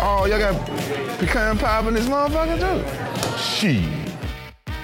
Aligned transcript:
Oh, 0.00 0.26
y'all 0.26 0.38
got 0.38 0.54
pecan 1.18 1.56
pie 1.56 1.88
in 1.88 1.94
this 1.94 2.08
motherfucker 2.08 2.58
too? 2.58 3.38
Shit. 3.38 4.04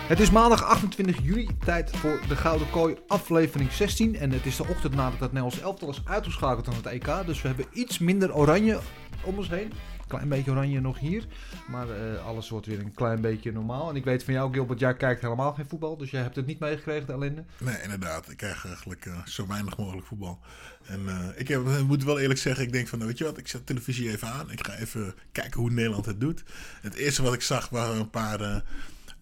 Het 0.08 0.20
is 0.20 0.30
maandag 0.30 0.64
28 0.64 1.16
juli, 1.22 1.48
tijd 1.64 1.91
voor 1.96 2.20
de 2.28 2.36
Gouden 2.36 2.70
Kooi, 2.70 2.96
aflevering 3.06 3.72
16. 3.72 4.16
En 4.16 4.30
het 4.30 4.46
is 4.46 4.56
de 4.56 4.64
ochtend 4.68 4.94
nadat 4.94 5.20
het 5.20 5.32
Nederlands 5.32 5.60
elftal 5.60 5.88
is 5.88 6.02
uitgeschakeld 6.05 6.68
aan 6.68 6.74
het 6.74 6.86
EK. 6.86 7.27
Dus 7.27 7.42
we 7.42 7.48
hebben 7.48 7.66
iets 7.72 7.98
minder 7.98 8.34
oranje 8.34 8.78
om 9.24 9.36
ons 9.36 9.48
heen. 9.48 9.72
Klein 10.10 10.28
beetje 10.28 10.50
oranje 10.50 10.80
nog 10.80 10.98
hier. 10.98 11.27
Maar 11.69 11.91
eh, 11.91 12.27
alles 12.27 12.48
wordt 12.48 12.66
weer 12.66 12.78
een 12.78 12.95
klein 12.95 13.20
beetje 13.20 13.52
normaal. 13.52 13.91
En 13.91 13.96
ik 13.96 14.05
weet 14.05 14.24
van 14.24 14.34
jou, 14.34 14.52
Gilbert, 14.52 14.80
jij 14.80 14.95
kijkt 14.95 15.23
helemaal 15.23 15.52
geen 15.52 15.69
voetbal. 15.69 15.96
Dus 15.96 16.10
jij 16.10 16.23
hebt 16.23 16.36
het 16.36 16.46
niet 16.46 16.59
meegekregen, 16.59 17.06
de. 17.06 17.45
Nee, 17.59 17.83
inderdaad. 17.83 18.30
Ik 18.30 18.36
krijg 18.36 18.66
eigenlijk 18.66 19.06
eh, 19.06 19.27
zo 19.27 19.46
weinig 19.46 19.77
mogelijk 19.77 20.06
voetbal. 20.06 20.38
En 20.86 21.09
eh, 21.09 21.41
ik 21.41 21.83
moet 21.86 22.05
wel 22.05 22.19
eerlijk 22.19 22.41
zeggen, 22.41 22.64
ik 22.64 22.73
denk 22.73 22.88
van, 22.88 22.98
nou, 22.98 23.10
weet 23.10 23.19
je 23.19 23.24
wat, 23.24 23.38
ik 23.38 23.48
zet 23.48 23.60
de 23.60 23.66
televisie 23.66 24.10
even 24.10 24.28
aan. 24.28 24.50
Ik 24.50 24.66
ga 24.66 24.77
even 24.77 25.14
kijken 25.33 25.60
hoe 25.60 25.70
Nederland 25.70 26.06
het 26.06 26.20
doet. 26.20 26.45
Het 26.80 26.95
eerste 26.95 27.22
wat 27.22 27.34
ik 27.34 27.42
zag 27.42 27.69
waren 27.69 28.00
een 28.00 28.11
paar 28.11 28.62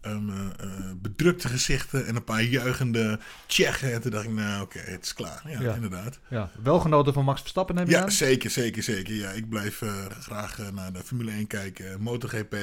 um, 0.03 0.31
eh, 0.31 0.37
eh, 0.67 0.71
bedrukte 0.97 1.49
gezichten 1.49 2.07
en 2.07 2.17
een 2.17 2.25
paar 2.25 2.43
juichende 2.43 3.19
Tsjechen. 3.47 3.93
En 3.93 4.01
toen 4.01 4.11
dacht 4.11 4.25
ik, 4.25 4.31
nou 4.31 4.63
oké, 4.63 4.79
het 4.79 5.05
is 5.05 5.13
klaar. 5.15 5.43
Ja, 5.47 5.61
Ja. 5.61 5.75
inderdaad. 5.75 6.19
Ja, 6.29 6.51
wel 6.63 6.81
genoten 6.81 7.13
van 7.13 7.25
Max 7.25 7.41
Verstappen, 7.41 7.75
neem 7.75 7.85
je 7.87 7.91
Ja, 7.91 8.03
aan? 8.03 8.11
zeker, 8.11 8.51
zeker, 8.51 8.83
zeker. 8.83 9.15
Ja, 9.15 9.31
ik 9.31 9.49
blijf 9.49 9.83
eh, 9.83 10.07
graag 10.21 10.59
naar 10.73 10.93
de 10.93 11.03
Formule 11.05 11.31
1 11.31 11.47
kijken. 11.47 12.01
MotoGP. 12.01 12.57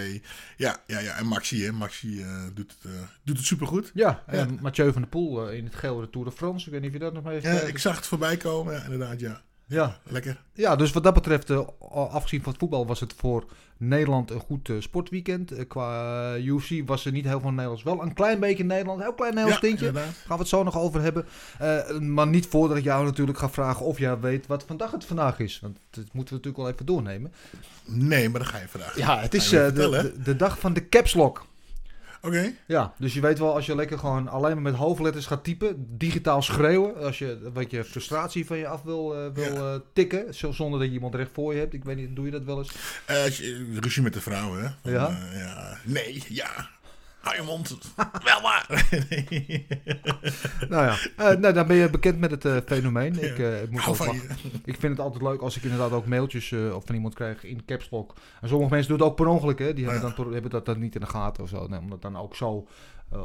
Ja, 0.57 0.77
ja, 0.87 0.99
ja. 0.99 1.17
En 1.17 1.25
Maxi, 1.25 1.63
hè. 1.63 1.71
Maxi 1.71 2.25
doet, 2.53 2.75
het, 2.81 2.91
doet 3.23 3.37
het 3.37 3.45
supergoed. 3.45 3.91
Ja, 3.93 4.23
en. 4.27 4.57
Mathieu 4.61 4.91
van 4.91 5.01
der 5.01 5.09
Poel 5.09 5.49
in 5.49 5.63
het 5.65 5.75
geel 5.75 5.99
de 5.99 6.09
Tour 6.09 6.27
de 6.29 6.33
France. 6.35 6.65
Ik 6.65 6.71
weet 6.71 6.81
niet 6.81 6.89
of 6.89 6.95
je 6.97 7.03
dat 7.03 7.13
nog 7.13 7.23
mee 7.23 7.33
heeft 7.33 7.45
Ja, 7.45 7.67
ik 7.67 7.77
zag 7.77 7.95
het 7.95 8.05
voorbij 8.07 8.37
komen. 8.37 8.73
Ja, 8.73 8.83
inderdaad, 8.83 9.19
ja. 9.19 9.41
Ja. 9.67 9.97
Lekker. 10.03 10.41
Ja, 10.53 10.75
dus 10.75 10.91
wat 10.91 11.03
dat 11.03 11.13
betreft, 11.13 11.49
eh, 11.49 11.59
afgezien 11.89 12.41
van 12.41 12.51
het 12.51 12.59
voetbal, 12.61 12.87
was 12.87 12.99
het 12.99 13.13
voor 13.17 13.45
Nederland 13.77 14.31
een 14.31 14.39
goed 14.39 14.69
eh, 14.69 14.75
sportweekend. 14.79 15.51
Eh, 15.51 15.67
qua 15.67 16.37
UFC 16.37 16.69
was 16.85 17.05
er 17.05 17.11
niet 17.11 17.25
heel 17.25 17.39
veel 17.39 17.49
Nederlands. 17.51 17.83
Wel 17.83 18.01
een 18.01 18.13
klein 18.13 18.39
beetje 18.39 18.63
Nederland, 18.63 19.01
heel 19.01 19.13
klein 19.13 19.33
Nederlands 19.33 19.61
Ja, 19.61 19.67
tintje. 19.67 19.87
inderdaad. 19.87 20.13
Gaan 20.13 20.37
we 20.37 20.41
het 20.43 20.47
zo 20.47 20.63
nog 20.63 20.77
over 20.77 21.01
hebben. 21.01 21.25
Maar 22.13 22.27
niet 22.27 22.45
voordat 22.45 22.77
ik 22.77 22.83
jou 22.83 23.05
natuurlijk 23.05 23.37
ga 23.37 23.49
vragen 23.49 23.85
of 23.85 23.99
jij 23.99 24.19
weet 24.19 24.47
wat 24.47 24.63
vandaag 24.67 24.91
het 24.91 25.05
vandaag 25.05 25.39
is. 25.39 25.59
Want 25.59 25.77
dat 25.89 26.03
moeten 26.11 26.33
we 26.35 26.39
natuurlijk 26.45 26.57
wel 26.57 26.69
even 26.69 26.85
doornemen. 26.85 27.33
Nee, 27.85 28.29
maar 28.29 28.39
dan 28.39 28.49
ga 28.49 28.57
je 28.57 28.67
vandaag. 28.67 28.97
Ja, 28.97 29.19
het 29.19 29.33
is 29.33 29.49
de, 29.49 29.71
de, 29.73 30.13
de 30.23 30.35
dag 30.35 30.59
van 30.59 30.73
de 30.73 30.89
caps 30.89 31.13
Oké. 32.25 32.51
Ja, 32.67 32.93
dus 32.97 33.13
je 33.13 33.21
weet 33.21 33.39
wel, 33.39 33.53
als 33.53 33.65
je 33.65 33.75
lekker 33.75 33.99
gewoon 33.99 34.27
alleen 34.27 34.53
maar 34.53 34.61
met 34.71 34.73
hoofdletters 34.75 35.25
gaat 35.25 35.43
typen, 35.43 35.85
digitaal 35.97 36.41
schreeuwen, 36.41 36.95
als 37.03 37.19
je 37.19 37.49
wat 37.53 37.71
je 37.71 37.83
frustratie 37.83 38.45
van 38.45 38.57
je 38.57 38.67
af 38.67 38.81
wil, 38.83 39.15
eh, 39.15 39.27
wil 39.33 39.53
Ja. 39.53 39.73
eh, 39.73 39.79
tikken, 39.93 40.33
zo- 40.35 40.51
zonder 40.51 40.79
dat 40.79 40.87
je 40.87 40.93
iemand 40.93 41.15
recht 41.15 41.31
voor 41.33 41.53
je 41.53 41.59
hebt. 41.59 41.73
Ik 41.73 41.83
weet 41.83 41.95
niet, 41.95 42.15
doe 42.15 42.25
je 42.25 42.31
dat 42.31 42.43
wel 42.43 42.57
eens? 42.57 42.71
Je- 43.37 43.77
ruzie 43.79 44.01
met 44.03 44.13
de 44.13 44.21
vrouwen, 44.21 44.63
hè? 44.63 44.69
Van, 44.81 44.91
Ja? 44.91 45.17
ja. 45.33 45.77
Nee, 45.83 46.23
ja. 46.29 46.69
Hou 47.25 47.37
je 47.37 47.43
mond. 47.43 47.77
Wel 48.23 48.41
maar. 48.41 48.65
Nou 50.69 50.85
ja, 50.85 50.97
eh, 51.17 51.37
nou, 51.37 51.53
dan 51.53 51.67
ben 51.67 51.75
je 51.75 51.89
bekend 51.89 52.19
met 52.19 52.31
het 52.31 52.45
eh, 52.45 52.57
fenomeen. 52.65 53.23
Ik, 53.23 53.39
eh, 53.39 53.61
ik 53.63 53.71
moet 53.71 53.83
vind 54.63 54.81
het 54.81 54.99
altijd 54.99 55.23
leuk 55.23 55.41
als 55.41 55.57
ik 55.57 55.63
inderdaad 55.63 55.91
ook 55.91 56.05
mailtjes 56.05 56.51
of 56.51 56.85
van 56.85 56.95
iemand 56.95 57.13
krijg 57.13 57.43
in 57.43 57.65
caps 57.65 57.89
lock. 57.91 58.13
En 58.41 58.49
sommige 58.49 58.71
mensen 58.71 58.89
doen 58.89 58.99
het 58.99 59.07
ook 59.07 59.15
per 59.15 59.27
ongeluk, 59.27 59.59
hè. 59.59 59.73
Die 59.73 59.85
hebben, 59.89 60.15
dan, 60.15 60.33
hebben 60.33 60.51
dat 60.51 60.65
dan 60.65 60.79
niet 60.79 60.95
in 60.95 61.01
de 61.01 61.07
gaten 61.07 61.43
of 61.43 61.49
zo. 61.49 61.67
Nee, 61.67 61.79
om 61.79 61.89
dat 61.89 62.01
dan 62.01 62.17
ook 62.17 62.35
zo 62.35 62.67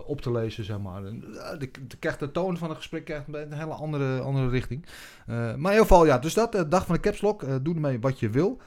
op 0.07 0.21
te 0.21 0.33
lezen, 0.33 0.65
zeg 0.65 0.79
maar. 0.79 1.05
En, 1.05 1.21
de, 1.59 1.71
de, 1.87 1.97
krijgt 1.99 2.19
de 2.19 2.31
toon 2.31 2.57
van 2.57 2.71
een 2.71 2.77
gesprek 2.77 3.05
krijgt 3.05 3.25
een 3.33 3.53
hele 3.53 3.75
andere, 3.75 4.21
andere 4.21 4.49
richting. 4.49 4.87
Maar 5.27 5.55
in 5.55 5.59
ieder 5.59 5.81
geval, 5.81 6.07
ja, 6.07 6.19
dus 6.19 6.35
dat, 6.35 6.55
eh, 6.55 6.63
dag 6.69 6.87
van 6.87 6.95
de 6.95 7.01
caps 7.01 7.21
lock. 7.21 7.65
Doe 7.65 7.75
ermee 7.75 8.01
wat 8.01 8.21
je 8.21 8.31
wil. 8.31 8.61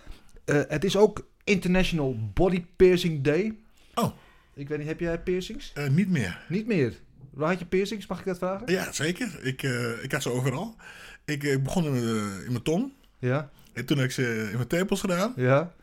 Het 0.46 0.84
is 0.84 0.98
ook 0.98 1.28
International 1.44 2.16
Body 2.34 2.66
Piercing 2.76 3.24
Day. 3.24 3.58
Oh. 3.96 4.12
Ik 4.56 4.68
weet 4.68 4.78
niet, 4.78 4.88
heb 4.88 5.00
jij 5.00 5.20
piercings? 5.20 5.72
Eh, 5.74 5.88
niet 5.90 6.10
meer. 6.10 6.40
Niet 6.50 6.68
meer. 6.68 6.94
Waar 7.32 7.50
had 7.50 7.60
je 7.60 7.66
piercings? 7.66 8.08
Mag 8.08 8.20
ik 8.20 8.26
dat 8.26 8.38
vragen? 8.38 8.72
Ja, 8.72 8.92
zeker. 8.92 9.40
Ik, 9.42 9.64
eh, 9.64 10.04
ik 10.04 10.12
had 10.12 10.22
ze 10.22 10.32
overal. 10.32 10.76
Ik 11.26 11.44
eh, 11.44 11.60
begon 11.62 11.86
in 11.86 11.92
mijn, 11.92 12.06
in 12.46 12.52
mijn 12.52 12.64
tong. 12.64 12.92
Ja, 13.20 13.50
En 13.74 13.86
toen 13.86 13.98
heb 13.98 14.06
ik 14.06 14.12
ze 14.12 14.48
in 14.52 14.56
mijn 14.56 14.68
tepels 14.68 15.00
gedaan. 15.00 15.34
ja. 15.36 15.74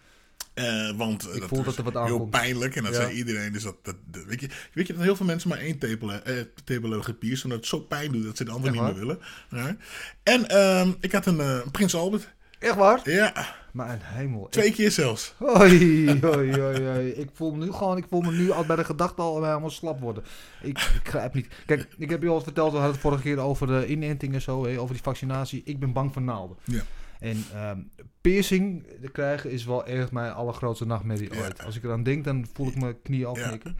Want 0.96 1.34
Ik 1.34 1.40
dat 1.40 1.48
voel 1.48 1.62
dat 1.62 1.76
er 1.76 1.82
wat 1.84 1.92
heel 1.92 2.02
aankomt. 2.02 2.30
pijnlijk. 2.30 2.76
En 2.76 2.82
dat 2.82 2.94
Ja. 2.94 3.00
zei 3.00 3.12
iedereen. 3.12 3.52
Dus 3.52 3.62
dat, 3.62 3.76
dat, 3.82 3.96
dat- 4.06 4.24
weet, 4.24 4.40
je, 4.40 4.48
weet 4.72 4.86
je 4.86 4.92
dat 4.92 5.02
heel 5.02 5.16
veel 5.16 5.26
mensen 5.26 5.48
maar 5.48 5.58
één 5.58 5.78
tepel, 5.78 6.12
eh, 6.12 6.34
tepel 6.64 6.88
hebben 6.88 7.04
gepierst. 7.04 7.44
Omdat 7.44 7.58
het 7.58 7.68
zo 7.68 7.80
pijn 7.80 8.12
doet 8.12 8.24
dat 8.24 8.36
ze 8.36 8.44
de 8.44 8.50
andere 8.50 8.72
niet 8.72 8.82
meer 8.82 8.94
willen. 8.94 9.18
Ja. 9.50 9.76
En 10.22 10.48
ehm, 10.48 10.92
ik 11.00 11.12
had 11.12 11.26
een 11.26 11.70
Prins 11.70 11.94
Albert. 11.94 12.28
Echt 12.60 12.74
waar? 12.76 13.00
Ja, 13.04 13.54
Maar 13.72 13.90
een 13.92 13.98
hemel. 14.02 14.48
twee 14.48 14.72
keer 14.72 14.90
zelfs. 14.90 15.34
Ik, 15.40 15.46
oei, 15.60 16.08
oei, 16.36 16.60
oei, 16.60 16.88
oei. 16.88 17.08
Ik 17.10 17.28
voel 17.32 17.52
me 17.54 17.64
nu 17.64 17.72
gewoon, 17.72 17.96
ik 17.96 18.04
voel 18.08 18.20
me 18.20 18.32
nu 18.32 18.50
al 18.50 18.64
bij 18.64 18.76
de 18.76 18.84
gedachte 18.84 19.22
al 19.22 19.44
helemaal 19.44 19.70
slap 19.70 20.00
worden. 20.00 20.24
Ik, 20.62 20.78
ik 20.78 21.08
grijp 21.08 21.34
niet. 21.34 21.48
Kijk, 21.66 21.88
ik 21.98 22.10
heb 22.10 22.22
je 22.22 22.28
al 22.28 22.40
verteld, 22.40 22.70
we 22.70 22.76
hadden 22.76 22.92
het 22.92 23.00
vorige 23.02 23.22
keer 23.22 23.38
over 23.38 23.66
de 23.66 23.86
inenting 23.86 24.34
en 24.34 24.42
zo, 24.42 24.64
hè, 24.66 24.78
over 24.80 24.94
die 24.94 25.02
vaccinatie. 25.02 25.62
Ik 25.64 25.78
ben 25.78 25.92
bang 25.92 26.12
voor 26.12 26.22
naalden. 26.22 26.56
Ja. 26.64 26.80
En 27.20 27.44
ehm, 27.54 27.78
piercing 28.20 28.86
krijgen 29.12 29.50
is 29.50 29.64
wel 29.64 29.84
echt 29.84 30.12
mijn 30.12 30.32
allergrootste 30.32 30.86
nachtmerrie 30.86 31.34
Ja. 31.34 31.40
ooit. 31.40 31.64
Als 31.64 31.76
ik 31.76 31.84
eraan 31.84 32.02
denk, 32.02 32.24
dan 32.24 32.46
voel 32.52 32.68
ik 32.68 32.76
mijn 32.80 33.02
knie 33.02 33.18
Ja. 33.18 33.72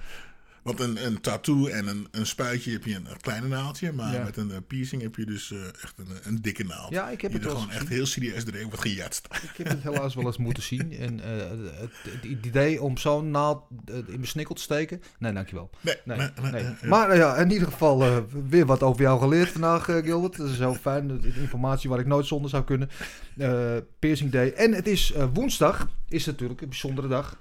Want 0.63 0.81
een, 0.81 1.05
een 1.07 1.21
tattoo 1.21 1.67
en 1.67 1.87
een, 1.87 2.09
een 2.11 2.27
spuitje 2.27 2.73
heb 2.73 2.85
je 2.85 2.95
een, 2.95 3.07
kleine 3.21 3.49
naaldje. 3.49 3.93
Maar 3.93 4.13
Ja. 4.15 4.25
met 4.25 4.37
een 4.37 4.51
eh, 4.51 4.57
piercing 4.67 5.03
heb 5.03 5.17
je 5.17 5.27
dus 5.27 5.53
eh, 5.53 5.59
echt 5.83 5.95
een, 5.97 6.07
een 6.23 6.43
dikke 6.43 6.65
naald. 6.65 6.91
Ja, 6.93 7.09
ik 7.09 7.21
heb 7.21 7.31
die 7.31 7.41
het 7.41 7.51
er 7.51 7.57
gewoon 7.57 7.71
echt 7.71 7.89
heel 7.89 8.07
serieus 8.07 8.47
erin 8.47 8.63
wordt 8.65 8.81
gejatst. 8.81 9.29
Ik 9.43 9.51
heb 9.57 9.69
het 9.69 9.83
helaas 9.83 10.15
wel 10.15 10.27
eens 10.27 10.37
moeten 10.37 10.63
zien. 10.63 10.93
En 10.93 11.21
eh, 11.21 11.49
het, 11.81 11.91
het 12.13 12.25
idee 12.25 12.83
om 12.83 12.97
zo'n 12.99 13.31
naald 13.31 13.63
in 13.85 14.05
mijn 14.07 14.27
snikkel 14.27 14.55
te 14.55 14.63
steken. 14.63 15.03
Nee, 15.19 15.33
dankjewel. 15.33 15.71
Nee, 15.81 15.95
Nee, 16.05 16.17
nee, 16.43 16.51
nee. 16.53 16.65
Maar 16.85 17.17
ja, 17.17 17.37
in 17.37 17.51
ieder 17.51 17.69
geval 17.69 18.27
weer 18.49 18.67
wat 18.67 18.83
over 18.83 19.03
jou 19.03 19.21
geleerd 19.21 19.49
vandaag, 19.49 19.85
Gilbert. 19.85 20.37
Dat 20.37 20.49
is 20.49 20.59
heel 20.59 20.75
fijn. 20.75 21.25
Informatie 21.41 21.91
waar 21.91 21.99
ik 21.99 22.07
nooit 22.07 22.27
zonder 22.27 22.51
zou 22.51 22.65
kunnen. 22.65 22.89
Piercing 23.99 24.31
Day. 24.31 24.53
En 24.53 24.73
het 24.73 24.87
is 24.87 25.13
woensdag. 25.35 25.89
Is 26.09 26.27
natuurlijk 26.27 26.61
een 26.61 26.69
bijzondere 26.69 27.09
dag. 27.09 27.39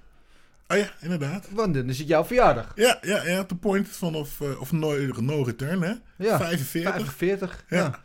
Oh 0.72 0.78
ja, 0.78 0.90
inderdaad. 1.02 1.48
Want 1.52 1.74
dan 1.74 1.90
is 1.90 1.98
het 2.00 2.08
jouw 2.08 2.26
verjaardag. 2.26 2.72
Ja, 2.76 2.98
ja, 3.02 3.24
ja. 3.24 3.44
De 3.44 3.56
point 3.56 3.88
van 3.88 4.16
of, 4.16 4.42
eh, 4.42 4.62
of 4.62 4.72
no, 4.72 4.96
no 5.20 5.44
return, 5.44 5.82
hè? 5.82 5.94
Ja, 6.18 6.38
45. 6.38 6.92
45. 6.92 7.66
Ja. 7.70 7.78
ja. 7.78 8.00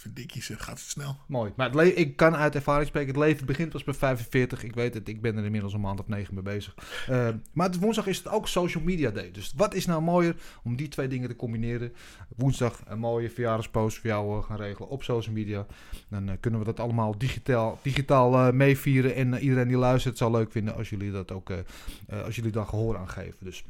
Verdikkie 0.00 0.42
zeg, 0.42 0.64
gaat 0.64 0.78
het 0.78 0.88
snel. 0.88 1.16
Mooi. 1.26 1.52
Maar 1.56 1.70
het 1.70 1.98
ik 1.98 2.16
kan 2.16 2.36
uit 2.36 2.54
ervaring 2.54 2.86
spreken. 2.86 3.08
Het 3.08 3.24
leven 3.24 3.46
begint 3.46 3.72
pas 3.72 3.84
bij 3.84 3.94
45. 3.94 4.64
Ik 4.64 4.74
weet 4.74 4.94
het. 4.94 5.08
Ik 5.08 5.20
ben 5.20 5.36
er 5.36 5.44
inmiddels 5.44 5.72
een 5.72 5.80
maand 5.80 6.00
of 6.00 6.08
negen 6.08 6.34
mee 6.34 6.42
bezig. 6.42 6.74
Eh, 7.08 7.28
maar 7.52 7.70
woensdag 7.80 8.06
is 8.06 8.18
het 8.18 8.28
ook 8.28 8.48
Social 8.48 8.82
Media 8.82 9.10
Day. 9.10 9.30
Dus 9.30 9.52
wat 9.56 9.74
is 9.74 9.86
nou 9.86 10.02
mooier 10.02 10.36
om 10.62 10.76
die 10.76 10.88
twee 10.88 11.08
dingen 11.08 11.28
te 11.28 11.36
combineren? 11.36 11.92
Woensdag 12.36 12.82
een 12.86 12.98
mooie 12.98 13.30
verjaardagspost 13.30 13.98
voor 13.98 14.10
jou 14.10 14.38
eh, 14.38 14.44
gaan 14.44 14.56
regelen 14.56 14.88
op 14.88 15.02
social 15.02 15.34
media. 15.34 15.66
Dan 16.08 16.28
eh, 16.28 16.34
kunnen 16.40 16.60
we 16.60 16.66
dat 16.66 16.80
allemaal 16.80 17.18
digitaal, 17.18 17.78
digitaal 17.82 18.52
meevieren. 18.52 19.14
En 19.14 19.38
iedereen 19.38 19.68
die 19.68 19.76
luistert 19.76 20.18
zal 20.18 20.30
leuk 20.30 20.52
vinden 20.52 20.74
als 20.74 20.90
jullie 20.90 21.10
dat 21.10 21.32
ook, 21.32 21.52
als 22.24 22.36
jullie 22.36 22.52
daar 22.52 22.66
gehoor 22.66 22.96
aan 22.96 23.08
geven. 23.08 23.36
Dus 23.40 23.64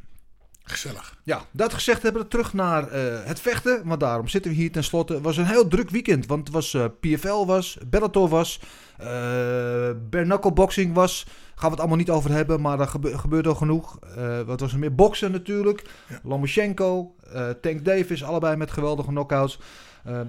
Gezellig. 0.62 1.16
ja, 1.22 1.42
dat 1.50 1.74
gezegd 1.74 2.02
hebben 2.02 2.22
we 2.22 2.28
terug 2.28 2.52
naar 2.52 2.88
eh, 2.88 3.02
het 3.24 3.40
vechten. 3.40 3.82
Want 3.84 4.00
daarom 4.00 4.28
zitten 4.28 4.50
we 4.50 4.56
hier 4.56 4.72
tenslotte. 4.72 5.14
Het 5.14 5.22
was 5.22 5.36
een 5.36 5.46
heel 5.46 5.68
druk 5.68 5.90
weekend. 5.90 6.26
Want 6.26 6.44
het 6.44 6.54
was 6.54 6.74
eh, 6.74 6.84
PFL 7.00 7.44
was, 7.46 7.78
Bellator 7.86 8.28
was, 8.28 8.60
bare 8.98 9.96
knuckle 10.24 10.52
boxing 10.52 10.94
was. 10.94 11.26
Gaan 11.54 11.64
we 11.64 11.70
het 11.70 11.78
allemaal 11.78 11.96
niet 11.96 12.10
over 12.10 12.30
hebben, 12.30 12.60
maar 12.60 12.80
er 12.80 12.88
gebe- 12.88 13.18
gebeurt 13.18 13.46
al 13.46 13.54
genoeg. 13.54 13.98
Wat 14.46 14.60
was 14.60 14.72
er 14.72 14.78
meer? 14.78 14.94
Boksen 14.94 15.32
natuurlijk. 15.32 15.84
Ja. 16.08 16.20
Lomachenko, 16.22 17.14
Tank 17.60 17.84
Davis, 17.84 18.24
allebei 18.24 18.56
met 18.56 18.70
geweldige 18.70 19.08
knockouts. 19.08 19.58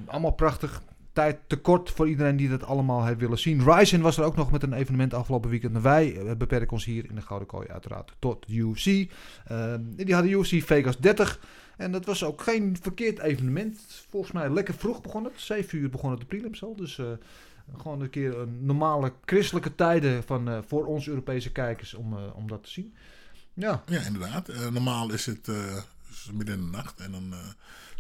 Allemaal 0.06 0.31
prachtig. 0.31 0.81
Tijd 1.13 1.39
tekort 1.47 1.89
voor 1.89 2.09
iedereen 2.09 2.37
die 2.37 2.49
dat 2.49 2.63
allemaal 2.63 3.05
heeft 3.05 3.19
willen 3.19 3.39
zien. 3.39 3.63
Ryzen 3.63 4.01
was 4.01 4.17
er 4.17 4.23
ook 4.23 4.35
nog 4.35 4.51
met 4.51 4.63
een 4.63 4.73
evenement 4.73 5.13
afgelopen 5.13 5.49
weekend. 5.49 5.81
Wij 5.81 6.17
eh, 6.17 6.35
beperken 6.35 6.71
ons 6.71 6.85
hier 6.85 7.05
in 7.09 7.15
de 7.15 7.21
Gouden 7.21 7.47
Kooi 7.47 7.67
uiteraard 7.67 8.15
tot 8.19 8.45
UFC. 8.49 8.85
Eh, 8.85 9.73
die 9.79 10.13
hadden 10.13 10.31
UFC 10.31 10.63
Vegas 10.63 10.97
30. 10.97 11.39
En 11.77 11.91
dat 11.91 12.05
was 12.05 12.23
ook 12.23 12.41
geen 12.41 12.77
verkeerd 12.81 13.19
evenement. 13.19 14.05
Volgens 14.09 14.31
mij 14.31 14.49
lekker 14.49 14.73
vroeg 14.73 15.01
begon 15.01 15.23
het. 15.23 15.33
7 15.35 15.77
uur 15.77 15.89
begon 15.89 16.11
het 16.11 16.19
de 16.19 16.25
prelims 16.25 16.63
al. 16.63 16.75
Dus 16.75 16.97
eh, 16.97 17.05
Gewoon 17.77 18.01
een 18.01 18.09
keer 18.09 18.37
een 18.37 18.65
normale 18.65 19.13
christelijke 19.25 19.75
tijden 19.75 20.23
van, 20.23 20.49
eh, 20.49 20.59
voor 20.67 20.85
ons 20.85 21.07
Europese 21.07 21.51
kijkers 21.51 21.93
om, 21.93 22.15
om 22.33 22.47
dat 22.47 22.63
te 22.63 22.69
zien. 22.69 22.93
Ja, 23.53 23.83
Ja, 23.85 24.01
inderdaad. 24.01 24.47
Normaal 24.71 25.11
is 25.11 25.25
het, 25.25 25.47
midden 26.33 26.55
in 26.55 26.61
de 26.61 26.69
nacht. 26.71 26.99
En 26.99 27.11
dan 27.11 27.33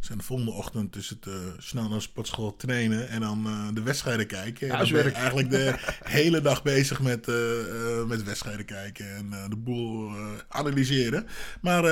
zijn 0.01 0.17
de 0.17 0.23
volgende 0.23 0.51
ochtend 0.51 0.95
is 0.95 1.09
het 1.09 1.27
eh, 1.27 1.33
snel 1.57 1.83
naar 1.83 1.97
de 1.97 1.99
sportschool 1.99 2.55
trainen. 2.55 3.09
En 3.09 3.21
dan 3.21 3.45
eh, 3.45 3.67
de 3.73 3.81
wedstrijden 3.81 4.27
kijken. 4.27 4.69
En 4.69 4.77
dan 4.77 4.89
ben 4.91 5.03
je 5.03 5.11
eigenlijk 5.11 5.49
de 5.49 5.75
hele 6.19 6.41
dag 6.41 6.63
bezig 6.63 7.01
met, 7.01 7.27
eh, 7.27 8.03
met 8.07 8.23
wedstrijden 8.23 8.65
kijken. 8.65 9.15
En 9.15 9.49
de 9.49 9.55
boel 9.55 10.11
analyseren. 10.47 11.27
Maar 11.61 11.83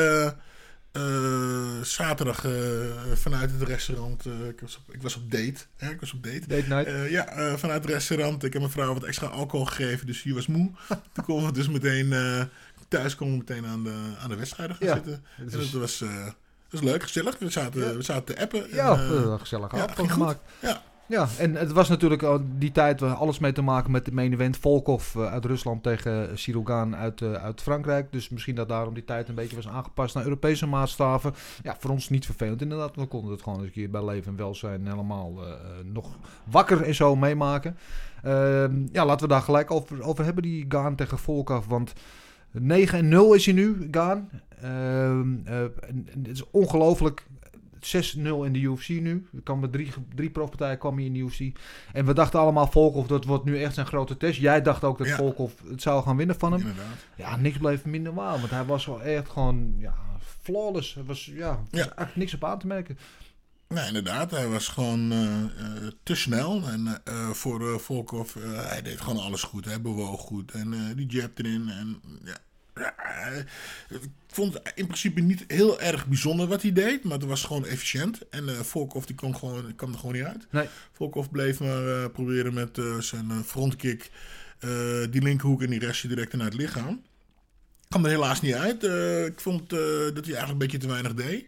zaterdag 1.82 2.46
vanuit 3.14 3.52
het 3.52 3.62
restaurant. 3.62 4.26
ik, 4.26 4.60
was 4.62 4.78
op, 4.78 4.94
ik 4.94 5.02
was 5.02 5.16
op 5.16 5.32
date. 5.32 5.66
Hè, 5.76 5.90
ik 5.90 6.00
was 6.00 6.14
op 6.14 6.24
date. 6.24 6.48
date 6.48 6.68
night. 6.68 7.10
Ja, 7.10 7.58
vanuit 7.58 7.84
het 7.84 7.94
restaurant. 7.94 8.44
Ik 8.44 8.54
heb 8.54 8.62
mijn 8.62 8.74
vrouw 8.74 8.94
wat 8.94 9.04
extra 9.04 9.28
alcohol 9.28 9.66
gegeven, 9.66 10.08
dus 10.08 10.22
die 10.22 10.34
was 10.34 10.48
moe. 10.48 10.72
Toen 11.14 11.24
konden 11.24 11.46
we 11.46 11.54
dus 11.54 11.70
meteen 11.70 12.14
thuis 12.88 13.16
komen 13.16 13.34
we 13.34 13.40
meteen 13.48 13.66
aan 13.66 13.84
de, 13.84 14.14
aan 14.20 14.30
de 14.30 14.36
wedstrijden 14.36 14.76
gaan 14.76 14.88
Ja, 14.88 14.94
zitten. 14.94 15.24
het 15.36 15.54
En 15.54 15.60
dat 15.60 15.70
was, 15.72 16.04
dat 16.70 16.80
was 16.80 16.90
leuk, 16.90 17.04
gezellig. 17.04 17.40
We 17.40 17.50
zaten, 17.50 17.96
we 17.96 18.02
zaten 18.02 18.36
te 18.36 18.42
appen. 18.42 18.66
ja 18.72 18.92
en, 18.92 19.00
eh, 19.00 19.24
eh, 19.24 19.40
gezellig 19.40 19.76
ja, 19.76 19.88
gemaakt. 19.88 20.40
ja, 20.62 20.82
Ja, 21.10 21.28
en 21.38 21.56
het 21.56 21.72
was 21.72 21.90
natuurlijk 21.90 22.24
al 22.24 22.40
die 22.58 22.72
tijd 22.72 23.00
waar 23.00 23.14
alles 23.14 23.40
mee 23.40 23.52
te 23.52 23.62
maken 23.62 23.92
met 23.92 24.06
de 24.06 24.12
main 24.12 24.34
event. 24.34 24.58
Volkov 24.58 25.16
eh, 25.16 25.32
uit 25.32 25.46
Rusland 25.46 25.84
tegen 25.84 26.38
Sirogan 26.38 26.96
uit, 26.96 27.22
eh, 27.22 27.34
uit 27.34 27.62
Frankrijk. 27.62 28.12
Dus 28.12 28.30
misschien 28.30 28.56
dat 28.56 28.70
daarom 28.70 28.94
die 28.94 29.06
tijd 29.06 29.30
een 29.30 29.36
beetje 29.36 29.56
was 29.56 29.68
aangepast 29.68 30.16
naar 30.16 30.24
Europese 30.24 30.68
maatstaven. 30.68 31.34
Ja, 31.64 31.76
voor 31.80 31.92
ons 31.92 32.10
niet 32.10 32.26
vervelend 32.26 32.62
inderdaad. 32.62 32.96
We 32.96 33.06
konden 33.06 33.32
het 33.32 33.42
gewoon 33.42 33.58
eens 33.58 33.68
een 33.68 33.74
keer 33.74 33.90
bij 33.90 34.06
leven 34.06 34.32
en 34.32 34.38
welzijn 34.38 34.88
helemaal 34.88 35.34
eh, 35.46 35.52
eh, 35.52 35.58
nog 35.84 36.18
wakker 36.44 36.82
en 36.82 36.96
zo 36.96 37.16
meemaken. 37.16 37.78
Ehm, 38.24 38.88
ja, 38.92 39.06
laten 39.06 39.28
we 39.28 39.34
daar 39.34 39.42
gelijk 39.42 39.72
over, 39.72 40.04
over 40.04 40.26
hebben, 40.26 40.44
die 40.44 40.66
Gaan 40.70 40.96
tegen 40.96 41.18
Volkov. 41.18 41.66
Want 41.66 41.94
9 42.52 42.98
en 43.00 43.08
0 43.08 43.34
is 43.34 43.46
hij 43.46 43.54
nu, 43.54 43.88
Gaan. 43.92 44.30
Ehm, 44.62 45.36
eh, 45.46 45.60
het 46.18 46.28
is 46.28 46.50
ongelooflijk. 46.52 47.28
6-0 47.80 48.44
in 48.46 48.54
de 48.54 48.60
UFC 48.60 48.88
nu. 48.90 49.28
Er 49.36 49.42
kwam 49.44 49.60
met 49.60 49.72
drie, 49.72 49.92
drie 50.16 50.30
profpartijen 50.30 50.78
kwam 50.78 50.96
hij 50.96 51.06
in 51.06 51.14
de 51.14 51.20
UFC. 51.20 51.58
En 51.94 52.06
we 52.06 52.14
dachten 52.14 52.40
allemaal, 52.40 52.68
Volkov, 52.68 53.08
dat 53.08 53.26
wordt 53.26 53.44
nu 53.46 53.62
echt 53.62 53.74
zijn 53.74 53.86
grote 53.86 54.18
test. 54.18 54.40
Jij 54.40 54.62
dacht 54.62 54.84
ook 54.84 54.98
dat 54.98 55.08
Ja. 55.08 55.16
Volkov 55.16 55.52
het 55.70 55.82
zou 55.82 56.04
gaan 56.04 56.18
winnen 56.18 56.36
van 56.40 56.52
hem. 56.52 56.62
inderdaad. 56.62 57.06
Ja, 57.16 57.36
niks 57.36 57.58
bleef 57.58 57.86
minder 57.86 58.14
waar. 58.14 58.38
Want 58.38 58.50
hij 58.50 58.66
was 58.66 58.86
wel 58.86 59.02
echt 59.02 59.30
gewoon, 59.30 59.74
ja, 59.78 59.94
flawless. 60.42 60.96
Er 60.96 61.06
was, 61.06 61.26
ja, 61.26 61.50
was 61.50 61.68
Ja. 61.72 61.78
eigenlijk 61.80 62.16
niks 62.16 62.34
op 62.34 62.44
aan 62.44 62.60
te 62.60 62.68
merken. 62.68 62.98
Nee, 63.74 63.88
inderdaad. 63.88 64.32
Hij 64.32 64.48
was 64.48 64.68
gewoon 64.68 65.12
eh, 65.12 65.44
eh, 65.44 65.92
te 66.04 66.16
snel. 66.16 66.64
En 66.68 67.02
eh, 67.04 67.30
voor 67.30 67.74
eh, 67.74 67.80
Volkov, 67.80 68.34
hij 68.56 68.82
deed 68.82 69.02
gewoon 69.02 69.24
alles 69.24 69.44
goed. 69.44 69.66
Hij 69.66 69.82
bewoog 69.82 70.22
goed. 70.22 70.52
En 70.52 70.94
die 70.96 71.08
jab 71.08 71.38
erin. 71.38 71.70
En 71.70 72.02
ja, 72.24 72.38
ik 73.90 74.10
vond 74.28 74.54
het 74.54 74.72
in 74.76 74.86
principe 74.86 75.22
niet 75.22 75.44
heel 75.48 75.82
erg 75.82 76.08
bijzonder 76.08 76.48
wat 76.48 76.62
hij 76.62 76.74
deed. 76.74 77.04
Maar 77.04 77.18
het 77.18 77.28
was 77.28 77.44
gewoon 77.44 77.66
efficiënt. 77.66 78.30
En 78.30 78.66
Volkov 78.66 79.06
die 79.06 79.16
kon, 79.16 79.36
gewoon, 79.36 79.76
kwam 79.76 79.92
er 79.92 80.00
gewoon 80.00 80.16
niet 80.16 80.24
uit. 80.24 80.48
Nee. 80.52 80.68
Volkov 80.92 81.28
bleef 81.32 81.60
maar 81.60 82.10
proberen 82.10 82.54
met 82.54 82.82
zijn 83.00 83.44
frontkick. 83.46 84.12
die 85.10 85.22
linkerhoek 85.22 85.62
en 85.62 85.70
die 85.70 85.80
restje 85.80 86.08
direct 86.08 86.34
naar 86.34 86.46
het 86.46 86.54
lichaam. 86.54 87.02
Kwam 87.88 88.06
er 88.06 88.12
helaas 88.12 88.42
niet 88.42 88.54
uit. 88.54 88.84
Ik 89.28 89.40
vond 89.40 89.70
dat 89.70 90.26
hij 90.26 90.36
eigenlijk 90.36 90.50
een 90.50 90.58
beetje 90.58 90.78
te 90.78 90.88
weinig 90.88 91.14
deed. 91.14 91.46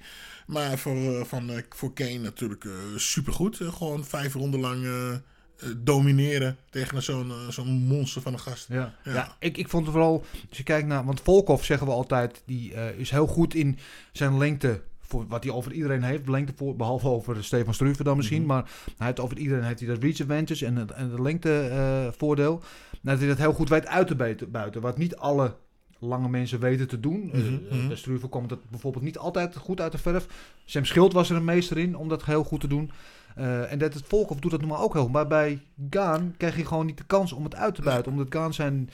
Maar 0.51 0.77
voor, 0.77 0.95
eh, 0.95 1.24
van, 1.24 1.50
eh, 1.50 1.57
voor 1.69 1.94
Kane 1.94 2.18
natuurlijk 2.18 2.65
eh 2.65 2.71
supergoed. 2.95 3.57
Gewoon 3.62 4.06
vijf 4.06 4.33
ronden 4.33 4.59
lang 4.59 4.86
domineren 5.77 6.57
tegen 6.69 7.03
zo'n 7.03 7.31
zo'n 7.50 7.68
monster 7.68 8.21
van 8.21 8.33
een 8.33 8.39
gast. 8.39 8.68
Ja, 8.69 8.94
ja. 9.03 9.13
Ja. 9.13 9.36
ik, 9.39 9.57
ik 9.57 9.69
vond 9.69 9.83
het 9.83 9.94
vooral, 9.94 10.25
als 10.50 10.57
je 10.57 10.63
kijkt 10.63 10.88
naar, 10.88 11.06
want 11.06 11.21
Volkov 11.21 11.63
zeggen 11.63 11.88
we 11.88 11.94
altijd, 11.94 12.44
die 12.45 12.74
is 12.98 13.12
heel 13.12 13.27
goed 13.27 13.53
in 13.53 13.77
zijn 14.12 14.38
lengte. 14.38 14.81
Voor 15.00 15.27
wat 15.27 15.44
hij 15.44 15.53
over 15.53 15.71
iedereen 15.71 16.03
heeft, 16.03 16.27
lengte 16.27 16.54
voor, 16.56 16.75
behalve 16.75 17.07
over 17.07 17.44
Stefan 17.44 17.74
Struve 17.74 18.04
dan 18.04 18.18
misschien. 18.18 18.45
Maar 18.45 18.69
hij 18.97 19.07
heeft 19.07 19.19
over 19.19 19.38
iedereen 19.38 19.63
heeft 19.63 19.80
hij 19.80 19.88
dat 19.88 20.04
reach 20.04 20.19
advantage 20.19 20.65
en 20.65 20.95
en 20.95 21.09
het 21.09 21.19
lengtevoordeel. 21.19 22.62
Nou, 22.92 23.00
dat 23.01 23.19
hij 23.19 23.27
dat 23.27 23.38
heel 23.38 23.54
goed 23.54 23.69
weet 23.69 23.88
uit 23.88 24.07
te 24.07 24.47
buiten. 24.47 24.81
Wat 24.81 24.97
niet 24.97 25.15
alle 25.15 25.56
lange 26.01 26.30
mensen 26.30 26.59
weten 26.59 26.88
te 26.88 27.00
doen. 27.00 27.31
Bij 27.88 27.95
Struve 27.95 28.27
komt 28.27 28.50
dat 28.50 28.69
bijvoorbeeld 28.69 29.03
niet 29.03 29.18
altijd 29.18 29.56
goed 29.56 29.81
uit 29.81 29.92
de 29.92 29.98
verf. 29.98 30.27
Sam 30.65 30.86
Schild 30.86 31.13
was 31.13 31.30
er 31.30 31.36
een 31.36 31.44
meester 31.45 31.77
in 31.77 31.95
om 31.95 32.07
dat 32.09 32.25
heel 32.25 32.44
goed 32.44 32.59
te 32.59 32.68
doen. 32.68 32.92
Eh, 33.36 33.71
en 33.71 33.77
dat 33.80 33.94
het 33.94 34.03
Volkov 34.07 34.39
doet 34.39 34.51
dat 34.51 34.59
normaal 34.59 34.81
ook 34.83 34.94
heel 34.94 35.03
goed. 35.03 35.12
Maar 35.12 35.27
bij 35.27 35.62
Gaan 35.89 36.33
krijg 36.38 36.57
je 36.57 36.65
gewoon 36.65 36.86
niet 36.86 36.98
de 36.98 37.03
kans 37.03 37.31
om 37.31 37.44
het 37.44 37.56
uit 37.56 37.75
te 37.75 37.81
buiten. 37.81 38.12
Omdat 38.12 38.27
Gaan 38.30 38.53
zijn 38.53 38.89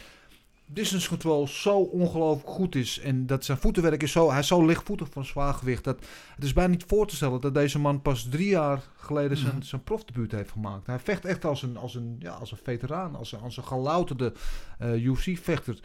distance 0.66 1.10
control 1.10 1.48
zo 1.48 1.78
ongelooflijk 1.80 2.50
goed 2.50 2.76
is. 2.76 3.00
En 3.00 3.26
dat 3.26 3.46
zijn 3.46 3.58
voetenwerk 3.58 4.04
is 4.04 4.12
zo... 4.12 4.30
Hij 4.30 4.40
is 4.40 4.48
zo 4.48 4.66
lichtvoetig 4.66 5.08
van 5.12 5.26
zwaargewicht. 5.26 5.84
Dat, 5.84 6.00
het 6.36 6.44
is 6.44 6.54
bijna 6.54 6.70
niet 6.72 6.84
voor 6.88 7.08
te 7.08 7.16
stellen 7.16 7.42
dat 7.42 7.54
deze 7.54 7.80
man 7.80 8.02
pas 8.02 8.28
drie 8.30 8.50
jaar 8.50 8.82
geleden 8.98 9.38
zijn, 9.38 9.56
Mhm. 9.56 9.62
zijn 9.62 9.84
profdebuut 9.84 10.32
heeft 10.32 10.52
gemaakt. 10.52 10.88
Hij 10.88 11.00
vecht 11.00 11.26
echt 11.26 11.46
als 11.46 11.62
een, 11.64 11.78
als 11.78 11.96
een, 11.96 12.16
ja, 12.20 12.32
als 12.32 12.52
een 12.52 12.58
veteraan. 12.64 13.16
Als 13.16 13.32
een, 13.32 13.40
als 13.40 13.58
een 13.58 13.64
gelouterde 13.64 14.34
eh, 14.80 15.06
UFC-vechter. 15.06 15.80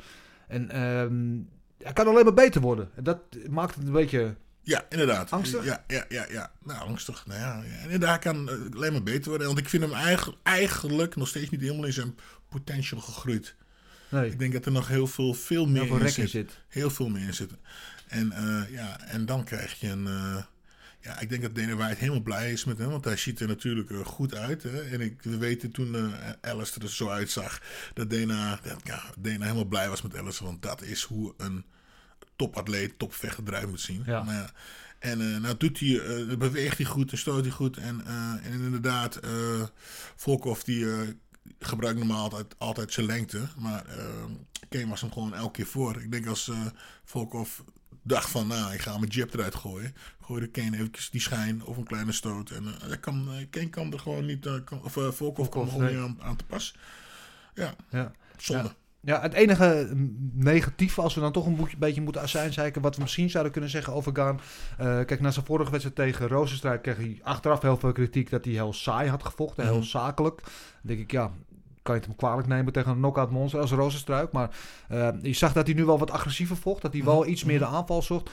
En 0.49 0.71
ehm, 0.71 1.39
hij 1.85 1.93
kan 1.93 2.07
alleen 2.07 2.25
maar 2.25 2.35
beter 2.35 2.61
worden. 2.61 2.91
En 2.95 3.05
dat 3.05 3.19
maakt 3.51 3.75
het 3.75 3.87
een 3.87 3.93
beetje... 3.93 4.35
Ja, 4.65 4.85
inderdaad. 4.89 5.31
Angstig? 5.31 5.65
Ja, 5.65 5.85
ja, 5.87 6.05
ja, 6.09 6.27
ja. 6.31 6.53
Nou, 6.65 6.81
angstig. 6.89 7.27
Nou 7.27 7.41
ja, 7.89 7.99
daar 7.99 8.19
kan 8.19 8.49
eh, 8.51 8.55
alleen 8.77 8.93
maar 8.93 9.03
beter 9.03 9.29
worden. 9.29 9.47
Want 9.47 9.59
ik 9.59 9.69
vind 9.69 9.83
hem 9.83 9.93
eigenlijk, 9.93 10.39
eigenlijk 10.43 11.17
nog 11.17 11.29
steeds 11.29 11.51
niet 11.51 11.61
helemaal 11.61 11.85
in 11.85 11.93
zijn 11.93 12.17
potential 12.49 13.01
gegroeid. 13.01 13.55
Nee, 14.09 14.31
Ik 14.31 14.39
denk 14.39 14.53
dat 14.53 14.67
er 14.67 14.73
nog 14.73 14.89
heel 14.89 15.07
veel, 15.07 15.35
veel 15.35 15.67
meer 15.67 15.83
heel 15.85 15.97
veel 15.99 16.23
in 16.23 16.29
zit. 16.29 16.59
Heel 16.69 16.91
veel 16.91 17.09
meer 17.09 17.23
in 17.27 17.35
zitten. 17.35 17.59
En, 18.09 18.33
eh, 18.33 18.63
ja, 18.71 19.01
en 19.01 19.27
dan 19.27 19.45
krijg 19.45 19.81
je 19.81 19.89
een. 19.89 20.07
eh, 20.07 20.37
ja, 21.03 21.21
ik 21.21 21.29
denk 21.29 21.43
dat 21.43 21.55
Dana 21.55 21.77
White 21.77 21.99
helemaal 21.99 22.23
blij 22.23 22.53
is 22.53 22.65
met 22.65 22.79
hem. 22.79 22.91
Want 22.91 23.05
hij 23.05 23.17
ziet 23.17 23.41
er 23.41 23.49
natuurlijk 23.49 23.91
eh, 23.91 24.05
goed 24.05 24.35
uit. 24.35 24.63
Hè? 24.63 24.83
En 24.83 25.01
ik, 25.01 25.23
we 25.23 25.37
weten 25.37 25.71
toen 25.71 25.95
eh 25.95 26.31
Alistair 26.41 26.85
er 26.85 26.93
zo 26.93 27.09
uitzag. 27.09 27.61
Dat 27.95 28.11
Dana, 28.11 28.61
dat, 28.63 28.81
ja, 28.85 29.03
Dana 29.19 29.43
helemaal 29.43 29.65
blij 29.65 29.89
was 29.89 30.03
met 30.03 30.17
Alistair. 30.17 30.51
Want 30.51 30.63
dat 30.63 30.83
is 30.83 31.03
hoe 31.03 31.35
een 31.37 31.65
topatleet, 32.37 32.99
topvechter 32.99 33.45
eruit 33.47 33.69
moet 33.69 33.81
zien. 33.81 34.03
Ja. 34.07 34.25
Ja, 34.27 34.53
en 34.99 35.21
eh, 35.21 35.41
nou 35.41 35.57
doet 35.57 35.81
hij, 35.81 36.01
eh, 36.01 36.37
beweegt 36.37 36.77
hij 36.77 36.87
goed 36.87 37.13
en 37.13 37.19
stoot 37.19 37.43
hij 37.45 37.53
goed. 37.53 37.77
En, 37.77 38.07
en 38.43 38.61
inderdaad, 38.61 39.21
Volkov 40.17 40.61
die 40.61 40.87
gebruikt 41.59 41.99
normaal 41.99 42.23
altijd, 42.23 42.55
altijd 42.59 42.93
zijn 42.93 43.07
lengte. 43.07 43.41
Maar 43.57 43.87
eh 43.87 44.25
Kane 44.69 44.89
was 44.89 45.01
hem 45.01 45.13
gewoon 45.13 45.35
elke 45.35 45.53
keer 45.53 45.67
voor. 45.67 46.01
Ik 46.03 46.13
denk 46.13 46.27
als 46.27 46.49
eh 46.49 46.67
Volkov 47.05 47.59
dacht 48.03 48.31
van, 48.31 48.47
nou, 48.47 48.73
ik 48.75 48.81
ga 48.81 48.99
mijn 48.99 49.11
jab 49.11 49.35
eruit 49.35 49.55
gooien. 49.55 49.95
Gooide 50.21 50.47
Kane 50.49 50.77
eventjes 50.77 51.11
die 51.11 51.21
schijn 51.21 51.65
of 51.65 51.77
een 51.77 51.85
kleine 51.85 52.13
stoot. 52.13 52.51
En 52.51 52.65
eh, 52.67 52.89
hij 52.89 52.99
kan, 52.99 53.29
eh, 53.31 53.47
Kane 53.51 53.69
kan 53.69 53.93
er 53.93 53.99
gewoon 53.99 54.27
niet, 54.27 54.47
eh, 54.47 54.55
kan, 54.65 54.83
of 54.83 54.97
uh, 54.97 55.09
Volkov 55.11 55.49
kan 55.49 55.69
gewoon 55.69 55.87
niet 55.87 55.97
aan, 55.99 56.19
aan 56.23 56.37
te 56.37 56.45
pas. 56.45 56.75
Ja, 57.55 57.75
Ja. 57.91 58.13
zonde. 58.37 58.71
Ja, 59.05 59.21
het 59.21 59.33
enige 59.33 59.91
negatieve, 60.33 61.01
als 61.01 61.15
we 61.15 61.21
dan 61.21 61.33
toch 61.33 61.47
een 61.47 61.69
beetje 61.79 62.01
moeten 62.01 62.23
azijnzeiken, 62.23 62.83
wat 62.83 62.97
we 62.97 63.03
misschien 63.03 63.31
zouden 63.31 63.53
kunnen 63.53 63.71
zeggen 63.71 63.93
over 63.93 64.17
Gaan. 64.17 64.41
Eh, 64.79 64.87
kijk, 64.87 65.21
na 65.21 65.31
zijn 65.31 65.47
vorige 65.47 65.71
wedstrijd 65.71 65.97
tegen 65.97 66.29
Rozenstruik 66.29 66.83
kreeg 66.83 66.97
hij 66.97 67.19
achteraf 67.23 67.63
heel 67.63 67.77
veel 67.77 67.93
kritiek 67.93 68.31
dat 68.31 68.45
hij 68.45 68.55
heel 68.55 68.73
saai 68.73 69.09
had 69.11 69.25
gevochten, 69.25 69.65
heel 69.65 69.75
Mhm. 69.77 69.83
zakelijk. 69.85 70.41
Dan 70.43 70.53
denk 70.83 71.01
ik, 71.01 71.11
ja, 71.11 71.33
kan 71.83 71.95
je 71.95 72.01
het 72.01 72.09
hem 72.09 72.19
kwalijk 72.19 72.49
nemen 72.49 72.73
tegen 72.73 72.91
een 72.91 72.97
knockout 72.97 73.31
monster 73.31 73.61
als 73.61 73.71
Rozenstruik. 73.71 74.33
Maar 74.33 74.51
eh, 74.89 75.09
je 75.23 75.33
zag 75.33 75.53
dat 75.53 75.67
hij 75.67 75.75
nu 75.75 75.85
wel 75.85 75.99
wat 75.99 76.11
agressiever 76.11 76.57
vocht, 76.57 76.83
dat 76.83 76.93
hij 76.93 77.05
wel 77.05 77.21
Mhm, 77.21 77.31
iets 77.31 77.45
meer 77.45 77.59
de 77.59 77.67
aanval 77.67 78.03
zocht. 78.03 78.31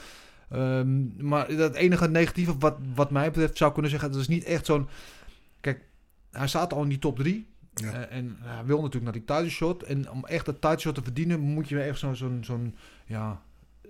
Ehm, 0.50 1.26
maar 1.26 1.48
het 1.48 1.74
enige 1.74 2.08
negatieve 2.08 2.58
wat, 2.58 2.76
wat 2.94 3.10
mij 3.10 3.30
betreft 3.30 3.56
zou 3.56 3.72
kunnen 3.72 3.90
zeggen, 3.90 4.12
dat 4.12 4.20
is 4.20 4.28
niet 4.28 4.44
echt 4.44 4.66
zo'n... 4.66 4.88
Kijk, 5.60 5.84
hij 6.30 6.48
staat 6.48 6.72
al 6.72 6.82
in 6.82 6.88
die 6.88 6.98
top 6.98 7.18
3. 7.18 7.46
Ja. 7.74 7.92
Eh, 7.92 8.16
en 8.16 8.36
hij 8.40 8.64
wil 8.64 8.76
natuurlijk 8.76 9.04
naar 9.04 9.12
die 9.12 9.24
title 9.24 9.50
shot. 9.50 9.82
En 9.82 10.10
om 10.10 10.26
echt 10.26 10.46
dat 10.46 10.60
title 10.60 10.78
shot 10.78 10.94
te 10.94 11.02
verdienen, 11.02 11.40
moet 11.40 11.68
je 11.68 11.82
echt 11.82 11.98
zo'n, 11.98 12.16
zo'n, 12.16 12.38
zo'n 12.44 12.76
ja, 13.06 13.42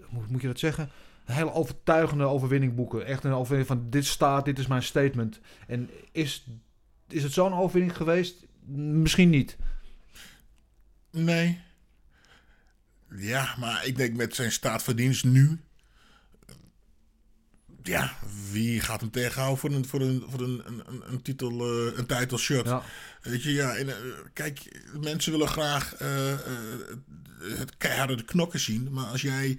hoe 0.03 0.23
moet 0.29 0.41
je 0.41 0.47
dat 0.47 0.59
zeggen? 0.59 0.89
Een 1.25 1.35
hele 1.35 1.53
overtuigende 1.53 2.25
overwinning 2.25 2.75
boeken. 2.75 3.07
Echt 3.07 3.25
een 3.25 3.33
overwinning 3.33 3.69
van 3.69 3.91
dit 3.91 4.07
staat, 4.07 4.45
dit 4.45 4.59
is 4.59 4.67
mijn 4.67 4.83
statement. 4.83 5.41
En 5.67 5.91
is, 6.13 6.47
is 7.09 7.23
het 7.23 7.33
zo'n 7.33 7.55
overwinning 7.55 7.97
geweest? 7.97 8.47
Misschien 8.77 9.31
niet. 9.31 9.57
Nee. 11.11 11.61
Ja, 13.17 13.55
maar 13.59 13.87
ik 13.87 13.97
denk 13.97 14.17
met 14.17 14.35
zijn 14.35 14.53
staat 14.53 14.83
van 14.83 14.97
dienst 14.97 15.25
nu. 15.25 15.61
Ja, 17.83 18.17
wie 18.51 18.81
gaat 18.81 19.01
hem 19.01 19.11
tegenhouden 19.11 19.59
voor 19.59 19.71
een, 19.71 19.85
voor 19.87 20.01
een, 20.01 20.25
voor 20.29 20.41
een, 20.41 20.63
een, 20.67 21.03
een, 21.13 21.23
titel, 21.23 21.51
eh, 21.51 21.99
een 21.99 22.07
title? 22.07 22.63
Ja. 22.65 22.83
Weet 23.23 23.43
je, 23.43 23.53
ja, 23.53 23.77
en, 23.77 23.89
eh, 23.89 23.95
kijk, 24.33 24.83
mensen 25.01 25.33
willen 25.33 25.49
graag 25.49 25.95
eh, 25.95 26.39
het 27.59 27.77
keiharde 27.77 28.15
de 28.15 28.25
knokken 28.25 28.61
zien. 28.61 28.93
Maar 28.93 29.07
als 29.07 29.23
jij 29.23 29.59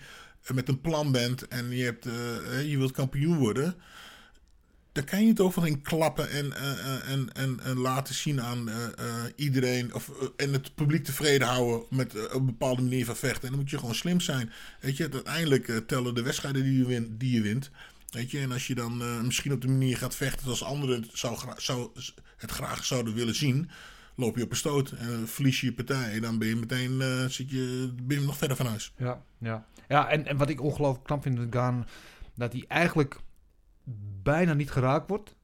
met 0.54 0.68
een 0.68 0.82
plan 0.82 1.12
bent 1.12 1.48
en 1.48 1.70
je, 1.70 1.84
hebt, 1.84 2.04
je 2.66 2.78
wilt 2.78 2.92
kampioen 2.92 3.38
worden. 3.38 3.76
Daar 4.92 5.04
kan 5.04 5.22
je 5.22 5.28
het 5.28 5.40
overheen 5.40 5.82
klappen 5.82 6.30
en, 6.30 6.56
eh, 6.56 6.72
eh, 6.72 7.12
en, 7.12 7.34
en, 7.34 7.60
en 7.64 7.78
laten 7.78 8.16
zien 8.16 8.42
aan 8.42 8.70
eh, 8.70 8.86
iedereen. 9.36 9.94
Of, 9.94 10.12
en 10.36 10.54
het 10.54 10.76
publiek 10.76 11.04
tevreden 11.04 11.48
houden 11.48 11.86
met 11.90 12.16
een 12.30 12.46
bepaalde 12.46 12.82
manier 12.82 13.06
van 13.06 13.16
vechten. 13.16 13.44
En 13.44 13.50
dan 13.50 13.60
moet 13.60 13.70
je 13.70 13.78
gewoon 13.78 13.96
slim 13.96 14.20
zijn. 14.20 14.52
Weet 14.80 14.98
je, 14.98 15.10
uiteindelijk 15.12 15.84
tellen 15.88 16.16
de 16.16 16.22
wedstrijden 16.22 16.64
die 16.64 16.78
je, 16.78 16.86
win, 16.86 17.16
die 17.18 17.32
je 17.32 17.42
wint. 17.42 17.72
Weet 18.10 18.32
je, 18.32 18.40
en 18.40 18.52
als 18.52 18.68
je 18.68 18.76
dan 18.76 19.26
misschien 19.26 19.54
op 19.54 19.62
de 19.62 19.68
manier 19.68 19.98
gaat 19.98 20.16
vechten 20.16 20.44
zoals 20.44 20.64
anderen 20.64 21.02
het, 21.02 21.10
zou, 21.14 21.38
zou, 21.58 21.90
het 22.38 22.52
graag 22.52 22.86
zouden 22.86 23.14
willen 23.14 23.36
zien. 23.36 23.70
Loop 24.16 24.38
je 24.38 24.44
op 24.44 24.52
een 24.52 24.58
stoot 24.58 24.92
en 24.92 25.28
verlies 25.28 25.60
je 25.60 25.66
je 25.66 25.74
partij. 25.74 26.20
Dan 26.20 26.38
ben 26.38 26.48
je 26.48 26.56
meteen 26.56 27.02
zit 27.30 27.50
je, 27.50 27.94
ben 28.04 28.20
je 28.20 28.26
nog 28.26 28.38
verder 28.38 28.58
van 28.58 28.66
huis. 28.66 28.94
Ja, 28.98 29.22
ja. 29.38 29.66
ja 29.88 30.10
en, 30.10 30.26
en 30.26 30.38
wat 30.38 30.50
ik 30.50 30.62
ongelooflijk 30.62 31.06
knap 31.06 31.22
vind 31.22 31.38
met 31.38 31.48
Gaan, 31.56 31.88
dat 32.36 32.52
hij 32.52 32.66
eigenlijk 32.68 33.20
bijna 34.24 34.54
niet 34.54 34.72
geraakt 34.72 35.10
wordt. 35.10 35.36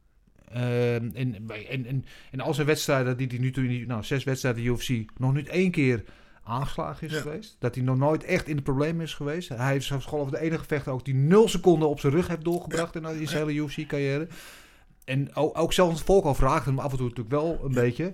Ehm, 0.51 1.09
en, 1.13 1.35
en, 1.69 1.85
en, 1.85 2.05
en 2.31 2.39
al 2.39 2.53
zijn 2.53 2.67
wedstrijden 2.67 3.17
die 3.17 3.27
hij 3.27 3.37
nu 3.37 3.51
toe, 3.51 3.85
nou 3.85 4.03
zes 4.03 4.23
wedstrijden 4.23 4.63
UFC, 4.63 5.05
nog 5.17 5.33
niet 5.33 5.47
één 5.47 5.71
keer 5.71 6.03
aangeslagen 6.43 7.07
is 7.07 7.13
Ja. 7.13 7.21
geweest. 7.21 7.55
Dat 7.59 7.75
hij 7.75 7.83
nog 7.83 7.97
nooit 7.97 8.23
echt 8.23 8.47
in 8.47 8.55
de 8.55 8.61
problemen 8.61 9.01
is 9.05 9.13
geweest. 9.13 9.49
Hij 9.49 9.75
is 9.75 9.85
zelfs 9.85 10.05
geloof 10.05 10.25
ik 10.27 10.33
de 10.33 10.39
enige 10.39 10.65
vechter 10.65 10.91
ook 10.91 11.05
die 11.05 11.13
nul 11.13 11.47
seconden 11.47 11.89
op 11.89 11.99
zijn 11.99 12.13
rug 12.13 12.27
heeft 12.27 12.43
doorgebracht 12.43 12.95
in, 12.95 13.05
in 13.05 13.27
zijn 13.27 13.47
hele 13.47 13.59
UFC-carrière. 13.65 14.27
En 15.05 15.35
ook, 15.35 15.57
ook 15.57 15.73
zelfs 15.73 15.95
het 15.95 16.05
volk 16.05 16.23
al 16.25 16.35
vraagt 16.35 16.65
hem 16.65 16.79
af 16.79 16.91
en 16.91 16.97
toe 16.97 17.07
natuurlijk 17.07 17.35
wel 17.35 17.59
een 17.63 17.73
beetje. 17.73 18.13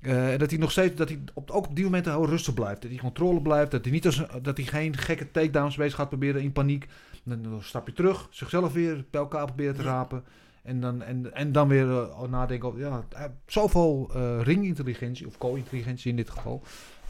Eh, 0.00 0.28
dat 0.38 0.50
hij 0.50 0.58
nog 0.58 0.70
steeds, 0.70 0.94
dat 0.96 1.08
hij 1.08 1.18
op, 1.34 1.50
ook 1.50 1.66
op 1.66 1.76
die 1.76 1.84
momenten 1.84 2.12
heel 2.12 2.26
rustig 2.26 2.54
blijft. 2.54 2.82
Dat 2.82 2.90
hij 2.90 3.00
controle 3.00 3.42
blijft. 3.42 3.70
Dat 3.70 3.84
hij, 3.84 3.92
niet 3.92 4.06
als, 4.06 4.22
dat 4.42 4.56
hij 4.56 4.66
geen 4.66 4.96
gekke 4.96 5.30
takedowns 5.30 5.76
bezig 5.76 5.94
gaat 5.94 6.08
proberen 6.08 6.42
in 6.42 6.52
paniek. 6.52 6.86
Dan, 7.24 7.62
stap 7.62 7.86
je 7.86 7.92
terug, 7.92 8.26
zichzelf 8.30 8.72
weer 8.72 9.04
bij 9.10 9.20
elkaar 9.20 9.46
proberen 9.46 9.74
te 9.74 9.82
rapen. 9.82 10.24
En 10.62 10.80
dan, 10.80 11.02
en, 11.02 11.34
en 11.34 11.52
dan 11.52 11.68
weer 11.68 11.90
eh, 11.90 12.22
nadenken 12.22 12.68
over, 12.68 12.80
ja, 12.80 13.04
heeft 13.14 13.32
zoveel 13.46 14.10
eh, 14.14 14.40
ringintelligentie, 14.42 15.26
of 15.26 15.38
co-intelligentie 15.38 16.10
in 16.10 16.16
dit 16.16 16.30
geval. 16.30 16.62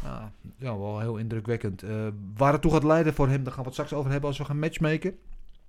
Nou, 0.03 0.23
ja, 0.57 0.79
wel 0.79 1.01
heel 1.01 1.17
indrukwekkend. 1.17 1.83
Eh, 1.83 2.07
waar 2.37 2.53
het 2.53 2.63
toe 2.63 2.73
gaat 2.73 2.85
leiden 2.85 3.15
voor 3.15 3.29
hem, 3.29 3.45
daar 3.45 3.53
gaan 3.53 3.63
we 3.63 3.69
het 3.69 3.73
straks 3.73 3.93
over 3.93 4.11
hebben 4.11 4.29
als 4.29 4.39
we 4.39 4.45
gaan 4.45 4.59
matchmaken. 4.59 5.19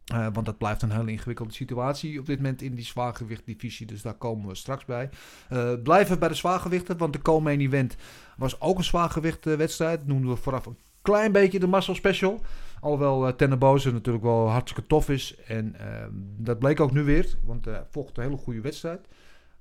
Eh, 0.06 0.28
want 0.34 0.46
dat 0.46 0.58
blijft 0.58 0.82
een 0.82 0.92
hele 0.92 1.12
ingewikkelde 1.12 1.54
situatie 1.54 2.20
op 2.20 2.26
dit 2.26 2.38
moment 2.38 2.62
in 2.62 2.76
die 2.76 2.86
zwaargewichtdivisie. 2.86 3.86
Dus 3.86 4.02
daar 4.02 4.14
komen 4.14 4.48
we 4.48 4.56
straks 4.56 4.86
bij. 4.86 5.10
Eh, 5.50 5.74
blijven 5.84 6.20
bij 6.20 6.28
de 6.28 6.36
zwaargewichten, 6.36 6.98
want 6.98 7.14
de 7.14 7.22
co-main 7.22 7.60
event 7.60 7.96
was 8.38 8.62
ook 8.62 8.78
een 8.78 8.84
zwaargewichtwedstrijd. 8.84 10.08
Noemden 10.08 10.30
we 10.30 10.36
vooraf 10.36 10.66
een 10.66 10.78
klein 11.06 11.32
beetje 11.32 11.60
de 11.60 11.68
muscle 11.68 11.96
special. 11.96 12.42
Alhoewel 12.80 13.28
uh, 13.28 13.34
Tenneboze 13.34 13.92
natuurlijk 13.92 14.24
wel 14.24 14.50
hartstikke 14.50 14.88
tof 14.88 15.10
is. 15.10 15.36
En 15.48 15.76
ehm, 15.80 16.10
dat 16.38 16.60
bleek 16.60 16.80
ook 16.80 16.92
nu 16.92 17.04
weer, 17.04 17.28
want 17.44 17.66
hij 17.66 17.84
volgt 17.92 18.18
een 18.18 18.24
hele 18.24 18.38
goede 18.38 18.62
wedstrijd. 18.62 19.08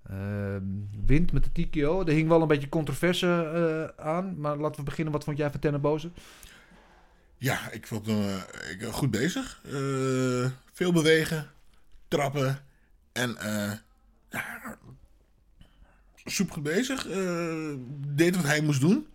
Ehm, 0.08 0.62
wint 1.06 1.32
met 1.32 1.44
de 1.44 1.52
TKO. 1.62 2.04
Er 2.04 2.12
hing 2.12 2.28
wel 2.28 2.42
een 2.42 2.48
beetje 2.48 2.68
controverse 2.68 3.26
eh, 3.96 4.04
aan. 4.04 4.40
Maar 4.40 4.56
laten 4.56 4.78
we 4.78 4.82
beginnen. 4.82 5.12
Wat 5.12 5.24
vond 5.24 5.36
jij 5.38 5.50
van 5.50 5.60
Tenneboze? 5.60 6.10
Ja, 7.38 7.70
ik 7.70 7.86
vond 7.86 8.06
hem 8.06 8.24
eh, 8.80 8.92
goed 8.92 9.10
bezig. 9.10 9.60
Eh, 9.64 10.50
veel 10.72 10.92
bewegen, 10.92 11.50
trappen 12.08 12.58
en 13.12 13.36
eh 13.36 13.72
ja, 14.30 14.78
soep 16.24 16.50
goed 16.50 16.62
bezig. 16.62 17.08
Eh, 17.08 17.74
deed 18.06 18.36
wat 18.36 18.44
hij 18.44 18.60
moest 18.60 18.80
doen. 18.80 19.06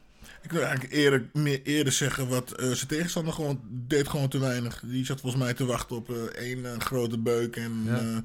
Ik 0.50 0.56
wil 0.56 0.64
eigenlijk 0.64 0.94
eerder, 0.94 1.30
meer 1.34 1.62
eerder 1.64 1.94
zeggen 1.94 2.28
wat 2.28 2.52
eh, 2.52 2.72
zijn 2.72 2.88
tegenstander 2.88 3.34
gewoon 3.34 3.62
deed 3.68 4.08
gewoon 4.08 4.30
te 4.30 4.40
weinig. 4.40 4.84
Die 4.86 5.06
zat 5.06 5.20
volgens 5.22 5.44
mij 5.44 5.54
te 5.54 5.66
wachten 5.66 5.96
op 5.96 6.10
eh, 6.10 6.16
één 6.24 6.66
eh, 6.74 6.80
grote 6.80 7.18
beuk. 7.18 7.56
En, 7.56 7.84
Ja. 7.86 8.22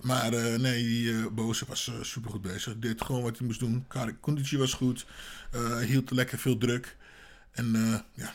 maar 0.00 0.30
nee, 0.60 0.82
die 0.82 1.30
Boze 1.30 1.64
was 1.68 1.90
super 2.00 2.30
goed 2.30 2.42
bezig. 2.42 2.78
Deed 2.78 3.02
gewoon 3.02 3.22
wat 3.22 3.38
hij 3.38 3.46
moest 3.46 3.60
doen. 3.60 3.86
Conditie 4.20 4.58
was 4.58 4.72
goed. 4.74 5.06
Hield 5.86 6.10
lekker 6.10 6.38
veel 6.38 6.58
druk. 6.58 6.96
En 7.52 7.72
ja, 8.14 8.34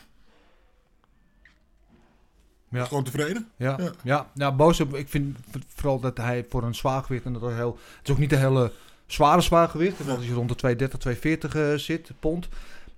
Ja. 2.70 2.84
gewoon 2.84 3.04
tevreden. 3.04 3.48
Ja, 3.56 3.76
Ja. 3.80 3.92
ja. 4.02 4.30
nou 4.34 4.54
Boze, 4.54 4.86
ik 4.92 5.08
vind 5.08 5.38
vooral 5.66 6.00
dat 6.00 6.16
hij 6.16 6.46
voor 6.48 6.62
een 6.62 6.74
zwaargewicht, 6.74 7.24
en 7.24 7.32
dat 7.32 7.42
is 7.50 7.54
heel, 7.56 7.78
het 7.98 8.06
is 8.08 8.12
ook 8.12 8.18
niet 8.18 8.32
een 8.32 8.38
hele 8.38 8.72
zware 9.06 9.40
zwaargewicht, 9.40 9.98
want 10.04 10.18
als 10.18 10.26
je 10.26 10.32
rond 10.32 10.48
de 10.48 10.54
230, 10.54 10.98
240 10.98 11.54
eh, 11.54 11.78
zit, 11.78 12.10
pond, 12.20 12.48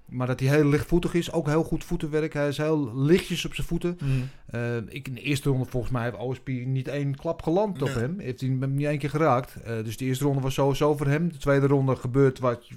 maar 0.06 0.26
dat 0.26 0.40
hij 0.40 0.49
heel 0.49 0.64
lichtvoetig 0.64 1.14
is, 1.14 1.32
ook 1.32 1.46
heel 1.46 1.62
goed 1.62 1.84
voetenwerk, 1.84 2.32
hij 2.32 2.49
is 2.49 2.56
heel 2.56 2.96
lichtjes 2.96 3.44
op 3.44 3.54
zijn 3.54 3.66
voeten. 3.66 3.99
Eh, 4.46 4.76
ik 4.76 5.08
in 5.08 5.14
de 5.14 5.20
eerste 5.20 5.49
ronde 5.49 5.64
volgens 5.64 5.92
mij 5.92 6.02
heeft 6.02 6.16
OSP 6.16 6.49
niet 6.49 6.88
één 6.88 7.16
klap 7.16 7.42
geland 7.42 7.82
op 7.82 7.94
hem, 7.94 8.18
heeft 8.18 8.40
hij 8.40 8.56
hem 8.61 8.75
niet 8.75 8.87
één 8.87 8.99
keer 8.99 9.11
geraakt. 9.11 9.54
Eh, 9.54 9.84
dus 9.84 9.96
de 9.96 10.04
eerste 10.04 10.25
ronde 10.25 10.40
was 10.40 10.54
sowieso 10.54 10.96
voor 10.96 11.06
hem, 11.06 11.32
de 11.32 11.38
tweede 11.38 11.66
ronde 11.66 11.96
gebeurt 11.96 12.38
wat 12.38 12.68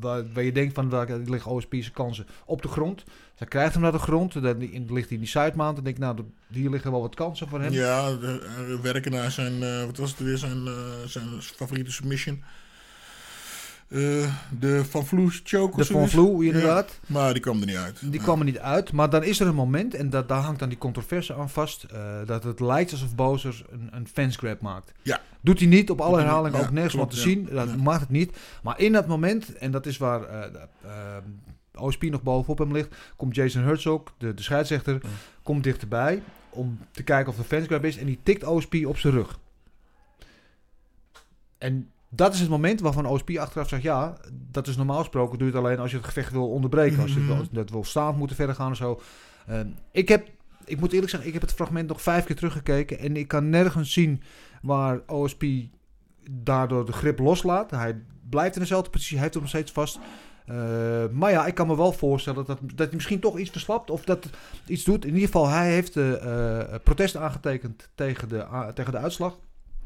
waar, 0.00 0.32
waar 0.32 0.44
je 0.44 0.52
denkt 0.52 0.74
van 0.74 0.88
waar 0.88 1.18
liggen 1.18 1.50
OSP's 1.50 1.90
kansen 1.90 2.26
op 2.44 2.62
de 2.62 2.68
grond. 2.68 3.04
Zij 3.34 3.46
krijgt 3.46 3.72
hem 3.72 3.82
naar 3.82 3.92
de 3.92 3.98
grond, 3.98 4.42
dan 4.42 4.58
ligt 4.58 4.90
hij 4.90 5.06
in 5.08 5.18
die 5.18 5.26
sidemount. 5.26 5.74
Dan 5.74 5.84
denk 5.84 5.96
ik, 5.96 6.02
nou, 6.02 6.18
hier 6.48 6.70
liggen 6.70 6.90
wel 6.90 7.00
wat 7.00 7.14
kansen 7.14 7.48
voor 7.48 7.60
hem. 7.60 7.72
Ja, 7.72 8.08
eh, 8.08 8.80
werken 8.82 9.12
naar 9.12 9.30
zijn, 9.30 9.62
eh, 9.62 9.84
wat 9.84 9.96
was 9.96 10.10
het 10.10 10.18
weer, 10.18 10.38
zijn, 10.38 10.68
zijn 11.06 11.42
favoriete 11.42 11.92
submission. 11.92 12.42
Eh, 13.92 14.34
de 14.58 14.84
Van 14.84 15.06
Vloe 15.06 15.30
choke 15.44 15.76
De 15.76 15.84
Van. 15.84 16.08
Vloe, 16.08 16.44
inderdaad. 16.44 16.90
Ja, 16.90 17.12
maar 17.12 17.32
die 17.32 17.42
kwam 17.42 17.60
er 17.60 17.66
niet 17.66 17.76
uit. 17.76 18.12
Die 18.12 18.20
kwam 18.20 18.38
er 18.38 18.44
niet 18.44 18.58
uit. 18.58 18.92
Maar 18.92 19.10
dan 19.10 19.24
is 19.24 19.40
er 19.40 19.46
een 19.46 19.54
moment, 19.54 19.94
en 19.94 20.10
dat, 20.10 20.28
daar 20.28 20.42
hangt 20.42 20.58
dan 20.58 20.68
die 20.68 20.78
controverse 20.78 21.34
aan 21.34 21.50
vast, 21.50 21.84
eh, 21.84 22.26
dat 22.26 22.44
het 22.44 22.60
lijkt 22.60 22.92
alsof 22.92 23.14
Bozer 23.14 23.64
een, 23.70 23.88
een 23.90 24.08
fansgrab 24.08 24.60
maakt. 24.60 24.92
Ja. 25.02 25.20
Doet 25.40 25.58
hij 25.58 25.68
niet 25.68 25.90
op 25.90 26.00
alle 26.00 26.18
herhalingen, 26.18 26.58
Ja, 26.58 26.64
ook 26.64 26.70
nergens 26.70 26.94
van 26.94 27.02
klopt, 27.02 27.14
te 27.14 27.28
zien. 27.28 27.48
Dat 27.50 27.76
maakt 27.76 28.00
het 28.00 28.10
niet. 28.10 28.36
Maar 28.62 28.80
in 28.80 28.92
dat 28.92 29.06
moment, 29.06 29.56
en 29.56 29.70
dat 29.70 29.86
is 29.86 29.96
waar 29.96 30.20
de, 30.20 30.60
eh, 30.82 31.82
OSP 31.84 32.02
nog 32.02 32.22
bovenop 32.22 32.58
hem 32.58 32.72
ligt, 32.72 32.94
komt 33.16 33.34
Jason 33.34 33.62
Herzog, 33.62 34.02
de, 34.18 34.34
de 34.34 34.42
scheidsrechter, 34.42 35.00
komt 35.42 35.64
dichterbij 35.64 36.22
om 36.50 36.78
te 36.90 37.02
kijken 37.02 37.32
of 37.32 37.38
een 37.38 37.44
fansgrab 37.44 37.84
is. 37.84 37.96
En 37.96 38.06
die 38.06 38.18
tikt 38.22 38.44
OSP 38.44 38.74
op 38.86 38.98
zijn 38.98 39.12
rug. 39.12 39.38
En 41.58 41.90
dat 42.14 42.34
is 42.34 42.40
het 42.40 42.48
moment 42.48 42.80
waarvan 42.80 43.06
OSP 43.06 43.36
achteraf 43.38 43.68
zegt: 43.68 43.82
ja, 43.82 44.16
dat 44.32 44.66
is 44.66 44.76
normaal 44.76 44.98
gesproken. 44.98 45.38
Doe 45.38 45.46
je 45.48 45.54
het 45.54 45.64
alleen 45.64 45.78
als 45.78 45.90
je 45.90 45.96
het 45.96 46.06
gevecht 46.06 46.32
wil 46.32 46.48
onderbreken. 46.50 47.02
Als 47.02 47.12
je 47.12 47.18
Mhm. 47.20 47.28
wil, 47.36 47.46
dat 47.50 47.70
wil 47.70 47.84
staand 47.84 48.16
moeten 48.16 48.36
verder 48.36 48.54
gaan 48.54 48.70
of 48.70 48.76
zo. 48.76 49.00
Ehm, 49.46 49.66
ik 49.92 50.08
heb, 50.08 50.28
ik 50.64 50.80
moet 50.80 50.92
eerlijk 50.92 51.10
zeggen, 51.10 51.28
ik 51.28 51.34
heb 51.34 51.42
het 51.42 51.52
fragment 51.52 51.88
nog 51.88 52.02
vijf 52.02 52.24
keer 52.24 52.36
teruggekeken. 52.36 52.98
En 52.98 53.16
ik 53.16 53.28
kan 53.28 53.50
nergens 53.50 53.92
zien 53.92 54.22
waar 54.62 55.00
OSP 55.06 55.44
daardoor 56.30 56.86
de 56.86 56.92
grip 56.92 57.18
loslaat. 57.18 57.70
Hij 57.70 58.02
blijft 58.30 58.54
in 58.54 58.60
dezelfde 58.60 58.90
positie, 58.90 59.12
hij 59.14 59.22
heeft 59.22 59.34
hem 59.34 59.42
nog 59.42 59.52
steeds 59.52 59.72
vast. 59.72 59.98
Eh, 60.46 60.56
maar 61.12 61.30
ja, 61.30 61.46
ik 61.46 61.54
kan 61.54 61.66
me 61.66 61.76
wel 61.76 61.92
voorstellen 61.92 62.44
dat, 62.44 62.58
dat 62.62 62.86
hij 62.86 62.88
misschien 62.94 63.20
toch 63.20 63.38
iets 63.38 63.50
verslapt 63.50 63.90
of 63.90 64.04
dat 64.04 64.26
iets 64.66 64.84
doet. 64.84 65.04
In 65.04 65.12
ieder 65.12 65.26
geval, 65.26 65.48
hij 65.48 65.72
heeft 65.72 65.94
de 65.94 66.18
eh, 66.18 66.78
protest 66.84 67.16
aangetekend 67.16 67.88
tegen 67.94 68.28
de, 68.28 68.70
tegen 68.74 68.92
de 68.92 68.98
uitslag. 68.98 69.38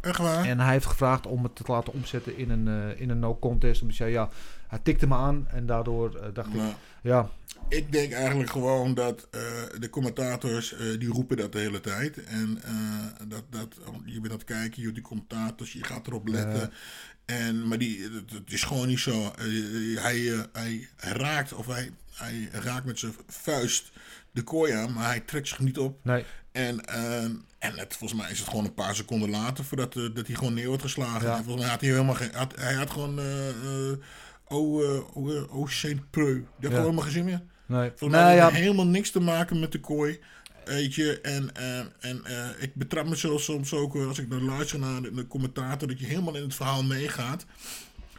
Echt 0.06 0.18
waar? 0.18 0.44
En 0.44 0.60
hij 0.60 0.72
heeft 0.72 0.86
gevraagd 0.86 1.26
om 1.26 1.42
het 1.42 1.56
te 1.56 1.62
laten 1.66 1.92
omzetten 1.92 2.36
in 2.36 2.50
een, 2.50 2.68
eh, 2.68 3.00
in 3.00 3.10
een 3.10 3.18
no-contest. 3.18 3.82
Omdat 3.82 3.96
hij 3.98 4.06
zei, 4.06 4.18
ja, 4.18 4.30
hij 4.68 4.78
tikte 4.78 5.06
me 5.06 5.14
aan 5.14 5.46
en 5.48 5.66
daardoor 5.66 6.14
eh, 6.14 6.28
dacht 6.32 6.48
ik, 6.48 6.54
Nou, 6.54 6.72
ja, 7.02 7.30
ik 7.68 7.92
denk 7.92 8.12
eigenlijk 8.12 8.50
gewoon 8.50 8.94
dat 8.94 9.28
eh, 9.30 9.40
de 9.78 9.90
commentators, 9.90 10.74
die 10.98 11.08
roepen 11.08 11.36
dat 11.36 11.52
de 11.52 11.58
hele 11.58 11.80
tijd. 11.80 12.24
En 12.24 12.62
dat, 13.28 13.42
dat, 13.50 13.74
je 14.04 14.20
bent 14.20 14.32
aan 14.32 14.38
het 14.38 14.44
kijken, 14.44 14.82
je 14.82 14.92
die 14.92 15.02
commentators, 15.02 15.72
je 15.72 15.84
gaat 15.84 16.06
erop 16.06 16.28
letten. 16.28 16.72
En, 17.26 17.68
maar 17.68 17.78
die, 17.78 18.02
het, 18.02 18.30
het 18.30 18.52
is 18.52 18.62
gewoon 18.62 18.86
niet 18.86 18.98
zo. 18.98 19.32
Eh, 19.38 20.02
hij, 20.02 20.32
eh, 20.32 20.40
hij 20.52 20.88
raakt, 20.96 21.52
of 21.52 21.66
hij, 21.66 21.90
hij 22.14 22.48
raakt 22.52 22.84
met 22.84 22.98
zijn 22.98 23.14
vuist 23.26 23.92
de 24.30 24.42
kooi 24.42 24.72
aan, 24.72 24.92
maar 24.92 25.06
hij 25.06 25.20
trekt 25.20 25.48
zich 25.48 25.58
niet 25.58 25.78
op. 25.78 25.98
nee. 26.02 26.24
En, 26.52 26.84
ehm, 26.84 27.30
en 27.58 27.78
het, 27.78 27.96
volgens 27.96 28.20
mij 28.20 28.30
is 28.30 28.38
het 28.38 28.48
gewoon 28.48 28.64
een 28.64 28.74
paar 28.74 28.94
seconden 28.94 29.30
later 29.30 29.64
voordat 29.64 29.96
eh, 29.96 30.02
dat 30.14 30.26
hij 30.26 30.36
gewoon 30.36 30.54
neer 30.54 30.66
wordt 30.66 30.82
geslagen. 30.82 31.28
Ja. 31.28 31.36
En 31.36 31.44
volgens 31.44 31.62
mij 31.62 31.70
had 31.72 31.80
hij 31.80 31.90
helemaal 31.90 32.14
geen. 32.14 32.30
Had, 32.34 32.56
hij 32.56 32.74
had 32.74 32.90
gewoon. 32.90 33.18
eh 33.18 33.48
eh 33.48 33.96
oh, 34.48 34.84
eh, 34.84 35.16
oh, 35.16 35.36
eh, 35.36 35.56
oh 35.56 35.68
Saint 35.68 36.10
Preux. 36.10 36.34
Die 36.34 36.44
had 36.44 36.62
gewoon 36.62 36.80
helemaal 36.80 37.02
geen 37.02 37.12
zin 37.12 37.24
meer. 37.24 37.42
nee. 37.66 37.88
Volgens 37.88 38.10
mij 38.10 38.20
Nou 38.20 38.40
had 38.40 38.52
ja, 38.52 38.58
helemaal 38.58 38.86
niks 38.86 39.10
te 39.10 39.20
maken 39.20 39.60
met 39.60 39.72
de 39.72 39.80
kooi. 39.80 40.20
Weet 40.66 40.94
je, 40.94 41.20
en, 41.20 41.54
en, 41.54 41.92
en 42.00 42.24
eh, 42.24 42.62
ik 42.62 42.74
betrap 42.74 43.08
mezelf 43.08 43.42
soms 43.42 43.72
ook 43.72 43.96
eh, 43.96 44.06
als 44.06 44.18
ik 44.18 44.30
dan 44.30 44.44
luister 44.44 44.78
naar 44.78 45.02
de, 45.02 45.14
de 45.14 45.26
commentator, 45.26 45.88
dat 45.88 46.00
je 46.00 46.06
helemaal 46.06 46.36
in 46.36 46.42
het 46.42 46.54
verhaal 46.54 46.82
meegaat. 46.84 47.46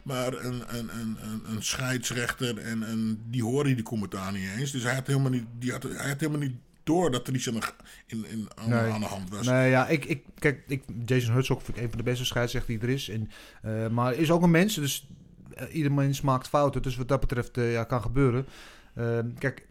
Maar 0.03 0.33
een, 0.33 0.63
een, 0.67 0.89
een, 0.99 1.17
een, 1.21 1.41
een 1.45 1.63
scheidsrechter, 1.63 2.57
en, 2.57 2.83
en 2.83 3.21
die 3.29 3.43
hoorde 3.43 3.75
die 3.75 3.83
commentaar 3.83 4.31
niet 4.31 4.49
eens. 4.57 4.71
Dus 4.71 4.83
hij 4.83 4.93
had 4.93 5.07
helemaal 5.07 5.31
niet, 5.31 5.45
die 5.59 5.71
had, 5.71 5.83
hij 5.83 6.09
had 6.09 6.19
helemaal 6.19 6.41
niet 6.41 6.55
door 6.83 7.11
dat 7.11 7.27
er 7.27 7.35
iets 7.35 7.47
aan 7.47 7.53
de, 7.53 7.61
in, 8.05 8.25
in, 8.25 8.47
aan, 8.55 8.69
Nee. 8.69 8.91
aan 8.91 8.99
de 8.99 9.05
hand 9.05 9.29
was. 9.29 9.45
Nee, 9.45 9.69
ja, 9.69 9.87
ik, 9.87 10.05
ik, 10.05 10.23
kijk, 10.39 10.63
ik, 10.67 10.83
Jason 11.05 11.33
Herzog 11.33 11.63
vind 11.63 11.77
ik 11.77 11.83
een 11.83 11.89
van 11.89 11.97
de 11.97 12.03
beste 12.03 12.25
scheidsrechters 12.25 12.79
die 12.79 12.87
er 12.87 12.93
is. 12.93 13.09
En, 13.09 13.29
eh, 13.61 13.87
maar 13.87 14.13
is 14.13 14.31
ook 14.31 14.41
een 14.41 14.51
mens, 14.51 14.75
dus 14.75 15.07
eh, 15.55 15.75
ieder 15.75 15.91
mens 15.91 16.21
maakt 16.21 16.47
fouten. 16.47 16.81
Dus 16.81 16.95
wat 16.95 17.07
dat 17.07 17.19
betreft, 17.19 17.57
eh, 17.57 17.71
ja, 17.71 17.83
kan 17.83 18.01
gebeuren. 18.01 18.45
Eh, 18.93 19.19
kijk, 19.37 19.67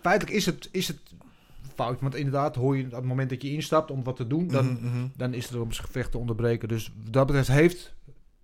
feitelijk 0.00 0.36
is 0.36 0.46
het, 0.46 0.68
is 0.72 0.88
het 0.88 0.98
fout. 1.84 2.00
Want 2.00 2.14
inderdaad, 2.14 2.54
hoor 2.56 2.76
je 2.76 2.84
op 2.84 2.90
het 2.92 3.04
moment 3.04 3.30
dat 3.30 3.42
je 3.42 3.52
instapt 3.52 3.90
om 3.90 4.04
wat 4.04 4.16
te 4.16 4.26
doen, 4.26 4.48
dan, 4.48 4.64
Mhm, 4.66 4.86
mhm. 4.86 5.06
dan 5.16 5.34
is 5.34 5.50
er 5.50 5.60
om 5.60 5.72
zijn 5.72 5.86
gevecht 5.86 6.10
te 6.10 6.18
onderbreken. 6.18 6.68
Dus 6.68 6.92
wat 7.04 7.12
dat 7.12 7.26
betreft 7.26 7.48
heeft 7.48 7.94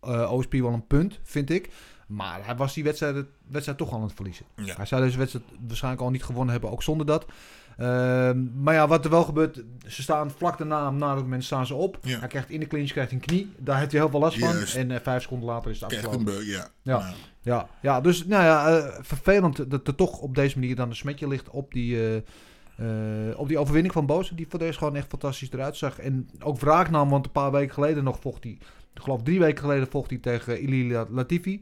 eh 0.01 0.33
OSP 0.33 0.53
wel 0.53 0.73
een 0.73 0.87
punt, 0.87 1.21
vind 1.23 1.51
ik. 1.51 1.71
Maar 2.07 2.45
hij 2.47 2.57
was 2.57 2.75
die 2.75 2.85
wedstrijd, 2.85 3.27
wedstrijd 3.49 3.79
toch 3.79 3.91
al 3.91 3.97
aan 3.97 4.03
het 4.03 4.13
verliezen. 4.15 4.47
Ja. 4.57 4.75
Hij 4.77 4.87
zou 4.87 5.03
deze 5.03 5.19
wedstrijd 5.19 5.45
waarschijnlijk 5.67 6.03
al 6.03 6.11
niet 6.11 6.25
gewonnen 6.25 6.53
hebben, 6.53 6.71
ook 6.71 6.83
zonder 6.83 7.07
dat. 7.07 7.27
Ehm, 7.77 8.63
maar 8.63 8.75
ja, 8.75 8.89
wat 8.89 9.05
er 9.05 9.11
wel 9.11 9.25
gebeurt, 9.25 9.63
ze 9.87 10.03
staan 10.03 10.31
vlak 10.31 10.59
daarna, 10.59 10.91
na 10.91 11.15
dat 11.15 11.23
moment 11.23 11.45
staan 11.45 11.67
ze 11.67 11.75
op. 11.75 11.99
Ja. 12.03 12.19
Hij 12.19 12.29
krijgt 12.29 12.51
in 12.51 12.61
de 12.61 12.67
clinch 12.67 12.91
krijgt 12.91 13.13
een 13.13 13.21
knie. 13.21 13.53
Daar 13.59 13.79
heeft 13.79 13.91
hij 13.93 14.01
heel 14.01 14.11
veel 14.11 14.21
last 14.21 14.39
van. 14.39 14.57
En 14.81 14.91
eh, 14.91 15.01
vijf 15.03 15.23
seconden 15.23 15.49
later 15.49 15.71
is 15.71 15.81
het 15.81 15.93
afgelopen. 15.93 16.47
ja. 16.47 16.69
Ja. 16.83 16.99
Nou, 16.99 17.15
Ja, 17.41 17.69
ja, 17.83 18.01
dus 18.01 18.27
nou 18.27 18.43
ja, 18.45 18.69
eh, 18.79 18.99
vervelend 19.01 19.71
dat 19.71 19.87
er 19.89 19.95
toch 19.95 20.19
op 20.19 20.35
deze 20.35 20.59
manier 20.59 20.77
dan 20.77 20.89
een 20.89 20.97
smetje 20.97 21.29
ligt 21.29 21.51
op 21.51 21.73
die, 21.73 22.23
eh, 22.77 22.87
op 23.37 23.49
die 23.49 23.59
overwinning 23.59 23.93
van 23.95 24.07
Boos. 24.07 24.29
Die 24.31 24.47
voor 24.49 24.59
deze 24.59 24.79
gewoon 24.79 24.97
echt 24.97 25.09
fantastisch 25.09 25.53
eruit 25.53 25.77
zag. 25.77 25.99
En 25.99 26.29
ook 26.41 26.59
wraak 26.59 26.91
nam, 26.91 27.09
want 27.11 27.25
een 27.27 27.33
paar 27.33 27.53
weken 27.53 27.75
geleden 27.75 28.05
nog 28.05 28.19
vocht 28.21 28.45
hij, 28.45 28.53
ik 28.95 29.01
geloof 29.03 29.23
drie 29.23 29.39
weken 29.39 29.59
geleden 29.59 29.89
vocht 29.91 30.11
hij 30.11 30.19
tegen 30.19 30.63
Ilia 30.63 31.07
Latifi. 31.11 31.61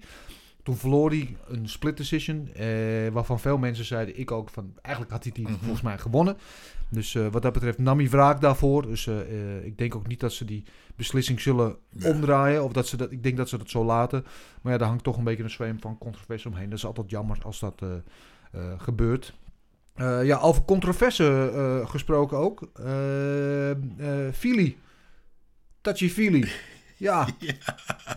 Toen 0.63 0.77
verloor 0.77 1.11
hij 1.11 1.37
een 1.49 1.69
split 1.69 1.97
decision, 1.97 2.49
eh, 2.55 2.67
waarvan 3.13 3.41
veel 3.41 3.59
mensen 3.59 3.85
zeiden, 3.85 4.19
ik 4.19 4.31
ook, 4.31 4.51
van 4.51 4.73
eigenlijk 4.83 5.15
had 5.15 5.23
hij 5.25 5.33
die 5.33 5.49
Mhm. 5.49 5.59
volgens 5.59 5.83
mij 5.83 5.99
gewonnen. 5.99 6.37
Dus 6.89 7.15
eh, 7.15 7.27
wat 7.31 7.43
dat 7.43 7.53
betreft 7.53 7.79
nam 7.79 7.99
hij 7.99 8.09
wraak 8.11 8.41
daarvoor. 8.41 8.83
Dus 8.87 9.07
ik 9.63 9.79
denk 9.79 9.95
ook 9.95 10.07
niet 10.07 10.21
dat 10.21 10.33
ze 10.33 10.45
die 10.45 10.65
beslissing 10.97 11.41
zullen 11.41 11.77
Ja. 11.89 12.09
omdraaien. 12.11 12.65
Of 12.65 12.73
dat 12.73 12.87
ze 12.87 12.97
dat, 12.97 13.13
ik 13.13 13.23
denk 13.23 13.37
dat 13.37 13.49
ze 13.49 13.59
dat 13.59 13.71
zo 13.71 13.85
laten. 13.85 14.25
Maar 14.63 14.73
ja, 14.73 14.79
daar 14.79 14.89
hangt 14.89 15.05
toch 15.05 15.17
een 15.17 15.25
beetje 15.25 15.43
een 15.43 15.51
zweem 15.51 15.81
van 15.81 15.99
controverse 15.99 16.49
omheen. 16.49 16.69
Dat 16.69 16.79
is 16.79 16.87
altijd 16.87 17.11
jammer 17.11 17.39
als 17.43 17.61
dat 17.61 17.83
gebeurt. 18.77 19.35
Eh, 19.95 20.25
ja, 20.25 20.39
over 20.39 20.65
controverse 20.65 21.51
eh, 21.55 21.91
gesproken 21.91 22.37
ook. 22.39 22.69
Eh 22.75 23.71
eh 23.71 24.33
Fili. 24.35 24.79
Tachi 25.81 26.11
Fili. 26.11 26.53
Ja. 26.97 27.29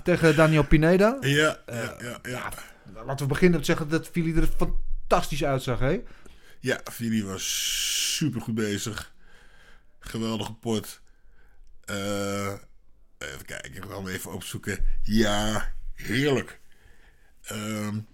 Tegen 0.03 0.35
Daniel 0.35 0.63
Pineda. 0.65 1.17
ja, 1.21 1.57
ja, 1.67 1.95
ja, 2.01 2.19
ja. 2.23 2.49
Laten 3.05 3.17
we 3.25 3.31
beginnen 3.33 3.57
met 3.57 3.65
zeggen 3.65 3.89
dat 3.89 4.07
Fili 4.07 4.35
er 4.35 4.47
fantastisch 4.57 5.43
uitzag, 5.43 5.79
hè? 5.79 6.01
Ja, 6.59 6.79
Vili 6.83 7.23
was 7.23 8.15
super 8.15 8.41
goed 8.41 8.55
bezig. 8.55 9.13
Geweldige 9.99 10.53
pot. 10.53 11.01
Even 11.85 13.45
kijken, 13.45 13.73
ik 13.75 13.83
ga 13.83 13.95
hem 13.95 14.07
even 14.07 14.33
opzoeken. 14.33 14.85
Ja, 15.03 15.71
heerlijk. 15.93 16.59
Su- 17.41 18.05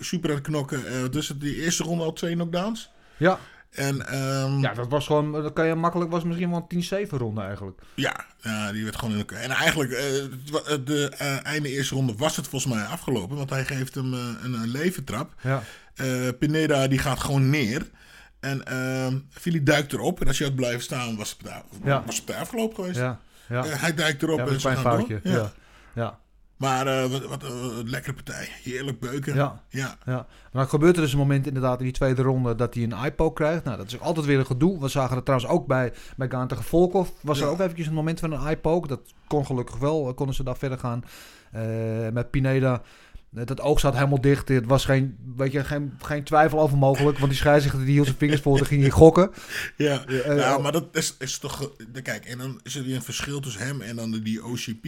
super 0.00 0.28
aan 0.30 0.36
het 0.36 0.44
knokken. 0.44 0.86
Eh, 0.86 1.10
dus 1.10 1.26
de 1.38 1.56
eerste 1.56 1.82
ronde 1.82 2.04
al 2.04 2.12
twee 2.12 2.34
knockdowns. 2.34 2.90
Ja. 3.16 3.38
En 3.70 4.06
ehm, 4.06 4.58
Ja, 4.60 4.74
dat 4.74 4.88
was 4.88 5.06
gewoon, 5.06 5.32
dat 5.32 5.52
kan 5.52 5.66
je 5.66 5.74
makkelijk, 5.74 6.10
was 6.10 6.24
misschien 6.24 6.50
wel 6.50 6.66
een 6.68 7.06
10-7 7.08 7.08
ronde 7.18 7.40
eigenlijk. 7.40 7.80
Ja, 7.94 8.24
die 8.72 8.84
werd 8.84 8.96
gewoon 8.96 9.12
in 9.12 9.18
elkaar. 9.20 9.38
En 9.40 9.50
eigenlijk, 9.50 9.90
eh, 9.92 10.04
wa- 10.50 10.76
de 10.76 11.08
eh, 11.18 11.44
einde 11.46 11.68
eerste 11.68 11.94
ronde 11.94 12.14
was 12.16 12.36
het 12.36 12.48
volgens 12.48 12.74
mij 12.74 12.84
afgelopen. 12.84 13.36
Want 13.36 13.50
hij 13.50 13.64
geeft 13.64 13.94
hem 13.94 14.14
eh, 14.14 14.20
een, 14.42 14.52
een 14.52 14.68
leventrap. 14.70 15.34
Ja. 15.40 15.62
Eh, 15.94 16.28
Pineda 16.38 16.88
die 16.88 16.98
gaat 16.98 17.20
gewoon 17.20 17.50
neer. 17.50 17.90
En 18.40 18.64
ehm 18.66 19.18
Philly 19.30 19.62
duikt 19.62 19.92
erop. 19.92 20.20
En 20.20 20.26
als 20.26 20.38
je 20.38 20.44
had 20.44 20.54
blijven 20.54 20.82
staan, 20.82 21.16
was 21.16 21.36
het, 21.38 21.50
was 22.06 22.22
het 22.26 22.36
afgelopen 22.36 22.74
geweest. 22.76 22.96
Ja. 22.98 23.20
Ja. 23.48 23.64
Eh, 23.64 23.80
hij 23.80 23.94
duikt 23.94 24.22
erop 24.22 24.38
Ja, 24.38 24.44
en 24.46 24.60
ze 24.60 24.68
gaan 24.68 24.98
door. 25.22 25.32
Ja. 25.32 25.52
Ja. 25.94 26.18
Maar 26.56 26.86
eh, 26.86 27.10
wat, 27.10 27.24
wat 27.24 27.42
een 27.42 27.88
lekkere 27.90 28.14
partij. 28.14 28.48
Heerlijk 28.62 29.00
beuken. 29.00 29.34
Ja. 29.34 29.62
ja. 29.68 29.98
Ja, 30.06 30.12
maar 30.14 30.26
dan 30.52 30.68
gebeurt 30.68 30.96
er 30.96 31.02
dus 31.02 31.12
een 31.12 31.18
moment 31.18 31.46
inderdaad 31.46 31.78
in 31.78 31.84
die 31.84 31.92
tweede 31.92 32.22
ronde 32.22 32.54
dat 32.54 32.74
hij 32.74 32.82
een 32.82 33.04
iPod 33.04 33.34
krijgt. 33.34 33.64
Nou, 33.64 33.76
dat 33.76 33.86
is 33.86 33.94
ook 33.94 34.00
altijd 34.02 34.26
weer 34.26 34.38
een 34.38 34.46
gedoe. 34.46 34.80
We 34.80 34.88
zagen 34.88 35.16
het 35.16 35.24
trouwens 35.24 35.50
ook 35.50 35.66
bij, 35.66 35.92
bij 36.16 36.28
Gaan 36.28 36.48
tegen 36.48 36.64
Volkov. 36.64 37.08
Was 37.20 37.40
er 37.40 37.46
ook 37.48 37.60
eventjes 37.60 37.86
een 37.86 37.94
moment 37.94 38.20
van 38.20 38.32
een 38.32 38.48
iPod. 38.50 38.88
Dat 38.88 39.00
kon 39.26 39.46
gelukkig 39.46 39.76
wel, 39.78 40.08
eh, 40.08 40.14
konden 40.14 40.34
ze 40.34 40.42
daar 40.44 40.56
verder 40.56 40.78
gaan. 40.78 41.04
Eh, 41.52 41.62
met 42.12 42.30
Pineda, 42.30 42.82
eh, 43.34 43.44
dat 43.46 43.60
oog 43.60 43.80
zat 43.80 43.94
helemaal 43.94 44.20
dicht. 44.20 44.48
Het 44.48 44.66
was 44.66 44.84
geen, 44.84 45.16
weet 45.36 45.52
je, 45.52 45.64
geen, 45.64 45.92
geen 46.02 46.24
twijfel 46.24 46.60
over 46.60 46.78
mogelijk. 46.78 47.18
Want 47.18 47.30
die 47.30 47.40
scheidsrechter 47.40 47.84
die 47.84 47.92
hield 47.92 48.06
zijn 48.06 48.18
vingers 48.18 48.40
voor, 48.40 48.56
dan 48.56 48.66
ging 48.66 48.80
hij 48.80 48.90
gokken. 48.90 49.30
Ja, 49.76 50.04
eh, 50.06 50.36
ja 50.36 50.58
maar 50.58 50.72
dat 50.72 50.84
is, 50.92 51.14
is 51.18 51.38
toch... 51.38 51.62
eh, 51.62 51.86
de- 51.92 52.02
Kijk, 52.02 52.24
en 52.24 52.38
dan 52.38 52.60
is 52.62 52.76
er 52.76 52.84
weer 52.84 52.96
een 52.96 53.02
verschil 53.02 53.40
tussen 53.40 53.62
hem 53.66 53.80
en 53.80 53.96
dan 53.96 54.10
die 54.22 54.44
OCP... 54.44 54.86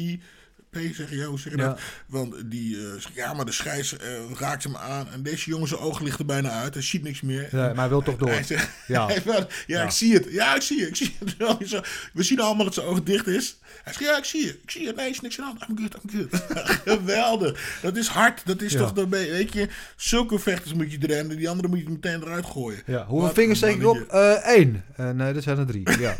P, 0.91 0.95
zeg 0.95 1.11
je, 1.11 1.25
hoe 1.25 1.39
zeg 1.39 1.57
Ja. 1.57 1.67
dat? 1.69 1.81
Want 2.07 2.51
die 2.51 2.77
eh, 2.77 3.03
ja, 3.15 3.33
maar 3.35 3.45
de 3.45 3.53
scheids 3.53 3.97
eh, 3.97 4.09
raakt 4.39 4.63
hem 4.65 4.77
aan. 4.77 5.09
En 5.13 5.23
deze 5.23 5.51
jongen 5.51 5.69
zijn 5.69 5.81
ogen 5.81 6.05
ligt 6.05 6.19
er 6.19 6.27
bijna 6.27 6.51
uit. 6.51 6.75
Hij 6.75 6.83
ziet 6.83 7.03
niks 7.03 7.21
meer. 7.21 7.49
Ja, 7.53 7.67
maar 7.67 7.75
hij 7.77 7.89
wil 7.89 8.03
toch 8.03 8.17
door. 8.17 8.29
Hij 8.29 8.43
zegt, 8.45 8.69
Ja. 8.87 9.07
hij 9.25 9.47
ja, 9.67 9.83
ik 9.83 9.91
zie 9.91 10.15
het. 10.15 10.27
Ja, 10.31 10.55
ik 10.55 10.63
zie 10.63 10.81
het. 10.81 10.89
Ik 10.89 10.97
zie 10.97 11.17
het. 11.19 11.81
We 12.13 12.23
zien 12.23 12.41
allemaal 12.41 12.65
dat 12.65 12.75
zijn 12.75 12.87
oog 12.87 13.03
dicht 13.03 13.27
is. 13.27 13.59
Hij 13.85 13.93
zegt, 13.93 14.05
ja, 14.05 14.19
ik 14.19 14.25
zie 14.25 14.47
het. 14.47 14.59
Ik 14.63 14.71
zie 14.71 14.87
het. 14.87 14.97
Nee, 14.97 15.11
is 15.11 15.21
niks 15.21 15.41
aan 15.41 15.55
de 15.59 15.65
hand. 15.65 15.81
I'm 15.81 15.89
good, 15.89 16.03
I'm 16.05 16.29
good. 16.31 16.43
Geweldig. 16.99 17.79
Dat 17.83 17.97
is 17.97 18.09
hard. 18.09 18.43
Dat 18.47 18.63
is 18.63 18.73
toch, 18.73 18.93
de, 18.93 19.09
weet 19.09 19.53
je, 19.53 19.69
zulke 19.97 20.39
vechters 20.39 20.75
moet 20.75 20.93
je 20.93 20.99
erin. 21.01 21.29
Die 21.29 21.49
andere 21.49 21.69
moet 21.69 21.79
je 21.79 21.89
meteen 21.91 22.23
eruit 22.23 22.47
gooien. 22.47 22.83
Ja, 22.87 23.07
hoeveel 23.07 23.35
vingers 23.35 23.59
steek 23.59 23.77
ik 23.77 23.87
op? 23.87 24.07
Eén. 24.43 24.83
Eh, 24.97 25.11
nee, 25.11 25.33
dat 25.33 25.43
zijn 25.43 25.59
er 25.59 25.67
drie. 25.67 26.01
Ja. 26.01 26.15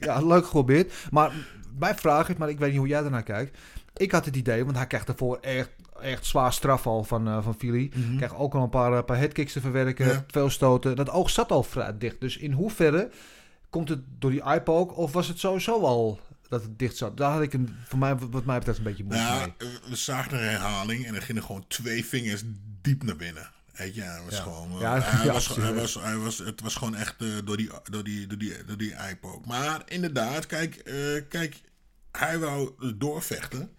Ja, 0.00 0.20
leuk 0.26 0.44
geprobeerd. 0.44 0.92
Maar 1.10 1.32
mijn 1.78 1.96
vraag 1.96 2.28
is, 2.28 2.36
maar 2.36 2.48
ik 2.48 2.58
weet 2.58 2.70
niet 2.70 2.78
hoe 2.78 2.88
jij 2.88 3.00
daarnaar 3.02 3.22
kijkt. 3.22 3.58
Ik 3.96 4.12
had 4.12 4.24
het 4.24 4.36
idee, 4.36 4.64
want 4.64 4.76
hij 4.76 4.86
krijgt 4.86 5.08
ervoor 5.08 5.38
echt, 5.40 5.70
echt 6.00 6.26
zwaar 6.26 6.52
straf 6.52 6.86
al 6.86 7.04
van, 7.04 7.28
eh 7.28 7.42
van 7.42 7.54
Philly. 7.58 7.90
Mhm. 7.94 8.16
Krijgt 8.16 8.34
ook 8.34 8.54
al 8.54 8.62
een 8.62 8.68
paar, 8.70 8.92
eh, 8.92 9.04
paar 9.04 9.16
headkicks 9.18 9.52
te 9.52 9.60
verwerken, 9.60 10.06
Ja. 10.08 10.24
veel 10.28 10.50
stoten. 10.50 10.96
Dat 10.96 11.10
oog 11.10 11.30
zat 11.30 11.50
al 11.50 11.62
vrij 11.62 11.98
dicht. 11.98 12.20
Dus 12.20 12.36
in 12.36 12.52
hoeverre 12.52 13.10
komt 13.70 13.88
het 13.88 14.00
door 14.18 14.30
die 14.30 14.42
eye-poke 14.42 14.94
of 14.94 15.12
was 15.12 15.28
het 15.28 15.38
sowieso 15.38 15.80
al 15.80 16.20
dat 16.48 16.62
het 16.62 16.78
dicht 16.78 16.96
zat? 16.96 17.16
Daar 17.16 17.32
had 17.32 17.42
ik 17.42 17.52
een, 17.52 17.76
voor 17.84 17.98
mij, 17.98 18.16
wat 18.18 18.44
mij 18.44 18.56
betreft 18.58 18.78
een 18.78 18.84
beetje 18.84 19.04
moeite 19.04 19.22
Nou, 19.24 19.38
mee. 19.58 19.68
eh, 19.70 19.88
we 19.88 19.96
zagen 19.96 20.32
een 20.38 20.44
herhaling 20.48 21.06
en 21.06 21.14
er 21.14 21.22
gingen 21.22 21.42
gewoon 21.42 21.64
twee 21.68 22.04
vingers 22.04 22.42
diep 22.82 23.02
naar 23.02 23.16
binnen. 23.16 23.50
Weet 23.72 23.94
je, 23.94 24.02
hij 24.02 24.20
was 24.24 24.36
Ja. 24.36 24.42
gewoon. 24.42 24.78
Ja, 24.78 25.00
hij 25.00 25.24
ja, 25.26 25.32
was, 25.32 25.56
hij 25.56 25.74
was, 25.74 25.94
hij 25.94 26.16
was, 26.16 26.38
het 26.38 26.60
was 26.60 26.74
gewoon 26.74 26.94
echt 26.96 27.18
door 27.44 27.56
die, 27.56 27.70
door 27.90 28.04
die, 28.04 28.26
door 28.26 28.38
die, 28.38 28.64
door 28.66 28.76
die 28.76 28.94
eyepoke. 28.94 29.48
Maar 29.48 29.82
inderdaad, 29.86 30.46
kijk, 30.46 30.82
kijk, 31.28 31.60
hij 32.12 32.38
wou 32.38 32.70
doorvechten. 32.96 33.70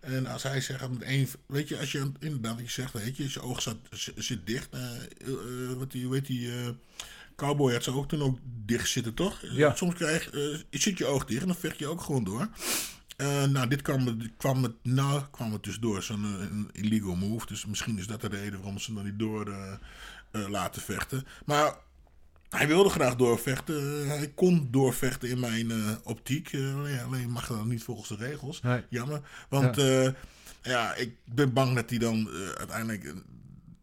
En 0.00 0.26
als 0.26 0.42
hij 0.42 0.60
zegt 0.60 0.88
met 0.88 1.02
één, 1.02 1.28
weet 1.46 1.68
je, 1.68 1.78
als 1.78 1.92
je 1.92 2.12
inderdaad 2.20 2.58
je 2.58 2.70
zegt, 2.70 2.92
weet 2.92 3.16
je, 3.16 3.28
zijn 3.28 3.44
oog 3.44 3.62
zat, 3.62 3.76
zit 4.16 4.46
dicht. 4.46 4.68
eh, 4.70 4.80
eh, 5.20 5.72
wat 5.78 5.90
die, 5.92 6.08
weet 6.08 6.26
die, 6.26 6.52
eh, 6.52 6.68
cowboy 7.36 7.72
had 7.72 7.82
zijn 7.84 7.96
oog 7.96 8.06
toen 8.06 8.22
ook 8.22 8.38
dicht 8.42 8.88
zitten, 8.88 9.14
toch? 9.14 9.38
Ja. 9.42 9.74
Soms 9.74 9.94
krijg, 9.94 10.30
eh, 10.30 10.58
zit 10.70 10.98
je 10.98 11.06
oog 11.06 11.24
dicht 11.24 11.40
en 11.40 11.46
dan 11.46 11.56
vecht 11.56 11.78
je 11.78 11.86
ook 11.86 12.00
gewoon 12.00 12.24
door. 12.24 12.48
Nou, 13.48 13.68
dit 13.68 13.82
kwam, 13.82 14.30
kwam, 14.36 14.62
het, 14.62 14.72
nou, 14.82 15.22
kwam 15.30 15.52
het 15.52 15.62
dus 15.62 15.78
door 15.78 16.02
zo'n 16.02 16.24
een 16.24 16.68
illegal 16.72 17.14
move. 17.16 17.46
Dus 17.46 17.66
misschien 17.66 17.98
is 17.98 18.06
dat 18.06 18.20
de 18.20 18.26
reden 18.28 18.58
waarom 18.58 18.78
ze 18.78 18.94
dan 18.94 19.04
niet 19.04 19.18
door 19.18 19.78
laten 20.32 20.82
vechten. 20.82 21.26
Maar 21.44 21.74
hij 22.50 22.66
wilde 22.66 22.88
graag 22.88 23.16
doorvechten. 23.16 24.08
Hij 24.08 24.32
kon 24.34 24.68
doorvechten 24.70 25.28
in 25.28 25.40
mijn 25.40 25.70
eh, 25.70 25.76
optiek. 26.04 26.52
Eh, 26.52 27.04
alleen 27.06 27.30
mag 27.30 27.46
dat 27.46 27.64
niet 27.64 27.82
volgens 27.82 28.08
de 28.08 28.16
regels. 28.16 28.62
Nee. 28.62 28.82
Jammer. 28.88 29.20
Want 29.48 29.76
ja. 29.76 30.14
ja, 30.62 30.94
ik 30.94 31.14
ben 31.24 31.52
bang 31.52 31.74
dat 31.74 31.90
hij 31.90 31.98
dan 31.98 32.28
eh, 32.28 32.48
uiteindelijk 32.48 33.04
eh, 33.04 33.12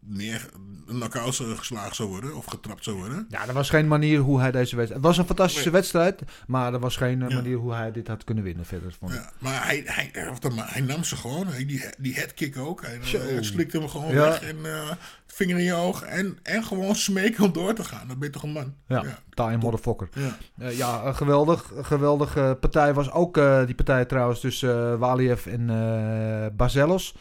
neer 0.07 0.49
een 0.87 0.95
knock-out 0.97 1.35
geslagen 1.35 1.95
zou 1.95 2.09
worden. 2.09 2.35
Of 2.35 2.45
getrapt 2.45 2.83
zou 2.83 2.97
worden. 2.97 3.25
Ja, 3.29 3.47
er 3.47 3.53
was 3.53 3.69
geen 3.69 3.87
manier 3.87 4.19
hoe 4.19 4.39
hij 4.39 4.51
deze 4.51 4.75
wedstrijd... 4.75 4.89
Het 5.03 5.09
was 5.11 5.17
een 5.17 5.25
fantastische 5.25 5.69
wedstrijd, 5.69 6.21
maar 6.47 6.73
er 6.73 6.79
was 6.79 6.95
geen 6.97 7.21
eh, 7.21 7.29
Ja. 7.29 7.35
manier 7.35 7.57
hoe 7.57 7.73
hij 7.73 7.91
dit 7.91 8.07
had 8.07 8.23
kunnen 8.23 8.43
winnen 8.43 8.65
verder. 8.65 8.95
Vond 8.99 9.11
ik. 9.13 9.17
Ja, 9.19 9.31
maar 9.39 9.65
hij, 9.65 9.81
hij, 9.85 10.09
hij, 10.13 10.29
of 10.29 10.39
dan 10.39 10.53
maar 10.55 10.73
hij 10.73 10.81
nam 10.81 11.03
ze 11.03 11.15
gewoon. 11.15 11.47
Hij, 11.47 11.65
die, 11.65 11.83
die 11.97 12.13
headkick 12.13 12.57
ook. 12.57 12.81
Hij, 12.85 12.99
hij 13.01 13.43
slikte 13.43 13.77
hem 13.79 13.89
gewoon 13.89 14.13
Ja. 14.13 14.21
weg. 14.29 14.41
En 14.41 14.65
eh, 14.65 14.91
vinger 15.27 15.57
in 15.57 15.63
je 15.63 15.73
oog. 15.73 16.01
En, 16.01 16.37
en 16.43 16.63
gewoon 16.63 16.95
smeken 16.95 17.43
om 17.43 17.51
door 17.53 17.73
te 17.73 17.83
gaan. 17.83 18.07
Dan 18.07 18.19
ben 18.19 18.27
je 18.27 18.33
toch 18.33 18.43
een 18.43 18.51
man. 18.51 18.73
Ja, 18.87 19.03
taai 19.33 19.57
motherfucker. 19.57 20.09
Ja. 20.13 20.37
Eh, 20.57 20.77
ja, 20.77 21.03
een 21.05 21.15
geweldig, 21.15 21.71
geweldige 21.81 22.57
partij 22.59 22.93
was 22.93 23.11
ook 23.11 23.37
eh, 23.37 23.65
die 23.65 23.75
partij 23.75 24.05
trouwens 24.05 24.39
tussen 24.39 24.91
eh, 24.93 24.99
Waliev 24.99 25.45
en 25.45 25.69
eh 25.69 26.55
Bazelos. 26.55 27.15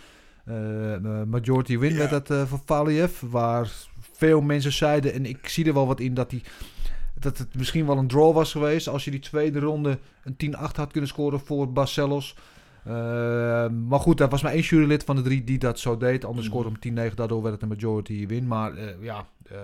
Eh, 0.47 0.95
eh, 0.95 1.27
majority 1.27 1.79
win 1.79 1.93
Ja. 1.93 1.97
werd 1.97 2.11
dat 2.11 2.31
eh, 2.31 2.47
voor 2.47 2.61
Waliev, 2.67 3.21
waar 3.21 3.71
veel 4.13 4.41
mensen 4.41 4.73
zeiden, 4.73 5.13
en 5.13 5.27
ik 5.27 5.49
zie 5.49 5.65
er 5.65 5.75
wel 5.75 5.87
wat 5.87 6.01
in, 6.01 6.15
dat, 6.15 6.31
die, 6.31 6.43
dat 7.19 7.39
het 7.39 7.55
misschien 7.55 7.87
wel 7.87 7.99
een 7.99 8.07
draw 8.07 8.35
was 8.35 8.53
geweest 8.53 8.89
als 8.89 9.05
je 9.05 9.11
die 9.11 9.21
tweede 9.21 9.59
ronde 9.59 9.99
een 10.25 10.55
10-8 10.57 10.77
had 10.77 10.91
kunnen 10.93 11.11
scoren 11.11 11.41
voor 11.41 11.73
Bazelos. 11.73 12.35
Eh, 12.87 13.69
maar 13.69 14.01
goed, 14.01 14.21
er 14.21 14.29
was 14.29 14.43
maar 14.43 14.53
één 14.53 14.63
jurylid 14.63 15.05
van 15.05 15.17
de 15.17 15.23
drie 15.23 15.45
die 15.45 15.59
dat 15.59 15.79
zo 15.79 15.97
deed. 15.97 16.25
Anders 16.25 16.47
Mhm. 16.47 16.55
scoorde 16.57 16.71
hem 16.71 16.79
10-9, 16.81 17.17
daardoor 17.17 17.43
werd 17.43 17.55
het 17.55 17.63
een 17.63 17.69
majority 17.69 18.27
win. 18.27 18.47
Maar 18.47 18.77
eh, 18.77 19.03
ja, 19.03 19.29
eh, 19.51 19.59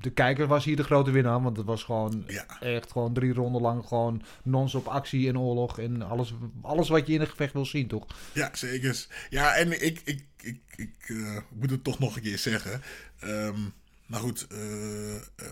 de 0.00 0.10
kijker 0.10 0.46
was 0.46 0.64
hier 0.64 0.76
de 0.76 0.84
grote 0.84 1.10
winnaar. 1.10 1.42
Want 1.42 1.56
het 1.56 1.66
was 1.66 1.84
gewoon 1.84 2.24
Ja. 2.26 2.60
echt 2.60 2.92
gewoon 2.92 3.12
drie 3.12 3.32
ronden 3.32 3.62
lang 3.62 3.86
gewoon 3.86 4.22
non-stop 4.42 4.86
actie 4.86 5.28
en 5.28 5.38
oorlog. 5.38 5.78
En 5.78 6.02
alles, 6.02 6.34
alles 6.62 6.88
wat 6.88 7.06
je 7.06 7.12
in 7.12 7.20
een 7.20 7.26
gevecht 7.26 7.52
wil 7.52 7.66
zien, 7.66 7.86
toch? 7.88 8.06
Ja, 8.32 8.50
zeker. 8.52 9.06
Ja, 9.30 9.54
en 9.54 9.84
ik, 9.84 10.00
ik, 10.04 10.24
ik, 10.40 10.60
ik 10.76 11.14
moet 11.54 11.70
het 11.70 11.84
toch 11.84 11.98
nog 11.98 12.16
een 12.16 12.22
keer 12.22 12.38
zeggen. 12.38 12.82
Ehm, 13.20 13.58
nou 14.06 14.22
goed, 14.22 14.46
eh, 14.50 15.46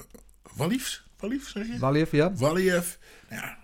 Walliefs? 0.56 1.06
Walliefs, 1.18 1.50
zeg 1.52 1.66
je? 1.66 1.78
Waliev, 1.78 2.12
ja. 2.12 2.32
Waliev, 2.34 2.94
ja, 3.30 3.58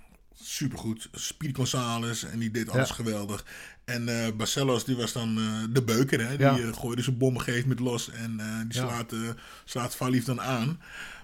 supergoed. 0.45 1.09
Speedy 1.13 1.55
Gonzales 1.55 2.25
en 2.25 2.39
die 2.39 2.51
deed 2.51 2.69
alles 2.71 2.89
Ja. 2.89 2.95
geweldig. 2.95 3.45
En 3.85 4.09
eh 4.09 4.33
Barcelos, 4.37 4.85
die 4.85 4.97
was 4.97 5.13
dan 5.13 5.39
eh, 5.39 5.75
de 5.75 5.83
beuker. 5.83 6.21
Hè? 6.29 6.37
Die 6.37 6.47
Ja. 6.47 6.59
eh, 6.59 6.73
gooide 6.73 7.03
zijn 7.03 7.19
bommen 7.19 7.43
geeft 7.43 7.67
met 7.67 7.79
los 7.81 8.11
en 8.11 8.37
die 8.69 8.81
Ja. 8.81 8.89
slaat, 8.89 9.13
eh 9.13 9.19
slaat 9.65 9.97
Vallief 9.97 10.25
dan 10.25 10.41
aan. 10.41 10.81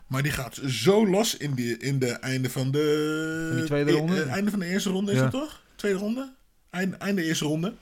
Maar 0.06 0.22
die 0.22 0.32
gaat 0.32 0.60
zo 0.66 1.06
los 1.06 1.36
in, 1.36 1.54
die, 1.54 1.76
in 1.78 1.98
de 1.98 2.10
einde 2.12 2.50
van 2.50 2.70
de... 2.70 3.52
Die 3.54 3.64
tweede 3.64 3.90
eh, 3.90 3.96
ronde? 3.96 4.22
einde 4.22 4.50
van 4.50 4.58
de 4.58 4.66
eerste 4.66 4.90
ronde 4.90 5.10
is 5.12 5.16
Ja. 5.16 5.22
het 5.22 5.32
toch? 5.32 5.62
Tweede 5.74 5.98
ronde? 5.98 6.32
Einde, 6.70 6.96
einde 6.96 7.22
eerste 7.24 7.44
ronde. 7.44 7.74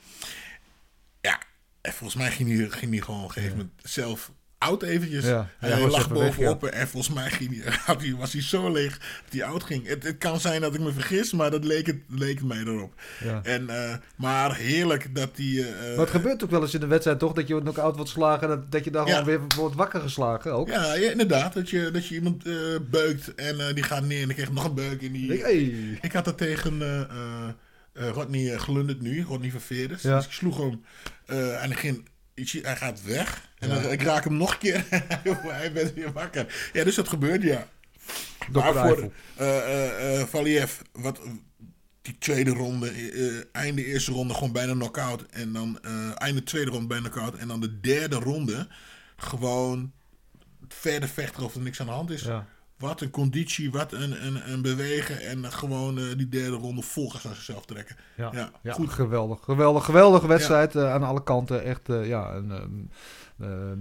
Ja, 1.21 1.43
en 1.81 1.93
volgens 1.93 2.15
mij 2.23 2.31
ging 2.31 2.49
hij, 2.59 2.71
ging 2.71 2.93
hij 2.93 3.01
gewoon 3.01 3.21
op 3.21 3.27
een 3.27 3.33
gegeven 3.33 3.57
moment 3.57 3.75
zelf 3.83 4.33
oud 4.59 4.83
eventjes. 4.83 5.25
Ja. 5.25 5.49
Hij 5.59 5.71
Ja, 5.71 5.79
lag 5.89 6.07
weg, 6.07 6.09
bovenop 6.09 6.65
en 6.65 6.89
volgens 6.89 7.15
mij 7.15 7.31
ging 7.31 7.63
hij, 7.65 7.75
hij, 7.99 8.15
was 8.15 8.33
hij 8.33 8.43
zo 8.43 8.73
leeg 8.73 8.99
dat 8.99 9.33
hij 9.33 9.45
oud 9.45 9.63
ging. 9.65 9.87
Het, 9.87 10.03
het 10.03 10.19
kan 10.19 10.41
zijn 10.41 10.61
dat 10.61 10.75
ik 10.75 10.81
me 10.81 10.93
vergis, 10.93 11.33
maar 11.33 11.51
dat 11.51 11.65
leek 11.65 11.87
het, 11.87 11.97
leek 12.09 12.43
mij 12.43 12.59
erop. 12.59 12.95
Ja. 13.25 13.41
En, 13.43 13.71
eh, 13.71 13.97
maar 14.17 14.57
heerlijk 14.57 15.15
dat 15.15 15.31
hij... 15.35 15.47
eh, 15.47 15.89
Maar 15.89 15.99
het 16.07 16.11
gebeurt 16.11 16.45
ook 16.45 16.51
wel 16.51 16.63
eens 16.63 16.75
in 16.75 16.81
de 16.81 16.87
wedstrijd, 16.87 17.19
toch? 17.19 17.33
Dat 17.33 17.49
je 17.49 17.61
nog 17.61 17.79
oud 17.79 17.95
wordt 17.97 18.11
geslagen, 18.11 18.49
dat, 18.49 18.71
dat 18.73 18.85
je 18.85 18.91
dan 18.91 19.09
gewoon 19.09 19.25
weer 19.25 19.41
wordt 19.57 19.75
wakker 19.75 20.01
geslagen 20.01 20.53
ook. 20.53 20.69
ja, 20.69 20.95
inderdaad. 20.95 21.53
Dat 21.55 21.71
je, 21.71 21.91
dat 21.91 22.07
je 22.07 22.15
iemand 22.15 22.47
eh, 22.47 22.55
beukt 22.91 23.35
en 23.35 23.61
eh, 23.69 23.75
die 23.75 23.83
gaat 23.85 24.05
neer 24.05 24.21
en 24.21 24.27
dan 24.27 24.35
krijgt 24.35 24.53
nog 24.53 24.65
een 24.65 24.75
beuk. 24.75 25.03
En 25.03 25.13
die, 25.13 25.33
Ik, 25.35 25.41
hey. 25.41 25.99
Ik 26.03 26.13
had 26.13 26.25
dat 26.25 26.39
tegen 26.39 26.83
eh, 26.83 27.01
eh, 27.01 27.49
eh, 27.93 28.09
Rodney 28.11 28.53
eh, 28.53 28.59
Glundert 28.61 29.01
nu, 29.01 29.23
Rodney 29.23 29.51
van 29.51 29.61
Veerders. 29.61 30.03
Ja. 30.03 30.17
Dus 30.17 30.25
ik 30.25 30.33
sloeg 30.33 30.57
hem 30.59 30.85
eh, 31.27 31.63
en 31.63 31.71
ik 31.71 31.79
ging, 31.79 32.09
hij 32.63 32.77
gaat 32.77 33.03
weg. 33.05 33.48
En 33.59 33.69
dan, 33.69 33.91
ik 33.91 34.03
raak 34.03 34.25
hem 34.25 34.37
nog 34.37 34.53
een 34.53 34.59
keer 34.59 34.85
hij 35.61 35.73
bent 35.73 35.95
weer 35.95 36.13
wakker. 36.13 36.71
Ja, 36.73 36.85
dus 36.85 36.95
dat 36.95 37.09
gebeurt, 37.09 37.43
ja. 37.43 37.69
Dr. 38.53 38.59
Maar 38.59 38.73
voor 38.73 39.13
eh 39.37 39.59
eh, 39.59 40.21
eh, 40.21 40.27
Valiev, 40.27 40.81
wat, 40.93 41.21
die 42.09 42.19
tweede 42.19 42.51
ronde, 42.51 42.91
eh, 42.91 43.61
einde 43.63 43.85
eerste 43.85 44.13
ronde 44.13 44.35
gewoon 44.35 44.53
bijna 44.53 44.73
knock-out. 44.73 45.23
En 45.31 45.53
dan 45.53 45.79
eh, 45.83 46.11
einde 46.15 46.43
tweede 46.43 46.71
ronde 46.71 46.87
bijna 46.87 47.09
knock-out. 47.09 47.35
En 47.35 47.49
dan 47.49 47.61
de 47.61 47.81
derde 47.81 48.17
ronde 48.17 48.69
gewoon 49.17 49.93
verder 50.69 51.09
vechten 51.09 51.43
of 51.43 51.55
er 51.55 51.61
niks 51.61 51.81
aan 51.81 51.87
de 51.87 51.93
hand 51.93 52.11
is. 52.11 52.23
Ja. 52.23 52.47
Wat 52.79 53.01
een 53.01 53.11
conditie, 53.11 53.71
wat 53.71 53.93
een, 53.93 54.27
een, 54.27 54.53
een 54.53 54.63
bewegen. 54.63 55.21
En 55.21 55.53
gewoon 55.53 55.99
eh, 55.99 56.05
die 56.17 56.29
derde 56.29 56.57
ronde 56.57 56.83
volgens 56.83 57.27
aan 57.27 57.35
zichzelf 57.35 57.65
trekken. 57.65 57.97
Ja, 58.17 58.31
Ja, 58.33 58.51
ja, 58.63 58.73
goed. 58.73 58.93
geweldig. 58.93 59.41
Geweldig, 59.45 59.85
geweldige 59.85 60.27
wedstrijd 60.27 60.77
eh, 60.77 60.93
aan 60.93 61.03
alle 61.03 61.23
kanten. 61.23 61.65
Echt, 61.65 61.89
eh, 61.89 62.07
ja. 62.07 62.35
Ehm, 62.35 62.51
ehm, 63.41 63.79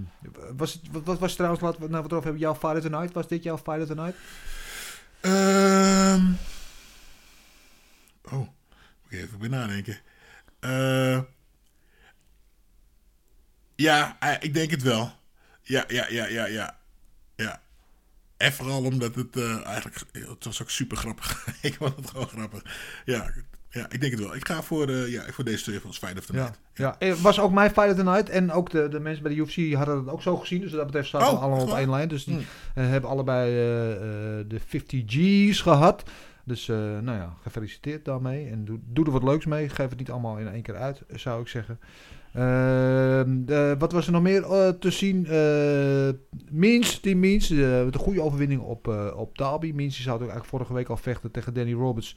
was 0.56 0.72
het, 0.72 0.82
wat, 0.90 1.04
wat 1.04 1.18
was 1.18 1.34
trouwens, 1.34 1.62
het 1.62 1.78
nou 1.78 2.02
wat 2.02 2.12
over 2.12 2.24
hebben, 2.24 2.40
jouw 2.40 2.54
Fighter 2.54 2.90
Tonight? 2.90 3.14
Was 3.14 3.28
dit 3.28 3.42
jouw 3.42 3.58
Fighter 3.58 3.86
Tonight? 3.86 4.16
Ehm 5.20 6.32
oh, 8.22 8.38
moet 8.38 8.48
ik 9.08 9.20
even 9.20 9.50
nadenken. 9.50 9.98
Ja, 13.74 14.16
ik 14.40 14.54
denk 14.54 14.70
het 14.70 14.82
wel. 14.82 15.12
Ja, 15.62 15.84
ja, 15.88 16.06
ja, 16.08 16.26
ja, 16.26 16.46
ja. 16.46 16.78
ja. 17.36 17.60
En 18.38 18.52
vooral 18.52 18.84
omdat 18.84 19.14
het 19.14 19.36
eh, 19.36 19.66
eigenlijk... 19.66 19.96
Het 20.12 20.44
was 20.44 20.62
ook 20.62 20.70
super 20.70 20.96
grappig. 20.96 21.46
ik 21.62 21.74
vond 21.74 21.96
het 21.96 22.10
gewoon 22.10 22.28
grappig. 22.28 22.62
Ja, 23.04 23.30
ja, 23.70 23.86
ik 23.90 24.00
denk 24.00 24.12
het 24.12 24.20
wel. 24.22 24.34
Ik 24.34 24.46
ga 24.48 24.62
voor, 24.62 24.88
eh, 24.88 25.08
ja, 25.12 25.24
voor 25.32 25.44
deze 25.44 25.62
twee 25.62 25.80
als 25.86 25.98
Fight 25.98 26.18
of 26.18 26.26
the 26.26 26.32
Ja. 26.32 26.38
Night. 26.42 26.58
ja. 26.74 26.96
Het 26.98 27.20
was 27.20 27.40
ook 27.40 27.52
mijn 27.52 27.70
Fighter 27.70 27.96
Tonight. 27.96 28.28
En 28.28 28.52
ook 28.52 28.70
de, 28.70 28.88
de 28.88 29.00
mensen 29.00 29.22
bij 29.22 29.34
de 29.34 29.38
UFC 29.40 29.74
hadden 29.74 29.98
het 29.98 30.08
ook 30.08 30.22
zo 30.22 30.36
gezien. 30.36 30.60
Dus 30.60 30.70
dat 30.70 30.86
betreft 30.86 31.08
zaten 31.08 31.26
Oh, 31.28 31.32
we 31.34 31.38
allemaal 31.40 31.66
op 31.66 31.76
één 31.76 31.90
lijn. 31.90 32.08
Dus 32.08 32.24
die 32.24 32.34
Hmm. 32.34 32.44
eh, 32.74 32.88
hebben 32.88 33.10
allebei 33.10 33.50
eh, 33.56 33.92
eh, 33.92 34.44
de 34.48 34.60
50 34.66 35.02
G's 35.06 35.60
gehad. 35.60 36.02
Dus 36.44 36.68
eh, 36.68 36.76
nou 36.76 37.18
ja, 37.18 37.34
gefeliciteerd 37.42 38.04
daarmee. 38.04 38.48
En 38.50 38.64
doe, 38.64 38.78
doe 38.84 39.04
er 39.04 39.10
wat 39.12 39.22
leuks 39.22 39.44
mee. 39.46 39.68
Geef 39.68 39.88
het 39.88 39.98
niet 39.98 40.10
allemaal 40.10 40.36
in 40.38 40.48
één 40.48 40.62
keer 40.62 40.76
uit, 40.76 41.02
zou 41.14 41.40
ik 41.40 41.48
zeggen. 41.48 41.78
Ehm, 42.32 43.42
eh, 43.46 43.72
wat 43.78 43.92
was 43.92 44.06
er 44.06 44.12
nog 44.12 44.22
meer 44.22 44.42
eh, 44.42 44.68
te 44.68 44.90
zien? 44.90 45.26
Eh 45.26 46.08
Means, 46.50 47.00
Team 47.00 47.18
Means. 47.18 47.50
eh, 47.50 47.84
met 47.84 47.94
een 47.94 48.00
goede 48.00 48.22
overwinning 48.22 48.60
op, 48.60 49.12
op 49.16 49.38
Derby. 49.38 49.72
Means 49.74 49.94
die 49.94 50.02
zou 50.04 50.18
eigenlijk 50.18 50.48
vorige 50.48 50.74
week 50.74 50.88
al 50.88 50.96
vechten 50.96 51.30
tegen 51.30 51.54
Danny 51.54 51.72
Roberts. 51.72 52.16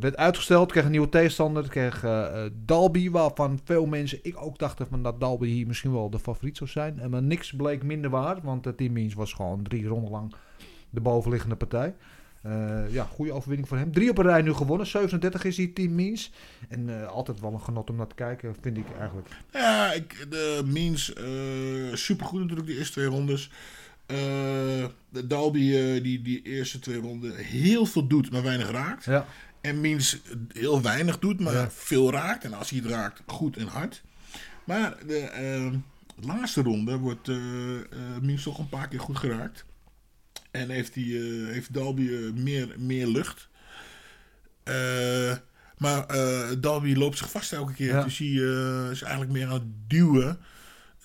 Werd 0.00 0.16
uitgesteld, 0.16 0.72
kreeg 0.72 0.84
een 0.84 0.90
nieuwe 0.90 1.08
tegenstander. 1.08 1.68
Kreeg 1.68 2.04
Dalby, 2.64 3.10
waarvan 3.10 3.60
veel 3.64 3.86
mensen, 3.86 4.18
ik 4.22 4.44
ook 4.44 4.58
dachten 4.58 4.86
van 4.86 5.02
dat 5.02 5.20
Dalby 5.20 5.48
hier 5.48 5.66
misschien 5.66 5.92
wel 5.92 6.10
de 6.10 6.18
favoriet 6.18 6.56
zou 6.56 6.70
zijn. 6.70 7.00
Maar 7.10 7.22
niks 7.22 7.52
bleek 7.52 7.82
minder 7.82 8.10
waar, 8.10 8.38
want 8.42 8.76
Team 8.76 8.92
Means 8.92 9.14
was 9.14 9.32
gewoon 9.32 9.62
drie 9.62 9.86
ronden 9.86 10.10
lang 10.10 10.32
de 10.90 11.00
bovenliggende 11.00 11.56
partij. 11.56 11.94
Eh, 12.42 12.92
ja, 12.92 13.04
goede 13.04 13.32
overwinning 13.32 13.68
voor 13.68 13.76
hem. 13.76 13.92
Drie 13.92 14.10
op 14.10 14.18
een 14.18 14.24
rij 14.24 14.42
nu 14.42 14.52
gewonnen. 14.52 14.86
37 14.86 15.44
is 15.44 15.56
die 15.56 15.72
Team 15.72 15.94
Means. 15.94 16.30
En 16.68 17.00
eh, 17.00 17.06
altijd 17.08 17.40
wel 17.40 17.52
een 17.52 17.60
genot 17.60 17.90
om 17.90 17.96
naar 17.96 18.06
te 18.06 18.14
kijken, 18.14 18.54
vind 18.60 18.76
ik 18.76 18.84
eigenlijk. 18.98 19.28
Ja, 19.52 19.92
ik, 19.92 20.26
de 20.30 20.62
Means, 20.66 21.12
eh 21.12 21.94
supergoed 21.96 22.40
natuurlijk, 22.40 22.68
die 22.68 22.76
eerste 22.76 22.92
twee 22.92 23.06
rondes. 23.06 23.50
De 24.06 25.26
Dalby, 25.26 25.70
die 26.02 26.22
die 26.22 26.42
eerste 26.42 26.78
twee 26.78 27.00
ronden 27.00 27.36
heel 27.36 27.86
veel 27.86 28.06
doet, 28.06 28.30
maar 28.30 28.42
weinig 28.42 28.70
raakt. 28.70 29.04
Ja, 29.04 29.26
En 29.60 29.80
Means 29.80 30.18
heel 30.52 30.82
weinig 30.82 31.18
doet, 31.18 31.40
maar 31.40 31.52
Ja. 31.54 31.70
veel 31.70 32.10
raakt. 32.10 32.44
En 32.44 32.52
als 32.54 32.70
hij 32.70 32.78
het 32.78 32.88
raakt, 32.90 33.22
goed 33.26 33.56
en 33.56 33.66
hard. 33.66 34.02
Maar 34.64 34.96
de 35.06 35.70
laatste 36.20 36.62
ronde 36.62 36.96
wordt 36.98 37.28
Means 38.20 38.42
toch 38.42 38.58
een 38.58 38.68
paar 38.68 38.88
keer 38.88 39.00
goed 39.00 39.18
geraakt. 39.18 39.64
En 40.50 40.70
heeft, 40.70 40.94
die, 40.94 41.18
eh, 41.18 41.52
heeft 41.52 41.74
Dalby 41.74 42.08
eh, 42.08 42.32
meer, 42.32 42.74
meer 42.78 43.06
lucht. 43.06 43.48
Eh, 44.62 45.36
maar 45.76 46.06
Dalby 46.60 46.94
loopt 46.94 47.18
zich 47.18 47.30
vast 47.30 47.52
elke 47.52 47.72
keer. 47.72 47.88
Ja. 47.94 48.02
Dus 48.04 48.18
hij 48.18 48.26
is 48.90 49.02
eigenlijk 49.02 49.32
meer 49.32 49.46
aan 49.46 49.52
het 49.52 49.88
duwen 49.88 50.38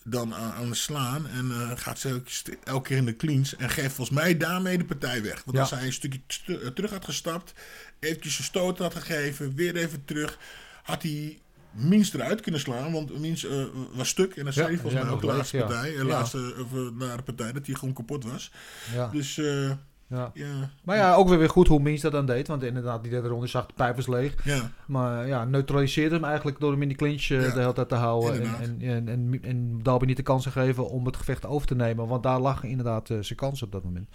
dan 0.04 0.34
aan, 0.34 0.52
aan 0.52 0.68
het 0.68 0.78
slaan. 0.78 1.28
En 1.28 1.78
gaat 1.78 2.00
ze 2.00 2.10
elke, 2.10 2.58
elke 2.64 2.88
keer 2.88 2.98
in 2.98 3.06
de 3.06 3.16
cleans. 3.16 3.56
En 3.56 3.70
geeft 3.70 3.94
volgens 3.96 4.18
mij 4.18 4.38
daarmee 4.38 4.78
de 4.78 4.86
partij 4.86 5.22
weg. 5.24 5.44
Want 5.44 5.56
Ja. 5.58 5.62
als 5.62 5.72
hij 5.72 5.86
een 5.86 5.94
stukje 5.94 6.22
st- 6.28 6.76
terug 6.76 6.92
had 6.92 7.06
gestapt, 7.06 7.54
eventjes 8.00 8.38
een 8.38 8.44
stoot 8.44 8.78
had 8.78 8.96
gegeven, 8.96 9.56
weer 9.56 9.76
even 9.76 10.06
terug, 10.06 10.38
had 10.84 11.02
hij 11.02 11.40
Mins 11.76 12.14
eruit 12.14 12.42
kunnen 12.42 12.62
slaan. 12.62 12.92
Want 12.92 13.20
Mins 13.20 13.46
eh, 13.46 13.64
was 13.94 14.08
stuk. 14.10 14.36
En 14.36 14.46
dat 14.46 14.54
Ja, 14.54 14.64
zei 14.64 14.78
volgens 14.78 15.04
mij 15.04 15.12
ook 15.12 15.22
de 15.22 15.28
laatste 15.28 15.58
partij. 15.58 15.92
Ja. 15.92 16.04
laatste, 16.04 16.54
of, 16.60 16.74
eh, 16.80 17.08
na 17.08 17.16
de 17.16 17.24
partij, 17.24 17.52
dat 17.52 17.66
hij 17.66 17.76
gewoon 17.76 17.94
kapot 17.94 18.24
was. 18.24 18.52
ja, 18.94 19.08
Dus 19.08 19.38
eh, 19.38 19.70
ja. 20.08 20.32
ja. 20.34 20.70
Maar 20.84 20.98
ja, 20.98 21.16
ook 21.16 21.30
weer, 21.30 21.38
weer 21.38 21.50
goed 21.50 21.68
hoe 21.68 21.80
Means 21.80 22.02
dat 22.02 22.12
dan 22.12 22.26
deed. 22.26 22.48
Want 22.48 22.64
inderdaad, 22.64 23.02
die 23.02 23.12
derde 23.12 23.28
ronde 23.28 23.48
zag 23.48 23.66
de 23.66 23.74
pijpers 23.76 24.08
leeg. 24.08 24.36
ja. 24.44 24.72
Maar 24.88 25.28
ja, 25.28 25.46
neutraliseerde 25.46 26.16
hem 26.16 26.24
eigenlijk 26.24 26.60
door 26.60 26.72
hem 26.72 26.82
in 26.82 26.88
die 26.88 26.98
clinch 26.98 27.24
Ja, 27.24 27.40
de 27.54 27.60
hele 27.60 27.74
tijd 27.74 27.90
te 27.90 27.96
houden. 27.96 28.34
En, 28.34 28.42
inderdaad. 28.42 28.62
en, 28.62 28.82
en, 28.82 29.08
en, 29.08 29.40
en 29.44 29.80
Dalby 29.84 30.06
niet 30.06 30.18
de 30.18 30.24
kans 30.24 30.44
te 30.44 30.52
geven 30.52 30.90
om 30.90 31.06
het 31.06 31.18
gevecht 31.18 31.46
over 31.46 31.68
te 31.68 31.76
nemen. 31.76 32.08
Want 32.08 32.24
daar 32.24 32.40
lag 32.40 32.64
inderdaad 32.64 33.08
zijn 33.08 33.36
kans 33.40 33.62
op 33.62 33.72
dat 33.72 33.84
moment. 33.84 34.08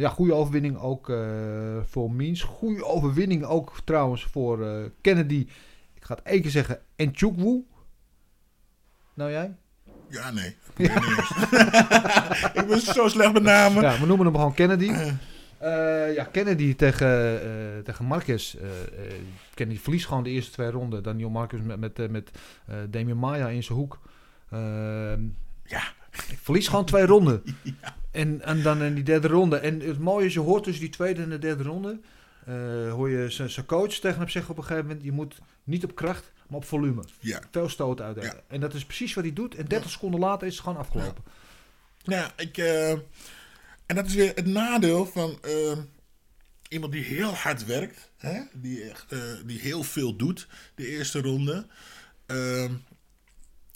Ja, 0.00 0.08
goede 0.08 0.34
overwinning 0.34 0.78
ook 0.78 1.12
voor 1.84 2.10
Means. 2.12 2.42
Goede 2.42 2.84
overwinning 2.84 3.44
ook 3.44 3.72
trouwens 3.84 4.24
voor 4.24 4.66
Kennedy. 5.00 5.46
Ik 6.10 6.16
ga 6.16 6.22
het 6.22 6.32
één 6.32 6.42
keer 6.42 6.50
zeggen. 6.50 6.80
En 6.96 7.10
Chukwu. 7.12 7.64
Nou 9.14 9.30
jij? 9.30 9.56
Ja, 10.08 10.30
nee. 10.30 10.56
Ik, 12.60 12.66
ben 12.68 12.80
zo 12.80 13.08
slecht 13.08 13.32
met 13.32 13.42
namen. 13.42 13.82
Ja, 13.82 14.00
we 14.00 14.06
noemen 14.06 14.26
hem 14.26 14.34
gewoon 14.34 14.54
Kennedy. 14.54 14.92
Eh, 15.58 16.14
ja, 16.14 16.24
Kennedy 16.24 16.74
tegen, 16.74 17.42
eh 17.42 17.84
tegen 17.84 18.04
Marquez. 18.04 18.54
Eh, 18.54 18.70
eh, 18.70 19.14
Kennedy 19.54 19.80
verliest 19.80 20.06
gewoon 20.06 20.22
de 20.22 20.30
eerste 20.30 20.52
twee 20.52 20.70
ronden. 20.70 21.02
Daniel 21.02 21.30
Marquez 21.30 21.60
met, 21.62 21.80
met, 21.80 21.98
eh, 21.98 22.08
met 22.08 22.30
eh 22.66 22.76
Damien 22.88 23.18
Maya 23.18 23.48
in 23.48 23.62
zijn 23.62 23.78
hoek. 23.78 24.00
Ehm 24.50 25.22
Ja. 25.64 25.82
Verliest 26.42 26.68
gewoon 26.68 26.84
twee 26.84 27.06
ronden. 27.06 27.42
En, 28.10 28.42
en 28.42 28.62
dan 28.62 28.82
in 28.82 28.94
die 28.94 29.04
derde 29.04 29.28
ronde. 29.28 29.56
En 29.56 29.80
het 29.80 29.98
mooie 29.98 30.26
is, 30.26 30.34
je 30.34 30.40
hoort 30.40 30.64
tussen 30.64 30.82
die 30.82 30.92
tweede 30.92 31.22
en 31.22 31.28
de 31.28 31.38
derde 31.38 31.62
ronde... 31.62 32.00
eh, 32.50 32.92
hoor 32.92 33.10
je 33.10 33.30
zijn 33.30 33.66
coach 33.66 33.92
tegen 33.94 34.18
hem 34.18 34.28
zeggen 34.28 34.50
op 34.50 34.56
een 34.58 34.64
gegeven 34.64 34.86
moment... 34.86 35.04
je 35.04 35.12
moet 35.12 35.38
niet 35.64 35.84
op 35.84 35.94
kracht, 35.94 36.32
maar 36.48 36.56
op 36.58 36.64
volume. 36.64 37.04
Ja. 37.20 37.40
Veel 37.50 37.68
stoten 37.68 38.04
uitdelen. 38.04 38.30
Ja. 38.34 38.42
En 38.48 38.60
dat 38.60 38.74
is 38.74 38.84
precies 38.84 39.14
wat 39.14 39.24
hij 39.24 39.32
doet. 39.32 39.54
En 39.54 39.64
30 39.66 39.90
seconden 39.90 40.20
later 40.20 40.46
is 40.46 40.52
het 40.54 40.62
gewoon 40.62 40.78
afgelopen. 40.78 41.24
Nou, 42.04 42.20
ja, 42.20 42.32
ik. 42.36 42.58
eh, 42.58 42.90
en 43.86 43.96
dat 43.96 44.06
is 44.06 44.14
weer 44.14 44.32
het 44.34 44.46
nadeel 44.46 45.06
van 45.06 45.38
eh, 45.42 45.78
iemand 46.68 46.92
die 46.92 47.04
heel 47.04 47.34
hard 47.34 47.64
werkt. 47.64 48.10
Hè? 48.16 48.40
Die, 48.52 48.82
echt, 48.90 49.14
die 49.46 49.58
heel 49.60 49.82
veel 49.82 50.16
doet, 50.16 50.48
de 50.74 50.86
eerste 50.86 51.20
ronde. 51.20 51.66
Ehm, 52.26 52.72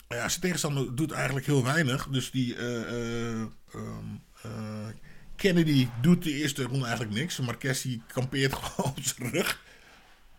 ja, 0.09 0.29
zijn 0.29 0.41
tegenstander 0.41 0.95
doet 0.95 1.13
eigenlijk 1.13 1.47
heel 1.47 1.65
weinig. 1.65 2.09
Dus 2.09 2.31
die. 2.31 2.57
eh, 2.57 2.81
eh, 2.83 3.41
ehm, 3.73 4.05
eh, 4.43 4.87
Kennedy 5.37 5.89
doet 6.01 6.23
de 6.23 6.33
eerste 6.33 6.63
ronde 6.63 6.85
eigenlijk 6.87 7.15
niks. 7.15 7.39
Marquez 7.39 7.83
die 7.83 8.03
kampeert 8.07 8.55
gewoon 8.63 8.91
op 8.91 9.03
zijn 9.03 9.31
rug. 9.31 9.63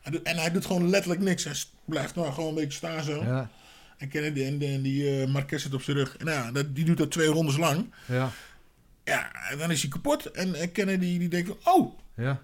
En 0.01 0.38
hij 0.38 0.51
doet 0.51 0.65
gewoon 0.65 0.89
letterlijk 0.89 1.21
niks. 1.21 1.43
Hij 1.43 1.55
blijft 1.86 2.15
nou 2.15 2.34
gewoon 2.34 2.49
een 2.49 2.55
beetje 2.55 2.71
staan 2.77 3.03
zo. 3.03 3.23
Ja, 3.23 3.49
En 3.97 4.10
Kennedy 4.10 4.43
en, 4.43 4.62
en 4.62 4.81
die 4.81 5.21
eh 5.21 5.27
Marquez 5.27 5.63
zit 5.63 5.73
op 5.73 5.81
zijn 5.81 5.97
rug. 5.97 6.17
En 6.17 6.25
nou 6.25 6.38
ja, 6.38 6.51
dat, 6.51 6.75
die 6.75 6.86
doet 6.86 6.97
dat 6.97 7.12
twee 7.12 7.27
rondes 7.27 7.58
lang. 7.58 7.93
ja. 8.05 8.31
Ja, 9.03 9.49
en 9.49 9.58
dan 9.58 9.71
is 9.71 9.81
hij 9.81 9.89
kapot. 9.89 10.25
En, 10.25 10.55
en 10.55 10.71
Kennedy 10.71 11.17
die 11.17 11.27
denkt 11.29 11.47
van, 11.47 11.73
oh, 11.73 11.99
Ja. 12.15 12.41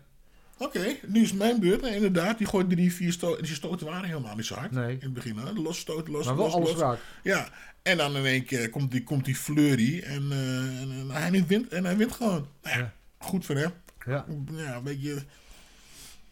Oké, 0.66 0.96
nu 1.08 1.22
is 1.22 1.34
mijn 1.34 1.60
beurt. 1.60 1.82
En 1.84 1.94
inderdaad, 1.94 2.38
die 2.38 2.48
gooit 2.48 2.70
drie, 2.70 2.94
vier 2.94 3.12
stoten. 3.12 3.38
En 3.40 3.46
die 3.46 3.56
stoten 3.56 3.88
waren 3.88 4.08
helemaal 4.08 4.36
niet 4.36 4.46
zo 4.46 4.56
hard. 4.56 4.72
Nee. 4.72 4.92
In 4.94 5.00
het 5.02 5.14
begin, 5.14 5.38
hè. 5.38 5.52
Los 5.54 5.80
stoten, 5.80 6.12
los, 6.14 6.26
Maar 6.26 6.36
wel 6.36 6.46
los, 6.46 6.54
alles 6.56 6.70
los. 6.70 6.80
raak. 6.80 7.00
Ja, 7.24 7.50
en 7.82 7.98
dan 7.98 8.16
in 8.16 8.26
één 8.26 8.46
keer 8.46 8.70
komt 8.70 8.92
die, 8.92 9.04
komt 9.04 9.26
die 9.26 9.36
flurry. 9.36 10.00
En, 10.00 10.28
eh, 10.32 10.82
en, 10.82 10.92
en 10.92 11.10
hij 11.12 11.46
wint, 11.48 11.68
en 11.68 11.86
hij 11.86 11.98
wint 11.98 12.12
gewoon. 12.12 12.48
Nou 12.64 12.78
ja, 12.78 12.82
Ja. 12.82 12.94
goed 13.18 13.46
voor 13.46 13.56
hem. 13.56 13.72
Ja. 14.06 14.26
Ja, 14.56 14.76
een 14.76 14.84
beetje... 14.84 15.24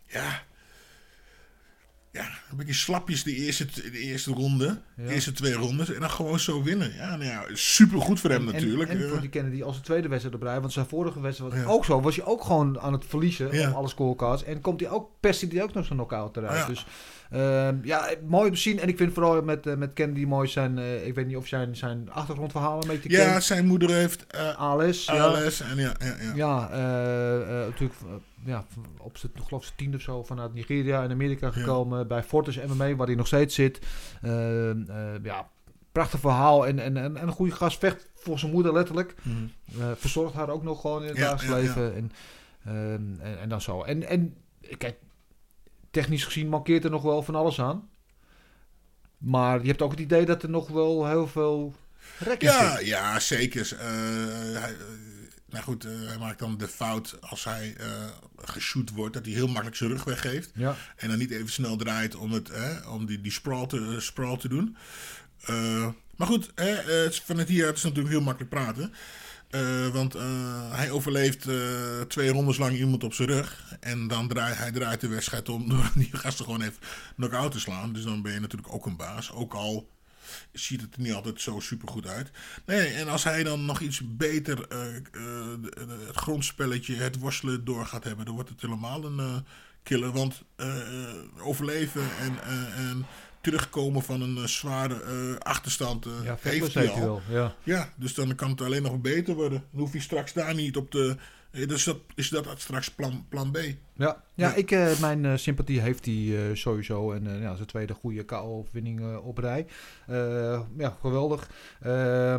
Ja... 0.07 0.43
Ja, 2.19 2.29
een 2.51 2.57
beetje 2.57 2.73
slapjes 2.73 3.23
de 3.23 3.35
eerste, 3.35 3.65
de 3.91 3.99
eerste 3.99 4.31
ronde. 4.31 4.65
Ja. 4.95 5.03
De 5.05 5.13
eerste 5.13 5.31
twee 5.31 5.53
rondes. 5.53 5.93
En 5.93 5.99
dan 5.99 6.09
gewoon 6.09 6.39
zo 6.39 6.63
winnen. 6.63 6.93
Ja, 6.95 7.09
nou 7.15 7.23
ja, 7.23 7.43
super 7.53 8.01
goed 8.01 8.19
voor 8.19 8.29
hem 8.29 8.47
En- 8.47 8.53
natuurlijk. 8.53 8.89
En, 8.89 9.03
Eh, 9.03 9.09
voor 9.09 9.19
die 9.19 9.29
Kennedy 9.29 9.63
als 9.63 9.75
de 9.75 9.81
tweede 9.83 10.07
wedstrijd 10.07 10.35
erbij. 10.35 10.59
Want 10.59 10.73
zijn 10.73 10.85
vorige 10.85 11.21
wedstrijd 11.21 11.51
was 11.53 11.61
Ja. 11.61 11.67
ook 11.67 11.85
zo. 11.85 12.01
Was 12.01 12.15
hij 12.15 12.25
ook 12.25 12.43
gewoon 12.43 12.79
aan 12.79 12.93
het 12.93 13.05
verliezen 13.07 13.67
op 13.67 13.75
alle 13.75 13.87
scorecards. 13.89 14.43
En 14.43 14.61
komt 14.61 14.79
hij 14.79 14.89
ook, 14.89 15.09
perst 15.19 15.41
hij 15.41 15.49
die 15.49 15.63
ook 15.63 15.73
nog 15.73 15.85
zo'n 15.85 15.95
knock-out 15.95 16.37
eruit. 16.37 16.67
Dus 16.67 16.85
ja, 17.83 18.09
mooi 18.27 18.47
om 18.47 18.53
te 18.55 18.61
zien. 18.61 18.79
En 18.79 18.87
ik 18.87 18.97
vind 18.97 19.13
vooral 19.13 19.41
met, 19.41 19.67
eh, 19.67 19.75
met 19.75 19.93
Kennedy 19.93 20.25
mooi 20.25 20.47
zijn... 20.47 20.77
eh, 20.77 21.07
ik 21.07 21.15
weet 21.15 21.27
niet 21.27 21.37
of 21.37 21.47
zijn, 21.47 21.75
zijn 21.75 22.11
achtergrondverhaal 22.11 22.81
een 22.81 22.87
beetje 22.87 23.09
ja, 23.09 23.31
kent. 23.31 23.43
zijn 23.43 23.65
moeder 23.65 23.89
heeft 23.89 24.27
eh 24.27 24.49
Alice. 24.49 25.13
ja. 25.13 25.23
ALS. 25.25 25.61
En 25.61 25.77
ja, 25.77 25.95
ja, 25.99 26.15
ja. 26.21 26.33
Ja, 26.35 26.67
natuurlijk 27.65 27.99
ja, 28.45 28.65
op 28.97 29.17
zijn 29.17 29.31
geloof 29.45 29.67
ik, 29.67 29.73
tiende 29.75 29.97
of 29.97 30.03
zo 30.03 30.23
vanuit 30.23 30.53
Nigeria 30.53 31.03
en 31.03 31.11
Amerika 31.11 31.51
gekomen. 31.51 32.07
Bij 32.07 32.23
Fortis 32.23 32.57
MMA, 32.61 32.95
waar 32.95 33.07
hij 33.07 33.15
nog 33.15 33.27
steeds 33.27 33.55
zit. 33.55 33.79
Eh, 34.21 34.69
eh, 34.69 35.23
ja, 35.23 35.49
prachtig 35.91 36.19
verhaal. 36.19 36.67
En, 36.67 36.79
en, 36.79 36.97
en, 36.97 37.17
en 37.17 37.27
een 37.27 37.33
goede 37.33 37.51
gast 37.55 37.79
vecht 37.79 38.09
voor 38.15 38.39
zijn 38.39 38.51
moeder 38.51 38.73
letterlijk. 38.73 39.15
Mhm. 39.21 39.93
Verzorgt 39.95 40.33
haar 40.33 40.49
ook 40.49 40.63
nog 40.63 40.81
gewoon 40.81 41.01
in 41.01 41.07
het 41.07 41.17
Ja, 41.17 41.29
dagelijks 41.29 41.73
ja, 41.73 41.81
leven. 41.81 41.95
En, 41.95 42.11
ehm, 42.65 43.21
en, 43.21 43.39
en 43.39 43.49
dan 43.49 43.61
zo. 43.61 43.83
En, 43.83 44.03
en 44.07 44.35
kijk, 44.77 44.95
technisch 45.91 46.23
gezien 46.23 46.49
mankeert 46.49 46.83
er 46.83 46.89
nog 46.91 47.01
wel 47.03 47.23
van 47.23 47.35
alles 47.35 47.59
aan. 47.59 47.89
Maar 49.17 49.61
je 49.61 49.67
hebt 49.67 49.81
ook 49.81 49.91
het 49.91 49.99
idee 49.99 50.25
dat 50.25 50.43
er 50.43 50.49
nog 50.49 50.67
wel 50.67 51.07
heel 51.07 51.27
veel 51.27 51.75
rek 52.19 52.41
in 52.41 52.47
Ja, 52.47 52.77
zit. 52.77 52.85
ja, 52.87 53.19
zeker. 53.19 53.75
Eh, 53.79 53.85
hij, 54.61 54.71
eh, 54.73 54.77
nou 55.49 55.63
goed, 55.63 55.85
eh, 55.85 55.91
hij 56.07 56.17
maakt 56.17 56.39
dan 56.39 56.57
de 56.57 56.67
fout 56.67 57.17
als 57.21 57.43
hij 57.43 57.73
eh 57.77 57.85
geshoot 58.35 58.89
wordt, 58.91 59.13
dat 59.13 59.25
hij 59.25 59.33
heel 59.33 59.47
makkelijk 59.47 59.75
zijn 59.75 59.89
rug 59.89 60.03
weggeeft. 60.03 60.51
Ja. 60.55 60.75
En 60.95 61.09
dan 61.09 61.17
niet 61.17 61.31
even 61.31 61.49
snel 61.49 61.75
draait 61.75 62.15
om, 62.15 62.31
het, 62.31 62.47
hè, 62.53 62.87
om 62.89 63.05
die, 63.05 63.21
die 63.21 63.31
sprawl, 63.31 63.65
te, 63.65 63.95
sprawl 63.99 64.35
te 64.37 64.47
doen. 64.47 64.77
Maar 66.15 66.27
goed, 66.27 66.51
hè, 66.55 66.69
eh, 66.73 67.03
het 67.03 67.13
is- 67.13 67.21
vanuit 67.21 67.47
hieruit 67.47 67.75
is 67.77 67.83
natuurlijk 67.83 68.09
heel 68.09 68.21
makkelijk 68.23 68.49
praten. 68.51 68.93
Eh, 69.49 69.87
want 69.87 70.15
eh, 70.15 70.71
hij 70.71 70.91
overleeft 70.91 71.47
eh, 71.47 72.01
twee 72.01 72.29
rondes 72.29 72.57
lang 72.57 72.77
iemand 72.77 73.03
op 73.03 73.13
zijn 73.13 73.27
rug. 73.27 73.75
En 73.79 74.07
dan 74.07 74.27
draait 74.27 74.57
hij 74.57 74.71
draait 74.71 75.01
de 75.01 75.07
wedstrijd 75.07 75.49
om 75.49 75.69
door 75.69 75.91
die 75.95 76.09
gasten 76.11 76.45
gewoon 76.45 76.61
even 76.61 76.79
knock-out 77.15 77.51
te 77.51 77.59
slaan. 77.59 77.93
Dus 77.93 78.03
dan 78.03 78.21
ben 78.21 78.33
je 78.33 78.39
natuurlijk 78.39 78.73
ook 78.73 78.85
een 78.85 78.95
baas. 78.95 79.31
Ook 79.31 79.53
al 79.53 79.89
ziet 80.51 80.81
het 80.81 80.95
er 80.95 81.01
niet 81.01 81.13
altijd 81.13 81.41
zo 81.41 81.59
super 81.59 81.87
goed 81.87 82.07
uit. 82.07 82.31
Nee, 82.65 82.87
en 82.87 83.07
als 83.07 83.23
hij 83.23 83.43
dan 83.43 83.65
nog 83.65 83.79
iets 83.79 84.01
beter 84.05 84.65
het 86.07 86.15
grondspelletje, 86.15 86.95
het 86.95 87.19
worstelen 87.19 87.65
door 87.65 87.85
gaat 87.85 88.03
hebben, 88.03 88.25
dan 88.25 88.33
wordt 88.33 88.49
het 88.49 88.61
helemaal 88.61 89.03
een 89.03 89.45
killer. 89.83 90.11
Want 90.11 90.43
overleven 91.37 92.03
en, 92.19 92.43
en 92.73 93.05
terugkomen 93.41 94.01
van 94.01 94.21
een 94.21 94.37
eh, 94.37 94.43
zware 94.43 95.01
eh, 95.03 95.35
achterstand 95.39 96.05
eh, 96.05 96.11
Ja, 96.23 96.37
heeft 96.41 96.73
hij 96.73 96.89
al. 96.89 96.99
wel. 96.99 97.21
Ja. 97.29 97.53
Ja, 97.63 97.89
dus 97.95 98.13
dan 98.13 98.35
kan 98.35 98.49
het 98.49 98.61
alleen 98.61 98.83
nog 98.83 98.99
beter 99.01 99.35
worden. 99.35 99.63
Dan 99.71 99.79
hoef 99.81 99.93
je 99.93 99.99
straks 100.01 100.33
daar 100.33 100.55
niet 100.55 100.77
op 100.77 100.91
te. 100.91 101.15
Dus 101.51 101.83
dat, 101.83 101.97
is 102.15 102.29
dat 102.29 102.47
straks 102.57 102.91
plan, 102.91 103.25
plan 103.29 103.51
B. 103.51 103.57
Ja, 103.57 103.73
ja, 103.93 104.15
Ja. 104.33 104.53
Ik, 104.53 104.99
mijn 104.99 105.39
sympathie 105.39 105.81
heeft 105.81 106.05
hij 106.05 106.51
sowieso. 106.53 107.11
En 107.11 107.39
ja, 107.41 107.55
zijn 107.55 107.67
tweede 107.67 107.93
goede 107.93 108.23
KO-overwinning 108.23 108.99
eh, 109.01 109.25
op 109.25 109.37
rij. 109.37 109.65
Ja, 110.77 110.97
geweldig. 111.01 111.49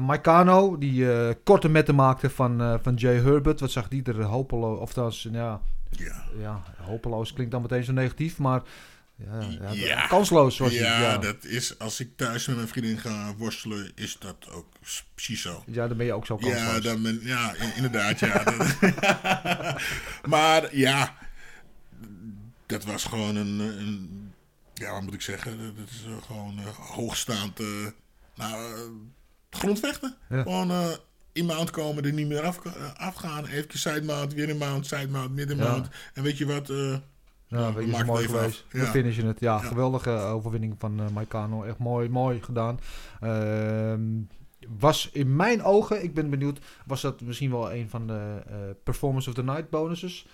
Maikano, 0.01 0.79
die 0.79 1.07
korte 1.45 1.69
metten 1.69 1.95
maakte 1.95 2.31
van, 2.31 2.79
van 2.83 2.95
Jay 2.95 3.17
Herbert. 3.21 3.61
Wat 3.61 3.71
zag 3.71 3.89
die 3.89 4.03
er 4.03 4.23
hopeloos... 4.23 4.79
Of 4.79 4.93
dat 4.93 5.13
is, 5.13 5.29
ja, 5.33 5.61
Ja. 5.91 6.25
ja, 6.39 6.63
hopeloos 6.77 7.33
klinkt 7.33 7.53
dan 7.53 7.63
meteen 7.63 7.85
zo 7.85 7.93
negatief. 7.93 8.39
Maar 8.39 8.63
ja, 9.25 9.41
ja, 9.61 9.73
Ja. 9.73 10.07
kansloos 10.07 10.59
was 10.59 10.73
ja. 10.73 11.01
Ja. 11.01 11.19
dat 11.19 11.45
is 11.45 11.79
als 11.79 12.01
ik 12.01 12.09
thuis 12.17 12.47
met 12.47 12.57
mijn 12.57 12.69
vriendin 12.69 12.99
ga 12.99 13.35
worstelen, 13.37 13.93
is 13.95 14.17
dat 14.19 14.51
ook 14.51 14.67
precies 15.15 15.43
zo. 15.43 15.63
ja, 15.67 15.89
dan 15.89 15.97
ben 15.97 16.07
je 16.07 16.13
ook 16.13 16.27
zo 16.27 16.37
kansloos. 16.37 16.61
Ja, 16.61 16.81
dan 16.81 17.03
ben, 17.03 17.21
ja, 17.23 17.55
in- 17.55 17.75
inderdaad, 17.77 18.19
ja. 18.19 18.43
Maar 20.33 20.77
ja, 20.77 21.17
dat 22.67 22.85
was 22.85 23.05
gewoon 23.05 23.37
een, 23.37 23.59
een 23.59 24.33
ja, 24.75 24.93
wat 24.93 25.03
moet 25.03 25.15
ik 25.15 25.21
zeggen? 25.23 25.75
Dat 25.77 25.89
is 25.91 26.05
eh, 26.07 26.23
gewoon 26.27 26.59
eh, 26.59 26.67
hoogstaand, 26.67 27.61
eh, 27.61 27.67
nou, 28.35 28.75
grondvechten. 29.51 30.17
Ja. 30.29 30.43
Gewoon 30.43 30.71
eh 30.71 30.89
in 31.33 31.47
komen, 31.71 32.05
er 32.05 32.13
niet 32.13 32.27
meer 32.27 32.43
af, 32.43 32.59
afgaan. 32.97 33.47
Even 33.47 33.79
side 33.79 34.03
mount, 34.03 34.35
weer 34.35 34.49
in 34.49 34.57
mount, 34.59 34.87
side 34.87 35.09
mount, 35.09 35.35
midden 35.35 35.57
Ja. 35.57 35.65
mount. 35.65 35.89
En 36.15 36.23
weet 36.23 36.39
je 36.39 36.47
wat? 36.47 36.71
Eh, 37.51 37.59
Ja, 37.59 37.67
Ja, 37.67 37.73
weet 37.75 37.91
we 37.91 37.97
je, 37.97 38.05
mooi 38.05 38.27
geweest. 38.27 38.65
We 38.71 38.79
Ja. 38.79 38.85
finishen 38.85 39.27
het. 39.27 39.41
Ja, 39.41 39.59
geweldige 39.59 40.11
overwinning 40.11 40.75
van 40.79 41.01
eh 41.01 41.09
Maikano. 41.09 41.63
Echt 41.63 41.79
mooi, 41.79 42.09
mooi 42.09 42.43
gedaan. 42.43 42.81
Ehm, 43.21 44.03
was 44.79 45.11
in 45.13 45.37
mijn 45.37 45.63
ogen, 45.63 46.03
ik 46.03 46.15
ben 46.15 46.31
benieuwd, 46.31 46.59
was 46.87 47.01
dat 47.01 47.21
misschien 47.21 47.51
wel 47.51 47.73
een 47.73 47.89
van 47.89 48.07
de 48.07 48.43
eh, 48.47 48.55
Performance 48.85 49.29
of 49.29 49.35
the 49.35 49.43
Night 49.43 49.71
bonuses 49.71 50.27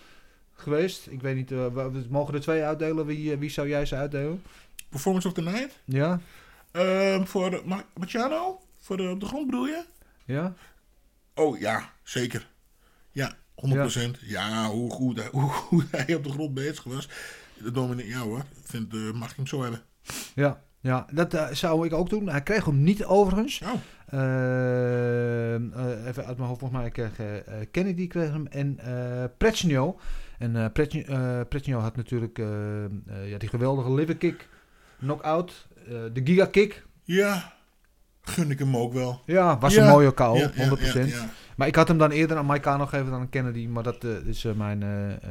geweest? 0.53 1.07
Ik 1.07 1.23
weet 1.23 1.37
niet, 1.37 1.53
eh, 1.53 1.67
we 1.67 2.07
mogen 2.11 2.35
er 2.35 2.41
twee 2.41 2.63
uitdelen. 2.63 3.07
Wie, 3.07 3.33
eh, 3.33 3.39
wie 3.39 3.51
zou 3.51 3.69
jij 3.69 3.87
ze 3.87 3.97
uitdelen? 3.97 4.43
Performance 4.89 5.29
of 5.29 5.35
the 5.35 5.43
Night. 5.43 5.81
Ja? 5.85 6.21
Ehm, 6.71 7.25
voor 7.25 7.63
Ma- 7.65 7.85
Machado? 7.99 8.61
Voor 8.81 8.97
de, 8.97 9.09
op 9.11 9.21
de 9.21 9.27
grond 9.27 9.47
bedoel 9.47 9.67
je? 9.67 9.85
Ja? 10.25 10.55
Oh 11.35 11.59
ja, 11.59 11.93
zeker. 12.03 12.49
Ja, 13.11 13.33
100%. 13.57 14.21
Ja, 14.21 14.69
hoe 14.69 14.91
goed 14.91 15.19
hij, 15.19 15.29
hoe 15.41 15.51
goed 15.51 15.85
hij 15.91 16.15
op 16.15 16.25
de 16.25 16.31
grond 16.31 16.55
bezig 16.55 16.85
was. 16.85 17.09
De 17.59 17.71
dominee, 17.71 18.09
ja 18.09 18.19
hoor, 18.19 18.45
vind, 18.63 18.95
eh, 18.95 19.13
mag 19.13 19.31
ik 19.31 19.37
hem 19.37 19.47
zo 19.47 19.63
hebben. 19.63 19.83
Ja. 20.35 20.65
Ja, 20.81 21.07
dat 21.13 21.35
eh, 21.35 21.51
zou 21.53 21.87
ik 21.87 21.93
ook 21.93 22.11
doen. 22.11 22.29
Hij 22.29 22.43
kreeg 22.43 22.65
hem 22.65 22.83
niet 22.83 23.05
overigens. 23.05 23.61
Oh, 23.63 23.73
Ehm, 24.07 25.73
eh, 25.73 26.07
even 26.07 26.27
uit 26.27 26.37
mijn 26.37 26.49
hoofd, 26.49 26.61
volgens 26.61 26.81
mij 26.81 26.91
kreeg 26.91 27.21
Kennedy 27.71 28.07
kreeg 28.07 28.31
hem 28.31 28.47
en 28.47 28.81
Pretschnio. 29.37 29.99
En 30.39 30.73
Pretschnio, 31.49 31.79
had 31.79 31.97
natuurlijk 31.97 32.39
eh, 32.39 32.85
eh, 32.85 32.91
ja, 33.25 33.39
die 33.39 33.49
geweldige 33.49 33.95
liver 33.95 34.17
kick, 34.17 34.49
knockout, 34.99 35.67
de 36.13 36.21
giga 36.25 36.47
kick. 36.47 36.85
ja, 37.03 37.56
gun 38.29 38.51
ik 38.51 38.59
hem 38.59 38.77
ook 38.77 38.93
wel. 38.93 39.21
Ja, 39.27 39.59
was 39.59 39.75
Ja, 39.75 39.85
een 39.85 39.91
mooie 39.91 40.11
KO, 40.13 40.37
Ja, 40.37 40.51
100%. 40.51 40.53
ja, 40.93 41.01
ja, 41.01 41.05
ja. 41.07 41.29
Maar 41.57 41.67
ik 41.67 41.75
had 41.75 41.89
hem 41.89 41.99
dan 41.99 42.11
eerder 42.11 42.37
aan 42.37 42.47
Maikano 42.47 42.87
gegeven 42.87 43.11
dan 43.11 43.21
aan 43.21 43.29
Kennedy, 43.29 43.67
maar 43.67 43.83
dat 43.83 44.05
eh, 44.05 44.11
is 44.27 44.45
eh, 44.45 44.53
mijn, 44.53 44.83
eh, 44.83 45.31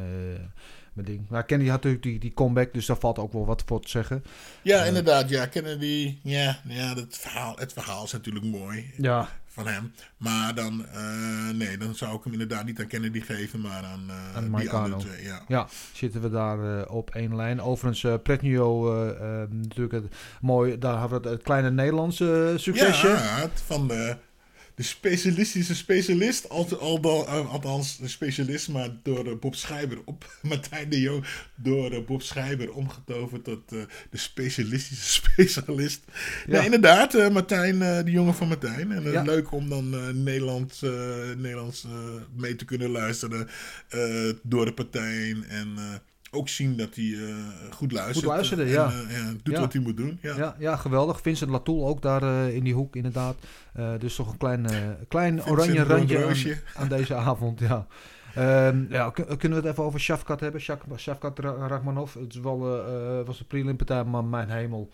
mijn 0.96 1.08
ding. 1.08 1.30
Maar 1.30 1.46
Kennedy 1.46 1.70
had 1.70 1.84
natuurlijk 1.84 2.04
die, 2.04 2.20
die 2.20 2.34
comeback, 2.34 2.74
dus 2.74 2.86
daar 2.86 2.98
valt 2.98 3.20
ook 3.20 3.34
wel 3.34 3.46
wat 3.46 3.64
voor 3.66 3.82
te 3.82 3.90
zeggen. 3.90 4.24
Ja, 4.62 4.84
inderdaad. 4.84 5.30
Ja, 5.30 5.46
Kennedy. 5.46 6.18
Ja, 6.24 6.60
ja 6.68 6.94
dat 6.94 7.18
verhaal, 7.18 7.56
het 7.58 7.74
verhaal 7.74 8.04
is 8.04 8.12
natuurlijk 8.12 8.46
mooi 8.46 8.94
Ja, 8.98 9.30
van 9.48 9.68
hem. 9.68 9.94
Maar 10.18 10.56
dan, 10.56 10.86
eh, 10.88 11.50
nee, 11.54 11.78
dan 11.78 11.96
zou 11.96 12.18
ik 12.18 12.24
hem 12.24 12.34
inderdaad 12.34 12.66
niet 12.66 12.80
aan 12.80 12.88
Kennedy 12.88 13.22
geven, 13.22 13.62
maar 13.62 13.84
aan, 13.84 14.04
eh 14.10 14.36
Aan 14.36 14.56
die 14.56 14.70
andere 14.70 14.98
twee. 14.98 15.24
Ja. 15.24 15.42
Ja, 15.48 15.68
zitten 15.94 16.22
we 16.22 16.30
daar 16.30 16.80
eh, 16.80 16.96
op 16.96 17.10
één 17.10 17.36
lijn. 17.36 17.62
Overigens, 17.62 18.04
eh 18.04 18.14
Pretnio, 18.24 18.94
eh, 18.94 19.42
eh, 19.42 19.50
natuurlijk 19.50 19.94
het, 20.04 20.16
mooi, 20.42 20.78
daar 20.78 21.00
hebben 21.00 21.22
we 21.22 21.28
het, 21.28 21.36
het 21.38 21.44
kleine 21.46 21.72
Nederlandse 21.72 22.52
eh, 22.54 22.60
succesje. 22.60 23.08
Ja, 23.08 23.16
het 23.16 23.64
van 23.66 23.88
de, 23.88 24.16
de 24.76 24.84
specialistische 24.84 25.76
specialist, 25.76 26.50
al, 26.50 26.80
al, 26.80 27.00
al- 27.28 27.46
althans 27.46 27.98
de 27.98 28.08
specialist, 28.08 28.68
maar 28.70 28.90
door 29.04 29.26
eh, 29.28 29.34
Bob 29.40 29.56
Schijber 29.56 29.98
op 30.06 30.26
Martijn 30.42 30.90
de 30.90 31.02
Jong, 31.02 31.26
door 31.56 31.92
eh, 31.92 32.06
Bob 32.06 32.22
Schijber 32.22 32.74
omgetoverd 32.74 33.44
tot 33.44 33.72
eh, 33.72 33.80
de 34.10 34.18
specialistische 34.18 35.12
specialist. 35.22 36.02
Ja, 36.48 36.64
inderdaad, 36.64 37.32
Martijn, 37.32 37.80
de 38.06 38.12
jongen 38.12 38.36
van 38.36 38.48
Martijn. 38.48 38.92
En 38.92 39.12
Ja. 39.12 39.22
leuk 39.22 39.52
om 39.52 39.70
dan 39.70 39.90
Nederlands, 40.24 40.82
Nederlands 41.38 41.86
mee 42.36 42.56
te 42.56 42.66
kunnen 42.66 42.90
luisteren 42.90 43.48
door 44.44 44.66
de 44.66 44.74
partij 44.74 45.36
en 45.48 45.78
ook 46.36 46.50
zien 46.50 46.78
dat 46.78 46.96
hij 46.96 47.06
eh, 47.14 47.36
goed 47.72 47.92
luistert. 47.92 48.18
Goed 48.26 48.34
luisterde, 48.34 48.64
En, 48.64 48.70
ja. 48.70 48.86
eh, 48.92 49.18
ja, 49.18 49.32
doet 49.44 49.54
Ja. 49.56 49.60
wat 49.60 49.74
hij 49.74 49.82
moet 49.82 49.98
doen. 49.98 50.20
Ja. 50.22 50.56
Ja, 50.60 50.76
geweldig. 50.76 51.22
Vincent 51.22 51.50
Latoul 51.52 51.88
ook 51.88 52.02
daar 52.02 52.24
eh, 52.24 52.56
in 52.56 52.64
die 52.64 52.74
hoek, 52.74 52.96
inderdaad. 52.96 53.36
Eh, 53.74 53.90
dus 54.00 54.16
toch 54.16 54.32
een 54.32 54.38
klein, 54.38 54.66
eh, 54.70 54.78
klein 55.08 55.46
oranje 55.46 55.84
randje 55.84 56.58
aan, 56.76 56.88
deze 56.90 57.16
avond. 57.30 57.60
Ja. 57.60 57.88
Ehm, 58.36 58.86
ja, 58.90 59.10
kun- 59.10 59.38
kunnen 59.38 59.58
we 59.62 59.64
het 59.68 59.74
even 59.74 59.84
over 59.84 60.00
Shafkat 60.00 60.40
hebben? 60.40 60.62
Shafkat 60.98 61.40
Ra- 61.40 61.68
Rachmanov. 61.68 62.14
Het 62.14 62.34
is 62.34 62.40
wel, 62.40 62.86
eh, 62.86 63.20
eh, 63.20 63.26
was 63.26 63.38
de 63.38 63.44
prelimpartij, 63.44 64.04
maar 64.04 64.24
mijn 64.24 64.50
hemel. 64.50 64.90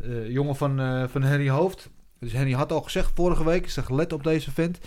Eh, 0.00 0.30
jongen 0.30 0.56
van, 0.56 0.80
eh, 0.80 1.04
van 1.08 1.22
Henry 1.22 1.48
Hoofd. 1.50 1.90
Dus 2.18 2.32
Henry 2.32 2.52
had 2.52 2.72
al 2.72 2.80
gezegd 2.82 3.10
vorige 3.14 3.44
week, 3.44 3.70
zeg 3.70 3.90
let 3.90 4.12
op 4.12 4.24
deze 4.24 4.50
vent. 4.52 4.78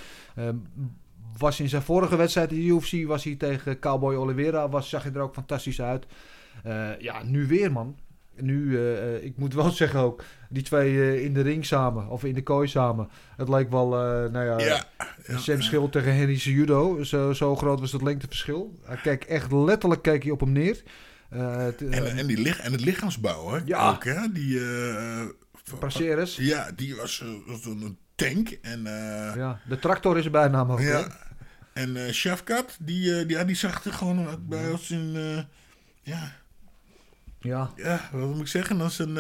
Was 1.38 1.60
in 1.60 1.69
zijn 1.69 1.82
vorige 1.82 2.15
wedstrijd 2.15 2.52
in 2.52 2.58
de 2.60 2.65
UFC, 2.65 3.08
was 3.08 3.24
hij 3.24 3.36
tegen 3.36 3.80
Cowboy 3.80 4.15
Oliveira, 4.15 4.69
was, 4.69 4.89
zag 4.89 5.04
hij 5.04 5.12
er 5.13 5.21
ook 5.21 5.34
fantastisch 5.34 5.82
uit. 5.82 6.06
Eh, 6.63 7.00
ja, 7.00 7.24
nu 7.24 7.48
weer 7.48 7.71
man. 7.71 7.98
Nu, 8.39 8.78
eh, 8.78 9.15
eh, 9.15 9.24
ik 9.24 9.38
moet 9.38 9.54
wel 9.54 9.69
zeggen 9.82 10.00
ook, 10.00 10.24
die 10.50 10.63
twee 10.63 11.24
in 11.24 11.34
de 11.34 11.41
ring 11.41 11.65
samen, 11.65 12.08
of 12.08 12.24
in 12.24 12.34
de 12.34 12.43
kooi 12.43 12.67
samen. 12.67 13.10
Het 13.38 13.50
leek 13.50 13.69
wel, 13.69 13.88
nou 14.30 14.39
ja, 14.45 14.60
Ja, 14.60 14.84
ja, 15.28 15.38
Sam 15.38 15.89
tegen 15.91 16.15
Henry 16.15 16.38
Cejudo. 16.38 17.04
Zo, 17.04 17.34
zo 17.34 17.56
groot 17.56 17.80
was 17.80 17.91
het 17.91 18.02
lengteverschil. 18.02 18.80
Hij 18.84 18.98
keek 18.98 19.24
echt 19.24 19.52
letterlijk 19.52 20.02
keek 20.02 20.24
hij 20.24 20.32
op 20.32 20.39
hem 20.39 20.52
neer. 20.52 20.84
En, 21.30 22.17
en, 22.17 22.28
die, 22.28 22.38
lich- 22.41 22.60
en 22.60 22.71
het 22.71 22.82
lichaamsbouw, 22.82 23.50
hè? 23.50 23.60
Ja. 23.65 23.89
Ook, 23.89 24.04
hè? 24.04 24.32
Die. 24.34 24.60
Ja, 26.36 26.71
die 26.76 26.95
was 26.95 27.24
was 27.45 27.65
een 27.65 27.98
tank. 28.15 28.50
En, 28.62 28.84
Ja, 29.36 29.60
de 29.67 29.80
tractor 29.80 30.17
is 30.17 30.26
er 30.26 30.32
ook. 30.71 30.80
hè? 30.80 30.89
ja. 30.91 31.08
En 31.76 31.96
eh 31.98 32.12
Shafkat, 32.14 32.78
die, 32.80 33.12
eh, 33.20 33.28
die, 33.28 33.38
ja, 33.38 33.44
die 33.44 33.56
zag 33.56 33.84
er 33.86 33.94
gewoon 33.94 34.46
bij 34.48 34.72
als 34.72 34.90
een... 34.90 35.12
eh, 35.16 35.44
ja, 36.04 36.32
Ja. 37.40 37.72
ja, 37.76 38.10
wat 38.12 38.30
moet 38.30 38.40
ik 38.42 38.48
zeggen? 38.48 38.82
Als 38.82 39.00
een 39.00 39.18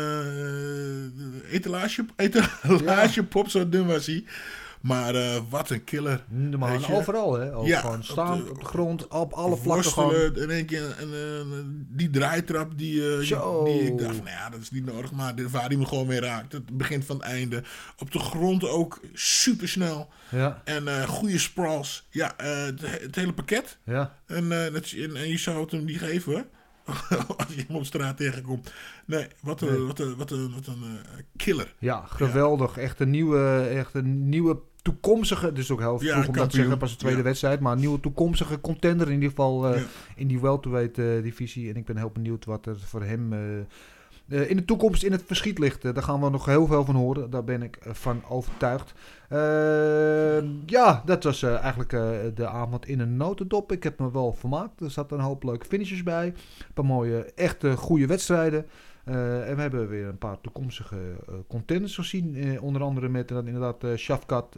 etalage, 1.51 2.05
etalage 2.15 3.23
pop, 3.23 3.49
zo 3.49 3.69
dun 3.69 3.85
was 3.85 4.05
hij. 4.05 4.23
Maar 4.85 5.15
eh, 5.15 5.41
wat 5.49 5.69
een 5.69 5.83
killer. 5.83 6.23
Overal, 6.91 7.33
hè? 7.33 7.55
Ook 7.55 7.65
Ja, 7.65 7.79
gewoon 7.79 7.95
op 7.97 8.03
staan 8.03 8.43
de- 8.43 8.49
op 8.49 8.59
de, 8.59 8.65
grond, 8.65 9.07
op 9.07 9.33
alle 9.33 9.57
vlakken 9.57 9.91
gewoon. 9.91 10.35
In 10.35 10.49
één 10.49 10.65
keer 10.65 10.95
en, 10.99 11.85
die 11.89 12.09
draaitrap 12.09 12.77
die, 12.77 13.17
eh, 13.17 13.63
die, 13.65 13.81
ik 13.81 13.97
dacht, 13.97 14.15
nou 14.17 14.29
ja, 14.29 14.49
dat 14.49 14.59
is 14.59 14.71
niet 14.71 14.85
nodig, 14.85 15.11
maar 15.11 15.33
waar 15.49 15.67
hij 15.67 15.75
me 15.77 15.85
gewoon 15.85 16.07
mee 16.07 16.19
raakt. 16.19 16.51
Het 16.53 16.77
begin 16.77 17.03
van 17.03 17.15
het 17.15 17.25
einde. 17.25 17.63
Op 17.97 18.11
de 18.11 18.19
grond 18.19 18.63
ook 18.67 18.99
super 19.13 19.67
snel. 19.67 20.09
Ja, 20.31 20.61
En 20.63 20.87
eh 20.87 21.07
goede 21.07 21.37
sprawls. 21.39 22.07
Ja, 22.09 22.33
het, 22.37 22.81
het 23.01 23.15
hele 23.15 23.33
pakket. 23.33 23.77
ja. 23.83 24.17
En, 24.25 24.49
dat, 24.49 24.91
en, 24.91 25.15
en 25.15 25.27
je 25.29 25.37
zou 25.37 25.61
het 25.61 25.71
hem 25.71 25.85
niet 25.85 25.99
geven, 25.99 26.31
hoor. 26.33 26.45
Als 27.37 27.53
je 27.55 27.63
hem 27.67 27.75
op 27.75 27.85
straat 27.85 28.17
tegenkomt. 28.17 28.73
Nee, 29.05 29.27
wat 29.41 29.61
een, 29.61 29.67
Nee. 29.67 29.79
Wat 29.79 29.99
een, 29.99 30.15
wat 30.15 30.31
een, 30.31 30.53
wat 30.53 30.67
een 30.67 30.83
killer. 31.35 31.73
Ja, 31.79 32.03
geweldig. 32.07 32.77
Echt 32.77 32.99
een 32.99 33.09
nieuwe, 33.09 33.67
echt 33.75 33.93
een 33.93 34.29
nieuwe 34.29 34.57
toekomstige, 34.85 35.51
dus 35.53 35.71
ook 35.71 35.79
heel 35.79 36.03
Ja, 36.03 36.13
vroeg 36.13 36.27
om 36.27 36.33
dat 36.33 36.49
te 36.49 36.55
zeggen, 36.55 36.77
pas 36.77 36.91
de 36.91 36.97
tweede 36.97 37.17
Ja. 37.17 37.23
wedstrijd, 37.23 37.59
maar 37.59 37.71
een 37.73 37.79
nieuwe 37.79 37.99
toekomstige 37.99 38.61
contender 38.61 39.07
in 39.07 39.13
ieder 39.13 39.29
geval 39.29 39.67
eh, 39.67 39.79
Ja. 39.79 39.85
in 40.15 40.27
die 40.27 40.39
welterweight 40.39 40.97
eh, 40.97 41.05
divisie. 41.23 41.69
En 41.69 41.75
ik 41.75 41.85
ben 41.85 41.97
heel 41.97 42.09
benieuwd 42.13 42.45
wat 42.45 42.65
er 42.65 42.79
voor 42.79 43.03
hem 43.03 43.33
eh, 43.33 44.49
in 44.49 44.55
de 44.57 44.65
toekomst 44.65 45.03
in 45.03 45.11
het 45.11 45.23
verschiet 45.25 45.59
ligt. 45.59 45.81
Daar 45.81 46.03
gaan 46.03 46.21
we 46.21 46.29
nog 46.29 46.45
heel 46.45 46.67
veel 46.67 46.85
van 46.85 46.95
horen, 46.95 47.29
daar 47.29 47.43
ben 47.43 47.61
ik 47.63 47.77
van 47.81 48.21
overtuigd. 48.29 48.93
Eh, 49.29 50.43
ja, 50.65 51.01
dat 51.05 51.23
was 51.23 51.43
eigenlijk 51.43 51.89
de 52.35 52.47
avond 52.47 52.87
in 52.87 52.99
een 52.99 53.17
notendop. 53.17 53.71
Ik 53.71 53.83
heb 53.83 53.99
me 53.99 54.11
wel 54.11 54.33
vermaakt. 54.33 54.81
Er 54.81 54.91
zaten 54.91 55.17
een 55.17 55.23
hoop 55.23 55.43
leuke 55.43 55.65
finishes 55.65 56.03
bij. 56.03 56.25
Een 56.25 56.33
paar 56.73 56.85
mooie, 56.85 57.31
echte 57.35 57.77
goede 57.77 58.05
wedstrijden. 58.05 58.65
Eh, 59.05 59.49
en 59.49 59.55
we 59.55 59.61
hebben 59.61 59.87
weer 59.87 60.07
een 60.07 60.17
paar 60.17 60.41
toekomstige 60.41 60.95
eh, 61.27 61.33
contenders 61.47 61.95
gezien. 61.95 62.35
Eh, 62.35 62.63
onder 62.63 62.81
andere 62.81 63.09
met 63.09 63.31
inderdaad 63.31 63.85
Shafkat, 63.97 64.57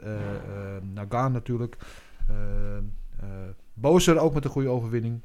Nagaan 0.93 1.31
natuurlijk. 1.31 1.77
Bozer 3.73 4.19
ook 4.19 4.33
met 4.33 4.43
een 4.43 4.49
goede 4.49 4.69
overwinning. 4.69 5.21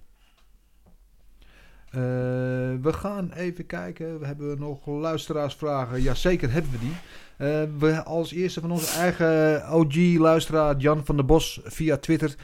We 2.81 2.93
gaan 2.93 3.33
even 3.33 3.67
kijken. 3.67 4.19
We 4.19 4.27
hebben 4.27 4.59
nog 4.59 4.87
luisteraarsvragen. 4.87 6.03
Jazeker 6.03 6.53
hebben 6.53 6.71
we 6.71 6.79
die. 6.79 6.97
We 7.79 8.03
als 8.03 8.33
eerste 8.33 8.61
van 8.61 8.71
onze 8.71 8.99
eigen 8.99 9.63
OG-luisteraar 9.73 10.77
Jan 10.77 11.05
van 11.05 11.17
der 11.17 11.25
Bos 11.25 11.61
via 11.65 11.97
Twitter. 11.97 12.35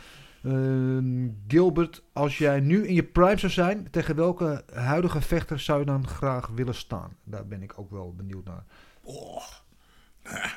Ehm, 0.42 1.28
Gilbert, 1.48 2.02
als 2.12 2.38
jij 2.38 2.60
nu 2.60 2.86
in 2.86 2.94
je 2.94 3.04
prime 3.04 3.38
zou 3.38 3.52
zijn, 3.52 3.90
tegen 3.90 4.16
welke 4.16 4.64
huidige 4.72 5.20
vechter 5.20 5.60
zou 5.60 5.78
je 5.78 5.84
dan 5.84 6.06
graag 6.06 6.46
willen 6.46 6.74
staan? 6.74 7.16
Daar 7.24 7.46
ben 7.46 7.62
ik 7.62 7.78
ook 7.78 7.90
wel 7.90 8.14
benieuwd 8.14 8.44
naar. 8.44 8.64
Oh. 9.02 9.46
Nou. 10.24 10.50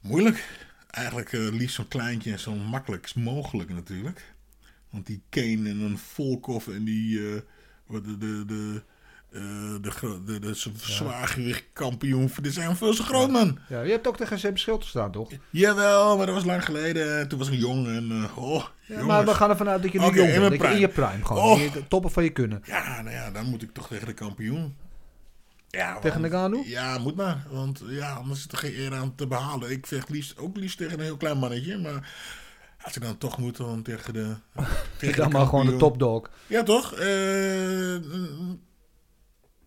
Moeilijk. 0.00 0.66
Eigenlijk 0.90 1.32
eh, 1.32 1.40
liefst 1.40 1.74
zo'n 1.74 1.88
kleintje 1.88 2.32
en 2.32 2.38
zo 2.38 2.54
makkelijk 2.54 3.14
mogelijk 3.14 3.70
natuurlijk. 3.70 4.34
Want 4.90 5.06
die 5.06 5.22
Kane 5.28 5.68
en 5.68 5.80
een 5.80 5.98
Volkov 5.98 6.68
en 6.68 6.84
die... 6.84 7.20
wat 7.86 8.04
de, 8.04 8.18
de, 8.18 8.44
de, 8.46 8.82
eh, 9.36 9.42
de, 9.82 9.90
de, 10.24 10.38
de, 10.38 10.38
de 10.40 10.54
zwaargewicht 10.74 11.64
kampioen. 11.72 12.30
Dit 12.42 12.54
zijn 12.54 12.76
veel 12.76 12.94
te 12.94 13.02
groot, 13.02 13.30
man. 13.30 13.58
Ja, 13.68 13.80
je 13.82 13.90
hebt 13.90 14.06
ook 14.06 14.16
tegen 14.16 14.38
Sam 14.38 14.56
Schild 14.56 14.82
gestaan, 14.82 15.12
toch? 15.12 15.30
Jawel, 15.50 16.16
maar 16.16 16.26
dat 16.26 16.34
was 16.34 16.44
lang 16.44 16.64
geleden. 16.64 17.28
Toen 17.28 17.38
was 17.38 17.48
ik 17.48 17.58
jong 17.58 17.86
en... 17.86 18.10
eh, 18.12 18.38
oh, 18.38 18.64
Ja, 18.86 19.04
maar 19.04 19.24
we 19.24 19.34
gaan 19.34 19.50
ervan 19.50 19.68
uit 19.68 19.82
dat 19.82 19.92
je 19.92 19.98
nu 19.98 20.04
jong 20.04 20.16
in 20.16 20.24
bent. 20.26 20.38
mijn 20.40 20.50
Dat 20.60 20.68
je 20.68 20.74
in 20.74 20.80
je 20.80 20.88
prime. 20.88 21.24
gewoon. 21.24 21.42
Oh. 21.42 21.58
Je 21.60 21.88
toppen 21.88 22.10
van 22.10 22.22
je 22.24 22.30
kunnen. 22.30 22.62
Ja, 22.64 23.02
nou 23.02 23.14
ja, 23.14 23.30
dan 23.30 23.44
moet 23.46 23.62
ik 23.62 23.72
toch 23.72 23.88
tegen 23.88 24.06
de 24.06 24.14
kampioen. 24.14 24.76
Ja, 25.68 25.98
Tegen 25.98 26.20
want- 26.20 26.32
Ngannou? 26.32 26.68
Ja, 26.68 26.98
moet 26.98 27.16
maar. 27.16 27.44
Want 27.50 27.82
ja, 27.88 28.12
anders 28.12 28.38
is 28.38 28.52
er 28.52 28.58
geen 28.58 28.74
eer 28.78 28.94
aan 28.94 29.14
te 29.14 29.26
behalen. 29.26 29.70
Ik 29.70 29.86
vecht 29.86 30.08
liefst, 30.08 30.38
ook 30.38 30.56
liefst 30.56 30.78
tegen 30.78 30.98
een 30.98 31.04
heel 31.04 31.16
klein 31.16 31.38
mannetje. 31.38 31.78
Maar 31.78 32.10
als 32.82 32.96
ik 32.96 33.02
dan 33.02 33.18
toch 33.18 33.38
moet, 33.38 33.56
dan 33.56 33.82
tegen 33.82 34.12
de... 34.12 34.34
tegen 34.98 35.16
Dan 35.16 35.30
de 35.30 35.36
maar 35.36 35.46
gewoon 35.46 35.66
de 35.66 35.76
topdog. 35.76 36.30
Ja, 36.46 36.62
toch? 36.62 36.92
Eh, 36.94 37.94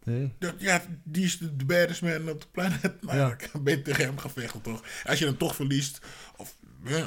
Nee. 0.10 0.34
dat- 0.40 0.54
ja, 0.58 0.82
die 1.04 1.24
is 1.26 1.38
de, 1.38 1.56
de 1.56 1.66
baddest 1.66 2.02
man 2.02 2.30
op 2.30 2.42
de 2.42 2.48
planet. 2.52 3.02
Maar 3.02 3.16
Ja. 3.16 3.28
ik 3.32 3.52
ben 3.64 3.84
tegen 3.84 4.04
hem 4.06 4.16
vechten, 4.20 4.62
toch? 4.62 4.84
Als 5.06 5.20
je 5.20 5.26
dan 5.26 5.38
toch 5.38 5.56
verliest, 5.56 6.00
of 6.38 6.56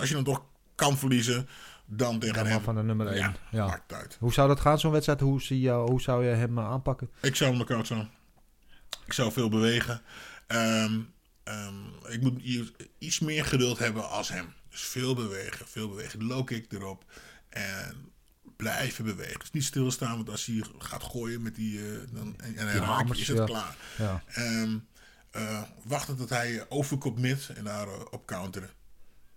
als 0.01 0.09
je 0.09 0.15
dan 0.15 0.25
toch 0.25 0.45
kan 0.75 0.99
verliezen, 0.99 1.49
dan 1.87 2.19
tegen 2.19 2.35
Dan 2.37 2.47
hem. 2.47 2.61
van 2.61 2.75
de 2.75 2.83
nummer 2.83 3.07
1. 3.07 3.17
Ja, 3.17 3.35
Ja. 3.51 3.67
maakt 3.67 3.93
uit. 3.93 4.17
Hoe 4.21 4.33
zou 4.33 4.49
dat 4.49 4.61
gaan, 4.61 4.79
zo'n 4.81 4.91
wedstrijd? 4.93 5.21
Hoe, 5.21 5.43
zie 5.43 5.61
je, 5.61 5.71
hoe 5.73 6.01
zou 6.01 6.25
je 6.27 6.35
hem 6.35 6.59
eh, 6.59 6.65
aanpakken? 6.65 7.11
Ik 7.21 7.37
zou 7.37 7.51
hem 7.51 7.65
knock-out 7.65 7.87
slaan. 7.87 8.11
Ik 9.07 9.13
zou 9.13 9.33
veel 9.33 9.49
bewegen. 9.49 10.01
Ehm, 10.47 11.01
ehm, 11.45 11.75
ik 12.09 12.21
moet 12.21 12.43
iets 12.99 13.19
meer 13.21 13.45
geduld 13.45 13.79
hebben 13.79 14.09
als 14.11 14.29
hem. 14.29 14.53
Dus 14.71 14.81
veel 14.81 15.15
bewegen, 15.15 15.67
veel 15.69 15.89
bewegen. 15.89 16.25
Low 16.27 16.47
kick 16.47 16.73
erop. 16.73 17.05
En 17.49 18.12
blijven 18.63 19.05
bewegen. 19.05 19.39
Dus 19.39 19.51
niet 19.51 19.65
stilstaan, 19.65 20.17
want 20.17 20.31
als 20.31 20.47
hij 20.47 20.65
gaat 20.79 21.03
gooien 21.03 21.43
met 21.43 21.55
die... 21.55 21.79
eh, 21.79 21.99
dan, 22.11 22.35
en, 22.37 22.57
en 22.57 22.67
hij 22.67 23.05
is 23.11 23.29
het 23.29 23.37
ja. 23.37 23.45
klaar. 23.45 23.77
Ja. 23.99 24.23
Ehm, 24.27 24.79
eh, 25.31 25.63
wachten 25.85 26.17
tot 26.17 26.29
hij 26.29 26.67
overkomt 26.69 27.19
mid 27.19 27.51
en 27.55 27.65
daar 27.65 27.89
eh, 27.89 28.01
op 28.11 28.27
counteren. 28.27 28.71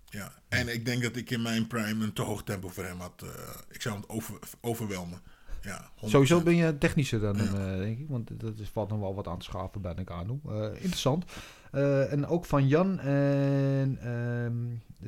Ja. 0.05 0.33
En 0.49 0.67
ik 0.67 0.85
denk 0.85 1.03
dat 1.03 1.15
ik 1.15 1.29
in 1.29 1.41
mijn 1.41 1.67
prime 1.67 2.03
een 2.03 2.13
te 2.13 2.21
hoog 2.21 2.43
tempo 2.43 2.69
voor 2.69 2.83
hem 2.83 2.99
had. 2.99 3.25
ik 3.69 3.81
zou 3.81 3.95
hem 3.95 4.03
over, 4.07 4.39
overwelmen. 4.61 5.21
Ja, 5.65 5.89
100%. 5.95 6.09
Sowieso 6.09 6.41
ben 6.41 6.55
je 6.55 6.77
technischer 6.77 7.19
dan 7.19 7.37
hem, 7.37 7.55
eh, 7.55 7.77
denk 7.77 7.99
ik. 7.99 8.09
Want 8.09 8.39
dat 8.39 8.57
is, 8.57 8.69
valt 8.69 8.89
nog 8.89 8.99
wel 8.99 9.15
wat 9.15 9.27
aan 9.27 9.37
te 9.37 9.45
schaven 9.45 9.81
bij 9.81 9.93
Nagano. 9.93 10.39
Eh 10.47 10.67
interessant. 10.73 11.25
Eh, 11.71 12.11
en 12.11 12.27
ook 12.27 12.45
van 12.45 12.67
Jan. 12.67 12.99
En 12.99 13.97
ehm, 14.01 14.53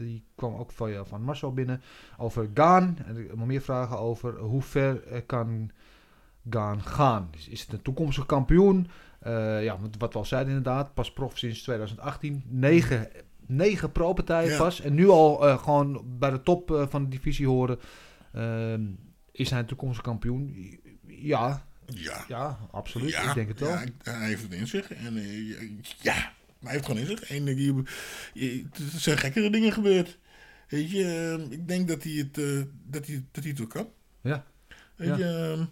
die 0.03 0.23
kwam 0.35 0.55
ook 0.55 0.71
van, 0.71 1.05
van 1.07 1.21
Marcel 1.21 1.53
binnen. 1.53 1.81
Over 2.17 2.49
Gaan. 2.53 2.97
En 3.05 3.17
ik 3.17 3.27
heb 3.27 3.37
nog 3.37 3.47
meer 3.47 3.61
vragen 3.61 3.99
over 3.99 4.39
hoe 4.39 4.61
ver 4.61 5.23
kan 5.25 5.71
Gaan 6.49 6.81
gaan. 6.81 7.29
Is 7.49 7.61
het 7.61 7.73
een 7.73 7.81
toekomstig 7.81 8.25
kampioen? 8.25 8.87
Ja, 9.61 9.77
wat 9.99 10.13
we 10.13 10.19
al 10.19 10.25
zeiden 10.25 10.55
inderdaad. 10.55 10.93
Pas 10.93 11.13
prof 11.13 11.37
sinds 11.37 11.61
2018. 11.61 12.43
Negen, 12.47 13.09
negen 13.45 13.91
pro-partijen 13.91 14.51
Ja. 14.51 14.57
pas. 14.57 14.81
En 14.81 14.93
nu 14.93 15.09
al 15.09 15.57
gewoon 15.57 16.03
bij 16.19 16.29
de 16.29 16.43
top 16.43 16.85
van 16.89 17.03
de 17.03 17.09
divisie 17.09 17.47
horen. 17.47 17.79
Ehm, 18.33 18.81
is 19.37 19.49
hij 19.49 19.59
een 19.59 19.65
toekomstig 19.65 20.03
kampioen? 20.03 20.55
Ja, 21.07 21.65
Ja. 21.85 22.25
ja, 22.27 22.59
absoluut. 22.71 23.09
Ja, 23.09 23.29
ik 23.29 23.35
denk 23.35 23.47
het 23.47 23.59
wel. 23.59 23.69
Ja, 23.69 23.85
hij 24.03 24.27
heeft 24.27 24.41
het 24.43 24.53
in 24.53 24.67
zich. 24.67 24.93
En, 24.93 25.17
eh, 25.17 25.59
ja, 26.01 26.13
maar 26.59 26.71
hij 26.71 26.71
heeft 26.71 26.73
het 26.73 26.85
gewoon 26.85 27.01
in 27.01 27.07
zich. 27.17 27.23
En 27.29 27.47
eh, 27.47 27.57
je, 27.65 27.73
je- 28.33 28.65
er 28.93 28.99
zijn 28.99 29.17
gekkere 29.17 29.49
dingen 29.49 29.71
gebeurd. 29.71 30.17
Weet 30.69 30.91
je, 30.91 31.03
eh, 31.49 31.51
ik 31.51 31.67
denk 31.67 31.87
dat 31.87 32.03
hij 32.03 32.11
het, 32.11 32.37
eh, 32.37 32.61
dat 32.83 33.05
hij, 33.07 33.23
dat 33.31 33.43
hij 33.43 33.49
het 33.51 33.57
wel 33.57 33.67
kan. 33.67 33.87
Ja. 34.21 34.45
Weet 34.95 35.07
Ja. 35.07 35.17
je, 35.17 35.55
eh, 35.59 35.65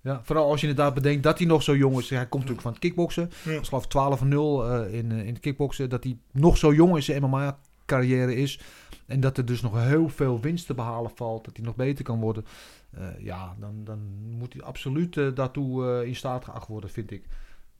Ja, 0.00 0.20
vooral 0.24 0.50
als 0.50 0.60
je 0.60 0.66
inderdaad 0.68 0.94
bedenkt 0.94 1.22
dat 1.22 1.38
hij 1.38 1.46
nog 1.46 1.62
zo 1.62 1.76
jong 1.76 1.98
is. 1.98 2.10
Hij 2.10 2.18
komt 2.18 2.32
natuurlijk 2.32 2.60
van 2.62 2.70
het 2.70 2.80
kickboksen. 2.80 3.30
Ja. 3.44 3.52
Ik 3.52 3.64
geloof 3.64 3.86
12-0 3.86 4.64
eh, 4.70 4.94
in, 4.98 5.12
eh, 5.12 5.18
in 5.18 5.26
het 5.32 5.40
kickboksen. 5.40 5.88
Dat 5.90 6.04
hij 6.04 6.18
nog 6.32 6.56
zo 6.58 6.74
jong 6.74 6.96
in 6.96 7.02
zijn 7.02 7.22
MMA-carrière 7.22 8.34
is. 8.34 8.60
En 9.06 9.20
dat 9.20 9.38
er 9.38 9.44
dus 9.44 9.60
nog 9.60 9.82
heel 9.82 10.08
veel 10.08 10.40
winst 10.40 10.66
te 10.66 10.74
behalen 10.74 11.10
valt. 11.14 11.44
Dat 11.44 11.56
hij 11.56 11.64
nog 11.66 11.76
beter 11.76 12.04
kan 12.04 12.20
worden. 12.20 12.44
Eh, 12.90 13.08
ja, 13.20 13.56
dan, 13.60 13.84
dan 13.84 13.98
moet 14.30 14.52
hij 14.52 14.62
absoluut 14.62 15.16
eh, 15.16 15.34
daartoe 15.34 15.86
eh, 16.00 16.06
in 16.08 16.16
staat 16.16 16.44
geacht 16.44 16.68
worden, 16.68 16.90
vind 16.90 17.10
ik. 17.10 17.24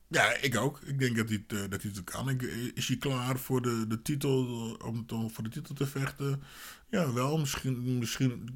ja, 0.09 0.37
ik 0.41 0.57
ook. 0.57 0.81
Ik 0.81 0.99
denk 0.99 1.17
dat 1.17 1.29
hij 1.29 1.45
het, 1.47 1.71
dat 1.71 1.83
hij 1.83 1.91
het 1.95 2.05
kan. 2.05 2.29
Ik, 2.29 2.43
is 2.75 2.89
hij 2.89 2.97
klaar 2.97 3.39
voor 3.39 3.63
de, 3.63 3.85
de 3.89 4.03
titel, 4.03 4.45
om, 4.85 5.05
om 5.13 5.31
voor 5.31 5.45
de 5.45 5.51
titel 5.51 5.75
te 5.75 5.87
vechten? 5.87 6.43
Ja, 6.91 7.13
wel. 7.13 7.39
Misschien, 7.39 7.99
misschien 7.99 8.49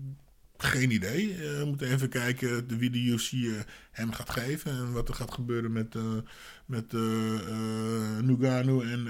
geen 0.56 0.90
idee. 0.90 1.36
We 1.36 1.62
moeten 1.66 1.90
even 1.92 2.08
kijken 2.08 2.68
de, 2.68 2.76
wie 2.76 2.90
de 2.90 2.98
UFC 2.98 3.30
hem 3.90 4.12
gaat 4.12 4.30
geven. 4.30 4.70
En 4.72 4.92
wat 4.92 5.08
er 5.08 5.14
gaat 5.14 5.34
gebeuren 5.34 5.72
met, 5.72 5.94
met 6.66 6.94
eh, 6.94 8.18
Nugano 8.18 8.80
en 8.80 9.04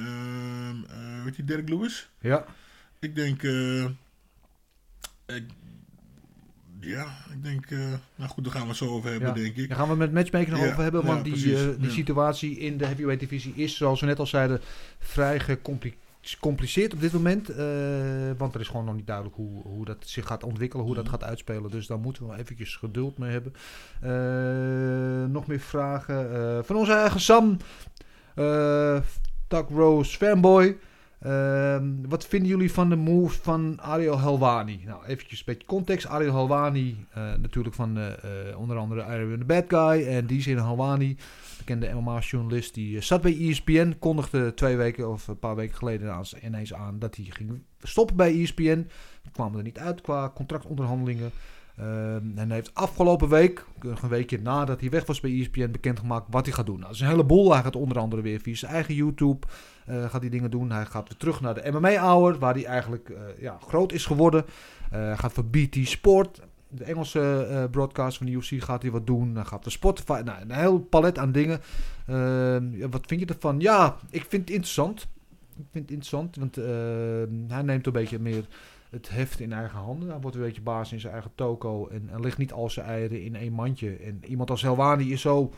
weet 1.24 1.36
je, 1.36 1.44
Derek 1.44 1.68
Lewis. 1.68 2.10
Ja, 2.20 2.44
Ik 3.00 3.14
denk, 3.14 3.42
Ik- 5.26 5.50
ja, 6.84 7.04
ik 7.32 7.42
denk... 7.44 7.70
eh, 7.70 7.78
nou 8.14 8.30
goed, 8.30 8.44
daar 8.44 8.52
gaan 8.52 8.62
we 8.62 8.68
het 8.68 8.76
zo 8.76 8.88
over 8.88 9.10
hebben, 9.10 9.28
Ja. 9.28 9.34
denk 9.34 9.56
ik. 9.56 9.68
Daar 9.68 9.76
gaan 9.76 9.84
we 9.86 9.90
het 9.92 10.00
met 10.00 10.12
matchmaking 10.12 10.50
nog 10.50 10.60
Ja, 10.60 10.70
over 10.70 10.82
hebben. 10.82 11.04
Want 11.04 11.26
ja, 11.26 11.32
die, 11.34 11.56
eh, 11.56 11.68
die 11.78 11.90
situatie 11.90 12.58
in 12.58 12.76
de 12.76 12.84
heavyweight 12.86 13.20
divisie 13.20 13.52
is, 13.54 13.76
zoals 13.76 14.00
we 14.00 14.06
net 14.06 14.18
al 14.18 14.26
zeiden, 14.26 14.60
vrij 14.98 15.40
gecompliceerd 16.20 16.92
op 16.94 17.00
dit 17.00 17.12
moment. 17.12 17.48
eh, 17.48 17.56
want 18.36 18.54
er 18.54 18.60
is 18.60 18.68
gewoon 18.68 18.84
nog 18.84 18.94
niet 18.94 19.06
duidelijk 19.06 19.36
hoe, 19.36 19.62
hoe 19.62 19.84
dat 19.84 19.96
zich 20.00 20.26
gaat 20.26 20.44
ontwikkelen, 20.44 20.84
hoe 20.86 20.94
dat 20.94 21.04
Mhm. 21.04 21.12
gaat 21.12 21.24
uitspelen. 21.24 21.70
Dus 21.70 21.86
daar 21.86 21.98
moeten 21.98 22.22
we 22.22 22.28
wel 22.28 22.38
eventjes 22.38 22.76
geduld 22.76 23.18
mee 23.18 23.30
hebben. 23.30 23.52
Nog 25.32 25.46
meer 25.46 25.60
vragen 25.60 26.64
van 26.64 26.76
onze 26.76 26.92
eigen 26.92 27.20
Sam. 27.20 27.56
Doug 29.48 29.68
Rose 29.68 30.16
fanboy. 30.16 30.76
Ehm, 31.22 31.84
wat 32.08 32.26
vinden 32.26 32.48
jullie 32.48 32.72
van 32.72 32.88
de 32.88 32.96
move 32.96 33.42
van 33.42 33.80
Ariel 33.80 34.20
Helwani? 34.20 34.82
Nou, 34.84 35.04
eventjes 35.06 35.38
een 35.38 35.44
beetje 35.46 35.66
context. 35.66 36.06
Ariel 36.06 36.34
Helwani, 36.34 37.06
eh, 37.10 37.34
natuurlijk 37.34 37.74
van 37.74 37.98
eh, 37.98 38.50
eh, 38.50 38.58
onder 38.58 38.76
andere 38.76 39.16
Iron 39.16 39.38
the 39.38 39.44
Bad 39.44 39.64
Guy. 39.68 40.06
En 40.06 40.42
zin 40.42 40.56
Helwani, 40.56 41.16
bekende 41.58 41.94
MMA-journalist, 41.94 42.74
die 42.74 43.00
zat 43.00 43.22
bij 43.22 43.38
ESPN. 43.38 43.96
Kondigde 43.98 44.54
twee 44.54 44.76
weken 44.76 45.10
of 45.10 45.28
een 45.28 45.38
paar 45.38 45.56
weken 45.56 45.76
geleden 45.76 46.24
ineens 46.42 46.74
aan 46.74 46.98
dat 46.98 47.16
hij 47.16 47.24
ging 47.28 47.62
stoppen 47.82 48.16
bij 48.16 48.40
ESPN. 48.40 48.88
Kwamen 49.32 49.58
er 49.58 49.64
niet 49.64 49.78
uit 49.78 50.00
qua 50.00 50.30
contractonderhandelingen. 50.34 51.30
Ehm, 51.76 52.38
en 52.38 52.50
heeft 52.50 52.74
afgelopen 52.74 53.28
week, 53.28 53.66
een 53.80 54.08
weekje 54.08 54.40
nadat 54.40 54.80
hij 54.80 54.90
weg 54.90 55.06
was 55.06 55.20
bij 55.20 55.30
ESPN, 55.30 55.70
bekendgemaakt 55.70 56.26
wat 56.30 56.46
hij 56.46 56.54
gaat 56.54 56.66
doen. 56.66 56.74
Nou, 56.74 56.86
dat 56.86 56.94
is 56.96 57.00
een 57.00 57.08
heleboel. 57.08 57.52
Hij 57.52 57.62
gaat 57.62 57.76
onder 57.76 57.98
andere 57.98 58.22
weer 58.22 58.40
via 58.40 58.54
zijn 58.54 58.72
eigen 58.72 58.94
YouTube 58.94 59.46
eh, 59.86 60.10
gaat 60.10 60.20
hij 60.20 60.30
dingen 60.30 60.50
doen. 60.50 60.70
Hij 60.70 60.84
gaat 60.84 61.08
weer 61.08 61.18
terug 61.18 61.40
naar 61.40 61.54
de 61.54 61.70
MMA-hour, 61.70 62.38
waar 62.38 62.54
hij 62.54 62.64
eigenlijk 62.64 63.08
eh, 63.08 63.20
ja, 63.38 63.58
groot 63.66 63.92
is 63.92 64.06
geworden. 64.06 64.44
Hij 64.90 65.16
gaat 65.16 65.32
voor 65.32 65.44
BT 65.44 65.76
Sport, 65.82 66.40
de 66.68 66.84
Engelse 66.84 67.68
broadcast 67.70 68.16
van 68.16 68.26
de 68.26 68.32
UFC, 68.32 68.62
gaat 68.62 68.82
hij 68.82 68.90
wat 68.90 69.06
doen. 69.06 69.34
Hij 69.34 69.44
gaat 69.44 69.62
voor 69.62 69.72
Spotify, 69.72 70.20
nou, 70.24 70.40
een 70.40 70.50
heel 70.50 70.78
palet 70.80 71.18
aan 71.18 71.32
dingen. 71.32 71.60
Ehm, 72.06 72.90
wat 72.90 73.06
vind 73.06 73.20
je 73.20 73.26
ervan? 73.26 73.60
Ja, 73.60 73.96
ik 74.10 74.24
vind 74.28 74.42
het 74.42 74.50
interessant. 74.50 75.08
Ik 75.56 75.66
vind 75.70 75.90
het 75.90 75.90
interessant, 75.90 76.36
want 76.36 76.56
eh, 76.56 77.54
hij 77.54 77.62
neemt 77.62 77.86
een 77.86 77.92
beetje 77.92 78.18
meer 78.18 78.44
het 78.90 79.10
heft 79.10 79.40
in 79.40 79.52
eigen 79.52 79.78
handen. 79.78 80.08
Hij 80.08 80.20
wordt 80.20 80.36
een 80.36 80.42
beetje 80.42 80.62
baas 80.62 80.92
in 80.92 81.00
zijn 81.00 81.12
eigen 81.12 81.30
toko 81.34 81.86
en, 81.86 82.08
en 82.12 82.20
legt 82.20 82.38
niet 82.38 82.52
al 82.52 82.70
zijn 82.70 82.86
eieren 82.86 83.22
in 83.22 83.36
één 83.36 83.52
mandje. 83.52 83.96
En 83.96 84.20
iemand 84.26 84.50
als 84.50 84.62
Helwani 84.62 85.12
is 85.12 85.20
zo 85.20 85.52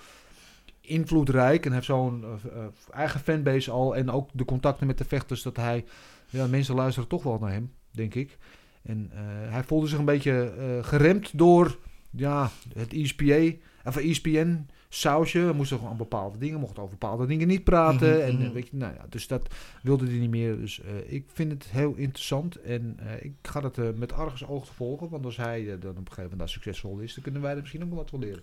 invloedrijk 0.87 1.66
en 1.66 1.72
heeft 1.72 1.85
zo'n 1.87 2.24
eh, 2.24 2.30
eh, 2.30 2.66
eigen 2.91 3.20
fanbase 3.20 3.70
al 3.70 3.97
en 3.97 4.11
ook 4.11 4.30
de 4.32 4.45
contacten 4.45 4.87
met 4.87 4.99
de 4.99 5.05
vechters 5.05 5.43
dat 5.43 5.57
hij, 5.57 5.85
ja, 6.28 6.47
mensen 6.47 6.74
luisteren 6.74 7.09
toch 7.09 7.22
wel 7.22 7.39
naar 7.39 7.53
hem, 7.53 7.72
denk 7.91 8.14
ik. 8.14 8.39
En 8.82 9.11
eh, 9.12 9.18
hij 9.53 9.64
voelde 9.64 9.87
zich 9.87 9.99
een 9.99 10.05
beetje 10.05 10.53
geremd 10.82 11.39
door 11.39 11.78
ja, 12.11 12.51
het 12.74 12.93
ESPA, 12.93 13.53
of 13.85 13.97
ESPN 13.97 14.66
sausje. 14.89 15.39
Hij 15.39 15.53
moest 15.53 15.72
gewoon 15.72 15.91
aan 15.91 15.97
bepaalde 15.97 16.39
dingen, 16.39 16.61
mocht 16.61 16.78
over 16.78 16.99
bepaalde 16.99 17.26
dingen 17.26 17.49
niet 17.49 17.64
praten. 17.64 18.16
Mhm, 18.16 18.20
en, 18.20 18.39
mhm. 18.39 18.53
weet 18.53 18.68
je, 18.68 18.76
nou 18.76 18.95
ja, 18.95 19.07
dus 19.09 19.26
dat 19.26 19.55
wilde 19.82 20.07
hij 20.07 20.18
niet 20.18 20.30
meer. 20.30 20.57
Dus 20.57 20.80
ik 21.07 21.24
vind 21.32 21.53
het 21.53 21.64
heel 21.64 21.95
interessant 21.95 22.61
en 22.61 22.99
ik 23.20 23.32
ga 23.43 23.62
het 23.62 23.78
eh, 23.78 23.89
met 23.95 24.12
argusoog 24.12 24.66
volgen. 24.74 25.09
Want 25.09 25.24
als 25.24 25.37
hij 25.37 25.64
dan 25.64 25.76
op 25.76 25.85
een 25.85 25.95
gegeven 25.95 26.22
moment 26.22 26.39
daar 26.39 26.49
succesvol 26.49 26.99
is, 26.99 27.14
dan 27.14 27.22
kunnen 27.22 27.43
wij 27.43 27.55
er 27.55 27.61
misschien 27.61 27.82
ook 27.82 27.89
wel 27.89 27.99
wat 27.99 28.11
van 28.11 28.20
leren. 28.20 28.43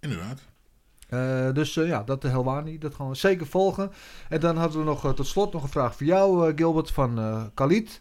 Inderdaad. 0.00 0.51
Eh, 1.12 1.52
dus 1.52 1.76
eh, 1.76 1.86
ja, 1.86 2.02
dat 2.02 2.22
de 2.22 2.28
Helwani, 2.28 2.78
dat 2.78 2.94
gaan 2.94 3.08
we 3.08 3.14
zeker 3.14 3.46
volgen. 3.46 3.92
En 4.28 4.40
dan 4.40 4.56
hadden 4.56 4.78
we 4.78 4.84
nog 4.84 5.04
eh, 5.04 5.10
tot 5.10 5.26
slot 5.26 5.52
nog 5.52 5.62
een 5.62 5.68
vraag 5.68 5.96
voor 5.96 6.06
jou, 6.06 6.48
eh, 6.48 6.52
Gilbert, 6.56 6.90
van 6.90 7.18
eh 7.18 7.42
Khalid. 7.54 8.00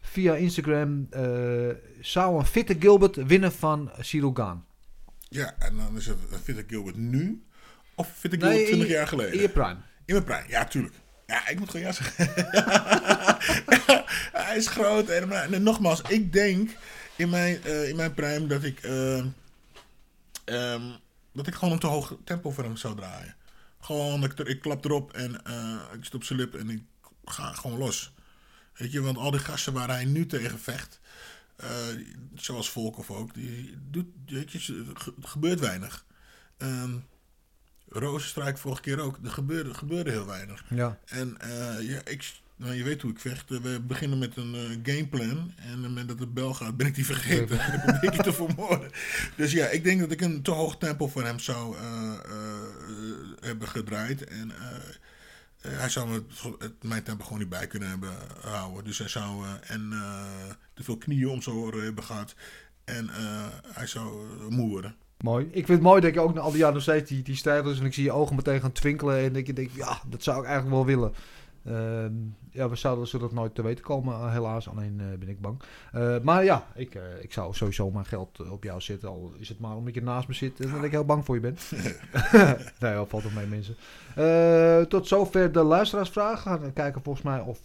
Via 0.00 0.34
Instagram. 0.34 1.06
eh, 1.10 1.22
zou 2.00 2.38
een 2.38 2.46
fitte 2.46 2.76
Gilbert 2.78 3.16
winnen 3.26 3.52
van 3.52 3.90
Gaan? 4.34 4.64
Ja, 5.28 5.54
en 5.58 5.76
dan 5.76 5.96
is 5.96 6.06
het 6.06 6.18
eh, 6.30 6.38
Fitte 6.42 6.64
Gilbert 6.66 6.96
nu 6.96 7.44
of 7.94 8.08
Fitte 8.16 8.36
Gilbert 8.40 8.66
20 8.66 8.88
jaar 8.88 9.06
geleden? 9.06 9.32
In 9.34 9.40
je 9.40 9.48
prime. 9.48 9.76
In 10.04 10.14
mijn 10.14 10.24
prime, 10.24 10.44
ja, 10.48 10.64
tuurlijk. 10.64 10.94
Ja, 11.26 11.48
ik 11.48 11.58
moet 11.58 11.70
gewoon 11.70 11.86
ja 11.86 11.92
zeggen. 11.92 12.26
Hij 14.46 14.56
is 14.56 14.66
groot. 14.66 15.08
En, 15.08 15.52
en 15.52 15.62
nogmaals, 15.62 16.02
ik 16.08 16.32
denk 16.32 16.70
in 17.16 17.30
mijn, 17.30 17.62
eh, 17.64 17.88
in 17.88 17.96
mijn 17.96 18.14
prime 18.14 18.46
dat 18.46 18.64
ik, 18.64 18.78
eh, 18.82 19.18
ehm, 20.44 20.82
dat 21.32 21.46
ik 21.46 21.54
gewoon 21.54 21.72
een 21.72 21.80
te 21.80 21.86
hoog 21.86 22.16
tempo 22.24 22.50
voor 22.50 22.64
hem 22.64 22.76
zou 22.76 22.96
draaien. 22.96 23.34
Gewoon, 23.80 24.24
ik, 24.24 24.38
ik 24.38 24.60
klap 24.60 24.84
erop 24.84 25.12
en 25.12 25.44
eh, 25.44 25.80
ik 25.92 26.04
zit 26.04 26.14
op 26.14 26.24
zijn 26.24 26.38
lip 26.38 26.54
en 26.54 26.70
ik 26.70 26.82
ga 27.24 27.52
gewoon 27.52 27.78
los. 27.78 28.12
Weet 28.76 28.92
je, 28.92 29.00
want 29.00 29.16
al 29.16 29.30
die 29.30 29.40
gasten 29.40 29.72
waar 29.72 29.88
hij 29.88 30.04
nu 30.04 30.26
tegen 30.26 30.58
vecht, 30.58 31.00
eh, 31.56 31.68
zoals 32.34 32.70
Volkov 32.70 33.10
ook, 33.10 33.34
die 33.34 33.76
doet, 33.90 34.06
weet 34.26 34.52
je, 34.52 34.84
er 34.94 35.28
gebeurt 35.28 35.60
weinig. 35.60 36.04
Ehm 36.56 36.92
Rozenstruik 37.90 38.58
vorige 38.58 38.80
keer 38.80 39.00
ook. 39.00 39.18
Er 39.24 39.30
gebeurde, 39.30 39.74
gebeurde 39.74 40.10
heel 40.10 40.26
weinig. 40.26 40.64
Ja. 40.68 40.98
En 41.04 41.40
eh, 41.40 41.88
ja, 41.88 42.00
ik, 42.04 42.40
nou, 42.60 42.74
je 42.74 42.84
weet 42.84 43.02
hoe 43.02 43.10
ik 43.10 43.18
vecht. 43.18 43.50
Eh, 43.50 43.58
We 43.58 43.80
beginnen 43.80 44.18
met 44.18 44.36
een 44.36 44.54
eh, 44.54 44.94
gameplan. 44.94 45.28
En 45.56 45.66
op 45.66 45.70
het 45.70 45.80
moment 45.80 46.08
dat 46.08 46.18
de 46.18 46.26
bel 46.26 46.54
gaat, 46.54 46.76
ben 46.76 46.86
ik 46.86 46.94
die 46.94 47.06
vergeten. 47.06 47.60
en 47.60 47.70
dan 47.72 47.80
probeer 47.80 48.10
ik 48.10 48.16
je 48.16 48.22
te 48.22 48.32
vermoorden. 48.32 48.90
Dus 49.36 49.52
ja, 49.52 49.66
ik 49.66 49.84
denk 49.84 50.00
dat 50.00 50.10
ik 50.10 50.20
een 50.20 50.42
te 50.42 50.50
hoog 50.50 50.78
tempo 50.78 51.08
voor 51.08 51.24
hem 51.24 51.38
zou 51.38 51.76
eh, 51.76 52.12
eh, 52.12 52.40
hebben 53.40 53.68
gedraaid. 53.68 54.24
En 54.24 54.52
hij 55.60 55.88
zou 55.88 56.12
het, 56.58 56.82
mijn 56.82 57.02
tempo 57.02 57.24
gewoon 57.24 57.38
niet 57.38 57.48
bij 57.48 57.66
kunnen 57.66 57.88
hebben 57.88 58.10
houden. 58.40 58.84
Dus 58.84 58.98
hij 58.98 59.08
zou 59.08 59.44
en 59.66 59.90
te 60.74 60.82
veel 60.84 60.96
knieën 60.96 61.28
om 61.28 61.42
zijn 61.42 61.56
oren 61.56 61.84
hebben 61.84 62.04
gehad. 62.04 62.34
En 62.84 63.08
hij 63.72 63.86
zou 63.86 64.26
moe 64.48 64.68
worden. 64.68 64.94
Mooi. 65.18 65.44
Ik 65.44 65.52
vind 65.66 65.68
het 65.68 65.80
mooi 65.80 66.00
dat 66.00 66.14
je 66.14 66.20
ook 66.20 66.34
na 66.34 66.40
al 66.40 66.50
die 66.50 66.58
jaren 66.58 66.74
nog 66.74 66.82
steeds 66.82 67.08
die, 67.08 67.22
die 67.22 67.36
strijders 67.36 67.78
en 67.78 67.84
ik 67.84 67.94
zie 67.94 68.04
je 68.04 68.12
ogen 68.12 68.36
meteen 68.36 68.60
gaan 68.60 68.72
twinkelen 68.72 69.16
en 69.16 69.44
je 69.44 69.52
denkt, 69.52 69.74
ja, 69.74 70.00
dat 70.08 70.22
zou 70.22 70.38
ik 70.38 70.46
eigenlijk 70.46 70.74
wel 70.76 70.86
willen. 70.86 71.14
Ehm, 71.64 72.12
ja, 72.52 72.68
we 72.68 72.76
zouden 72.76 73.06
zullen 73.06 73.26
dat 73.26 73.36
nooit 73.36 73.54
te 73.54 73.62
weten 73.62 73.84
komen, 73.84 74.14
eh, 74.14 74.32
helaas. 74.32 74.68
Alleen 74.68 75.00
eh, 75.00 75.18
ben 75.18 75.28
ik 75.28 75.40
bang. 75.40 75.60
Eh, 75.92 76.16
maar 76.22 76.44
ja, 76.44 76.66
ik, 76.74 76.98
ik 77.20 77.32
zou 77.32 77.54
sowieso 77.54 77.90
mijn 77.90 78.04
geld 78.04 78.50
op 78.50 78.64
jou 78.64 78.80
zetten. 78.80 79.08
Al 79.08 79.32
is 79.38 79.48
het 79.48 79.60
maar 79.60 79.76
omdat 79.76 79.94
je 79.94 80.02
naast 80.02 80.28
me 80.28 80.34
zit 80.34 80.60
en 80.60 80.70
dat 80.70 80.84
ik 80.84 80.90
heel 80.90 81.04
bang 81.04 81.24
voor 81.24 81.34
je 81.34 81.40
ben. 81.40 81.56
nee, 82.80 82.94
dat 82.94 83.08
valt 83.08 83.24
op 83.24 83.32
mee, 83.32 83.46
mensen. 83.46 83.76
Tot 84.88 85.08
zover 85.08 85.52
de 85.52 85.62
luisteraarsvraag. 85.62 86.42
Gaan 86.42 86.60
we 86.60 86.72
kijken 86.72 87.02
volgens 87.02 87.24
mij 87.24 87.40
of 87.40 87.60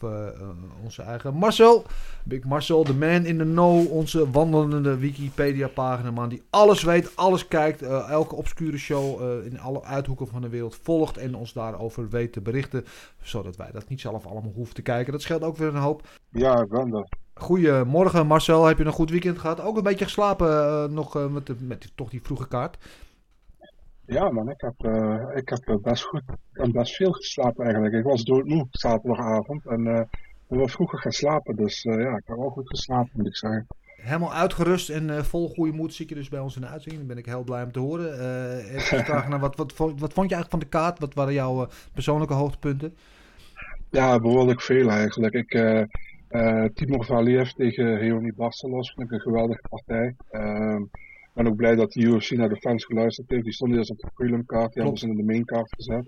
onze 0.83 1.01
eigen 1.01 1.33
Marcel, 1.33 1.85
Big 2.23 2.43
Marcel, 2.43 2.83
de 2.83 2.93
man 2.93 3.25
in 3.25 3.37
the 3.37 3.43
know, 3.43 3.91
onze 3.91 4.31
wandelende 4.31 4.97
Wikipedia-pagina, 4.97 6.11
man 6.11 6.29
die 6.29 6.43
alles 6.49 6.83
weet, 6.83 7.15
alles 7.15 7.47
kijkt, 7.47 7.81
elke 7.81 8.35
obscure 8.35 8.77
show 8.77 9.21
in 9.45 9.59
alle 9.59 9.83
uithoeken 9.83 10.27
van 10.27 10.41
de 10.41 10.49
wereld 10.49 10.79
volgt 10.81 11.17
en 11.17 11.35
ons 11.35 11.53
daarover 11.53 12.09
weet 12.09 12.33
te 12.33 12.41
berichten, 12.41 12.85
zodat 13.21 13.55
wij 13.55 13.71
dat 13.71 13.89
niet 13.89 14.01
zelf 14.01 14.25
allemaal 14.25 14.51
hoeven 14.55 14.74
te 14.75 14.81
kijken. 14.81 15.11
Dat 15.11 15.21
scheelt 15.21 15.43
ook 15.43 15.57
weer 15.57 15.67
een 15.67 15.75
hoop. 15.75 16.07
Ja, 16.29 16.61
ik 16.61 16.69
ben 16.69 16.93
er. 16.93 17.07
Goedemorgen 17.33 18.27
Marcel, 18.27 18.65
heb 18.65 18.77
je 18.77 18.85
een 18.85 18.91
goed 18.91 19.09
weekend 19.09 19.37
gehad? 19.39 19.61
Ook 19.61 19.77
een 19.77 19.83
beetje 19.83 20.05
geslapen 20.05 20.47
eh, 20.49 20.85
nog 20.89 21.15
eh, 21.15 21.27
met, 21.27 21.45
de, 21.45 21.55
met 21.59 21.91
toch 21.95 22.09
die 22.09 22.21
vroege 22.23 22.47
kaart? 22.47 22.77
Ja, 24.05 24.29
man, 24.29 24.49
ik 24.49 24.61
heb, 24.61 24.73
eh, 24.77 25.23
ik 25.33 25.49
heb 25.49 25.79
best 25.81 26.03
goed 26.03 26.23
en 26.51 26.71
best 26.71 26.95
veel 26.95 27.11
geslapen 27.11 27.63
eigenlijk. 27.63 27.93
Ik 27.93 28.03
was 28.03 28.23
doodmoe 28.23 28.67
zaterdagavond 28.71 29.65
en 29.65 29.87
eh 29.87 30.01
ik 30.49 30.57
was 30.57 30.71
vroeger 30.71 30.99
gaan 30.99 31.11
slapen, 31.11 31.55
dus 31.55 31.81
ja, 31.81 32.17
ik 32.17 32.23
heb 32.25 32.37
wel 32.37 32.49
goed 32.49 32.67
geslapen, 32.67 33.09
moet 33.13 33.27
ik 33.27 33.35
zeggen. 33.35 33.67
Helemaal 33.85 34.33
uitgerust 34.33 34.89
en 34.89 35.25
vol 35.25 35.49
goede 35.49 35.71
moed 35.71 35.93
zit 35.93 36.09
je 36.09 36.15
dus 36.15 36.29
bij 36.29 36.39
ons 36.39 36.55
in 36.55 36.61
de 36.61 36.67
uitzending. 36.67 37.05
Daar 37.05 37.15
ben 37.15 37.23
ik 37.23 37.29
heel 37.31 37.43
blij 37.43 37.63
om 37.63 37.71
te 37.71 37.79
horen. 37.79 38.13
Even 38.59 39.05
vragen 39.05 39.29
naar 39.29 39.39
wat, 39.39 39.55
wat, 39.55 39.73
vond- 39.73 39.99
wat 39.99 40.13
vond 40.13 40.29
je 40.29 40.35
eigenlijk 40.35 40.49
van 40.49 40.59
de 40.59 40.77
kaart? 40.77 40.99
Wat 40.99 41.13
waren 41.13 41.33
jouw 41.33 41.67
persoonlijke 41.93 42.33
hoogtepunten? 42.33 42.95
Ja, 43.89 44.19
behoorlijk 44.19 44.61
veel 44.61 44.89
eigenlijk. 44.89 45.33
Ik, 45.33 45.53
eh 45.53 45.83
Timur 46.73 47.03
Valiev 47.03 47.49
tegen 47.49 47.99
Leonie 47.99 48.33
Barcelos 48.33 48.93
vind 48.93 49.07
ik 49.07 49.13
een 49.13 49.21
geweldige 49.21 49.67
partij. 49.69 50.07
Ik 50.07 51.43
ben 51.43 51.47
ook 51.47 51.55
blij 51.55 51.75
dat 51.75 51.91
de 51.91 52.01
UFC 52.01 52.31
naar 52.31 52.49
de 52.49 52.57
fans 52.57 52.85
geluisterd 52.85 53.29
heeft. 53.29 53.43
Die 53.43 53.53
stonden 53.53 53.77
eerst 53.77 53.91
op 53.91 53.99
de 53.99 54.09
prelim 54.13 54.45
kaart, 54.45 54.73
die 54.73 54.81
hebben 54.81 54.99
ze 54.99 55.07
in 55.07 55.15
de 55.15 55.23
main 55.23 55.45
kaart 55.45 55.73
gezet. 55.75 56.07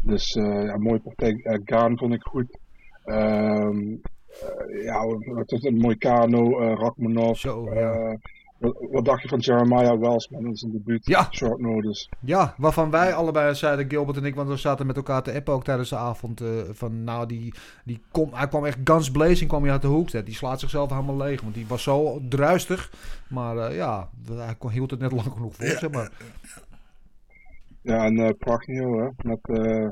Dus 0.00 0.36
eh 0.36 0.64
ja, 0.64 0.76
mooie 0.76 1.00
partij. 1.00 1.60
Gaan 1.64 1.98
vond 1.98 2.14
ik 2.14 2.22
goed. 2.22 2.58
Ehm, 3.04 3.96
eh, 4.40 4.84
ja, 4.84 5.06
het 5.34 5.52
is 5.52 5.64
een 5.64 5.76
mooi 5.76 5.96
Kano, 5.96 6.74
Rachmanov. 6.74 7.38
Zo, 7.38 7.68
wat, 8.58 8.76
wat 8.90 9.04
dacht 9.04 9.22
je 9.22 9.28
van 9.28 9.38
Jeremiah 9.38 9.98
Wells, 9.98 10.28
man? 10.28 10.42
Dat 10.42 10.52
is 10.52 10.62
een 10.62 10.70
debuut. 10.72 11.06
Ja. 11.06 11.28
Short 11.30 11.60
notice. 11.60 12.08
Ja, 12.20 12.54
waarvan 12.56 12.90
wij 12.90 13.14
allebei 13.14 13.54
zeiden, 13.54 13.88
Gilbert 13.90 14.16
en 14.16 14.24
ik, 14.24 14.34
want 14.34 14.48
we 14.48 14.56
zaten 14.56 14.86
met 14.86 14.96
elkaar 14.96 15.22
te 15.22 15.32
appen 15.32 15.54
ook 15.54 15.64
tijdens 15.64 15.88
de 15.88 15.96
avond. 15.96 16.40
eh, 16.40 16.48
van 16.70 17.04
nou, 17.04 17.26
die, 17.26 17.54
die 17.84 18.02
kom, 18.10 18.30
hij 18.32 18.48
kwam 18.48 18.64
echt 18.64 18.78
guns 18.84 19.10
blazing, 19.10 19.48
kwam 19.48 19.62
hij 19.62 19.72
uit 19.72 19.82
de 19.82 19.88
hoek. 19.88 20.24
Die 20.24 20.34
slaat 20.34 20.60
zichzelf 20.60 20.90
helemaal 20.90 21.16
leeg, 21.16 21.40
want 21.42 21.54
die 21.54 21.66
was 21.66 21.82
zo 21.82 22.20
druistig. 22.28 22.92
Maar 23.28 23.56
eh, 23.56 23.76
ja, 23.76 24.08
hij 24.32 24.54
kon, 24.58 24.70
hield 24.70 24.90
het 24.90 25.00
net 25.00 25.12
lang 25.12 25.32
genoeg 25.32 25.54
voor, 25.54 25.66
zeg 25.66 25.90
maar. 25.90 26.10
Ja, 27.82 28.04
en 28.04 28.16
uh, 28.18 28.28
Pragnio, 28.38 28.98
hè, 29.00 29.08
met, 29.28 29.38
eh 29.42 29.88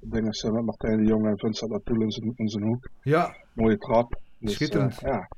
dingen, 0.00 0.30
eh, 0.30 0.50
met 0.50 0.64
Martijn 0.64 0.98
de 0.98 1.04
Jong 1.04 1.26
en 1.26 1.38
Vincent 1.38 1.70
Latoul 1.70 2.00
in 2.00 2.10
zijn, 2.10 2.32
in 2.36 2.48
zijn 2.48 2.64
hoek. 2.64 2.88
Ja, 3.02 3.34
Mooie 3.52 3.78
trap. 3.78 4.20
Dus, 4.38 4.52
Schitterend. 4.54 5.00
ja. 5.00 5.28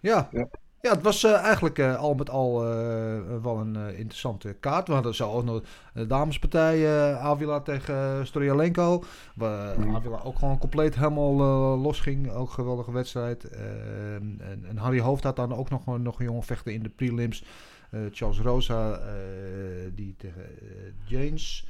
ja. 0.00 0.28
Ja. 0.32 0.48
Ja, 0.86 0.92
het 0.92 1.02
was 1.02 1.24
eh, 1.24 1.32
eigenlijk 1.34 1.78
eh, 1.78 1.96
al 1.96 2.14
met 2.14 2.30
al 2.30 2.62
eh, 2.64 3.18
wel 3.42 3.58
een 3.58 3.76
interessante 3.76 4.52
kaart. 4.60 4.88
We 4.88 4.94
hadden 4.94 5.14
zo 5.14 5.30
ook 5.32 5.44
nog 5.44 5.62
de 5.94 6.06
damespartij 6.06 6.88
Avila 7.18 7.60
tegen 7.60 8.26
Storyalenko. 8.26 9.02
Waar 9.34 9.76
Avila 9.94 10.20
ook 10.24 10.38
gewoon 10.38 10.58
compleet 10.58 10.94
helemaal 10.94 11.34
los 11.78 12.00
ging. 12.00 12.30
Ook 12.30 12.46
een 12.48 12.54
geweldige 12.54 12.92
wedstrijd. 12.92 13.44
Eh, 13.44 14.14
en, 14.14 14.64
en 14.68 14.76
Harry 14.76 15.00
Hoofd 15.00 15.24
had 15.24 15.36
dan 15.36 15.54
ook 15.54 15.70
nog, 15.70 15.86
een- 15.86 16.02
nog 16.02 16.18
een 16.18 16.24
jongen 16.24 16.42
vechten 16.42 16.72
in 16.72 16.82
de 16.82 16.88
prelims. 16.88 17.44
Charles 18.10 18.40
Rosa, 18.40 19.00
die 19.94 20.14
tegen 20.18 20.42
James 21.04 21.66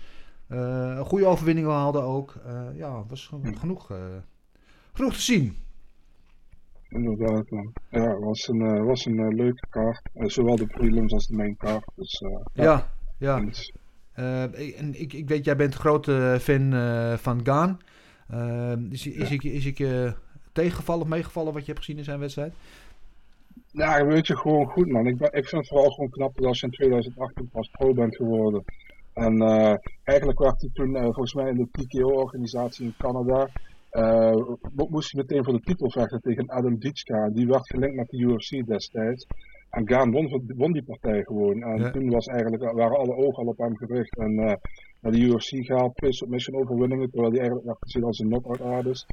een 0.48 1.04
goede 1.04 1.26
overwinning 1.26 1.66
haalde 1.66 2.00
ook. 2.00 2.34
Ja, 2.74 3.04
was 3.08 3.26
gewoon 3.26 3.58
genoeg, 3.58 3.90
genoeg 4.92 5.12
te 5.12 5.20
zien. 5.20 5.56
Inderdaad, 6.88 7.50
man. 7.50 7.72
Ja, 7.90 8.08
het 8.10 8.18
was 8.24 8.48
een, 8.48 8.60
eh, 8.60 8.84
was 8.84 9.04
een 9.06 9.18
eh, 9.18 9.28
leuke 9.28 9.66
kaart. 9.70 10.00
Eh, 10.14 10.26
zowel 10.28 10.56
de 10.56 10.66
prelims 10.66 11.12
als 11.12 11.26
de 11.26 11.36
main 11.36 11.56
kaart. 11.56 11.84
Dus, 11.94 12.22
Ja, 12.52 12.92
ja. 13.18 13.44
Eh, 14.12 14.42
ik- 14.42 14.74
en 14.74 15.00
ik, 15.00 15.12
ik 15.12 15.28
weet, 15.28 15.44
jij 15.44 15.56
bent 15.56 15.74
een 15.74 15.80
grote 15.80 16.36
fan 16.40 16.70
van 17.18 17.40
Gaan. 17.44 17.78
Is 18.90 19.06
is, 19.06 19.30
ik, 19.30 19.42
is 19.42 19.66
ik 19.66 19.86
tegengevallen 20.52 21.02
of 21.02 21.08
meegevallen 21.08 21.52
wat 21.52 21.60
je 21.66 21.72
hebt 21.72 21.84
gezien 21.84 21.98
in 21.98 22.04
zijn 22.04 22.18
wedstrijd? 22.18 22.54
Ja, 23.70 24.06
weet 24.06 24.26
je, 24.26 24.36
gewoon 24.36 24.66
goed 24.66 24.86
man. 24.88 25.06
Ik, 25.06 25.16
ben, 25.16 25.32
ik 25.32 25.48
vind 25.48 25.60
het 25.62 25.68
vooral 25.68 25.90
gewoon 25.90 26.10
knap 26.10 26.36
dat 26.36 26.46
als 26.46 26.60
je 26.60 26.66
in 26.66 26.72
2018 26.72 27.48
pas 27.48 27.68
pro 27.70 27.94
bent 27.94 28.16
geworden. 28.16 28.64
En 29.12 29.40
eigenlijk 30.04 30.38
werd 30.38 30.60
hij 30.60 30.70
toen 30.72 30.96
volgens 31.02 31.34
mij 31.34 31.48
in 31.50 31.56
de 31.56 31.68
TKO-organisatie 31.84 32.84
in 32.84 32.94
Canada. 32.98 33.48
Eh, 34.02 34.36
mo- 34.74 34.88
moest 34.90 35.12
hij 35.12 35.22
meteen 35.22 35.44
voor 35.44 35.52
de 35.52 35.60
titel 35.60 35.90
vechten 35.90 36.20
tegen 36.20 36.48
Adam 36.48 36.78
Ditchka. 36.78 37.24
En 37.24 37.32
die 37.32 37.46
werd 37.46 37.66
gelinkt 37.70 37.96
met 37.96 38.08
de 38.08 38.18
UFC 38.18 38.66
destijds. 38.66 39.26
En 39.70 39.88
Gaan 39.88 40.10
won, 40.12 40.42
won 40.56 40.72
die 40.72 40.82
partij 40.84 41.22
gewoon. 41.24 41.62
En 41.62 41.80
Ja. 41.80 41.90
toen 41.90 42.10
was 42.10 42.26
eigenlijk, 42.26 42.72
waren 42.72 42.98
alle 42.98 43.14
ogen 43.16 43.42
al 43.42 43.46
op 43.50 43.58
hem 43.58 43.76
gericht. 43.76 44.16
En 44.18 44.38
eh, 44.38 44.54
naar 45.00 45.12
de 45.12 45.20
UFC 45.20 45.48
gehaald, 45.66 45.94
twee 45.96 46.12
submission 46.12 46.56
overwinningen. 46.60 47.10
Terwijl 47.10 47.30
hij 47.30 47.38
eigenlijk 47.40 47.66
werd 47.68 47.78
gezien 47.80 48.04
als 48.04 48.18
een 48.18 48.28
knockout 48.28 48.60
artist. 48.60 49.06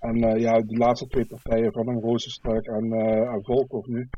En 0.00 0.22
eh, 0.22 0.40
ja, 0.40 0.60
die 0.60 0.78
laatste 0.78 1.06
twee 1.06 1.26
partijen 1.26 1.72
van 1.72 1.86
hem, 1.88 1.98
Rozenstruik 2.00 2.66
en, 2.66 2.92
eh 2.92 3.32
en 3.34 3.44
Volkov 3.44 3.86
nu. 3.86 4.08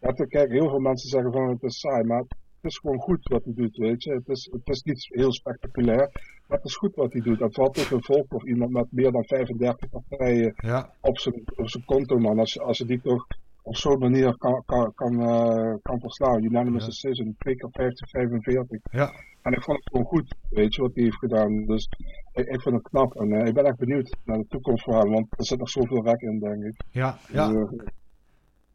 Ja, 0.00 0.12
te- 0.12 0.26
kijk, 0.26 0.50
heel 0.50 0.68
veel 0.68 0.78
mensen 0.80 1.08
zeggen 1.08 1.32
van 1.32 1.48
het 1.48 1.62
is 1.62 1.78
saai, 1.80 2.04
maar 2.04 2.24
het 2.60 2.70
is 2.70 2.78
gewoon 2.78 2.98
goed 2.98 3.28
wat 3.28 3.44
hij 3.44 3.52
doet, 3.56 3.76
weet 3.76 4.02
je. 4.02 4.12
Het 4.12 4.28
is, 4.28 4.48
het 4.52 4.68
is 4.68 4.82
niet 4.82 5.08
heel 5.10 5.32
spectaculair, 5.32 6.10
maar 6.46 6.56
het 6.58 6.64
is 6.66 6.76
goed 6.76 6.94
wat 6.94 7.12
hij 7.12 7.20
doet. 7.22 7.38
Dat 7.38 7.54
valt 7.54 7.74
tegen 7.74 8.02
Volkov, 8.02 8.42
iemand 8.44 8.70
met 8.70 8.86
meer 8.90 9.12
dan 9.12 9.24
35 9.24 9.88
partijen 9.90 10.54
Ja, 10.56 10.90
op 11.00 11.18
zijn, 11.18 11.42
op 11.56 11.68
zijn 11.68 11.84
konto, 11.84 12.18
man. 12.18 12.38
Als, 12.38 12.60
als 12.60 12.78
je 12.78 12.84
die 12.84 13.00
toch 13.00 13.26
op 13.62 13.76
zo'n 13.76 13.98
manier 13.98 14.36
kan, 14.38 14.62
kan, 14.66 14.92
kan, 14.94 15.20
eh, 15.20 15.74
kan 15.82 16.00
verslaan. 16.00 16.44
Unanimous 16.44 16.82
Ja. 16.82 16.88
decision, 16.88 17.34
2 17.38 17.56
keer 17.56 17.68
50, 17.72 18.08
45. 18.10 18.80
ja. 18.90 19.12
En 19.42 19.52
ik 19.54 19.62
vond 19.62 19.78
het 19.78 19.88
gewoon 19.90 20.06
goed, 20.06 20.34
weet 20.50 20.74
je, 20.74 20.82
wat 20.82 20.94
hij 20.94 21.02
heeft 21.04 21.16
gedaan. 21.16 21.64
Dus 21.66 21.88
ik, 22.32 22.46
ik 22.46 22.60
vind 22.60 22.74
het 22.74 22.88
knap 22.88 23.14
en 23.14 23.32
eh, 23.32 23.46
ik 23.46 23.54
ben 23.54 23.64
echt 23.64 23.76
benieuwd 23.76 24.16
naar 24.24 24.38
de 24.38 24.46
toekomst 24.48 24.84
voor 24.84 24.98
hem, 24.98 25.10
want 25.10 25.26
er 25.30 25.44
zit 25.44 25.58
nog 25.58 25.68
zoveel 25.70 26.04
rek 26.04 26.20
in, 26.20 26.38
denk 26.38 26.64
ik. 26.64 26.82
Ja, 26.90 27.18
ja, 27.32 27.48
Dus, 27.48 27.56
eh, 27.56 27.86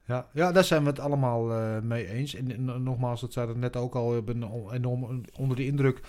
ja, 0.05 0.27
ja, 0.33 0.51
daar 0.51 0.63
zijn 0.63 0.83
we 0.83 0.89
het 0.89 0.99
allemaal 0.99 1.51
eh, 1.53 1.79
mee 1.81 2.07
eens. 2.07 2.35
En, 2.35 2.51
en 2.51 2.83
nogmaals, 2.83 3.21
dat 3.21 3.33
zei 3.33 3.47
het 3.47 3.57
net 3.57 3.75
ook 3.75 3.95
al, 3.95 4.17
ik 4.17 4.25
ben 4.25 4.43
enorm 4.71 5.21
onder 5.37 5.57
de 5.57 5.65
indruk 5.65 6.01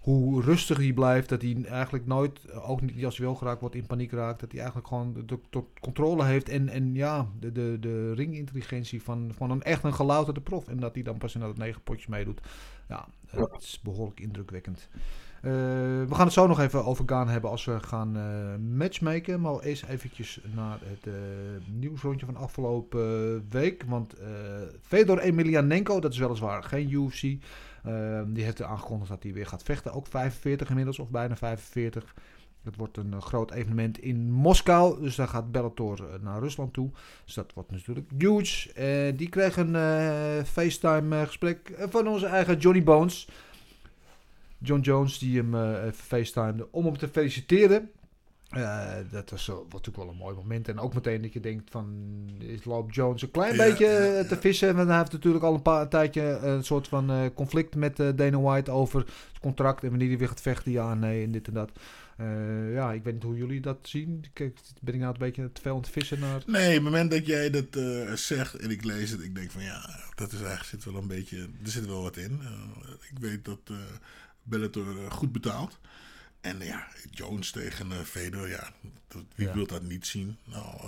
hoe 0.00 0.42
rustig 0.42 0.76
hij 0.78 0.92
blijft. 0.92 1.28
Dat 1.28 1.42
hij 1.42 1.64
eigenlijk 1.68 2.06
nooit, 2.06 2.44
eh, 2.44 2.70
ook 2.70 2.80
niet 2.80 3.04
als 3.04 3.16
hij 3.16 3.26
wel 3.26 3.34
geraakt 3.34 3.60
wordt, 3.60 3.74
in 3.74 3.86
paniek 3.86 4.12
raakt. 4.12 4.40
Dat 4.40 4.50
hij 4.50 4.58
eigenlijk 4.60 4.88
gewoon 4.88 5.12
de, 5.12 5.24
de- 5.24 5.38
de 5.50 5.62
controle 5.80 6.24
heeft. 6.24 6.48
En, 6.48 6.68
en 6.68 6.94
ja, 6.94 7.28
de, 7.40 7.52
de, 7.52 7.76
de 7.80 8.14
ringintelligentie 8.14 9.02
van, 9.02 9.30
van 9.36 9.50
een 9.50 9.62
echt 9.62 9.84
een 9.84 9.94
gelouterde 9.94 10.40
prof. 10.40 10.68
En 10.68 10.76
dat 10.80 10.94
hij 10.94 11.02
dan 11.02 11.18
pas 11.18 11.34
in 11.34 11.40
dat 11.40 11.56
negen 11.56 11.82
potjes 11.82 12.06
meedoet. 12.06 12.40
Ja, 12.88 13.08
het 13.26 13.62
is 13.62 13.80
behoorlijk 13.82 14.20
indrukwekkend. 14.20 14.88
Eh, 15.42 15.50
we 16.08 16.14
gaan 16.14 16.24
het 16.24 16.32
zo 16.32 16.46
nog 16.46 16.60
even 16.60 16.84
over 16.84 17.04
Gaan 17.06 17.28
hebben 17.28 17.50
als 17.50 17.64
we 17.64 17.80
gaan 17.80 18.16
eh, 18.16 18.76
matchmaken. 18.76 19.40
Maar 19.40 19.58
eerst 19.58 19.84
eventjes 19.84 20.40
naar 20.54 20.78
het 20.84 21.06
eh, 21.06 21.12
nieuwsrondje 21.66 22.26
van 22.26 22.36
afgelopen 22.36 23.46
week. 23.50 23.84
Want 23.86 24.14
Fedor 24.80 25.18
Emelianenko, 25.18 26.00
dat 26.00 26.12
is 26.12 26.18
weliswaar 26.18 26.62
geen 26.62 26.90
UFC. 26.90 27.22
eh, 27.22 28.22
die 28.26 28.44
heeft 28.44 28.62
aangekondigd 28.62 29.10
dat 29.10 29.22
hij 29.22 29.32
weer 29.32 29.46
gaat 29.46 29.62
vechten. 29.62 29.92
Ook 29.92 30.06
45 30.06 30.68
inmiddels, 30.68 30.98
of 30.98 31.08
bijna 31.08 31.36
45. 31.36 32.14
Het 32.62 32.76
wordt 32.76 32.96
een 32.96 33.22
groot 33.22 33.50
evenement 33.50 33.98
in 33.98 34.30
Moskou. 34.30 35.00
Dus 35.00 35.14
daar 35.14 35.28
gaat 35.28 35.52
Bellator 35.52 36.18
naar 36.20 36.40
Rusland 36.40 36.72
toe. 36.72 36.90
Dus 37.24 37.34
dat 37.34 37.52
wordt 37.54 37.70
natuurlijk 37.70 38.10
huge. 38.18 39.12
Die 39.16 39.28
kreeg 39.28 39.56
een 39.56 39.76
eh, 39.76 40.44
FaceTime 40.44 41.16
eh, 41.16 41.26
gesprek 41.26 41.68
eh, 41.68 41.86
van 41.90 42.08
onze 42.08 42.26
eigen 42.26 42.58
Johnny 42.58 42.82
Bones. 42.82 43.28
John 44.62 44.80
Jones 44.80 45.18
die 45.18 45.36
hem 45.36 45.54
eh 45.54 45.84
even 45.84 45.94
facetimede 45.94 46.68
om 46.70 46.84
hem 46.84 46.98
te 46.98 47.08
feliciteren. 47.08 47.90
Eh, 48.52 48.94
dat 49.10 49.30
was 49.30 49.46
wat 49.46 49.72
natuurlijk 49.72 49.96
wel 49.96 50.08
een 50.08 50.16
mooi 50.16 50.34
moment. 50.34 50.68
En 50.68 50.78
ook 50.78 50.94
meteen 50.94 51.22
dat 51.22 51.32
je 51.32 51.40
denkt 51.40 51.70
van, 51.70 51.86
is 52.38 52.64
loopt 52.64 52.94
Jones 52.94 53.22
een 53.22 53.30
klein 53.30 53.56
Ja, 53.56 53.64
beetje 53.64 53.84
ja, 53.84 53.98
eh, 53.98 54.16
ja. 54.16 54.24
te 54.24 54.36
vissen. 54.36 54.76
Want 54.76 54.88
hij 54.88 54.98
heeft 54.98 55.12
natuurlijk 55.12 55.44
al 55.44 55.54
een, 55.54 55.62
paar, 55.62 55.82
een 55.82 55.88
tijdje 55.88 56.22
een 56.22 56.64
soort 56.64 56.88
van 56.88 57.30
conflict 57.34 57.74
met 57.74 57.96
Dana 57.96 58.40
White 58.40 58.70
over 58.70 59.00
het 59.00 59.40
contract. 59.40 59.82
En 59.82 59.88
wanneer 59.88 60.08
hij 60.08 60.18
weer 60.18 60.28
gaat 60.28 60.40
vechten, 60.40 60.72
ja, 60.72 60.94
nee, 60.94 61.24
en 61.24 61.32
dit 61.32 61.46
en 61.46 61.54
dat. 61.54 61.70
Ja, 62.72 62.92
ik 62.92 63.04
weet 63.04 63.14
niet 63.14 63.22
hoe 63.22 63.36
jullie 63.36 63.60
dat 63.60 63.78
zien. 63.82 64.24
Kijk, 64.32 64.58
ben 64.80 64.94
ik 64.94 65.00
nou 65.00 65.12
een 65.12 65.18
beetje 65.18 65.52
te 65.52 65.60
veel 65.60 65.74
aan 65.74 65.80
het 65.80 65.88
vissen 65.88 66.20
naar... 66.20 66.42
Nee, 66.46 66.68
op 66.68 66.74
het 66.74 66.82
moment 66.82 67.10
dat 67.10 67.26
jij 67.26 67.50
dat 67.50 67.66
zegt 68.18 68.54
en 68.54 68.70
ik 68.70 68.84
lees 68.84 69.10
het, 69.10 69.22
ik 69.22 69.34
denk 69.34 69.50
van 69.50 69.62
ja, 69.62 70.00
dat 70.14 70.32
is 70.32 70.38
eigenlijk 70.38 70.68
zit 70.68 70.84
wel 70.84 70.96
een 70.96 71.08
beetje, 71.08 71.38
er 71.38 71.70
zit 71.70 71.86
wel 71.86 72.02
wat 72.02 72.16
in. 72.16 72.40
Ik 73.10 73.18
weet 73.18 73.44
dat 73.44 73.70
Bellator 74.42 75.04
eh, 75.04 75.10
goed 75.10 75.32
betaalt. 75.32 75.78
En 76.40 76.60
eh, 76.60 76.66
ja, 76.66 76.86
Jones 77.10 77.50
tegen 77.50 77.92
eh 77.92 77.98
Fedor, 77.98 78.48
ja, 78.48 78.70
dat, 79.08 79.22
wie 79.34 79.46
Ja. 79.46 79.54
wil 79.54 79.66
dat 79.66 79.82
niet 79.82 80.06
zien? 80.06 80.36
Nou, 80.44 80.80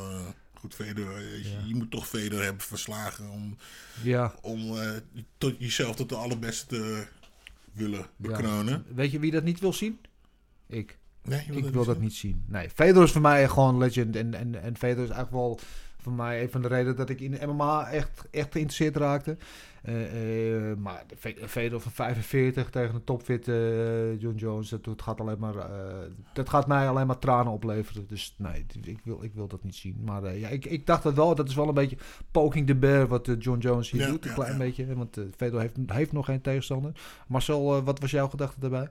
goed, 0.54 0.74
Fedor, 0.74 1.20
je, 1.20 1.50
Ja. 1.50 1.58
je 1.66 1.74
moet 1.74 1.90
toch 1.90 2.08
Fedor 2.08 2.42
hebben 2.42 2.62
verslagen 2.62 3.28
om, 3.30 3.56
Ja, 4.02 4.34
om 4.42 4.78
tot 5.38 5.54
jezelf 5.58 5.96
tot 5.96 6.08
de 6.08 6.14
allerbeste 6.16 6.66
te 6.66 7.06
willen 7.72 8.06
bekronen. 8.16 8.84
Weet 8.94 9.10
je 9.10 9.18
wie 9.18 9.30
dat 9.30 9.44
niet 9.44 9.60
wil 9.60 9.72
zien? 9.72 9.98
Ik. 10.66 10.98
Nee, 11.22 11.40
Ik 11.50 11.62
dat 11.62 11.72
wil 11.72 11.84
dat 11.84 11.94
zien? 11.94 12.04
niet 12.04 12.14
zien. 12.14 12.44
Nee, 12.46 12.70
Fedor 12.70 13.04
is 13.04 13.12
voor 13.12 13.20
mij 13.20 13.48
gewoon 13.48 13.78
legend. 13.78 14.16
En, 14.16 14.34
en, 14.34 14.62
en 14.62 14.76
Fedor 14.76 15.04
is 15.04 15.10
eigenlijk 15.10 15.30
wel 15.30 15.58
voor 16.02 16.12
mij 16.12 16.42
een 16.42 16.50
van 16.50 16.62
de 16.62 16.68
redenen 16.68 16.96
dat 16.96 17.10
ik 17.10 17.20
in 17.20 17.48
MMA 17.48 17.88
echt, 17.90 18.22
echt 18.30 18.52
geïnteresseerd 18.52 18.96
raakte. 18.96 19.36
Eh, 19.84 20.70
eh, 20.70 20.76
maar 20.78 21.04
Fe- 21.18 21.48
Fedor 21.48 21.80
van 21.80 21.92
45 21.92 22.70
tegen 22.70 22.94
een 22.94 23.04
topfit 23.04 23.48
eh, 23.48 24.20
John 24.20 24.36
Jones, 24.36 24.68
dat, 24.68 24.84
dat, 24.84 25.02
gaat 25.02 25.20
alleen 25.20 25.38
maar, 25.38 25.56
eh, 25.56 26.10
dat 26.32 26.48
gaat 26.48 26.66
mij 26.66 26.88
alleen 26.88 27.06
maar 27.06 27.18
tranen 27.18 27.52
opleveren. 27.52 28.06
Dus 28.06 28.34
nee, 28.38 28.66
ik 28.82 29.00
wil, 29.04 29.22
ik 29.24 29.34
wil 29.34 29.46
dat 29.48 29.62
niet 29.64 29.74
zien. 29.74 30.00
Maar 30.04 30.24
eh, 30.24 30.40
ja, 30.40 30.48
ik, 30.48 30.64
ik 30.64 30.86
dacht 30.86 31.02
dat 31.02 31.14
wel, 31.14 31.34
dat 31.34 31.48
is 31.48 31.54
wel 31.54 31.68
een 31.68 31.74
beetje 31.74 31.96
poking 32.30 32.66
the 32.66 32.74
bear 32.76 33.06
wat 33.06 33.36
John 33.38 33.58
Jones 33.58 33.90
hier 33.90 34.00
Ja, 34.00 34.06
doet. 34.06 34.24
Een 34.24 34.30
ja, 34.30 34.34
klein 34.34 34.52
ja. 34.52 34.58
beetje, 34.58 34.94
want 34.94 35.18
Fedor 35.36 35.60
heeft, 35.60 35.76
heeft 35.86 36.12
nog 36.12 36.24
geen 36.26 36.40
tegenstander. 36.40 36.92
Marcel, 37.28 37.82
wat 37.84 38.00
was 38.00 38.10
jouw 38.10 38.28
gedachte 38.28 38.60
daarbij? 38.60 38.88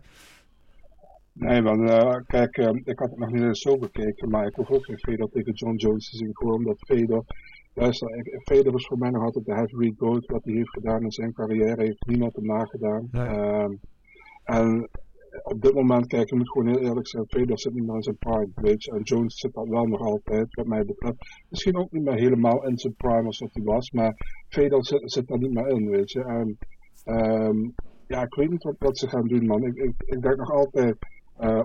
Nee, 1.33 1.61
man, 1.61 1.89
eh, 1.89 2.15
kijk, 2.27 2.57
ik 2.83 2.99
had 2.99 3.09
het 3.09 3.19
nog 3.19 3.31
niet 3.31 3.41
eens 3.43 3.61
zo 3.61 3.77
bekeken, 3.77 4.29
maar 4.29 4.45
ik 4.47 4.55
hoef 4.55 4.69
ook 4.69 4.85
geen 4.85 4.99
Fedor 4.99 5.29
tegen 5.29 5.53
John 5.53 5.75
Jones 5.75 6.09
te 6.09 6.17
zien. 6.17 6.29
Gewoon 6.33 6.53
omdat 6.53 6.79
Fedor, 6.79 7.25
luister, 7.73 8.09
Fedor 8.43 8.75
is 8.75 8.85
voor 8.85 8.97
mij 8.97 9.09
nog 9.09 9.23
altijd 9.23 9.45
de 9.45 9.53
heavyweight 9.53 9.99
goat. 9.99 10.25
Wat 10.25 10.43
hij 10.43 10.53
heeft 10.53 10.69
gedaan 10.69 11.03
in 11.03 11.11
zijn 11.11 11.33
carrière 11.33 11.81
heeft 11.81 12.05
niemand 12.05 12.35
hem 12.35 12.45
nagedaan. 12.45 13.07
Nee. 13.11 13.27
Ehm, 13.27 13.73
en 14.43 14.89
op 15.43 15.61
dit 15.61 15.73
moment, 15.73 16.07
kijk, 16.07 16.29
je 16.29 16.35
moet 16.35 16.51
gewoon 16.51 16.67
heel 16.67 16.79
eerlijk 16.79 17.07
zijn, 17.07 17.25
Fedor 17.27 17.59
zit 17.59 17.73
niet 17.73 17.85
meer 17.85 17.95
in 17.95 18.03
zijn 18.03 18.17
prime, 18.17 18.51
weet 18.55 18.83
je. 18.83 18.91
En 18.91 19.01
Jones 19.01 19.39
zit 19.39 19.53
dat 19.53 19.67
wel 19.67 19.85
nog 19.85 20.01
altijd, 20.01 20.55
wat 20.55 20.65
mij 20.65 20.85
betreft. 20.85 21.45
Misschien 21.49 21.77
ook 21.77 21.91
niet 21.91 22.03
meer 22.03 22.17
helemaal 22.17 22.67
in 22.67 22.77
zijn 22.77 22.95
prime 22.95 23.25
als 23.25 23.37
dat 23.37 23.53
hij 23.53 23.63
was, 23.63 23.91
maar 23.91 24.13
Fedor 24.47 24.85
zit, 24.85 25.11
zit 25.11 25.27
daar 25.27 25.37
niet 25.37 25.53
meer 25.53 25.67
in, 25.67 25.89
weet 25.89 26.11
je. 26.11 26.23
En 26.23 26.57
ehm, 27.03 27.69
ja, 28.07 28.21
ik 28.21 28.33
weet 28.35 28.49
niet 28.49 28.63
wat, 28.63 28.75
wat 28.77 28.97
ze 28.97 29.09
gaan 29.09 29.27
doen, 29.27 29.45
man. 29.45 29.63
Ik, 29.63 29.75
ik, 29.75 29.93
ik 30.05 30.21
denk 30.21 30.35
nog 30.35 30.51
altijd, 30.51 30.97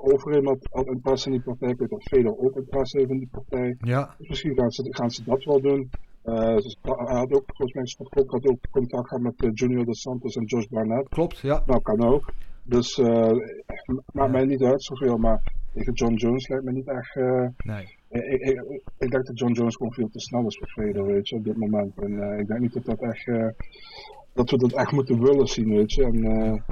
Overeem 0.01 0.47
had, 0.47 0.69
had 0.71 0.87
interesse 0.87 1.27
in 1.27 1.33
die 1.33 1.43
partij. 1.43 1.69
Ik 1.69 1.79
weet 1.79 1.91
dat 1.91 2.03
Fedor 2.03 2.39
ook 2.39 2.57
interesse 2.57 2.99
heeft 2.99 3.11
in 3.11 3.19
die 3.19 3.29
partij. 3.31 3.77
Ja, 3.81 4.15
Dus 4.19 4.29
misschien 4.29 4.55
gaan 4.55 4.71
ze, 4.71 4.87
gaan 4.91 5.11
ze 5.11 5.25
dat 5.25 5.45
wel 5.45 5.61
doen. 5.61 5.91
Eh, 6.29 6.57
dus 6.57 6.77
hij 6.83 7.17
had 7.17 7.33
ook, 7.33 7.45
volgens 7.47 7.73
mij, 7.73 7.87
Scott 7.87 8.31
had 8.31 8.47
ook 8.47 8.59
contact 8.71 9.09
gehad 9.09 9.23
met 9.23 9.43
eh, 9.43 9.51
Junior 9.55 9.85
Dos 9.85 10.01
Santos 10.01 10.37
en 10.37 10.45
Josh 10.45 10.67
Barnett. 10.67 11.09
klopt. 11.09 11.39
Ja, 11.39 11.63
Nou, 11.67 11.83
kan 11.83 12.05
ook. 12.05 12.33
Dus 12.63 12.99
eh 12.99 13.33
maakt 14.13 14.33
mij 14.33 14.45
niet 14.45 14.63
uit 14.63 14.83
zoveel, 14.83 15.17
maar 15.17 15.43
tegen 15.75 15.93
John 15.93 16.15
Jones 16.15 16.49
lijkt 16.49 16.65
me 16.65 16.73
niet 16.73 16.89
echt... 16.89 17.15
nee. 17.65 17.97
ik, 18.11 18.41
ik, 18.41 18.83
ik, 18.99 19.11
denk 19.11 19.27
dat 19.27 19.39
John 19.39 19.53
Jones 19.53 19.77
gewoon 19.77 19.93
veel 19.93 20.09
te 20.09 20.21
snel 20.21 20.47
is 20.47 20.59
voor 20.59 20.69
Fedor, 20.69 21.07
weet 21.07 21.29
je, 21.29 21.37
op 21.37 21.45
dit 21.45 21.57
moment. 21.57 21.99
En 21.99 22.39
ik 22.39 22.47
denk 22.47 22.61
niet 22.61 22.73
dat 22.73 22.85
dat 22.85 23.01
echt... 23.01 23.27
dat 24.33 24.51
we 24.51 24.57
dat 24.57 24.73
echt 24.73 24.93
moeten 24.93 25.23
willen 25.23 25.47
zien, 25.47 25.69
weet 25.69 25.93
je. 25.93 26.05
En, 26.05 26.65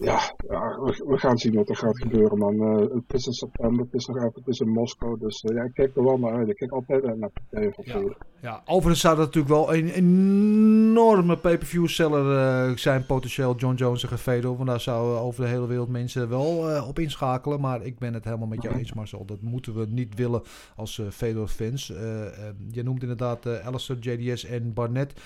Ja, 0.00 0.34
ja 0.48 0.80
we, 0.80 1.04
we 1.06 1.18
gaan 1.18 1.38
zien 1.38 1.54
wat 1.54 1.68
er 1.68 1.76
gaat 1.76 1.98
gebeuren, 1.98 2.38
man. 2.38 2.60
Eh, 2.60 2.94
het 2.94 3.14
is 3.14 3.26
in 3.26 3.32
september, 3.32 3.84
het 3.84 3.94
is 3.94 4.06
nog 4.06 4.16
even, 4.16 4.32
het 4.34 4.46
is 4.46 4.60
in 4.60 4.68
Moskou. 4.68 5.18
Dus 5.18 5.40
eh, 5.40 5.56
ja, 5.56 5.62
ik 5.62 5.74
kijk 5.74 5.96
er 5.96 6.04
wel 6.04 6.18
naar 6.18 6.32
uit. 6.32 6.48
Ik 6.48 6.56
kijk 6.56 6.72
altijd 6.72 7.04
uit 7.04 7.18
naar 7.18 7.30
partijen 7.30 7.74
van 7.74 8.14
Ja. 8.40 8.62
Overigens 8.64 9.00
zou 9.00 9.16
dat 9.16 9.24
natuurlijk 9.24 9.54
wel 9.54 9.74
een 9.74 9.88
enorme 9.88 11.36
pay-per-view 11.36 11.86
seller 11.86 12.36
eh, 12.36 12.76
zijn, 12.76 13.06
potentieel 13.06 13.56
John 13.56 13.74
Jones 13.74 14.10
en 14.10 14.18
Fedor. 14.18 14.56
Want 14.56 14.68
daar 14.68 14.80
zouden 14.80 15.20
over 15.20 15.42
de 15.42 15.48
hele 15.48 15.66
wereld 15.66 15.88
mensen 15.88 16.28
wel 16.28 16.84
op 16.88 16.98
inschakelen. 16.98 17.60
Maar 17.60 17.82
ik 17.82 17.98
ben 17.98 18.14
het 18.14 18.24
helemaal 18.24 18.48
met 18.48 18.62
jou 18.62 18.74
eens, 18.74 18.92
Marcel. 18.92 19.24
Dat 19.24 19.40
moeten 19.40 19.74
we 19.74 19.86
niet 19.88 20.14
willen 20.14 20.42
als 20.76 21.02
Fedor-fans. 21.10 21.90
Eh, 21.90 22.26
eh, 22.26 22.54
je 22.70 22.82
noemt 22.82 23.02
inderdaad 23.02 23.62
Alistair, 23.62 23.98
JDS 23.98 24.44
en 24.44 24.72
Barnett. 24.72 25.20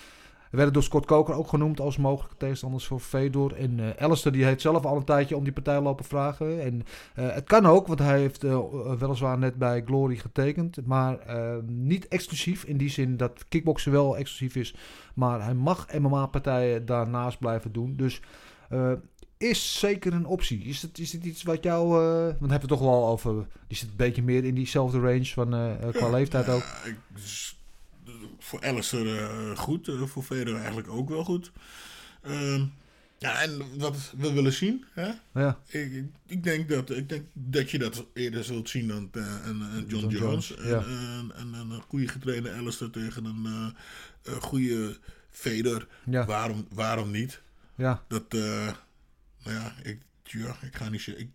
Werden 0.55 0.73
door 0.73 0.83
Scott 0.83 1.07
Coker 1.07 1.35
ook 1.35 1.49
genoemd 1.49 1.81
als 1.81 1.97
mogelijke 1.97 2.37
tegenstanders 2.37 2.87
voor 2.87 3.01
Fedor. 3.01 3.55
En 3.57 3.81
eh 3.97 4.03
Alistair 4.05 4.35
die 4.35 4.45
heeft 4.45 4.61
zelf 4.61 4.85
al 4.85 4.97
een 4.97 5.05
tijdje 5.05 5.37
om 5.37 5.45
die 5.45 5.53
partij 5.53 5.81
lopen 5.81 6.05
vragen. 6.05 6.63
En 6.63 6.83
eh, 7.15 7.33
het 7.35 7.45
kan 7.45 7.67
ook, 7.67 7.87
want 7.87 7.99
hij 7.99 8.19
heeft 8.19 8.45
eh, 8.45 8.59
weliswaar 8.99 9.39
net 9.39 9.55
bij 9.57 9.83
Glory 9.87 10.17
getekend. 10.17 10.87
Maar 10.87 11.19
eh, 11.19 11.57
niet 11.67 12.09
exclusief 12.09 12.65
in 12.65 12.77
die 12.77 12.91
zin 12.91 13.17
dat 13.17 13.45
kickboksen 13.49 13.93
wel 13.93 14.17
exclusief 14.17 14.57
is. 14.57 14.75
Maar 15.15 15.43
hij 15.45 15.55
mag 15.55 15.87
MMA-partijen 15.99 16.87
daarnaast 16.87 17.39
blijven 17.39 17.73
doen. 17.73 17.97
Dus 17.97 18.21
is 19.37 19.79
zeker 19.79 20.13
een 20.13 20.27
optie. 20.27 20.65
Is 20.65 20.83
het, 20.83 20.99
is 20.99 21.13
het 21.13 21.25
iets 21.25 21.43
wat 21.43 21.63
jou... 21.63 21.85
eh, 21.87 22.23
want 22.25 22.31
we 22.41 22.47
hebben 22.51 22.61
het 22.61 22.69
toch 22.69 22.81
wel 22.81 23.07
over... 23.07 23.47
Die 23.69 23.77
zit 23.77 23.89
een 23.89 23.97
beetje 23.97 24.23
meer 24.23 24.45
in 24.45 24.55
diezelfde 24.55 25.01
range 25.01 25.25
van, 25.27 25.49
qua 25.93 26.11
leeftijd 26.11 26.49
ook. 26.49 26.63
Ja, 26.85 26.91
ik- 26.91 26.99
voor 28.39 28.63
Alistair 28.63 29.19
eh, 29.19 29.57
goed, 29.57 29.89
eh, 29.89 30.03
voor 30.03 30.23
Federer 30.23 30.57
eigenlijk 30.57 30.89
ook 30.89 31.09
wel 31.09 31.25
goed. 31.25 31.53
Ehm, 32.23 32.65
ja, 33.19 33.43
en 33.43 33.79
wat 33.79 34.13
we 34.17 34.33
willen 34.33 34.53
zien, 34.53 34.85
hè? 34.93 35.11
Ja. 35.35 35.59
Ik, 35.67 36.05
ik- 36.27 36.45
denk 36.45 36.69
dat, 36.69 36.91
ik 36.91 37.09
denk 37.09 37.25
dat 37.33 37.71
je 37.71 37.79
dat 37.79 38.07
eerder 38.15 38.45
zult 38.45 38.69
zien 38.69 38.89
dan 38.89 39.09
eh, 39.13 39.37
een, 39.45 39.59
John, 39.59 39.87
John 39.89 40.09
Jones. 40.09 40.49
Jones, 40.49 40.65
En, 40.65 40.69
ja. 40.71 41.59
een, 41.61 41.83
goede 41.89 42.09
getrainde 42.09 42.53
Alistair 42.53 42.91
tegen 42.91 43.25
een, 43.25 43.75
goede 44.41 44.97
Federer. 45.31 45.87
Ja. 46.11 46.25
Waarom, 46.27 46.67
waarom 46.71 47.11
niet? 47.11 47.43
Ja. 47.75 48.05
Dat, 48.09 48.33
nou 48.33 49.57
ja, 49.57 49.75
ik, 49.83 49.99
ja, 50.23 50.57
ik 50.63 50.77
ga 50.77 50.89
niet 50.89 51.01
zeggen. 51.01 51.33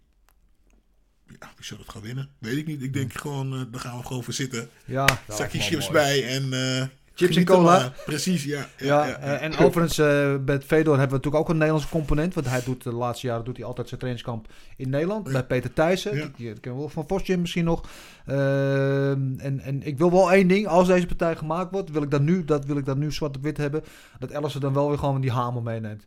Ja, 1.40 1.48
wie 1.56 1.66
zal 1.66 1.78
het 1.78 1.90
gaan 1.90 2.02
winnen? 2.02 2.30
Weet 2.40 2.58
ik 2.58 2.68
niet. 2.68 2.82
Ik 2.84 2.94
denk 2.94 3.14
gewoon, 3.14 3.54
eh, 3.54 3.60
daar 3.72 3.82
gaan 3.82 3.98
we 3.98 4.06
gewoon 4.06 4.24
voor 4.24 4.34
zitten. 4.34 4.70
Ja, 4.86 5.06
Zakje 5.28 5.60
chips 5.60 5.90
mooi. 5.90 5.92
bij 6.06 6.28
en. 6.28 6.54
eh, 6.54 6.86
Chips 7.14 7.36
en 7.36 7.46
cola. 7.46 7.78
maar. 7.78 7.94
Precies, 8.06 8.44
ja. 8.44 8.68
Ja, 8.78 9.08
eh, 9.18 9.42
en 9.42 9.58
overigens, 9.58 9.98
eh 9.98 10.36
met 10.46 10.64
Fedor 10.64 10.98
hebben 10.98 11.08
we 11.10 11.16
natuurlijk 11.16 11.36
ook 11.36 11.50
een 11.50 11.58
Nederlandse 11.58 11.90
component. 11.90 12.34
Want 12.34 12.48
hij 12.50 12.62
doet 12.64 12.84
de 12.84 12.92
laatste 12.94 13.28
jaren 13.28 13.46
doet 13.46 13.58
hij 13.58 13.66
altijd 13.66 13.88
zijn 13.88 14.00
trainingskamp 14.00 14.48
in 14.78 14.90
Nederland. 14.90 15.32
Bij 15.32 15.44
Peter 15.46 15.74
Thijssen. 15.74 16.12
Die, 16.14 16.32
die 16.36 16.48
kennen 16.54 16.62
we 16.74 16.78
wel 16.80 16.90
van 16.90 17.04
Vosgym 17.08 17.40
misschien 17.42 17.64
nog. 17.66 17.90
Ehm, 18.26 19.40
en, 19.40 19.60
en 19.60 19.84
ik 19.84 19.98
wil 19.98 20.12
wel 20.12 20.32
één 20.32 20.48
ding. 20.48 20.68
Als 20.68 20.88
deze 20.88 21.06
partij 21.06 21.36
gemaakt 21.36 21.72
wordt, 21.72 21.92
wil 21.92 22.02
ik 22.02 22.12
dat 22.12 22.22
nu, 22.22 22.46
dat 22.46 22.66
wil 22.66 22.78
ik 22.78 22.86
dat 22.86 22.98
nu 22.98 23.12
zwart 23.12 23.36
op 23.38 23.44
wit 23.44 23.58
hebben. 23.58 23.84
Dat 24.20 24.34
Alistair 24.34 24.62
dan 24.64 24.74
wel 24.74 24.88
weer 24.90 24.98
gewoon 24.98 25.22
die 25.22 25.32
hamer 25.32 25.62
meeneemt. 25.64 26.04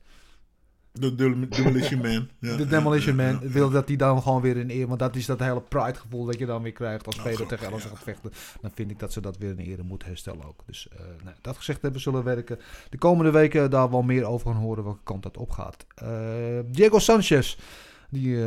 De 0.92 1.14
Dem- 1.14 1.48
Demolition 1.48 2.00
Man. 2.00 2.28
Ja, 2.50 2.56
de 2.56 2.66
Demolition 2.66 3.16
Man. 3.16 3.26
ja, 3.26 3.38
ja. 3.42 3.48
wil 3.48 3.70
dat 3.70 3.86
die 3.86 3.96
dan 3.96 4.22
gewoon 4.22 4.40
weer 4.42 4.56
in 4.56 4.70
eer. 4.70 4.86
Want 4.86 4.98
dat 4.98 5.16
is 5.16 5.26
dat 5.26 5.38
hele 5.38 5.60
pride 5.60 5.98
gevoel 5.98 6.24
dat 6.24 6.38
je 6.38 6.46
dan 6.46 6.62
weer 6.62 6.72
krijgt 6.72 7.06
als 7.06 7.16
Oh, 7.16 7.22
Fedor 7.22 7.36
grappig, 7.46 7.58
tegen 7.58 7.74
ja. 7.78 7.88
gaat 7.88 8.02
vechten. 8.02 8.30
Dan 8.60 8.70
vind 8.74 8.90
ik 8.90 8.98
dat 8.98 9.12
ze 9.12 9.20
dat 9.20 9.38
weer 9.38 9.50
in 9.50 9.58
ere 9.58 9.82
moeten 9.82 10.08
herstellen 10.08 10.44
ook. 10.44 10.62
Dus 10.66 10.88
eh, 10.92 10.98
nou, 11.24 11.36
dat 11.40 11.56
gezegd 11.56 11.82
hebben, 11.82 12.00
zullen 12.00 12.24
we 12.24 12.34
werken. 12.34 12.58
De 12.90 12.98
komende 12.98 13.30
weken 13.30 13.70
daar 13.70 13.90
wel 13.90 14.02
meer 14.02 14.24
over 14.24 14.50
gaan 14.52 14.60
horen 14.60 14.84
welke 14.84 15.02
kant 15.04 15.22
dat 15.22 15.36
opgaat. 15.36 15.86
Eh, 15.94 16.08
Diego 16.66 16.98
Sanchez. 16.98 17.56
Die, 18.10 18.36
eh, 18.36 18.42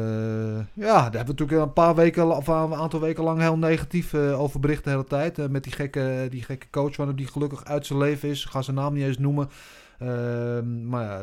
ja, 0.73 0.93
daar 0.93 1.01
hebben 1.03 1.35
we 1.35 1.41
natuurlijk 1.41 1.61
een 1.61 1.73
paar 1.73 1.95
weken, 1.95 2.35
of 2.37 2.47
een 2.47 2.73
aantal 2.73 2.99
weken 2.99 3.23
lang 3.23 3.39
heel 3.39 3.57
negatief 3.57 4.13
eh, 4.13 4.41
over 4.41 4.59
bericht 4.59 4.83
de 4.83 4.89
hele 4.89 5.03
tijd. 5.03 5.49
Met 5.51 5.63
die 5.63 5.73
gekke, 5.73 6.27
die 6.29 6.43
gekke 6.43 6.67
coach 6.71 6.95
van 6.95 7.07
hem 7.07 7.15
die 7.15 7.27
gelukkig 7.27 7.63
uit 7.65 7.85
zijn 7.85 7.99
leven 7.99 8.29
is. 8.29 8.43
Ik 8.43 8.49
ga 8.49 8.61
zijn 8.61 8.75
naam 8.75 8.93
niet 8.93 9.03
eens 9.03 9.17
noemen. 9.17 9.49
Ehm, 9.99 10.87
maar 10.87 11.21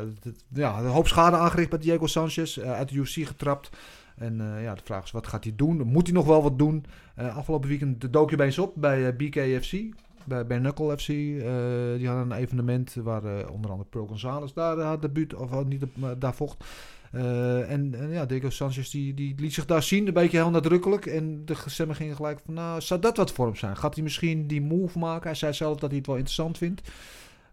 ja, 0.53 0.79
een 0.79 0.85
hoop 0.85 1.07
schade 1.07 1.37
aangericht 1.37 1.69
bij 1.69 1.79
Diego 1.79 2.07
Sanchez. 2.07 2.57
eh, 2.57 2.71
uit 2.71 2.89
de 2.89 2.95
UFC 2.95 3.27
getrapt. 3.27 3.69
En 4.17 4.41
eh, 4.41 4.63
ja, 4.63 4.75
de 4.75 4.81
vraag 4.83 5.03
is, 5.03 5.11
wat 5.11 5.27
gaat 5.27 5.43
hij 5.43 5.53
doen? 5.55 5.81
Moet 5.87 6.05
hij 6.05 6.15
nog 6.15 6.25
wel 6.25 6.43
wat 6.43 6.57
doen? 6.57 6.85
Eh, 7.15 7.37
afgelopen 7.37 7.69
weekend 7.69 8.13
dook 8.13 8.29
je 8.29 8.35
bij 8.35 8.57
op 8.57 8.73
bij 8.75 9.15
BKFC. 9.15 9.77
Bij, 10.25 10.45
bij 10.45 10.71
FC. 10.97 11.09
Eh, 11.09 11.15
die 11.97 12.07
hadden 12.07 12.31
een 12.31 12.31
evenement 12.31 12.93
waar 12.93 13.49
onder 13.49 13.71
andere 13.71 13.89
Pro 13.89 14.07
Gonzalez 14.07 14.53
daar 14.53 14.77
uh, 14.77 14.93
debuut, 14.99 15.33
of 15.33 15.65
niet, 15.65 15.83
daar 16.17 16.35
vocht. 16.35 16.63
En, 17.11 17.95
en 17.95 18.09
ja, 18.09 18.25
Diego 18.25 18.49
Sanchez 18.49 18.89
die, 18.89 19.13
die 19.13 19.35
liet 19.37 19.53
zich 19.53 19.65
daar 19.65 19.83
zien, 19.83 20.07
een 20.07 20.13
beetje 20.13 20.37
heel 20.37 20.49
nadrukkelijk. 20.49 21.05
En 21.05 21.45
de 21.45 21.55
stemmen 21.65 21.95
gingen 21.95 22.15
gelijk 22.15 22.39
van, 22.45 22.53
nou, 22.53 22.81
zou 22.81 22.99
dat 22.99 23.17
wat 23.17 23.31
voor 23.31 23.45
hem 23.45 23.55
zijn? 23.55 23.77
Gaat 23.77 23.93
hij 23.93 24.03
misschien 24.03 24.47
die 24.47 24.61
move 24.61 24.99
maken? 24.99 25.27
Hij 25.27 25.35
zei 25.35 25.53
zelf 25.53 25.77
dat 25.77 25.89
hij 25.89 25.97
het 25.97 26.07
wel 26.07 26.15
interessant 26.15 26.57
vindt. 26.57 26.81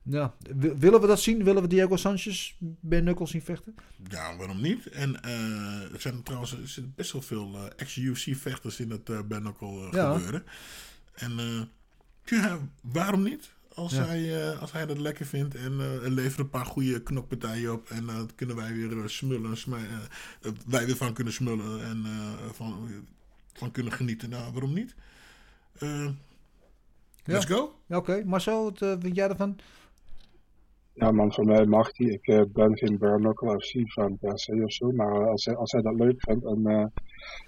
Ja, 0.03 0.35
w- 0.57 0.79
willen 0.79 1.01
we 1.01 1.07
dat 1.07 1.21
zien? 1.21 1.45
Willen 1.45 1.63
we 1.63 1.69
Diego 1.69 1.97
Sanchez 1.97 2.55
bij 2.59 3.01
Knuckles 3.01 3.31
zien 3.31 3.43
vechten? 3.43 3.75
Ja, 4.09 4.37
waarom 4.37 4.61
niet? 4.61 4.87
En 4.87 5.23
eh, 5.23 5.93
er 5.93 6.01
zijn 6.01 6.23
trouwens 6.23 6.53
er 6.53 6.69
zitten 6.69 6.93
best 6.97 7.13
wel 7.13 7.23
veel 7.23 7.55
eh, 7.55 7.65
ex-UFC-vechters 7.77 8.81
in 8.81 8.91
het 8.91 9.09
uh, 9.09 9.19
Ja. 9.91 10.13
gebeuren. 10.13 10.45
En 11.15 11.33
ja, 12.25 12.59
waarom 12.83 13.23
niet? 13.23 13.51
Als, 13.75 13.93
Ja. 13.93 14.05
hij, 14.05 14.55
als 14.57 14.73
hij 14.73 14.87
dat 14.87 14.99
lekker 14.99 15.27
vindt 15.27 15.55
en 15.55 15.81
er 15.81 16.11
leveren 16.11 16.45
een 16.45 16.51
paar 16.51 16.67
goede 16.67 17.03
knokpartijen 17.03 17.73
op. 17.73 17.91
En 17.91 18.09
eh 18.09 18.21
kunnen 18.35 18.57
wij 18.57 18.75
weer 18.75 19.09
smullen, 19.09 19.57
wij 20.67 20.87
weer 20.87 20.97
van 20.97 21.13
kunnen 21.13 21.33
smullen 21.33 21.85
en 21.85 22.05
van, 22.55 22.89
van 23.53 23.71
kunnen 23.71 23.93
genieten. 23.93 24.31
Nou, 24.31 24.53
waarom 24.53 24.73
niet? 24.73 24.95
Let's 27.25 27.45
go. 27.45 27.79
Ja, 27.87 27.97
Oké, 27.97 28.23
Marcel, 28.25 28.65
wat 28.65 28.99
vind 29.01 29.15
jij 29.17 29.29
ervan? 29.29 29.57
Ja 30.95 31.11
man, 31.11 31.33
voor 31.33 31.45
mij 31.45 31.67
mag 31.67 31.89
hij. 31.93 32.07
Ik 32.07 32.27
eh, 32.27 32.43
ben 32.53 32.77
geen 32.77 32.99
knuckle 32.99 33.61
FC 33.61 33.91
fan 33.91 34.19
per 34.19 34.39
se 34.39 34.63
of 34.65 34.73
zo. 34.73 34.93
Maar 34.93 35.29
als 35.29 35.45
hij, 35.45 35.57
als 35.57 35.73
hij 35.73 35.83
dat 35.83 35.95
leuk 35.95 36.15
vindt 36.19 36.45
en 36.45 36.67
eh, 36.67 36.85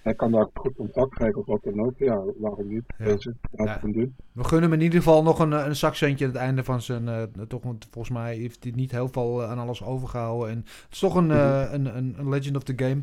hij 0.02 0.14
kan 0.14 0.30
daar 0.32 0.48
goed 0.54 0.74
contact 0.76 1.14
krijgen 1.14 1.38
of 1.40 1.46
wat 1.46 1.62
dan 1.62 1.80
ook. 1.86 1.98
Ja, 1.98 2.22
waarom 2.36 2.68
niet? 2.68 2.82
Ja. 2.98 3.16
Ja. 3.64 3.78
doen. 3.82 4.14
We 4.32 4.44
gunnen 4.44 4.70
hem 4.70 4.78
in 4.78 4.84
ieder 4.84 4.98
geval 5.02 5.22
nog 5.22 5.38
een, 5.38 5.52
eh, 5.52 5.66
een 5.66 5.76
zakcentje 5.76 6.24
aan 6.24 6.30
het 6.30 6.40
einde 6.40 6.64
van 6.64 6.82
zijn... 6.82 7.08
eh, 7.08 7.22
toch, 7.48 7.62
want 7.62 7.86
volgens 7.90 8.14
mij 8.14 8.36
heeft 8.36 8.62
hij 8.62 8.72
niet 8.76 8.90
heel 8.90 9.08
veel 9.08 9.42
eh, 9.42 9.50
aan 9.50 9.58
alles 9.58 9.82
overgehouden. 9.84 10.50
En 10.50 10.56
het 10.56 10.92
is 10.92 10.98
toch 10.98 11.14
een, 11.14 11.30
eh, 11.30 11.68
een, 11.72 11.96
een, 11.96 12.14
een 12.18 12.28
legend 12.28 12.56
of 12.56 12.62
the 12.62 12.72
game. 12.76 13.02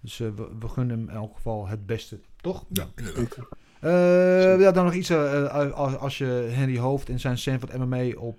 Dus 0.00 0.20
eh, 0.20 0.28
we, 0.36 0.48
we 0.58 0.68
gunnen 0.68 0.98
hem 0.98 1.08
in 1.08 1.14
elk 1.14 1.34
geval 1.34 1.66
het 1.68 1.86
beste, 1.86 2.20
toch? 2.40 2.64
Ja, 2.68 2.86
inderdaad. 2.96 3.38
Eh, 3.84 4.60
ja, 4.60 4.70
dan 4.70 4.84
nog 4.84 4.94
iets. 4.94 5.10
eh, 5.10 5.44
eh, 5.44 5.72
als, 5.72 5.96
als 5.96 6.18
je 6.18 6.24
Henry 6.50 6.78
Hoofd 6.78 7.08
en 7.08 7.20
zijn 7.20 7.38
Sanford 7.38 7.78
MMA 7.78 8.04
op 8.16 8.38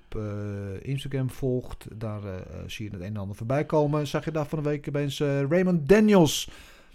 Instagram 0.81 1.29
volgt, 1.29 1.87
daar 1.93 2.21
zie 2.67 2.85
je 2.85 2.91
het 2.91 3.01
een 3.01 3.07
en 3.07 3.17
ander 3.17 3.35
voorbij 3.35 3.65
komen. 3.65 4.07
Zag 4.07 4.25
je 4.25 4.31
daar 4.31 4.45
van 4.45 4.63
de 4.63 4.69
week 4.69 4.87
opeens 4.87 5.19
Raymond 5.49 5.89
Daniels, 5.89 6.49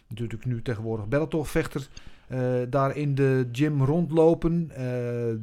natuurlijk 0.09 0.45
nu 0.45 0.63
tegenwoordig 0.63 1.09
Bellator-vechter, 1.09 1.89
daar 2.69 2.97
in 2.97 3.15
de 3.15 3.49
gym 3.53 3.85
rondlopen. 3.85 4.69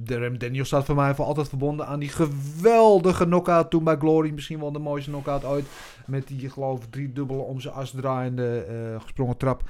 De 0.03 0.17
Raymond 0.17 0.39
Daniels 0.39 0.67
staat 0.67 0.85
voor 0.85 0.95
mij 0.95 1.15
voor 1.15 1.25
altijd 1.25 1.49
verbonden 1.49 1.87
aan 1.87 1.99
die 1.99 2.09
geweldige 2.09 3.25
knockout 3.25 3.69
toen 3.69 3.83
bij 3.83 3.97
Glory. 3.97 4.31
Misschien 4.31 4.59
wel 4.59 4.71
de 4.71 4.79
mooiste 4.79 5.09
knockout 5.09 5.45
ooit. 5.45 5.65
Met 6.05 6.27
die, 6.27 6.49
geloof 6.49 6.83
ik, 6.83 6.91
drie 6.91 7.13
dubbele 7.13 7.41
om 7.41 7.59
zijn 7.59 7.73
as 7.73 7.91
draaiende 7.91 8.65
gesprongen 8.99 9.37
trap. 9.37 9.63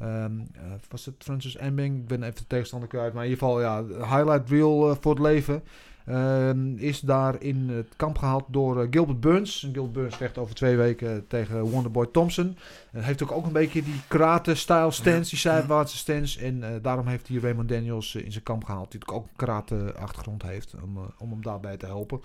Ehm, 0.00 0.40
eh, 0.52 0.62
was 0.88 1.06
het 1.06 1.14
Francis 1.18 1.56
Embing? 1.56 1.98
Ik 1.98 2.06
ben 2.06 2.22
even 2.22 2.36
de 2.36 2.46
tegenstander 2.46 2.88
kwijt. 2.88 3.12
Maar 3.12 3.24
in 3.24 3.30
ieder 3.30 3.46
geval, 3.46 3.60
ja, 3.60 3.84
highlight 3.84 4.50
reel 4.50 4.90
eh, 4.90 4.96
voor 5.00 5.12
het 5.12 5.22
leven. 5.22 5.62
Ehm, 6.06 6.76
is 6.76 7.00
daar 7.00 7.42
in 7.42 7.68
het 7.68 7.86
kamp 7.96 8.18
gehaald 8.18 8.44
door 8.46 8.82
eh, 8.82 8.86
Gilbert 8.90 9.20
Burns. 9.20 9.68
Gilbert 9.72 9.92
Burns 9.92 10.16
vecht 10.16 10.38
over 10.38 10.54
twee 10.54 10.76
weken 10.76 11.26
tegen 11.26 11.60
Wonderboy 11.62 12.06
Thompson. 12.12 12.56
Hij 12.90 13.02
heeft 13.02 13.22
ook, 13.22 13.32
ook 13.32 13.46
een 13.46 13.52
beetje 13.52 13.82
die 13.82 14.00
karate-style 14.08 14.90
stance, 14.90 15.30
die 15.30 15.38
zijwaartse 15.38 15.96
stance. 15.96 16.40
En 16.40 16.80
daarom 16.82 17.06
heeft 17.06 17.28
hij 17.28 17.38
Raymond 17.38 17.68
Daniels 17.68 18.14
in 18.14 18.32
zijn 18.32 18.44
kamp 18.44 18.64
gehaald. 18.64 18.90
Die 18.90 19.00
natuurlijk 19.00 19.26
ook 19.26 19.30
een 19.30 19.46
karate-achtergrond 19.46 20.42
heeft. 20.42 20.74
Om, 20.82 20.98
om 21.18 21.30
hem 21.30 21.42
daarbij 21.42 21.76
te 21.76 21.86
helpen. 21.86 22.20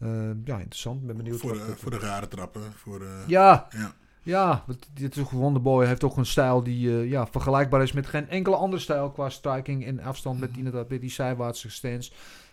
Ehm, 0.00 0.36
ja, 0.44 0.56
interessant. 0.56 1.06
Ben 1.06 1.16
benieuwd 1.16 1.40
Voor, 1.40 1.52
de, 1.52 1.74
voor 1.76 1.90
de 1.90 1.98
rare 1.98 2.28
trappen. 2.28 2.62
Voor, 2.72 3.06
ja. 3.26 3.68
Ja, 4.28 4.64
dit 4.92 5.16
is 5.16 5.22
ook 5.22 5.30
Wonderboy 5.30 5.86
heeft 5.86 6.04
ook 6.04 6.16
een 6.16 6.26
stijl 6.26 6.62
die 6.62 6.90
eh, 6.90 7.10
ja, 7.10 7.26
vergelijkbaar 7.26 7.82
is 7.82 7.92
met 7.92 8.06
geen 8.06 8.28
enkele 8.28 8.56
andere 8.56 8.82
stijl 8.82 9.10
qua 9.10 9.28
striking 9.28 9.86
en 9.86 10.00
afstand 10.00 10.40
met 10.40 10.50
inderdaad 10.56 10.88
met 10.88 11.00
die 11.00 11.10
zijwaartse 11.10 11.70
stance. 11.70 12.10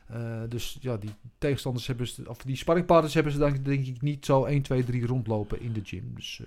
Eh, 0.07 0.41
dus 0.49 0.77
ja, 0.81 0.97
die 0.97 1.09
tegenstanders 1.37 1.87
hebben 1.87 2.07
ze, 2.07 2.29
of 2.29 2.37
die 2.37 2.55
sparringpartners 2.55 3.13
hebben 3.13 3.31
ze 3.31 3.37
dan 3.37 3.57
denk 3.63 3.85
ik 3.85 4.01
niet 4.01 4.25
zo 4.25 4.43
1, 4.43 4.61
2, 4.61 4.83
3 4.83 5.05
rondlopen 5.05 5.61
in 5.61 5.73
de 5.73 5.81
gym. 5.83 6.11
Dus 6.15 6.41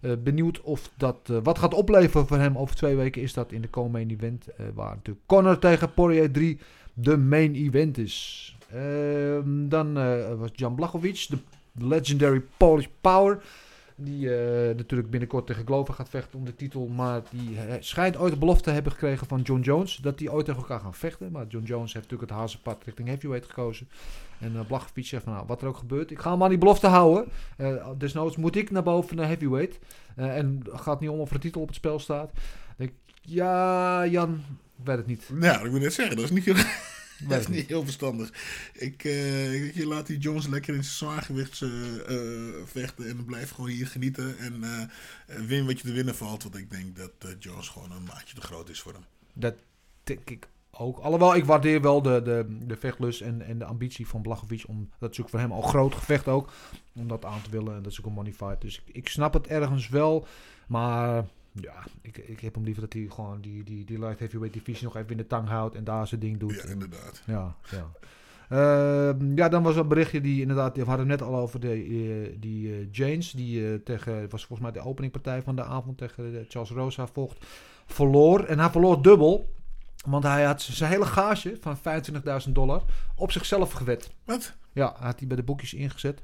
eh, 0.00 0.12
benieuwd 0.22 0.60
of 0.60 0.90
dat 0.96 1.32
wat 1.42 1.58
gaat 1.58 1.74
opleveren 1.74 2.26
voor 2.26 2.38
hem 2.38 2.58
over 2.58 2.76
twee 2.76 2.96
weken 2.96 3.22
is 3.22 3.32
dat 3.32 3.52
in 3.52 3.62
de 3.62 3.68
komende 3.68 4.14
event 4.14 4.46
waar 4.74 4.94
natuurlijk 4.94 5.26
Conor 5.26 5.58
tegen 5.58 5.92
Poirier 5.92 6.32
3 6.32 6.58
de 6.94 7.16
main 7.16 7.54
event 7.54 7.98
is. 7.98 8.56
Ehm, 8.70 9.68
dan 9.68 9.94
was 10.38 10.50
Jan 10.52 10.74
Blachowicz, 10.74 11.26
de 11.26 11.38
legendary 11.78 12.42
Polish 12.56 12.86
Power. 13.00 13.42
Die 13.96 14.34
eh, 14.34 14.76
natuurlijk 14.76 15.10
binnenkort 15.10 15.46
tegen 15.46 15.66
Glover 15.66 15.94
gaat 15.94 16.08
vechten 16.08 16.38
om 16.38 16.44
de 16.44 16.54
titel. 16.54 16.86
Maar 16.86 17.22
die 17.30 17.56
eh, 17.56 17.74
schijnt 17.80 18.16
ooit 18.16 18.32
de 18.32 18.38
belofte 18.38 18.62
te 18.62 18.70
hebben 18.70 18.92
gekregen 18.92 19.26
van 19.26 19.40
John 19.40 19.60
Jones. 19.60 19.96
Dat 19.96 20.18
die 20.18 20.32
ooit 20.32 20.44
tegen 20.44 20.60
elkaar 20.60 20.80
gaan 20.80 20.94
vechten. 20.94 21.32
Maar 21.32 21.46
John 21.46 21.64
Jones 21.64 21.92
heeft 21.92 22.04
natuurlijk 22.04 22.30
het 22.30 22.40
hazenpad 22.40 22.84
richting 22.84 23.08
heavyweight 23.08 23.48
gekozen. 23.48 23.88
En 24.42 24.52
uh, 24.54 24.60
Blachowicz 24.66 25.08
zegt 25.08 25.24
van 25.24 25.32
nou, 25.32 25.46
wat 25.46 25.62
er 25.62 25.68
ook 25.68 25.76
gebeurt. 25.76 26.10
Ik 26.10 26.18
ga 26.18 26.30
hem 26.30 26.42
aan 26.42 26.48
die 26.48 26.58
belofte 26.58 26.86
houden. 26.86 27.28
Eh, 27.56 27.88
desnoods 27.98 28.36
moet 28.36 28.56
ik 28.56 28.70
naar 28.70 28.82
boven 28.82 29.16
naar 29.16 29.26
heavyweight. 29.26 29.78
Eh, 30.16 30.36
en 30.36 30.62
gaat 30.72 31.00
niet 31.00 31.10
om 31.10 31.20
of 31.20 31.30
een 31.30 31.40
titel 31.40 31.60
op 31.60 31.66
het 31.66 31.76
spel 31.76 31.98
staat. 31.98 32.30
Denk 32.76 32.90
ik, 32.90 33.14
ja, 33.20 34.06
Jan, 34.06 34.42
weet 34.84 34.96
het 34.96 35.06
niet. 35.06 35.30
Nou, 35.32 35.64
ik 35.64 35.70
moet 35.70 35.80
net 35.80 35.92
zeggen, 35.92 36.16
dat 36.16 36.24
is 36.24 36.30
niet 36.30 36.44
heel, 36.44 36.54
dat 37.28 37.40
is 37.40 37.46
niet 37.46 37.68
heel 37.68 37.84
verstandig. 37.84 38.32
Ik, 38.72 39.04
eh, 39.04 39.74
je 39.74 39.86
laat 39.86 40.06
die 40.06 40.18
Jones 40.18 40.46
lekker 40.46 40.74
in 40.74 40.84
zijn 40.84 40.96
zwaargewicht 40.96 41.62
eh, 41.62 41.68
eh, 41.94 42.54
vechten 42.64 43.08
en 43.08 43.24
blijf 43.24 43.50
gewoon 43.50 43.70
hier 43.70 43.86
genieten. 43.86 44.38
En 44.38 44.64
eh, 44.64 45.36
win 45.46 45.66
wat 45.66 45.80
je 45.80 45.86
te 45.86 45.92
winnen 45.92 46.14
valt. 46.14 46.42
Want 46.42 46.56
ik 46.56 46.70
denk 46.70 46.96
dat 46.96 47.12
eh, 47.18 47.30
Jones 47.38 47.68
gewoon 47.68 47.92
een 47.92 48.04
maatje 48.04 48.34
te 48.34 48.40
groot 48.40 48.68
is 48.68 48.80
voor 48.80 48.92
hem. 48.92 49.04
Dat 49.32 49.54
denk 50.04 50.30
ik 50.30 50.48
ook. 50.70 50.98
Alhoewel, 50.98 51.34
ik 51.34 51.44
waardeer 51.44 51.80
wel 51.80 52.02
de, 52.02 52.22
de, 52.22 52.56
de 52.66 52.76
vechtlust 52.76 53.20
en, 53.20 53.42
en 53.42 53.58
de 53.58 53.64
ambitie 53.64 54.06
van 54.06 54.22
Blachowicz. 54.22 54.64
Om, 54.64 54.90
dat 54.98 55.10
is 55.10 55.20
ook 55.20 55.28
voor 55.28 55.38
hem 55.38 55.52
al 55.52 55.62
groot 55.62 55.94
gevecht 55.94 56.28
ook. 56.28 56.52
Om 56.94 57.08
dat 57.08 57.24
aan 57.24 57.42
te 57.42 57.50
willen. 57.50 57.76
En 57.76 57.82
dat 57.82 57.92
is 57.92 58.00
ook 58.00 58.06
een 58.06 58.12
money 58.12 58.32
fight. 58.32 58.60
Dus 58.60 58.82
ik, 58.84 58.94
ik 58.94 59.08
snap 59.08 59.32
het 59.32 59.46
ergens 59.46 59.88
wel. 59.88 60.26
Maar 60.66 61.24
ja, 61.52 61.84
ik, 62.00 62.16
ik 62.16 62.40
heb 62.40 62.54
hem 62.54 62.64
liever 62.64 62.82
dat 62.82 62.92
hij 62.92 63.06
gewoon 63.10 63.40
die, 63.40 63.64
die, 63.64 63.84
die 63.84 63.98
light 63.98 64.18
heavyweight 64.18 64.54
divisie 64.54 64.84
nog 64.84 64.96
even 64.96 65.10
in 65.10 65.16
de 65.16 65.26
tang 65.26 65.48
houdt. 65.48 65.74
En 65.74 65.84
daar 65.84 66.06
zijn 66.06 66.20
ding 66.20 66.38
doet. 66.38 66.62
Ja, 66.62 66.70
inderdaad. 66.70 67.22
Ja, 67.26 67.56
ja. 67.70 67.90
Ehm, 68.52 69.36
ja, 69.36 69.48
dan 69.48 69.62
was 69.62 69.74
er 69.74 69.80
een 69.80 69.88
berichtje 69.88 70.20
die 70.20 70.40
inderdaad, 70.40 70.76
we 70.76 70.84
hadden 70.84 71.08
het 71.08 71.20
net 71.20 71.28
al 71.28 71.36
over 71.36 71.60
de, 71.60 71.72
eh, 71.72 72.40
die 72.40 72.72
eh, 72.72 72.86
James, 72.90 73.30
die 73.30 73.66
eh, 73.66 73.74
tegen, 73.84 74.28
was 74.28 74.44
volgens 74.44 74.60
mij 74.60 74.82
de 74.82 74.88
openingpartij 74.88 75.42
van 75.42 75.56
de 75.56 75.64
avond 75.64 75.98
tegen 75.98 76.44
Charles 76.48 76.70
Rosa 76.70 77.06
vocht, 77.06 77.46
verloor. 77.86 78.44
En 78.44 78.58
hij 78.58 78.70
verloor 78.70 79.02
dubbel, 79.02 79.54
want 80.06 80.24
hij 80.24 80.44
had 80.44 80.62
zijn 80.62 80.90
hele 80.90 81.06
gage 81.06 81.56
van 81.60 81.78
25.000 82.46 82.52
dollar 82.52 82.82
op 83.16 83.32
zichzelf 83.32 83.72
gewet. 83.72 84.10
Wat? 84.24 84.52
Ja, 84.72 84.94
had 84.98 85.18
hij 85.18 85.28
bij 85.28 85.36
de 85.36 85.42
boekjes 85.42 85.74
ingezet. 85.74 86.20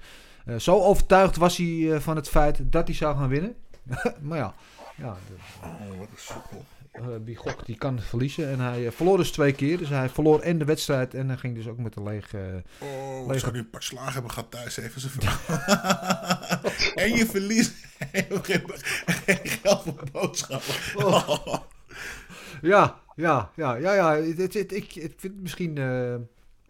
Zo 0.57 0.81
overtuigd 0.81 1.37
was 1.37 1.57
hij 1.57 2.01
van 2.01 2.17
het 2.17 2.29
feit 2.29 2.61
dat 2.73 2.87
hij 2.87 2.97
zou 2.97 3.17
gaan 3.17 3.29
winnen. 3.29 3.55
maar 4.29 4.39
ja, 4.39 4.55
ja 4.99 5.17
Oh, 5.63 5.99
wat 5.99 6.09
een 6.11 6.17
sukkel. 6.17 6.65
eh, 6.93 7.05
wie 7.25 7.37
gokt, 7.37 7.67
die 7.67 7.77
kan 7.77 8.01
verliezen. 8.01 8.49
En 8.49 8.61
hij 8.61 8.87
eh, 8.87 8.93
verloor 8.93 9.17
dus 9.17 9.31
twee 9.33 9.53
keer. 9.53 9.79
Dus 9.79 9.89
hij 9.89 10.09
verloor 10.09 10.41
en 10.41 10.59
de 10.59 10.65
wedstrijd 10.65 11.15
en 11.15 11.29
hij 11.29 11.37
ging 11.37 11.55
dus 11.55 11.67
ook 11.69 11.79
met 11.79 11.97
een 11.97 12.03
leeg... 12.03 12.35
eh, 12.35 12.41
Oh, 12.79 13.27
Leeg- 13.27 13.41
zou 13.41 13.53
nu 13.53 13.59
een 13.59 13.71
paar 13.71 13.83
slagen 13.83 14.13
hebben 14.13 14.31
gehad 14.31 14.51
thuis 14.51 14.77
even 14.77 15.01
zijn 15.01 15.13
vrouw. 15.13 15.57
en 17.05 17.13
je 17.17 17.27
verliest 17.27 17.73
geen, 18.13 18.27
geen 19.07 19.39
geld 19.49 19.83
voor 19.83 20.03
boodschappen. 20.13 20.75
Oh. 20.97 21.55
Ja, 22.63 23.01
ja, 23.17 23.51
ja, 23.57 23.75
ja, 23.75 23.95
ja. 23.95 24.15
Het, 24.17 24.39
het- 24.39 24.55
het- 24.55 24.73
ik, 24.73 24.95
ik 24.95 25.15
vind 25.17 25.33
het 25.33 25.41
misschien. 25.43 25.79
eh 25.79 26.15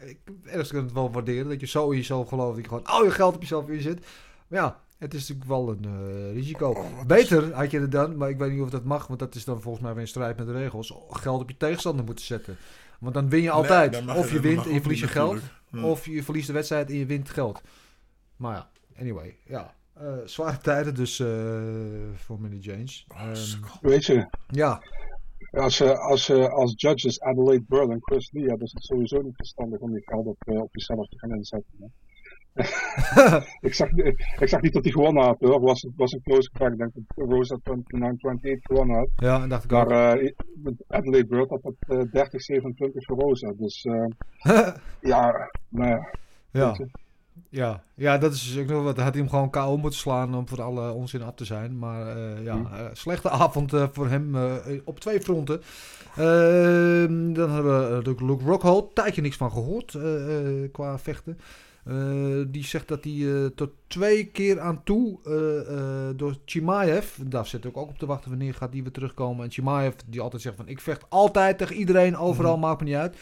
ik, 0.09 0.19
ergens 0.45 0.71
kan 0.71 0.83
het 0.85 0.93
wel 0.93 1.11
waarderen 1.13 1.49
dat 1.49 1.61
je 1.61 1.67
zo 1.67 1.91
in 1.91 1.97
jezelf 1.97 2.29
gelooft. 2.29 2.55
Dat 2.55 2.63
je 2.65 2.69
gewoon 2.69 2.85
al 2.87 3.05
je 3.05 3.11
geld 3.11 3.35
op 3.35 3.41
jezelf 3.41 3.69
inzet. 3.69 4.07
Maar 4.49 4.61
ja, 4.61 4.81
het 4.99 5.15
is 5.15 5.29
natuurlijk 5.29 5.49
wel 5.49 5.69
een 5.69 5.85
eh, 5.85 6.33
risico. 6.33 6.71
Oh, 6.71 7.05
Beter 7.07 7.55
had 7.55 7.71
je 7.71 7.81
het 7.81 7.93
dan, 7.93 8.17
maar 8.17 8.31
ik 8.31 8.39
weet 8.39 8.53
niet 8.53 8.61
of 8.61 8.71
dat 8.71 8.85
mag, 8.85 9.07
want 9.07 9.19
dat 9.19 9.35
is 9.35 9.45
dan 9.45 9.61
volgens 9.61 9.85
mij 9.85 9.93
weer 9.93 10.03
in 10.03 10.09
strijd 10.09 10.37
met 10.37 10.47
de 10.47 10.53
regels. 10.53 10.95
Geld 11.11 11.41
op 11.43 11.49
je 11.51 11.57
tegenstander 11.57 12.05
moeten 12.05 12.25
zetten. 12.25 12.57
Want 13.01 13.15
dan 13.15 13.29
win 13.29 13.43
je 13.43 13.51
altijd. 13.51 14.07
of 14.07 14.33
je 14.33 14.41
wint 14.41 14.67
en 14.67 14.73
je 14.73 14.81
verliest 14.81 15.01
je 15.03 15.09
geld. 15.09 15.41
Ja. 15.71 15.83
Of 15.85 16.07
je 16.07 16.23
verliest 16.23 16.47
de 16.47 16.53
wedstrijd 16.53 16.91
en 16.91 16.97
je 16.97 17.07
wint 17.07 17.29
geld. 17.31 17.61
Maar 18.37 18.55
ja, 18.55 18.71
anyway. 19.01 19.37
Ja, 19.45 19.75
eh, 19.93 20.13
zware 20.25 20.59
tijden 20.59 20.95
dus 20.95 21.21
eh, 21.21 21.27
voor 22.15 22.41
Millie 22.41 22.61
James. 22.61 23.07
Oh, 23.09 23.21
Ehm. 23.21 23.35
Weet 23.81 24.05
je, 24.05 24.29
ja, 24.47 24.83
als, 25.51 25.83
als, 25.83 26.31
als 26.31 26.73
judges 26.77 27.21
Adelaide 27.21 27.65
Burl 27.69 27.91
en 27.91 27.99
Chris 28.03 28.33
Lee 28.33 28.47
hebben, 28.49 28.67
is 28.67 28.73
het 28.73 28.85
sowieso 28.85 29.23
niet 29.23 29.37
verstandig 29.37 29.79
om 29.81 29.93
je 29.95 30.03
geld 30.05 30.27
op, 30.27 30.43
op 30.47 30.69
jezelf 30.73 31.09
te 31.09 31.19
gaan 31.19 31.35
inzetten. 31.35 31.73
hè. 31.81 31.87
Ik, 33.69 33.75
zag, 33.75 33.89
ik 34.39 34.49
zag 34.49 34.61
niet 34.61 34.73
dat 34.73 34.83
hij 34.83 34.93
gewonnen 34.93 35.23
had 35.23 35.37
hoor. 35.41 35.53
Het 35.55 35.63
was, 35.63 35.83
het 35.83 35.93
was 35.97 36.13
een 36.13 36.23
close 36.23 36.51
gevecht. 36.53 36.73
Ik 36.73 36.79
denk 36.79 36.93
dat 36.95 37.29
Rosa 37.29 37.59
29-28 37.59 37.61
gewonnen 38.63 38.97
had. 38.97 39.09
ja, 39.17 39.43
en 39.43 39.49
dacht 39.49 39.65
ik 39.65 39.73
ook. 39.73 39.89
Maar 39.89 40.33
met 40.63 40.85
Adelaide 40.89 41.29
Bird 41.29 41.51
had 41.51 41.63
het 41.63 42.13
eh 42.13 42.27
30-27 42.61 42.91
voor 42.95 43.19
Rosa. 43.19 43.53
Dus 43.57 43.85
eh, 43.85 44.07
ja, 45.13 45.51
nou 45.69 45.91
ja. 45.91 46.11
Ja. 46.51 46.77
Ja, 47.51 47.83
ja, 47.95 48.19
dat 48.19 48.33
is 48.33 48.59
ook 48.59 48.67
nog 48.67 48.83
wat. 48.83 48.97
Had 48.97 49.13
hij 49.15 49.23
hem 49.23 49.31
gewoon 49.31 49.51
KO 49.51 49.77
moeten 49.77 49.99
slaan 49.99 50.35
om 50.35 50.49
voor 50.49 50.63
alle 50.63 50.93
onzin 50.93 51.23
af 51.23 51.35
te 51.35 51.45
zijn. 51.45 51.79
Maar 51.79 52.17
eh, 52.17 52.45
ja, 52.45 52.55
eh, 52.55 52.85
slechte 52.93 53.31
avond 53.31 53.73
voor 53.93 54.09
hem 54.09 54.37
op 54.85 55.01
twee 55.01 55.21
fronten. 55.21 55.61
Ehm, 56.19 57.33
dan 57.33 57.51
hebben 57.51 57.89
we 57.89 57.95
natuurlijk 57.95 58.21
Luke 58.21 58.45
Rockhold. 58.45 58.95
Tijdje 58.95 59.23
niks 59.23 59.37
van 59.37 59.51
gehoord 59.51 59.95
eh, 59.95 60.39
eh, 60.39 60.73
qua 60.73 60.99
vechten. 60.99 61.39
Eh, 61.89 62.45
die 62.47 62.65
zegt 62.65 62.89
dat 62.89 63.05
hij 63.05 63.13
eh, 63.13 63.47
tot 63.47 63.71
twee 63.87 64.27
keer 64.27 64.61
aan 64.61 64.83
toe 64.85 65.19
eh, 65.25 66.17
door 66.17 66.37
Chimaev, 66.45 67.17
daar 67.27 67.47
zit 67.47 67.65
ik 67.65 67.77
ook 67.77 67.89
op 67.89 67.99
te 67.99 68.07
wachten 68.07 68.31
wanneer 68.31 68.55
gaat 68.55 68.73
die 68.73 68.83
weer 68.83 68.93
terugkomen. 68.93 69.45
En 69.45 69.51
Chimaev 69.51 69.95
die 70.07 70.21
altijd 70.21 70.43
zegt 70.43 70.57
van 70.57 70.69
ik 70.69 70.81
vecht 70.81 71.05
altijd 71.09 71.59
tegen 71.59 71.77
iedereen, 71.77 72.17
overal, 72.17 72.59
maakt 72.59 72.81
me 72.81 72.87
niet 72.87 72.95
uit. 72.95 73.17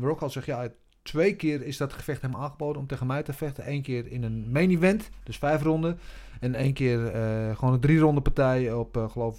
Rockhold 0.00 0.32
zegt 0.32 0.46
ja, 0.46 0.68
twee 1.02 1.36
keer 1.36 1.62
is 1.62 1.76
dat 1.76 1.92
gevecht 1.92 2.22
hem 2.22 2.36
aangeboden 2.36 2.80
om 2.80 2.86
tegen 2.86 3.06
mij 3.06 3.22
te 3.22 3.32
vechten. 3.32 3.70
Eén 3.70 3.82
keer 3.82 4.06
in 4.06 4.22
een 4.22 4.50
main 4.52 4.70
event, 4.70 5.10
dus 5.24 5.38
vijf 5.38 5.62
ronden. 5.62 5.98
En 6.40 6.54
één 6.54 6.72
keer 6.72 6.98
gewoon 7.56 7.74
een 7.74 7.80
drie 7.80 7.98
ronde 7.98 8.20
partij 8.20 8.72
op, 8.72 9.06
geloof 9.10 9.38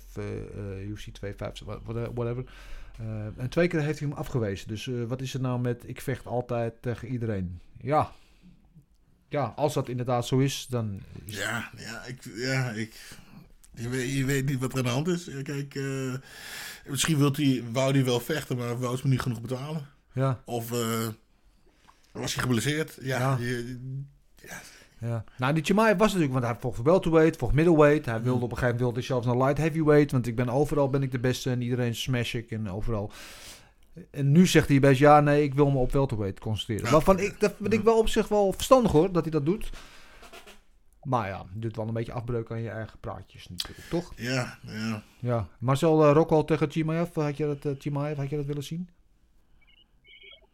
UFC 0.87 1.09
250, 1.11 1.65
what- 1.65 2.11
whatever. 2.13 2.43
En 3.37 3.49
twee 3.49 3.67
keer 3.67 3.81
heeft 3.81 3.99
hij 3.99 4.07
hem 4.07 4.17
afgewezen. 4.17 4.67
Dus 4.67 4.89
wat 5.07 5.21
is 5.21 5.33
er 5.33 5.41
nou 5.41 5.59
met 5.59 5.83
ik 5.85 6.01
vecht 6.01 6.25
altijd 6.25 6.73
tegen 6.81 7.07
iedereen? 7.07 7.59
Ja. 7.81 8.11
Ja, 9.29 9.53
als 9.55 9.73
dat 9.73 9.89
inderdaad 9.89 10.27
zo 10.27 10.37
is, 10.39 10.65
dan 10.69 11.01
is 11.25 11.35
Ja, 11.37 11.69
ja, 11.77 12.03
ik, 12.05 12.17
ja, 12.35 12.69
ik, 12.71 12.93
je, 13.73 13.89
weet, 13.89 14.13
je 14.13 14.25
weet 14.25 14.45
niet 14.45 14.59
wat 14.59 14.71
er 14.71 14.77
aan 14.77 14.83
de 14.83 14.89
hand 14.89 15.07
is. 15.07 15.29
Kijk, 15.43 15.75
eh, 15.75 16.13
misschien 16.85 17.17
wilt 17.17 17.37
hij, 17.37 17.63
wou 17.71 17.91
hij 17.93 18.05
wel 18.05 18.19
vechten, 18.19 18.57
maar 18.57 18.79
wou 18.79 18.97
ze 18.97 19.03
me 19.03 19.09
niet 19.09 19.21
genoeg 19.21 19.41
betalen. 19.41 19.85
ja, 20.13 20.41
Of 20.45 20.71
eh, 20.71 21.07
was 22.11 22.33
hij 22.33 22.43
geblesseerd? 22.43 22.97
Ja, 23.01 23.19
Ja. 23.19 23.37
je- 23.39 23.79
Ja. 24.99 25.23
Nou, 25.37 25.53
die 25.53 25.63
Chimaev 25.63 25.97
was 25.97 26.07
natuurlijk, 26.13 26.33
want 26.33 26.45
hij 26.45 26.55
vocht 26.59 26.81
welterweight, 26.81 27.37
vocht 27.37 27.53
middleweight. 27.53 28.05
Hij 28.05 28.21
wilde 28.21 28.43
op 28.45 28.51
een 28.51 28.57
gegeven 28.57 28.63
moment 28.75 28.79
wilde 28.79 29.01
zelfs 29.01 29.25
naar 29.25 29.37
light 29.37 29.57
heavyweight, 29.57 30.11
want 30.11 30.27
ik 30.27 30.35
ben 30.35 30.49
overal 30.49 30.89
ben 30.89 31.03
ik 31.03 31.11
de 31.11 31.19
beste 31.19 31.49
en 31.49 31.61
iedereen 31.61 31.95
smash 31.95 32.33
ik 32.33 32.51
en 32.51 32.69
overal. 32.69 33.11
En 34.11 34.31
nu 34.31 34.47
zegt 34.47 34.67
hij 34.67 34.79
best, 34.79 34.99
ja 34.99 35.19
nee, 35.19 35.43
ik 35.43 35.53
wil 35.53 35.71
me 35.71 35.77
op 35.77 35.91
welterweight 35.91 36.39
concentreren. 36.39 36.91
Waarvan 36.91 37.19
ik, 37.19 37.39
dat 37.39 37.55
vind 37.61 37.73
ik 37.73 37.81
wel 37.81 37.97
op 37.97 38.07
zich 38.07 38.27
wel 38.27 38.51
verstandig 38.53 38.91
hoor, 38.91 39.11
dat 39.11 39.23
hij 39.23 39.31
dat 39.31 39.45
doet. 39.45 39.69
Maar 41.03 41.27
ja, 41.27 41.45
doet 41.53 41.75
wel 41.75 41.87
een 41.87 41.93
beetje 41.93 42.11
afbreuk 42.11 42.51
aan 42.51 42.61
je 42.61 42.69
eigen 42.69 42.99
praatjes 42.99 43.47
natuurlijk, 43.49 43.87
toch? 43.89 44.13
ja, 44.15 44.57
ja. 44.61 45.03
Ja. 45.19 45.47
Marcel 45.59 46.07
uh, 46.07 46.11
Rockhold 46.13 46.47
tegen 46.47 46.69
Chimaev, 46.71 47.13
had 47.15 47.37
je 47.37 47.45
dat, 47.45 47.65
uh, 47.65 47.71
Chimaev, 47.79 48.17
had 48.17 48.29
je 48.29 48.35
dat 48.35 48.45
willen 48.45 48.63
zien? 48.63 48.89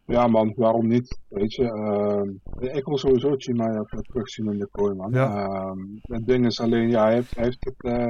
Ja 0.06 0.28
man, 0.28 0.54
waarom 0.56 0.88
niet? 0.88 1.20
Weet 1.28 1.54
je, 1.54 1.64
ehm, 1.64 2.30
ik 2.76 2.86
wil 2.86 2.98
sowieso 2.98 3.36
Chimaev 3.38 3.90
terugzien 4.02 4.52
in 4.52 4.60
de 4.60 4.68
kooi 4.72 4.96
man. 4.96 5.12
Ja. 5.12 5.46
Ehm, 5.46 5.80
het 6.02 6.26
ding 6.28 6.46
is 6.46 6.60
alleen, 6.60 6.90
ja, 6.90 7.04
hij 7.04 7.14
heeft, 7.14 7.36
hij 7.36 7.44
heeft, 7.44 7.66
het, 7.66 7.84
eh, 7.84 8.10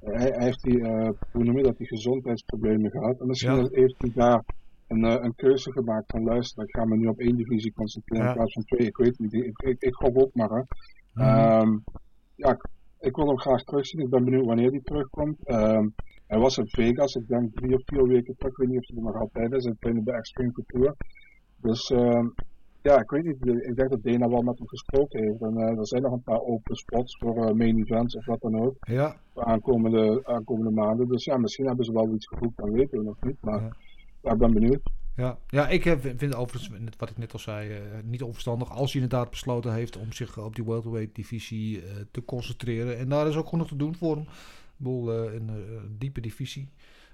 hij, 0.00 0.30
hij 0.30 0.44
heeft 0.44 0.62
die, 0.62 0.80
eh, 0.82 1.08
hoe 1.32 1.44
noem 1.44 1.56
je 1.56 1.62
dat, 1.62 1.78
die 1.78 1.86
gezondheidsproblemen 1.86 2.90
gehad. 2.90 3.20
En 3.20 3.26
misschien 3.26 3.54
Ja. 3.56 3.68
heeft 3.72 3.94
hij 3.98 4.10
daar 4.14 4.44
een, 4.86 5.04
eh, 5.04 5.24
een 5.24 5.34
keuze 5.34 5.72
gemaakt 5.72 6.10
van 6.10 6.22
luister, 6.22 6.62
ik 6.62 6.76
ga 6.76 6.84
me 6.84 6.96
nu 6.96 7.06
op 7.06 7.18
één 7.18 7.36
divisie 7.36 7.72
concentreren 7.72 8.26
in 8.26 8.32
plaats 8.34 8.52
van 8.52 8.64
twee. 8.64 8.86
Ik 8.86 8.96
weet 8.96 9.18
niet, 9.18 9.32
ik, 9.32 9.62
ik, 9.62 9.82
ik 9.82 9.94
gok 9.94 10.20
ook 10.20 10.34
maar 10.34 10.50
hè. 10.50 10.62
Mhm. 11.12 11.28
Ehm, 11.28 11.78
ja, 12.34 12.50
ik, 12.50 12.68
ik 13.00 13.16
wil 13.16 13.26
hem 13.26 13.38
graag 13.38 13.62
terugzien. 13.62 14.00
Ik 14.00 14.10
ben 14.10 14.24
benieuwd 14.24 14.46
wanneer 14.46 14.70
hij 14.70 14.80
terugkomt. 14.84 15.36
Ehm, 15.44 15.88
hij 16.26 16.38
was 16.38 16.58
in 16.58 16.68
Vegas, 16.68 17.14
ik 17.14 17.28
denk 17.28 17.54
drie 17.54 17.74
of 17.74 17.82
vier 17.84 18.06
weken 18.06 18.36
terug. 18.36 18.52
Ik 18.52 18.58
weet 18.58 18.68
niet 18.68 18.78
of 18.78 18.86
hij 18.86 18.96
er 18.96 19.02
nog 19.02 19.20
altijd 19.20 19.52
is. 19.52 19.64
Hij 19.64 19.74
trainde 19.78 20.02
bij 20.02 20.14
Extreme 20.14 20.52
Couture. 20.52 20.94
Dus 21.56 21.90
ehm, 21.90 22.26
ja, 22.82 23.00
ik 23.00 23.10
weet 23.10 23.24
niet. 23.24 23.46
Ik 23.46 23.76
denk 23.76 23.90
dat 23.90 24.02
Dana 24.02 24.28
wel 24.28 24.42
met 24.42 24.58
hem 24.58 24.68
gesproken 24.68 25.24
heeft. 25.24 25.40
En 25.42 25.56
eh, 25.56 25.78
er 25.78 25.86
zijn 25.86 26.02
nog 26.02 26.12
een 26.12 26.22
paar 26.22 26.40
open 26.40 26.76
spots 26.76 27.16
voor 27.18 27.46
eh, 27.46 27.52
main 27.54 27.78
events 27.78 28.16
of 28.16 28.26
wat 28.26 28.40
dan 28.40 28.60
ook. 28.60 28.74
Ja, 28.80 29.16
De 29.34 29.44
aankomende, 29.44 30.20
aankomende 30.24 30.70
maanden. 30.70 31.08
Dus 31.08 31.24
ja, 31.24 31.36
misschien 31.36 31.66
hebben 31.66 31.84
ze 31.84 31.92
wel 31.92 32.14
iets 32.14 32.26
geboekt. 32.26 32.56
Dan 32.56 32.72
weten 32.72 32.98
we 32.98 33.04
nog 33.04 33.16
niet. 33.20 33.36
Maar 33.40 33.62
Ja. 33.62 33.70
Ja, 34.26 34.32
ik 34.32 34.38
ben 34.38 34.52
benieuwd. 34.52 34.80
Ja, 35.16 35.38
ja 35.48 35.68
ik 35.68 35.84
heb, 35.84 36.00
vind 36.16 36.34
overigens, 36.34 36.70
wat 36.98 37.10
ik 37.10 37.16
net 37.18 37.32
al 37.32 37.38
zei, 37.38 37.70
eh, 37.70 37.80
niet 38.04 38.22
onverstandig 38.22 38.70
als 38.70 38.92
hij 38.92 39.02
inderdaad 39.02 39.30
besloten 39.30 39.72
heeft 39.74 39.96
om 39.96 40.12
zich 40.12 40.38
op 40.38 40.54
die 40.56 40.64
welterweight 40.64 41.14
divisie 41.14 41.80
eh, 41.82 41.86
te 42.10 42.24
concentreren. 42.24 42.98
En 42.98 43.08
daar 43.08 43.28
is 43.28 43.36
ook 43.36 43.48
genoeg 43.48 43.68
te 43.68 43.76
doen 43.76 43.94
voor 43.96 44.14
hem. 44.16 44.24
Ik 44.24 44.28
bedoel, 44.76 45.12
eh, 45.12 45.34
een 45.34 45.48
eh, 45.48 45.54
diepe 45.98 46.20
divisie. 46.20 46.68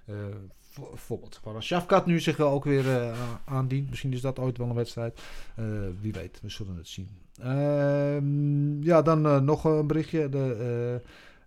Eh, 0.05 0.15
voor- 0.59 0.89
bijvoorbeeld. 0.89 1.41
Waar 1.43 1.63
Shafkat 1.63 2.07
nu 2.07 2.21
zich 2.21 2.41
ook 2.41 2.65
weer 2.65 2.89
eh, 2.91 3.19
aandient. 3.45 3.89
Misschien 3.89 4.13
is 4.13 4.21
dat 4.21 4.39
ooit 4.39 4.59
wel 4.59 4.69
een 4.69 4.75
wedstrijd. 4.75 5.21
Eh, 5.57 5.65
wie 6.01 6.13
weet, 6.13 6.41
we 6.43 6.49
zullen 6.49 6.77
het 6.77 6.89
zien. 6.89 7.09
Ehm, 7.41 8.83
ja, 8.83 9.03
dan 9.03 9.27
eh, 9.27 9.41
nog 9.41 9.65
een 9.65 9.87
berichtje. 9.87 10.29
De, 10.29 11.01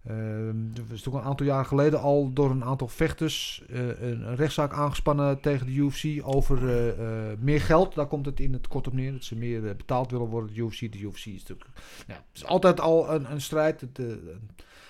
eh, 0.06 0.48
ehm, 0.48 0.56
er 0.76 0.84
was 0.90 1.02
toch 1.02 1.14
een 1.14 1.22
aantal 1.22 1.46
jaar 1.46 1.66
geleden 1.66 2.00
al 2.02 2.34
door 2.34 2.50
een 2.52 2.64
aantal 2.64 2.88
vechters 2.88 3.64
eh, 3.70 4.02
een, 4.02 4.36
rechtszaak 4.36 4.74
aangespannen 4.74 5.40
tegen 5.42 5.66
de 5.66 5.74
UFC 5.74 6.06
over 6.24 6.70
eh, 6.70 6.90
eh, 7.32 7.38
meer 7.40 7.62
geld. 7.62 7.96
Daar 7.96 8.08
komt 8.08 8.26
het 8.26 8.40
in 8.40 8.54
het 8.54 8.68
kort 8.68 8.88
op 8.88 8.94
neer. 8.94 9.12
Dat 9.12 9.24
ze 9.24 9.36
meer 9.36 9.62
betaald 9.62 10.12
willen 10.12 10.28
worden. 10.28 10.54
De 10.54 10.62
UFC, 10.62 10.80
de 10.92 11.00
UFC 11.00 11.26
is 11.26 11.40
natuurlijk 11.40 11.70
ja, 12.08 12.14
het 12.14 12.24
is 12.34 12.46
altijd 12.46 12.80
al 12.80 13.14
een, 13.14 13.32
een 13.32 13.42
strijd. 13.42 13.82
Het, 13.82 14.00
eh, 14.00 14.06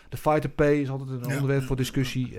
de 0.09 0.17
fighter 0.17 0.49
pay 0.49 0.73
is 0.81 0.89
altijd 0.89 1.09
een 1.09 1.29
Ja. 1.29 1.35
onderwerp 1.35 1.63
voor 1.63 1.75
discussie. 1.75 2.29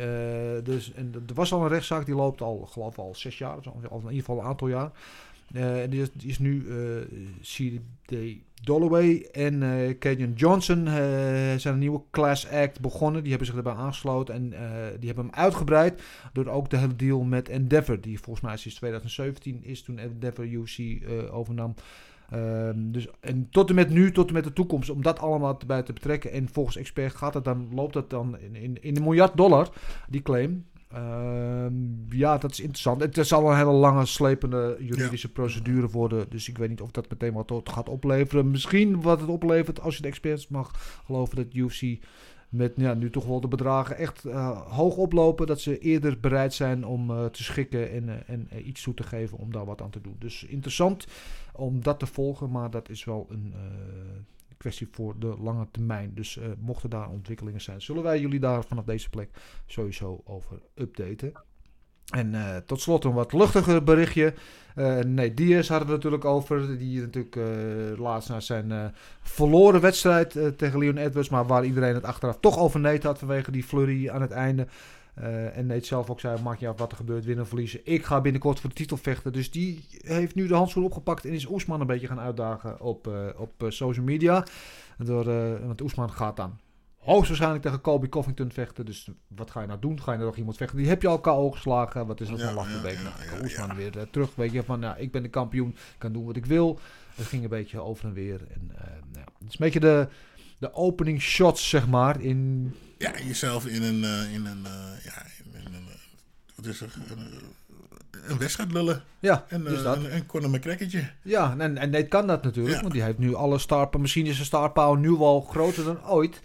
Dus, 0.63 0.93
en 0.93 1.13
er 1.29 1.35
was 1.35 1.53
al 1.53 1.63
een 1.63 1.69
rechtszaak 1.69 2.07
die 2.07 2.15
loopt 2.15 2.41
al, 2.41 2.67
geloof 2.67 2.93
ik, 2.93 2.99
al 2.99 3.15
zes 3.15 3.39
jaar, 3.39 3.57
of 3.89 4.03
in 4.03 4.09
ieder 4.09 4.11
geval 4.11 4.39
een 4.39 4.45
aantal 4.45 4.69
jaar. 4.69 4.91
En 5.53 5.91
die 5.91 6.01
is, 6.01 6.09
die 6.13 6.29
is 6.29 6.39
nu 6.39 6.67
eh 6.69 7.03
C.D. 7.41 8.15
Dolloway 8.63 9.29
en 9.33 9.63
eh 9.63 9.99
Cajun 9.99 10.33
Johnson 10.33 10.87
eh, 10.87 10.95
zijn 11.57 11.75
een 11.75 11.79
nieuwe 11.79 12.03
class 12.11 12.51
act 12.51 12.81
begonnen. 12.81 13.21
Die 13.21 13.31
hebben 13.31 13.49
zich 13.49 13.57
erbij 13.57 13.73
aangesloten 13.73 14.35
en 14.35 14.53
eh, 14.53 14.61
die 14.99 15.07
hebben 15.07 15.25
hem 15.25 15.35
uitgebreid 15.35 16.03
door 16.33 16.47
ook 16.47 16.71
de 16.71 16.77
hele 16.77 16.97
deal 16.97 17.23
met 17.23 17.49
Endeavor, 17.49 18.01
die 18.01 18.21
volgens 18.21 18.45
mij 18.47 18.57
sinds 18.57 18.77
2017 18.77 19.65
is 19.65 19.83
toen 19.83 19.99
Endeavor 19.99 20.45
eh, 20.45 21.35
overnam. 21.35 21.75
Ehm, 22.31 22.91
dus, 22.91 23.09
en 23.21 23.49
tot 23.51 23.69
en 23.69 23.75
met 23.75 23.91
nu, 23.91 24.13
tot 24.13 24.29
en 24.29 24.35
met 24.35 24.45
de 24.45 24.53
toekomst, 24.53 24.91
om 24.91 25.03
dat 25.03 25.19
allemaal 25.19 25.61
erbij 25.61 25.83
te 25.83 25.93
betrekken. 25.93 26.33
En 26.33 26.49
volgens 26.49 26.77
expert 26.77 27.15
gaat 27.15 27.35
het 27.35 27.45
dan, 27.45 27.69
loopt 27.75 27.93
dat 27.93 28.11
dan 28.11 28.39
in, 28.39 28.57
in, 28.57 28.83
in 28.83 28.97
een 28.97 29.03
miljard 29.03 29.37
dollar, 29.37 29.69
die 30.09 30.23
claim. 30.23 30.65
Ehm, 30.89 31.75
ja, 32.09 32.39
dat 32.39 32.51
is 32.51 32.61
interessant. 32.61 33.01
Het 33.01 33.27
zal 33.27 33.51
een 33.51 33.57
hele 33.57 33.71
lange, 33.71 34.07
slepende 34.07 34.77
juridische 34.81 35.33
procedure 35.33 35.89
worden. 35.89 36.27
Dus 36.29 36.49
ik 36.49 36.59
weet 36.59 36.69
niet 36.69 36.81
of 36.81 36.91
dat 36.91 37.11
meteen 37.11 37.33
wat 37.33 37.61
gaat 37.65 37.89
opleveren. 37.89 38.51
Misschien 38.51 39.03
wat 39.03 39.21
het 39.21 39.29
oplevert 39.29 39.81
als 39.81 39.97
je 39.97 40.03
de 40.03 40.09
experts 40.09 40.49
mag 40.49 41.01
geloven 41.05 41.37
dat 41.37 41.55
UFC 41.55 41.99
met 42.49 42.73
ja, 42.77 42.95
nu 42.95 43.11
toch 43.11 43.27
wel 43.27 43.41
de 43.41 43.49
bedragen 43.49 43.97
echt 43.97 44.25
eh, 44.25 44.61
hoog 44.77 44.97
oplopen. 44.97 45.47
Dat 45.47 45.61
ze 45.61 45.79
eerder 45.79 46.21
bereid 46.21 46.55
zijn 46.55 46.87
om 46.87 47.11
eh, 47.11 47.25
te 47.25 47.43
schikken 47.43 47.91
en, 47.91 48.09
eh, 48.09 48.35
en 48.35 48.69
iets 48.69 48.83
toe 48.83 48.95
te 48.95 49.03
geven 49.03 49.39
om 49.39 49.53
daar 49.53 49.65
wat 49.65 49.83
aan 49.83 49.91
te 49.91 50.01
doen. 50.01 50.17
Dus 50.19 50.45
interessant 50.45 51.07
om 51.53 51.83
dat 51.83 51.99
te 51.99 52.07
volgen, 52.07 52.51
maar 52.51 52.71
dat 52.71 52.89
is 52.89 53.05
wel 53.05 53.27
een 53.31 53.55
kwestie 54.57 54.89
voor 54.91 55.19
de 55.19 55.35
lange 55.41 55.67
termijn. 55.71 56.15
Dus 56.15 56.39
eh, 56.39 56.49
mochten 56.59 56.91
daar 56.91 57.09
ontwikkelingen 57.09 57.61
zijn, 57.61 57.83
zullen 57.83 58.03
wij 58.03 58.21
jullie 58.21 58.41
daar 58.41 58.65
vanaf 58.65 58.85
deze 58.85 59.11
plek 59.11 59.31
sowieso 59.67 60.21
over 60.25 60.61
updaten. 60.75 61.33
En 62.07 62.35
eh, 62.35 62.57
tot 62.57 62.81
slot 62.81 63.05
een 63.05 63.13
wat 63.13 63.33
luchtiger 63.33 63.85
berichtje. 63.85 64.35
Eh 64.75 64.99
nee, 64.99 65.35
Diaz 65.35 65.69
hadden 65.69 65.89
we 65.89 65.95
natuurlijk 65.95 66.25
over. 66.25 66.79
Die 66.79 67.01
natuurlijk 67.01 67.37
laatst 67.99 68.29
na 68.29 68.41
zijn 68.41 68.95
verloren 69.21 69.81
wedstrijd 69.81 70.39
tegen 70.57 70.79
Leon 70.79 70.97
Edwards. 70.97 71.29
Maar 71.29 71.47
waar 71.47 71.65
iedereen 71.65 71.95
het 71.95 72.05
achteraf 72.05 72.39
toch 72.41 72.59
over 72.59 73.03
had 73.03 73.19
vanwege 73.19 73.51
die 73.51 73.65
flurry 73.65 74.09
aan 74.09 74.21
het 74.21 74.31
einde. 74.31 74.67
Eh, 75.17 75.57
en 75.57 75.67
Nate 75.67 75.87
zelf 75.87 76.11
ook 76.11 76.21
zei, 76.21 76.43
maakt 76.43 76.61
niet 76.61 76.69
uit 76.69 76.79
wat 76.79 76.91
er 76.91 76.97
gebeurt, 76.97 77.25
winnen 77.25 77.43
of 77.43 77.49
verliezen. 77.49 77.81
Ik 77.85 78.05
ga 78.05 78.21
binnenkort 78.21 78.61
voor 78.61 78.69
de 78.69 78.75
titel 78.75 78.97
vechten. 78.97 79.33
Dus 79.33 79.51
die 79.51 79.85
heeft 79.91 80.35
nu 80.35 80.47
de 80.47 80.55
handschoen 80.55 80.85
opgepakt 80.85 81.25
en 81.25 81.33
is 81.33 81.49
Oesman 81.49 81.81
een 81.81 81.87
beetje 81.87 82.07
gaan 82.07 82.21
uitdagen 82.21 82.81
op, 82.81 83.07
eh, 83.07 83.29
op 83.37 83.63
eh, 83.63 83.71
social 83.71 84.05
media. 84.05 84.45
Door, 84.99 85.25
want 85.67 85.81
Oesman 85.81 86.11
gaat 86.11 86.37
dan 86.37 86.59
hoogstwaarschijnlijk 86.97 87.63
tegen 87.63 87.81
Colby 87.81 88.09
Covington 88.09 88.53
vechten. 88.53 88.85
Dus 88.85 89.11
wat 89.29 89.51
ga 89.51 89.61
je 89.61 89.67
nou 89.67 89.81
doen? 89.81 90.01
Ga 90.01 90.11
je 90.11 90.17
nou 90.17 90.29
nog 90.29 90.39
iemand 90.39 90.57
vechten? 90.57 90.79
Die 90.79 90.89
heb 90.89 91.03
je 91.03 91.09
al 91.09 91.21
KO 91.21 91.51
geslagen. 91.51 92.07
Wat 92.07 92.21
is 92.21 92.29
dat 92.29 92.53
lach 92.53 92.71
ja, 92.71 92.83
week? 92.83 92.97
ja, 92.97 93.03
Nou, 93.03 93.37
ja, 93.37 93.43
Oesman 93.43 93.69
ja. 93.69 93.75
weer 93.75 94.11
terug. 94.11 94.35
Weet 94.35 94.53
je, 94.53 94.63
van 94.63 94.81
nou, 94.81 94.99
ik 94.99 95.13
ben 95.13 95.23
de 95.23 95.29
kampioen. 95.29 95.69
Ik 95.69 95.99
kan 95.99 96.13
doen 96.13 96.25
wat 96.25 96.37
ik 96.37 96.47
wil. 96.47 96.79
Het 97.15 97.27
ging 97.27 97.43
een 97.43 97.49
beetje 97.49 97.81
over 97.81 98.05
en 98.05 98.13
weer. 98.13 98.41
En, 98.55 98.73
nou, 99.13 99.25
het 99.39 99.49
is 99.49 99.53
een 99.53 99.57
beetje 99.59 99.81
de, 99.81 100.09
de 100.59 100.75
opening 100.75 101.21
shots, 101.21 101.69
zeg 101.69 101.89
maar. 101.89 102.21
In, 102.21 102.75
Ja, 102.99 103.13
jezelf 103.25 103.67
in 103.67 103.83
een, 103.83 104.05
eh, 104.05 104.33
in 104.33 104.47
een, 104.47 104.67
eh, 104.67 105.05
ja, 105.05 105.23
in 105.55 105.75
een, 105.75 105.87
wat 106.55 106.67
is 106.67 106.81
er, 106.81 106.93
een, 107.09 107.19
eh, 107.19 108.31
een 108.31 108.39
wedstrijd 108.39 108.73
lullen. 108.73 109.03
ja, 109.19 109.47
En 109.49 109.65
dus 109.65 109.83
dat. 109.83 110.05
een 110.05 110.27
Conor 110.27 110.51
McCrackertje. 110.51 111.11
Ja, 111.23 111.55
en, 111.59 111.79
en 111.79 111.91
Nate 111.91 112.07
kan 112.07 112.27
dat 112.27 112.43
natuurlijk. 112.43 112.75
Ja. 112.75 112.81
Want 112.81 112.93
die 112.93 113.03
heeft 113.03 113.19
nu 113.19 113.35
alle 113.35 113.59
star 113.59 114.01
Misschien 114.01 114.27
is 114.27 114.35
zijn 114.35 114.47
star 114.47 114.71
power 114.73 114.99
nu 114.99 115.11
al 115.15 115.41
groter 115.41 115.85
dan 115.85 116.05
ooit. 116.07 116.41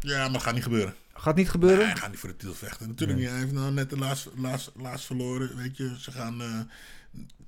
Ja, 0.00 0.22
maar 0.22 0.32
dat 0.32 0.42
gaat 0.42 0.54
niet 0.54 0.62
gebeuren. 0.62 0.94
Gaat 1.12 1.36
niet 1.36 1.50
gebeuren. 1.50 1.78
Nee, 1.78 1.86
hij 1.86 1.96
gaat 1.96 2.10
niet 2.10 2.18
voor 2.18 2.28
de 2.28 2.36
titel 2.36 2.54
vechten. 2.54 2.88
Natuurlijk 2.88 3.18
niet. 3.18 3.28
Hij 3.28 3.38
heeft 3.38 3.52
nou 3.52 3.72
net 3.72 3.90
de 3.90 3.98
laatst, 3.98 4.28
laatst, 4.36 4.70
laatst 4.76 5.06
verloren. 5.06 5.56
Weet 5.56 5.76
je, 5.76 5.94
ze 5.98 6.10
gaan, 6.10 6.40
eh, 6.42 6.60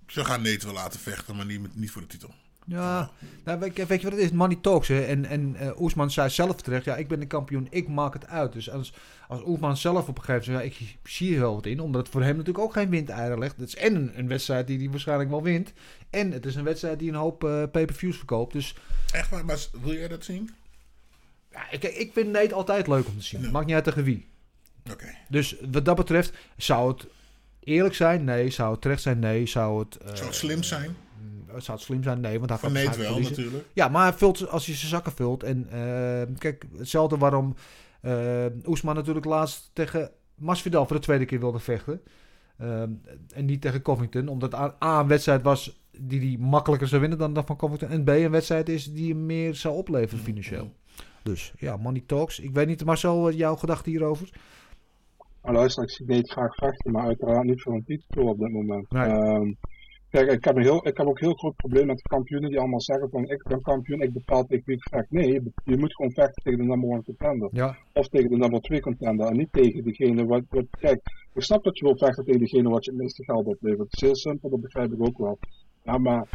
ze 0.07 0.25
gaan 0.25 0.43
Nate 0.43 0.67
wel 0.67 0.75
laten 0.75 1.01
vechten, 1.01 1.37
maar 1.37 1.47
niet, 1.47 1.77
niet 1.77 1.91
voor 1.91 2.03
de 2.03 2.09
titel. 2.09 2.35
Ja, 2.67 3.11
nou, 3.45 3.59
weet, 3.61 3.77
je, 3.77 3.87
weet 3.87 4.01
je 4.01 4.09
wat 4.11 4.17
het 4.19 4.25
is? 4.25 4.31
Money 4.37 4.59
talks. 4.61 4.89
Hè? 4.89 5.03
En, 5.03 5.25
en 5.25 5.57
eh, 5.57 5.81
Oesman 5.81 6.11
zei 6.11 6.31
zelf 6.31 6.57
terecht, 6.63 6.85
ja, 6.85 6.97
ik 6.97 7.09
ben 7.09 7.21
de 7.21 7.27
kampioen, 7.27 7.67
ik 7.71 7.89
maak 7.89 8.13
het 8.13 8.27
uit. 8.27 8.53
Dus 8.53 8.71
als, 8.71 8.93
als 9.29 9.41
Oesman 9.47 9.77
zelf 9.77 10.09
op 10.09 10.19
een 10.19 10.25
gegeven 10.25 10.53
moment 10.53 10.75
ja, 10.77 10.85
ik 10.85 10.97
zie 11.05 11.35
er 11.35 11.41
wel 11.41 11.55
wat 11.55 11.67
in. 11.67 11.81
Omdat 11.81 12.03
het 12.03 12.11
voor 12.13 12.23
hem 12.23 12.37
natuurlijk 12.37 12.65
ook 12.65 12.73
geen 12.73 12.91
windeieren 12.91 13.39
legt. 13.39 13.57
Het 13.57 13.69
is 13.69 13.77
en 13.77 13.95
een, 13.95 14.19
een 14.19 14.29
wedstrijd 14.29 14.67
die 14.67 14.79
hij 14.79 14.91
waarschijnlijk 14.91 15.31
wel 15.31 15.43
wint. 15.43 15.73
En 16.11 16.31
het 16.33 16.47
is 16.47 16.55
een 16.55 16.65
wedstrijd 16.65 16.99
die 16.99 17.09
een 17.09 17.15
hoop 17.15 17.45
eh, 17.45 17.63
pay-per-views 17.73 18.17
verkoopt. 18.17 18.53
Dus 18.53 18.75
Echt 19.13 19.31
waar, 19.31 19.45
maar 19.45 19.59
wil 19.83 19.95
jij 19.95 20.09
dat 20.09 20.25
zien? 20.25 20.51
ja, 21.53 21.71
ik, 21.71 21.83
ik 21.85 22.11
vind 22.13 22.31
Nate 22.33 22.55
altijd 22.55 22.87
leuk 22.87 23.07
om 23.07 23.17
te 23.17 23.23
zien. 23.25 23.43
Ja. 23.43 23.51
Maakt 23.51 23.67
niet 23.67 23.75
uit 23.75 23.85
tegen 23.85 24.05
wie. 24.05 24.27
Oké. 24.91 25.07
Dus 25.29 25.57
wat 25.71 25.85
dat 25.85 25.97
betreft, 25.97 26.33
zou 26.57 26.93
het 26.93 27.07
eerlijk 27.61 27.95
zijn? 27.95 28.25
Nee. 28.25 28.51
Zou 28.51 28.73
het 28.73 28.81
terecht 28.81 29.03
zijn? 29.03 29.19
Nee. 29.19 29.47
Zou 29.47 29.79
het... 29.79 29.97
eh, 29.97 30.15
Zou 30.15 30.27
het 30.27 30.35
slim 30.37 30.63
zijn? 30.63 30.97
Zou 31.57 31.77
het 31.77 31.87
slim 31.87 32.03
zijn? 32.03 32.21
Nee, 32.21 32.39
want 32.39 32.51
hij 32.51 32.59
Nate 32.59 32.73
waarschijnlijk 32.73 32.97
wel, 33.03 33.07
verliezen. 33.07 33.37
natuurlijk. 33.45 33.67
Ja, 33.73 33.89
maar 33.89 34.03
hij 34.03 34.13
vult, 34.13 34.49
als 34.49 34.67
hij 34.67 34.75
zijn 34.75 34.91
zakken 34.91 35.13
vult. 35.13 35.43
En 35.43 35.67
eh, 35.71 36.39
kijk, 36.39 36.65
hetzelfde 36.79 37.19
waarom 37.19 37.55
eh 38.01 38.47
Oesman 38.67 38.95
natuurlijk 38.95 39.27
laatst 39.27 39.71
tegen 39.73 40.11
Masvidal 40.35 40.87
voor 40.87 40.97
de 40.97 41.03
tweede 41.03 41.25
keer 41.25 41.41
wilde 41.41 41.59
vechten. 41.59 42.01
Ehm, 42.59 42.91
en 43.35 43.45
niet 43.45 43.61
tegen 43.61 43.83
Covington. 43.83 44.29
Omdat 44.29 44.55
A, 44.55 44.77
A, 44.85 45.01
een 45.01 45.07
wedstrijd 45.07 45.43
was 45.43 45.81
die 45.99 46.21
hij 46.21 46.47
makkelijker 46.47 46.89
zou 46.89 47.01
winnen 47.01 47.19
dan 47.19 47.33
dat 47.35 47.47
van 47.47 47.57
Covington. 47.57 47.89
En 47.89 48.05
B, 48.05 48.09
een 48.09 48.31
wedstrijd 48.31 48.69
is 48.69 48.93
die 48.93 49.13
hem 49.13 49.27
meer 49.27 49.55
zou 49.55 49.75
opleveren 49.75 50.25
financieel. 50.25 50.73
Dus 51.23 51.53
ja, 51.59 51.77
money 51.77 52.03
talks. 52.07 52.41
Ik 52.41 52.55
weet 52.55 52.67
niet, 52.67 52.85
Marcel, 52.85 53.21
wat 53.21 53.37
jouw 53.37 53.57
gedachte 53.57 53.91
hierover? 53.91 54.31
Maar 55.43 55.53
luister, 55.53 55.83
ik 55.83 55.91
zie 55.91 56.07
Nate 56.07 56.33
graag 56.33 56.55
vechten, 56.55 56.93
maar 56.93 57.07
uiteraard 57.07 57.45
niet 57.45 57.63
voor 57.63 57.75
een 57.75 57.85
titel 57.85 58.29
op 58.29 58.39
dit 58.39 58.53
moment. 58.53 58.91
Nee. 58.91 59.03
Ehm, 59.03 59.53
kijk, 60.13 60.31
ik 60.31 60.45
heb, 60.45 60.57
een 60.57 60.63
heel, 60.63 60.87
ik 60.87 60.97
heb 60.97 61.07
ook 61.07 61.19
een 61.19 61.27
heel 61.27 61.35
groot 61.35 61.57
probleem 61.57 61.87
met 61.87 61.97
de 61.97 62.09
kampioenen 62.09 62.51
die 62.51 62.59
allemaal 62.59 62.81
zeggen 62.81 63.11
van 63.11 63.29
ik 63.29 63.43
ben 63.43 63.63
kampioen, 63.63 64.01
ik 64.01 64.13
bepaal 64.13 64.45
tegen 64.47 64.65
wie 64.67 64.77
ik 64.77 64.89
vecht. 64.91 65.11
Nee, 65.11 65.33
je, 65.33 65.43
je 65.65 65.77
moet 65.77 65.95
gewoon 65.95 66.13
vechten 66.13 66.43
tegen 66.43 66.59
de 66.59 66.65
number 66.65 66.91
one 66.91 67.05
contender. 67.05 67.49
Ja, 67.53 67.77
Of 67.93 68.09
tegen 68.09 68.31
de 68.31 68.37
number 68.37 68.61
2 68.61 68.81
contender 68.81 69.27
en 69.27 69.37
niet 69.37 69.53
tegen 69.53 69.85
degene 69.85 70.25
wat, 70.27 70.43
wat... 70.49 70.65
Kijk, 70.71 71.01
ik 71.35 71.43
snap 71.43 71.65
dat 71.65 71.79
je 71.79 71.85
wil 71.85 71.97
vechten 71.97 72.25
tegen 72.25 72.41
degene 72.41 72.69
wat 72.69 72.85
je 72.85 72.91
het 72.91 73.01
meeste 73.01 73.25
geld 73.25 73.47
oplevert. 73.47 73.91
Het 73.91 73.95
is 73.95 74.01
heel 74.01 74.17
simpel, 74.17 74.51
dat 74.51 74.61
begrijp 74.61 74.93
ik 74.93 75.07
ook 75.07 75.19
wel. 75.19 75.39
Ja, 75.83 75.99
maar 75.99 76.29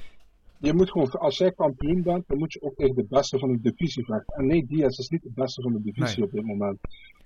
je 0.58 0.74
moet 0.74 0.92
gewoon, 0.92 1.10
als 1.12 1.38
jij 1.38 1.52
kampioen 1.52 2.02
bent, 2.02 2.24
dan 2.28 2.38
moet 2.38 2.54
je 2.54 2.62
ook 2.62 2.76
tegen 2.76 2.96
de 2.96 3.06
beste 3.10 3.40
van 3.40 3.52
de 3.52 3.62
divisie 3.62 4.06
vechten. 4.06 4.36
En 4.36 4.46
nee, 4.46 4.66
Diaz 4.66 4.98
is 4.98 5.10
niet 5.10 5.24
de 5.24 5.32
beste 5.36 5.62
van 5.62 5.74
de 5.74 5.82
divisie 5.82 6.20
Nee. 6.20 6.26
op 6.28 6.32
dit 6.32 6.46
moment. 6.46 6.78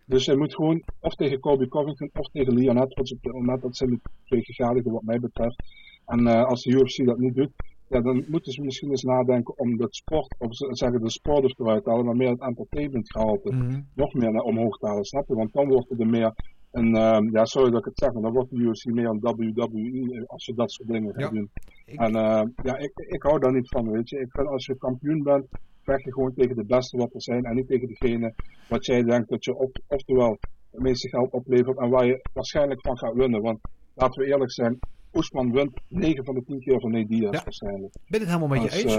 Dus 0.05 0.25
je 0.25 0.35
moet 0.35 0.55
gewoon 0.55 0.83
of 0.99 1.15
tegen 1.15 1.39
Kobe 1.39 1.67
Covington 1.67 2.09
of 2.13 2.27
tegen 2.31 2.53
Leon 2.53 2.81
Edwards 2.81 3.13
op 3.13 3.21
dit 3.21 3.33
moment. 3.33 3.61
Dat 3.61 3.77
zijn 3.77 3.89
de 3.89 3.99
twee 4.25 4.43
gegadigden 4.43 4.91
wat 4.91 5.03
mij 5.03 5.19
betreft. 5.19 5.63
En 6.05 6.27
eh, 6.27 6.43
als 6.43 6.63
de 6.63 6.71
UFC 6.71 7.05
dat 7.05 7.17
niet 7.17 7.35
doet, 7.35 7.51
ja, 7.87 8.01
dan 8.01 8.23
moeten 8.27 8.51
ze 8.51 8.61
misschien 8.61 8.89
eens 8.89 9.03
nadenken 9.03 9.57
om 9.57 9.77
dat 9.77 9.95
sport, 9.95 10.35
of 10.39 10.55
ze 10.55 10.67
zeggen 10.71 11.01
de 11.01 11.09
sport 11.09 11.59
eruit 11.59 11.83
te 11.83 11.89
halen, 11.89 12.05
maar 12.05 12.15
meer 12.15 12.29
het 12.29 12.41
entertainment 12.41 13.11
gehalte 13.11 13.53
Mhm. 13.53 13.81
nog 13.95 14.13
meer 14.13 14.31
naar 14.31 14.43
omhoog 14.43 14.77
te 14.77 14.87
halen, 14.87 15.03
snap 15.05 15.27
je? 15.27 15.35
Want 15.35 15.53
dan 15.53 15.67
wordt 15.67 15.89
het 15.89 15.99
er 15.99 16.07
meer 16.07 16.33
een, 16.71 16.95
ehm, 16.95 17.29
ja, 17.35 17.45
sorry 17.45 17.69
dat 17.71 17.79
ik 17.79 17.85
het 17.85 17.97
zeg, 17.99 18.13
maar 18.13 18.21
dan 18.21 18.33
wordt 18.33 18.49
de 18.49 18.55
UFC 18.57 18.85
meer 18.85 19.05
een 19.05 19.19
WWE 19.19 20.23
als 20.27 20.45
je 20.45 20.53
dat 20.53 20.71
soort 20.71 20.89
dingen 20.89 21.11
gaat 21.13 21.21
Ja. 21.21 21.29
doen. 21.29 21.49
Ik- 21.85 21.99
En 21.99 22.15
eh, 22.15 22.43
ja, 22.63 22.77
ik, 22.77 22.91
ik 22.95 23.21
hou 23.23 23.39
daar 23.39 23.53
niet 23.53 23.69
van, 23.69 23.91
weet 23.91 24.09
je. 24.09 24.19
Ik 24.19 24.31
vind 24.31 24.47
als 24.47 24.65
je 24.65 24.77
kampioen 24.77 25.23
bent, 25.23 25.45
vecht 25.83 26.03
je 26.03 26.13
gewoon 26.13 26.33
tegen 26.33 26.55
de 26.55 26.65
beste 26.65 26.97
wat 26.97 27.13
er 27.13 27.21
zijn 27.21 27.43
en 27.43 27.55
niet 27.55 27.67
tegen 27.67 27.87
degene 27.87 28.33
wat 28.69 28.85
jij 28.85 29.03
denkt 29.03 29.29
dat 29.29 29.43
je 29.45 29.55
op, 29.55 29.77
oftewel 29.87 30.37
het 30.71 30.81
meeste 30.81 31.09
geld 31.09 31.31
oplevert 31.31 31.77
en 31.79 31.89
waar 31.89 32.05
je 32.05 32.21
waarschijnlijk 32.33 32.81
van 32.81 32.97
gaat 32.97 33.13
winnen. 33.13 33.41
Want 33.41 33.59
laten 33.95 34.21
we 34.23 34.27
eerlijk 34.29 34.51
zijn, 34.51 34.79
Oesman 35.13 35.51
wint 35.51 35.71
9 35.87 36.25
van 36.25 36.35
de 36.35 36.43
10 36.45 36.59
keer 36.61 36.79
van 36.79 36.91
Nate 36.91 37.07
Diaz 37.07 37.33
Ja. 37.33 37.43
waarschijnlijk. 37.43 37.93
Ik 37.95 38.01
ben 38.11 38.19
het 38.19 38.29
helemaal 38.29 38.47
met 38.47 38.61
je 38.61 38.69
Dus, 38.69 38.83
eens. 38.83 38.95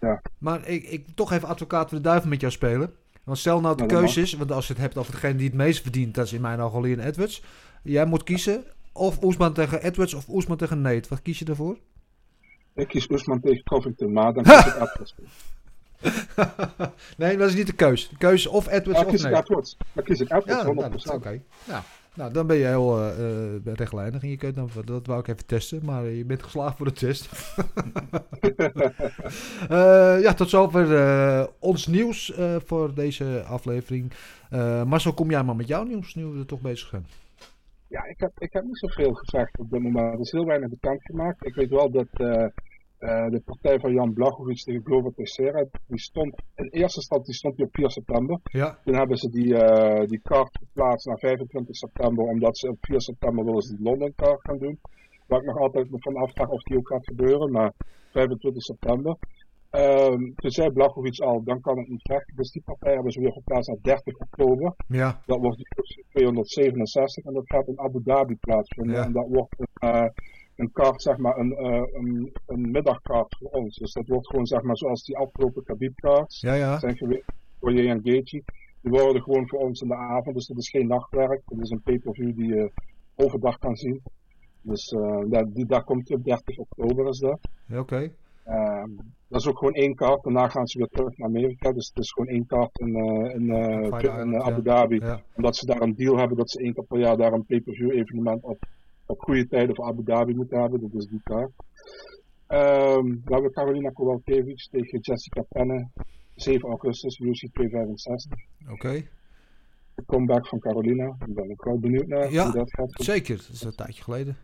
eh, 0.00 0.12
Maar 0.38 0.68
ik, 0.68 0.82
ik 0.84 1.06
toch 1.14 1.32
even 1.32 1.48
advocaat 1.48 1.88
voor 1.88 1.98
de 1.98 2.04
duivel 2.04 2.28
met 2.28 2.40
jou 2.40 2.52
spelen. 2.52 2.92
Want 3.24 3.38
stel 3.38 3.60
nou 3.60 3.76
de 3.76 3.82
Ja, 3.82 3.88
keuze 3.88 4.20
is, 4.20 4.32
want 4.34 4.52
als 4.52 4.66
je 4.66 4.72
het 4.72 4.82
hebt 4.82 4.96
over 4.96 5.12
degene 5.12 5.34
die 5.34 5.46
het 5.46 5.56
meest 5.56 5.82
verdient, 5.82 6.14
dat 6.14 6.26
is 6.26 6.32
in 6.32 6.40
mijn 6.40 6.60
ogen 6.60 6.80
Leon 6.80 6.98
Edwards. 7.00 7.42
Jij 7.82 8.04
moet 8.06 8.22
kiezen 8.22 8.64
of 8.92 9.22
Oesman 9.22 9.52
tegen 9.52 9.82
Edwards 9.82 10.14
of 10.14 10.28
Oesman 10.28 10.56
tegen 10.56 10.80
Nate. 10.80 11.08
Wat 11.08 11.22
kies 11.22 11.38
je 11.38 11.44
daarvoor? 11.44 11.78
ik 12.74 12.88
kies 12.88 13.10
Oesman 13.10 13.40
tegen 13.40 13.62
Covington, 13.64 14.12
maar 14.12 14.32
dan 14.32 14.42
kies 14.44 14.66
ik 14.66 14.74
Edwards. 14.74 15.14
nee, 17.16 17.36
dat 17.36 17.48
is 17.48 17.54
niet 17.54 17.66
de 17.66 17.72
keuze. 17.72 18.08
De 18.08 18.16
keuze 18.16 18.34
is 18.34 18.46
of 18.46 18.68
Edwards 18.68 19.00
Ja, 19.00 19.06
of 19.06 19.12
kies 19.12 19.24
ik. 19.24 19.36
Edwards. 19.36 19.76
Dan 19.92 20.04
kies 20.04 20.20
ik 20.20 20.30
Edwards, 20.32 20.62
Ja, 20.62 20.88
100%. 20.90 21.04
nou, 21.04 21.16
oké. 21.18 21.42
Ja, 21.64 21.82
Nou, 22.20 22.32
dan 22.32 22.46
ben 22.46 22.56
je 22.56 22.66
heel 22.66 22.98
eh, 22.98 23.54
eh, 23.54 23.74
rechtlijnig 23.74 24.22
en 24.22 24.28
je 24.28 24.36
kunt 24.36 24.54
dan, 24.54 24.70
dat 24.84 25.06
wou 25.06 25.20
ik 25.20 25.28
even 25.28 25.46
testen, 25.46 25.84
maar 25.84 26.04
je 26.04 26.24
bent 26.24 26.42
geslaagd 26.42 26.76
voor 26.76 26.86
de 26.86 26.92
test. 26.92 27.28
Eh, 29.68 30.20
ja, 30.20 30.34
tot 30.34 30.50
zover 30.50 30.96
eh, 30.96 31.46
ons 31.58 31.86
nieuws 31.86 32.34
eh, 32.34 32.56
voor 32.64 32.94
deze 32.94 33.42
aflevering. 33.46 34.12
Eh 34.50 34.84
Marcel, 34.84 35.14
kom 35.14 35.30
jij 35.30 35.42
maar 35.42 35.56
met 35.56 35.66
jouw 35.66 35.84
nieuws, 35.84 36.14
nu 36.14 36.24
we 36.24 36.38
er 36.38 36.46
toch 36.46 36.60
bezig 36.60 36.88
zijn. 36.88 37.04
Ja, 37.88 38.04
ik 38.04 38.20
heb, 38.20 38.32
ik 38.38 38.52
heb 38.52 38.64
niet 38.64 38.78
zoveel 38.78 39.12
gezegd 39.12 39.58
op 39.58 39.70
dit 39.70 39.82
moment. 39.82 40.14
Er 40.14 40.20
is 40.20 40.30
heel 40.30 40.46
weinig 40.46 40.68
bekendgemaakt. 40.68 41.46
Ik 41.46 41.54
weet 41.54 41.68
wel 41.68 41.90
dat 41.90 42.08
eh, 43.00 43.26
de 43.28 43.40
partij 43.44 43.80
van 43.80 43.92
Jan 43.92 44.12
Blachowicz 44.12 44.62
tegen 44.62 44.84
Glover 44.84 45.12
Teixeira, 45.14 45.64
die 45.86 46.00
stond, 46.00 46.34
in 46.54 46.68
eerste 46.68 46.98
instantie 46.98 47.34
stond 47.34 47.56
die 47.56 47.64
op 47.66 47.74
4 47.74 47.90
september. 47.90 48.38
Ja, 48.42 48.78
Toen 48.84 48.94
hebben 48.94 49.16
ze 49.16 49.30
die, 49.30 49.56
eh, 49.56 50.06
die 50.08 50.20
kaart 50.22 50.58
geplaatst 50.58 51.06
naar 51.06 51.18
25 51.18 51.76
september, 51.76 52.24
omdat 52.24 52.58
ze 52.58 52.68
op 52.68 52.76
4 52.80 53.00
september 53.00 53.44
willen 53.44 53.62
ze 53.62 53.76
die 53.76 53.84
Londen 53.84 54.14
kaart 54.14 54.40
gaan 54.40 54.58
doen. 54.58 54.78
Waar 55.26 55.40
ik 55.40 55.46
nog 55.46 55.58
altijd 55.58 55.90
me 55.90 55.96
van 56.00 56.16
afvraag 56.16 56.48
of 56.48 56.62
die 56.62 56.76
ook 56.76 56.88
gaat 56.88 57.06
gebeuren, 57.06 57.50
maar 57.50 57.72
25 58.10 58.62
september. 58.62 59.16
Ehm, 59.70 60.32
toen 60.34 60.50
zei 60.50 60.70
Blachowicz 60.70 61.20
al, 61.20 61.42
dan 61.44 61.60
kan 61.60 61.78
het 61.78 61.88
niet 61.88 62.02
vechten. 62.02 62.36
Dus 62.36 62.50
die 62.50 62.62
partij 62.62 62.92
hebben 62.94 63.12
ze 63.12 63.20
weer 63.20 63.32
geplaatst 63.32 63.68
naar 63.68 63.78
30 63.82 64.16
oktober. 64.18 64.74
ja, 64.88 65.20
Dat 65.26 65.38
wordt 65.38 65.56
die 65.56 66.04
267 66.08 67.24
en 67.24 67.32
dat 67.32 67.46
gaat 67.46 67.66
in 67.66 67.78
Abu 67.80 68.00
Dhabi 68.02 68.36
plaatsvinden. 68.36 68.94
Ja. 68.96 69.04
En 69.04 69.12
dat 69.12 69.26
wordt 69.28 69.54
een, 69.58 69.90
eh, 69.90 70.08
een 70.60 70.72
kaart, 70.72 71.02
zeg 71.02 71.16
maar, 71.16 71.38
een, 71.38 71.56
eh, 71.56 71.82
een, 71.92 72.32
een 72.46 72.70
middagkaart 72.70 73.36
voor 73.38 73.50
ons. 73.50 73.76
Dus 73.76 73.92
dat 73.92 74.06
wordt 74.06 74.26
gewoon, 74.26 74.46
zeg 74.46 74.62
maar, 74.62 74.76
zoals 74.76 75.04
die 75.04 75.16
afgelopen 75.16 75.64
Khabib-kaarts 75.64 76.40
ja, 76.40 76.54
ja. 76.54 76.78
zijn 76.78 76.96
geweest 76.96 77.24
voor 77.60 77.72
je 77.72 77.88
en 77.88 78.00
Gaethje. 78.04 78.42
Die 78.80 78.90
worden 78.90 79.22
gewoon 79.22 79.48
voor 79.48 79.58
ons 79.58 79.80
in 79.80 79.88
de 79.88 79.94
avond, 79.94 80.36
dus 80.36 80.46
dat 80.46 80.58
is 80.58 80.70
geen 80.70 80.86
nachtwerk. 80.86 81.42
Dat 81.46 81.60
is 81.60 81.70
een 81.70 81.82
pay-per-view 81.82 82.36
die 82.36 82.46
je 82.46 82.70
overdag 83.14 83.58
kan 83.58 83.76
zien. 83.76 84.02
Dus 84.62 84.92
eh, 84.92 85.20
ja, 85.30 85.44
die 85.44 85.66
dag 85.66 85.84
komt 85.84 86.10
op 86.10 86.24
30 86.24 86.58
oktober 86.58 87.08
is 87.08 87.18
dat. 87.18 87.38
Ja, 87.66 87.78
Oké. 87.78 88.12
Ehm, 88.44 88.90
dat 89.28 89.40
is 89.40 89.46
ook 89.46 89.58
gewoon 89.58 89.74
één 89.74 89.94
kaart. 89.94 90.22
Daarna 90.22 90.48
gaan 90.48 90.66
ze 90.66 90.78
weer 90.78 90.88
terug 90.88 91.16
naar 91.16 91.28
Amerika. 91.28 91.72
Dus 91.72 91.88
het 91.88 92.04
is 92.04 92.12
gewoon 92.12 92.28
één 92.28 92.46
kaart 92.46 92.78
in, 92.78 92.94
eh, 92.94 93.34
in, 93.34 93.54
Abu 94.42 94.56
ja. 94.56 94.60
Dhabi. 94.62 94.96
Ja. 94.96 95.20
Omdat 95.36 95.56
ze 95.56 95.66
daar 95.66 95.80
een 95.80 95.94
deal 95.94 96.18
hebben 96.18 96.36
dat 96.36 96.50
ze 96.50 96.60
één 96.60 96.74
keer 96.74 96.84
per 96.84 96.98
jaar 96.98 97.16
daar 97.16 97.32
een 97.32 97.44
pay-per-view 97.44 97.90
evenement 97.90 98.42
op, 98.42 98.58
op 99.10 99.20
goede 99.20 99.46
tijden 99.46 99.74
voor 99.74 99.84
Abu 99.84 100.02
Dhabi 100.04 100.34
moeten 100.34 100.60
hebben. 100.60 100.80
Dat 100.80 100.94
is 100.94 101.06
die 101.06 101.20
kaart. 101.22 101.52
Ehm, 102.46 103.04
we 103.04 103.34
hebben 103.34 103.52
Carolina 103.52 103.90
Kowalkiewicz 103.90 104.66
tegen 104.66 104.98
Jessica 104.98 105.42
Penne. 105.48 105.88
7 106.34 106.68
augustus, 106.68 107.18
UFC 107.18 107.46
265. 107.52 108.38
Oké. 108.70 109.08
De 109.94 110.04
comeback 110.06 110.46
van 110.46 110.58
Carolina. 110.58 111.16
Daar 111.18 111.28
ben 111.28 111.50
ik 111.50 111.62
wel 111.62 111.78
benieuwd 111.78 112.06
naar 112.06 112.32
Ja, 112.32 112.44
hoe 112.44 112.52
dat 112.52 112.74
gaat. 112.74 112.90
Zeker, 112.90 113.36
dat 113.36 113.48
is 113.52 113.62
een 113.62 113.74
tijdje 113.74 114.02
geleden. 114.02 114.36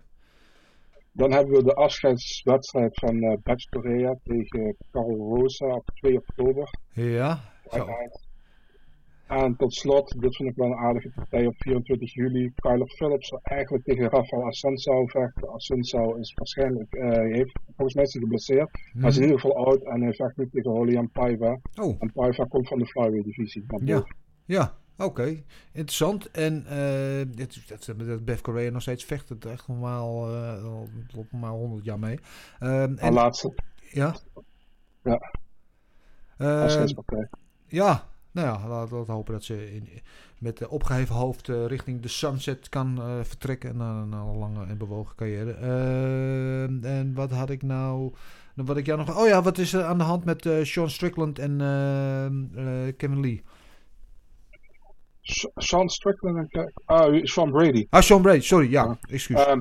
Dan 1.13 1.33
hebben 1.33 1.55
we 1.55 1.65
de 1.65 1.75
afscheidswedstrijd 1.75 2.99
van 2.99 3.23
eh 3.23 3.37
Batch 3.43 3.69
Korea 3.69 4.17
tegen 4.23 4.77
Carl 4.91 5.17
Rosa 5.17 5.67
op 5.67 5.91
2 5.95 6.17
oktober. 6.17 6.71
Ja, 6.93 7.41
zo. 7.71 7.87
En 9.27 9.57
tot 9.57 9.75
slot, 9.75 10.21
dit 10.21 10.37
vind 10.37 10.49
ik 10.49 10.57
wel 10.57 10.67
een 10.67 10.77
aardige 10.79 11.11
partij 11.15 11.47
op 11.47 11.55
24 11.57 12.15
juli. 12.15 12.53
Kyler 12.55 12.89
Phillips 12.89 13.29
zou 13.29 13.41
eigenlijk 13.43 13.85
tegen 13.85 14.11
Rafael 14.11 14.43
Assunção 14.43 15.11
vechten. 15.11 15.49
Assunção 15.49 16.19
is 16.19 16.33
waarschijnlijk, 16.35 16.95
eh, 16.95 17.09
hij 17.09 17.31
heeft, 17.31 17.59
volgens 17.67 17.95
mij 17.95 18.05
is 18.05 18.13
hij 18.13 18.23
geblesseerd. 18.23 18.71
Hij 18.99 19.09
is 19.09 19.17
in 19.17 19.23
ieder 19.23 19.41
geval 19.41 19.67
oud 19.67 19.83
en 19.83 20.03
hij 20.03 20.13
vecht 20.13 20.37
nu 20.37 20.49
tegen 20.53 20.73
Julian 20.73 21.11
Paiva. 21.11 21.59
Oh, 21.81 21.97
En 21.99 22.13
Paiva 22.13 22.45
komt 22.45 22.69
van 22.69 22.79
de 22.79 22.87
flyweight 22.87 23.25
divisie. 23.25 23.65
ja. 23.69 23.95
boven. 23.95 24.17
Ja, 24.45 24.75
oké. 24.99 25.43
Interessant. 25.73 26.31
En 26.31 26.67
eh 26.67 27.37
dit, 27.37 27.69
dat, 27.69 27.93
dat 28.07 28.25
Bev 28.25 28.41
Korea 28.41 28.71
nog 28.71 28.83
steeds 28.83 29.05
vecht. 29.05 29.29
Het 29.29 29.45
echt 29.45 29.69
normaal, 29.69 30.35
eh 30.35 30.65
al 30.65 30.89
loopt 31.15 31.33
normaal 31.33 31.57
100 31.57 31.85
jaar 31.85 31.99
mee. 31.99 32.19
De 32.59 32.95
en, 32.97 33.13
laatste 33.13 33.55
ja? 33.91 34.15
Ja. 35.03 35.33
Eh, 36.37 36.63
afscheidspartij. 36.63 37.29
ja, 37.67 38.05
nou 38.37 38.47
ja, 38.61 38.69
laten 38.69 39.05
we 39.05 39.13
hopen 39.13 39.33
dat 39.33 39.45
ze 39.45 39.75
in, 39.75 39.89
met 40.39 40.59
de 40.59 40.69
opgeheven 40.71 41.15
hoofd 41.15 41.49
eh, 41.49 41.67
richting 41.67 42.01
de 42.03 42.09
sunset 42.09 42.69
kan 42.69 42.99
eh, 42.99 43.05
vertrekken 43.23 43.77
na 43.77 44.01
een, 44.01 44.09
na 44.09 44.21
een 44.21 44.39
lange 44.39 44.67
en 44.67 44.79
bewogen 44.79 45.17
carrière. 45.17 45.53
Ehm, 45.53 46.85
en 46.85 47.15
wat 47.15 47.31
had 47.31 47.51
ik 47.51 47.63
nou... 47.63 48.13
Wat 48.55 48.77
ik 48.77 48.87
jou 48.87 48.99
nog... 48.99 49.19
Oh 49.19 49.27
ja, 49.27 49.43
wat 49.43 49.59
is 49.59 49.73
er 49.73 49.85
aan 49.85 49.99
de 49.99 50.05
hand 50.05 50.25
met 50.25 50.47
eh, 50.47 50.63
Sean 50.65 50.91
Strickland 50.91 51.39
en 51.39 51.61
eh, 51.61 52.93
Kevin 52.97 53.21
Lee? 53.21 53.43
Sean 55.57 55.89
Strickland 55.89 56.37
en 56.37 56.49
Ke- 56.49 56.73
ah, 56.85 57.25
Sean 57.25 57.51
Brady. 57.51 57.87
Ah, 57.91 58.01
Sean 58.03 58.23
Brady, 58.23 58.41
sorry, 58.41 58.71
ja, 58.71 58.99
excuus. 59.09 59.45
Ehm, 59.45 59.61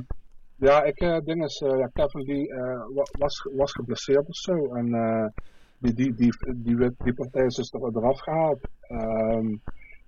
ja, 0.55 0.83
ik 0.83 0.97
eh 0.97 1.17
is, 1.43 1.61
eh, 1.61 1.77
ja, 1.77 1.87
Kevin 1.93 2.21
Lee 2.21 2.49
eh, 2.53 2.79
wa- 2.93 3.07
was, 3.19 3.47
was 3.55 3.71
geblesseerd 3.71 4.27
of 4.27 4.35
zo. 4.35 4.73
En 4.75 4.93
eh, 4.93 5.25
die, 5.93 6.13
die, 6.13 6.33
die, 6.55 6.91
die, 7.03 7.13
partij 7.13 7.45
is 7.45 7.55
dus 7.55 7.71
er- 7.71 7.97
eraf 7.97 8.19
gehaald. 8.19 8.59
Ehm 8.87 9.55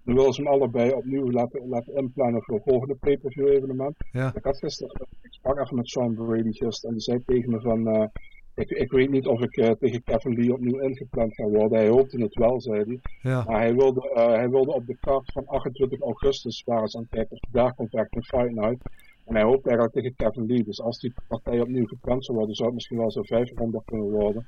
nu 0.03 0.13
willen 0.13 0.33
ze 0.33 0.41
hem 0.41 0.51
allebei 0.51 0.91
opnieuw 0.93 1.31
laten, 1.31 1.67
laten 1.67 1.95
inplannen 1.95 2.43
voor 2.43 2.55
het 2.55 2.63
volgende 2.63 2.95
pay-per-view 2.95 3.47
evenement. 3.47 3.95
ja, 4.11 4.31
Ik 4.35 4.43
had 4.43 4.57
gisteren, 4.57 4.95
ik 5.21 5.33
sprak 5.33 5.59
even 5.59 5.75
met 5.75 5.87
Sean 5.89 6.13
Brady 6.13 6.51
gisteren 6.51 6.81
en 6.89 6.91
die 6.93 7.01
zei 7.01 7.23
tegen 7.25 7.49
me 7.51 7.59
van, 7.61 7.87
eh, 7.87 8.07
ik, 8.55 8.69
ik 8.69 8.91
weet 8.91 9.09
niet 9.09 9.27
of 9.27 9.41
ik 9.41 9.57
eh, 9.57 9.71
tegen 9.71 10.03
Kevin 10.03 10.33
Lee 10.33 10.53
opnieuw 10.53 10.79
ingepland 10.79 11.33
ga 11.35 11.43
worden. 11.43 11.77
Hij 11.77 11.87
hoopte 11.89 12.21
het 12.21 12.35
wel, 12.35 12.61
zei 12.61 12.83
hij. 12.83 12.99
ja. 13.21 13.43
Maar 13.47 13.59
hij 13.59 13.75
wilde, 13.75 14.09
eh, 14.13 14.27
hij 14.27 14.49
wilde 14.49 14.73
op 14.73 14.85
de 14.87 14.97
kaart 14.99 15.31
van 15.31 15.47
28 15.47 16.01
augustus 16.01 16.63
waren 16.65 16.87
ze 16.87 16.97
aan 16.97 17.03
het 17.03 17.11
kijken 17.11 17.31
of 17.41 17.49
daar 17.51 17.73
kon 17.75 17.87
vechten, 17.89 18.17
een 18.17 18.23
Fight 18.23 18.51
Night. 18.55 18.81
En 19.25 19.35
hij 19.35 19.43
hoopt 19.43 19.65
eigenlijk 19.67 19.95
tegen 19.95 20.15
Kevin 20.15 20.45
Lee. 20.45 20.63
Dus 20.63 20.81
als 20.81 20.99
die 20.99 21.13
partij 21.27 21.61
opnieuw 21.61 21.85
gepland 21.85 22.25
zou 22.25 22.37
worden, 22.37 22.55
zou 22.55 22.67
het 22.67 22.77
misschien 22.77 22.97
wel 22.97 23.11
zo'n 23.11 23.25
500 23.25 23.85
kunnen 23.85 24.09
worden. 24.11 24.47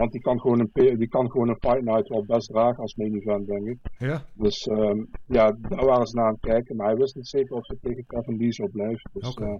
Want 0.00 0.12
die 0.12 0.20
kan, 0.20 0.40
gewoon 0.40 0.60
een, 0.60 0.98
die 0.98 1.08
kan 1.08 1.30
gewoon 1.30 1.48
een 1.48 1.58
Fight 1.60 1.82
Night 1.82 2.08
wel 2.08 2.24
best 2.24 2.48
dragen 2.48 2.82
als 2.82 2.94
main 2.94 3.14
event, 3.14 3.46
denk 3.46 3.66
ik. 3.66 3.78
Ja, 3.98 4.22
Dus 4.34 4.66
ehm, 4.66 5.04
ja, 5.26 5.56
daar 5.60 5.84
waren 5.84 6.06
ze 6.06 6.16
naar 6.16 6.26
aan 6.26 6.32
het 6.32 6.40
kijken. 6.40 6.76
Maar 6.76 6.86
hij 6.86 6.96
wist 6.96 7.14
niet 7.14 7.28
zeker 7.28 7.56
of 7.56 7.66
hij 7.66 7.76
tegen 7.80 8.04
Kevin 8.06 8.36
Lee 8.36 8.52
zou 8.52 8.70
blijven. 8.70 9.10
Dus 9.12 9.28
Oké. 9.28 9.44
eh, 9.44 9.56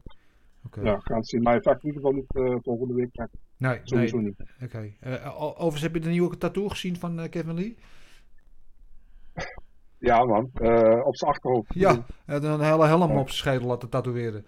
oké. 0.64 0.80
ja, 0.80 0.99
gaan 0.99 1.22
zien. 1.24 1.43
Maar 1.43 1.53
hij 1.53 1.62
vecht 1.62 1.82
in 1.82 1.88
ieder 1.88 2.03
geval 2.03 2.16
niet 2.18 2.34
eh, 2.53 2.59
volgende 2.62 2.95
week. 2.95 3.28
Nee, 3.57 3.80
Sowieso 3.82 4.16
nee. 4.16 4.24
niet. 4.26 4.53
Oké. 4.62 4.93
Eh, 5.01 5.41
overigens, 5.41 5.82
heb 5.82 5.95
je 5.95 6.01
de 6.01 6.09
nieuwe 6.09 6.36
tattoo 6.36 6.68
gezien 6.68 6.97
van 6.97 7.20
eh, 7.20 7.30
Kevin 7.30 7.55
Lee? 7.55 7.76
Ja 9.99 10.24
man, 10.24 10.51
eh, 10.55 11.07
op 11.07 11.16
zijn 11.16 11.30
achterhoofd. 11.30 11.74
Ja, 11.74 12.05
had 12.26 12.45
een 12.45 12.61
hele 12.61 12.86
helm 12.86 13.11
op 13.11 13.30
zijn 13.30 13.38
schedel 13.38 13.68
laten 13.68 13.88
tatoeëren. 13.88 14.45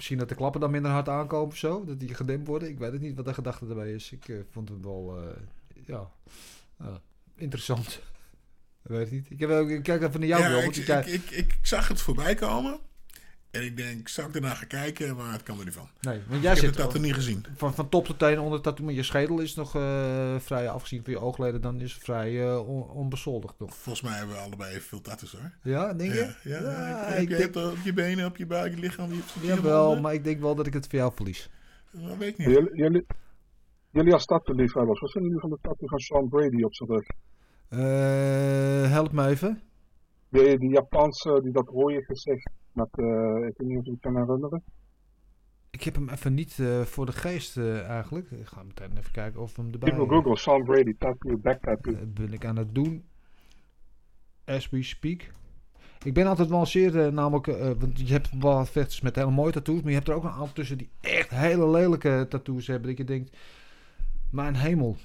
Misschien 0.00 0.18
dat 0.18 0.28
de 0.28 0.34
klappen 0.34 0.60
dan 0.60 0.70
minder 0.70 0.90
hard 0.90 1.08
aankomen 1.08 1.46
of 1.46 1.56
zo. 1.56 1.84
Dat 1.84 2.00
die 2.00 2.14
gedempt 2.14 2.46
worden. 2.46 2.68
Ik 2.68 2.78
weet 2.78 2.92
het 2.92 3.00
niet 3.00 3.16
wat 3.16 3.24
de 3.24 3.34
gedachte 3.34 3.66
erbij 3.66 3.92
is. 3.92 4.12
Ik 4.12 4.28
eh, 4.28 4.36
vond 4.50 4.68
het 4.68 4.80
wel, 4.84 5.18
eh, 5.18 5.26
ja, 5.86 6.10
eh, 6.78 6.86
interessant. 7.36 8.00
Ik 8.84 8.90
weet 8.90 9.00
het 9.00 9.10
niet. 9.10 9.30
Ik, 9.30 9.38
heb, 9.40 9.50
ook- 9.50 9.68
ik 9.68 9.82
kijk 9.82 10.02
even 10.02 10.20
naar 10.20 10.28
jou, 10.28 10.42
Ja, 10.42 10.48
ik, 10.62 10.76
ik, 10.76 11.06
ik, 11.06 11.30
ik 11.30 11.58
zag 11.62 11.88
het 11.88 12.00
voorbij 12.00 12.34
komen. 12.34 12.80
En 13.50 13.62
ik 13.64 13.76
denk, 13.76 14.08
zou 14.08 14.28
ik 14.28 14.34
ernaar 14.34 14.56
gaan 14.56 14.66
kijken? 14.66 15.16
Maar 15.16 15.32
het 15.32 15.42
kan 15.42 15.58
er 15.58 15.64
niet 15.64 15.74
van. 15.74 15.88
Nee, 16.00 16.20
want 16.28 16.42
jij 16.42 16.52
ik 16.52 16.60
heb 16.60 16.72
zit 16.74 16.82
het 16.82 16.92
dat 16.92 17.02
niet 17.02 17.14
gezien. 17.14 17.44
van, 17.56 17.74
van 17.74 17.88
top 17.88 18.04
tot 18.06 18.18
teen 18.18 18.38
onder 18.38 18.60
tattoo. 18.60 18.84
Maar 18.84 18.94
je 18.94 19.02
schedel 19.02 19.40
is 19.40 19.54
nog 19.54 19.74
eh, 19.74 20.36
vrij 20.38 20.68
afgezien 20.68 21.04
van 21.04 21.12
je 21.12 21.18
oogleden. 21.20 21.60
Dan 21.60 21.80
is 21.80 21.92
het 21.94 22.02
vrij 22.02 22.42
eh, 22.48 22.68
on- 22.68 22.88
onbezoldigd 22.90 23.54
nog. 23.58 23.74
Volgens 23.74 24.04
mij 24.04 24.18
hebben 24.18 24.36
we 24.36 24.42
allebei 24.42 24.70
even 24.70 24.82
veel 24.88 25.00
tattoos 25.00 25.32
hoor. 25.32 25.50
Ja, 25.62 25.94
denk 25.94 26.12
je? 26.12 26.18
Ja, 26.18 26.34
ja, 26.42 26.60
Ja, 26.60 27.04
heb, 27.04 27.14
ik 27.14 27.20
je, 27.22 27.28
denk- 27.28 27.40
hebt 27.42 27.56
er 27.56 27.70
op 27.70 27.76
je 27.84 27.92
benen, 27.92 28.26
op 28.26 28.36
je 28.36 28.46
buik, 28.46 28.74
je 28.74 28.80
lichaam. 28.80 29.10
Je 29.12 29.20
Jawel, 29.46 29.82
handen. 29.84 30.02
maar 30.02 30.14
ik 30.14 30.24
denk 30.24 30.40
wel 30.40 30.54
dat 30.54 30.66
ik 30.66 30.72
het 30.72 30.86
voor 30.86 30.98
jou 30.98 31.12
verlies. 31.14 31.50
Dat 31.90 32.16
weet 32.16 32.28
ik 32.28 32.38
niet. 32.38 32.46
Jullie, 32.48 32.76
jullie, 32.76 33.06
jullie 33.90 34.12
als 34.12 34.24
tattoo-liefhebbers, 34.24 35.00
wat 35.00 35.10
vinden 35.10 35.30
jullie 35.30 35.48
van 35.48 35.58
de 35.58 35.68
tattoo 35.68 35.88
van 35.88 35.98
Sean 35.98 36.28
Brady 36.28 36.62
op 36.62 36.74
zijn 36.74 36.88
rug? 36.90 37.06
Eh, 37.68 38.90
help 38.90 39.12
me 39.12 39.26
even. 39.26 39.60
Die, 40.28 40.58
die 40.58 40.70
Japanse, 40.70 41.40
die 41.42 41.52
dat 41.52 41.68
rode 41.68 42.04
gezicht 42.04 42.50
eh, 42.74 43.46
ik 43.48 43.54
weet 43.56 43.68
niet 43.68 43.78
of 43.78 43.84
je 43.84 43.90
het 43.90 44.00
kan 44.00 44.16
herinneren. 44.16 44.62
Ik 45.70 45.82
heb 45.82 45.94
hem 45.94 46.08
even 46.08 46.34
niet 46.34 46.58
eh, 46.58 46.80
voor 46.80 47.06
de 47.06 47.12
geest 47.12 47.56
eh, 47.56 47.88
eigenlijk. 47.88 48.30
Ik 48.30 48.46
ga 48.46 48.62
meteen 48.62 48.90
even 48.98 49.12
kijken 49.12 49.40
of 49.40 49.56
we 49.56 49.62
hem 49.62 49.72
erbij... 49.72 49.90
Google, 49.90 50.14
Google, 50.14 50.36
Sean 50.36 50.64
Brady, 50.64 50.94
tattoo, 50.98 51.36
back 51.36 51.62
tattoo. 51.62 51.92
eh, 51.94 52.00
ben 52.14 52.32
ik 52.32 52.44
aan 52.44 52.56
het 52.56 52.74
doen. 52.74 53.04
As 54.44 54.70
we 54.70 54.82
speak. 54.82 55.20
Ik 56.04 56.14
ben 56.14 56.26
altijd 56.26 56.48
wel 56.48 56.66
zeer, 56.66 57.12
namelijk, 57.12 57.46
want 57.78 58.00
je 58.08 58.12
hebt 58.12 58.30
wel 58.38 58.64
vechters 58.64 59.00
met 59.00 59.16
hele 59.16 59.30
mooie 59.30 59.52
tattoos, 59.52 59.80
maar 59.80 59.88
je 59.90 59.96
hebt 59.96 60.08
er 60.08 60.14
ook 60.14 60.24
een 60.24 60.30
aantal 60.30 60.52
tussen 60.52 60.78
die 60.78 60.90
echt 61.00 61.30
hele 61.30 61.68
lelijke 61.68 62.26
tattoos 62.28 62.66
hebben. 62.66 62.88
Dat 62.88 62.98
je 62.98 63.04
denkt, 63.04 63.36
mijn 64.30 64.54
hemel. 64.56 64.96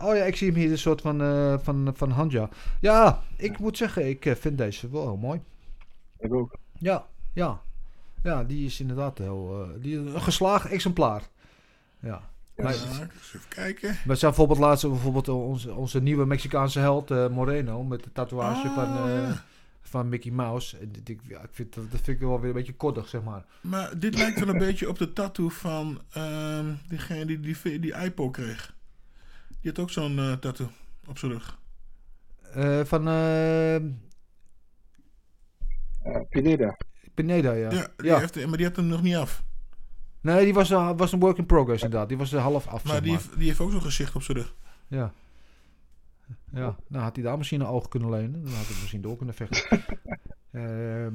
Oh 0.00 0.14
ja, 0.14 0.24
ik 0.24 0.36
zie 0.36 0.50
hem 0.50 0.56
hier 0.56 0.70
een 0.70 0.78
soort 0.78 1.00
van, 1.00 1.18
van, 1.62 1.92
van 1.94 2.10
Hanja. 2.10 2.48
Ja, 2.80 3.22
ik 3.36 3.58
moet 3.58 3.76
zeggen, 3.76 4.08
ik 4.08 4.34
vind 4.38 4.58
deze 4.58 4.90
wel 4.90 5.02
heel 5.02 5.16
mooi. 5.16 5.40
Ik 6.18 6.34
ook. 6.34 6.56
Ja, 6.78 7.06
ja. 7.32 7.60
Ja, 8.22 8.44
die 8.44 8.66
is 8.66 8.80
inderdaad 8.80 9.18
heel, 9.18 9.62
eh, 9.74 9.82
die, 9.82 9.96
een 9.96 10.22
geslagen 10.22 10.70
exemplaar. 10.70 11.22
Ja. 12.00 12.30
Maar- 12.56 12.74
Ja, 12.74 12.80
eens 12.80 13.34
even 13.34 13.48
kijken. 13.48 13.88
we 14.04 14.14
zijn 14.14 14.30
bijvoorbeeld 14.30 14.58
laatst 14.58 14.88
bijvoorbeeld 14.88 15.28
onze, 15.28 15.74
onze 15.74 16.00
nieuwe 16.02 16.26
Mexicaanse 16.26 16.78
held 16.78 17.10
eh, 17.10 17.28
Moreno 17.28 17.82
met 17.84 18.04
de 18.04 18.12
tatoeage 18.12 18.68
Ah, 18.68 18.74
van, 18.74 19.08
eh, 19.08 19.14
ja. 19.28 19.44
van 19.82 20.08
Mickey 20.08 20.30
Mouse. 20.32 20.78
En 20.78 20.92
dit- 20.92 21.08
ik, 21.08 21.20
ja, 21.28 21.40
ik 21.40 21.48
vind, 21.52 21.74
dat, 21.74 21.90
dat 21.90 22.00
vind 22.00 22.20
ik 22.20 22.26
wel 22.26 22.40
weer 22.40 22.48
een 22.48 22.54
beetje 22.56 22.74
koddig, 22.74 23.08
zeg 23.08 23.22
maar. 23.22 23.44
Maar 23.60 23.98
dit 23.98 24.14
lijkt 24.18 24.38
wel 24.38 24.48
een 24.48 24.58
beetje 24.58 24.88
op 24.88 24.98
de 24.98 25.12
tattoo 25.12 25.48
van 25.48 26.00
ehm, 26.12 26.74
diegene 26.88 27.24
die 27.24 27.40
die, 27.40 27.80
die 27.80 27.94
IPO 27.94 28.30
kreeg. 28.30 28.74
Die 29.60 29.70
had 29.70 29.78
ook 29.78 29.90
zo'n 29.90 30.18
eh, 30.18 30.32
tattoo 30.32 30.68
op 31.06 31.18
zijn 31.18 31.32
rug. 31.32 31.58
Eh, 32.52 32.80
van 32.84 33.08
eh, 33.08 33.74
Eh, 33.76 33.82
Pineda. 36.30 36.76
Pineda, 37.14 37.52
ja. 37.52 37.70
Ja, 37.72 37.86
die 37.96 38.06
Ja. 38.06 38.18
Heeft, 38.18 38.46
maar 38.46 38.56
die 38.56 38.66
had 38.66 38.76
hem 38.76 38.86
nog 38.86 39.02
niet 39.02 39.16
af. 39.16 39.44
Nee, 40.20 40.44
die 40.44 40.54
was, 40.54 40.70
eh, 40.70 40.90
was 40.96 41.12
een 41.12 41.20
work 41.20 41.38
in 41.38 41.46
progress 41.46 41.82
inderdaad. 41.82 42.08
Die 42.08 42.18
was 42.18 42.32
er 42.32 42.38
half 42.40 42.66
af, 42.66 42.84
Maar 42.84 42.92
zeg 42.92 43.02
die, 43.02 43.12
maar. 43.12 43.20
heeft- 43.20 43.36
die 43.38 43.46
heeft 43.46 43.60
ook 43.60 43.70
zo'n 43.70 43.82
gezicht 43.82 44.14
op 44.14 44.22
zijn 44.22 44.38
rug. 44.38 44.54
Ja. 44.88 45.12
Ja, 46.52 46.76
nou 46.88 47.02
had 47.04 47.14
hij 47.16 47.24
daar 47.24 47.36
misschien 47.38 47.60
een 47.60 47.66
oog 47.66 47.88
kunnen 47.88 48.10
lenen. 48.10 48.32
Dan 48.44 48.52
had 48.52 48.66
hij 48.66 48.76
misschien 48.80 49.00
door 49.00 49.16
kunnen 49.16 49.34
vechten. 49.34 49.80
Eh, 50.50 50.62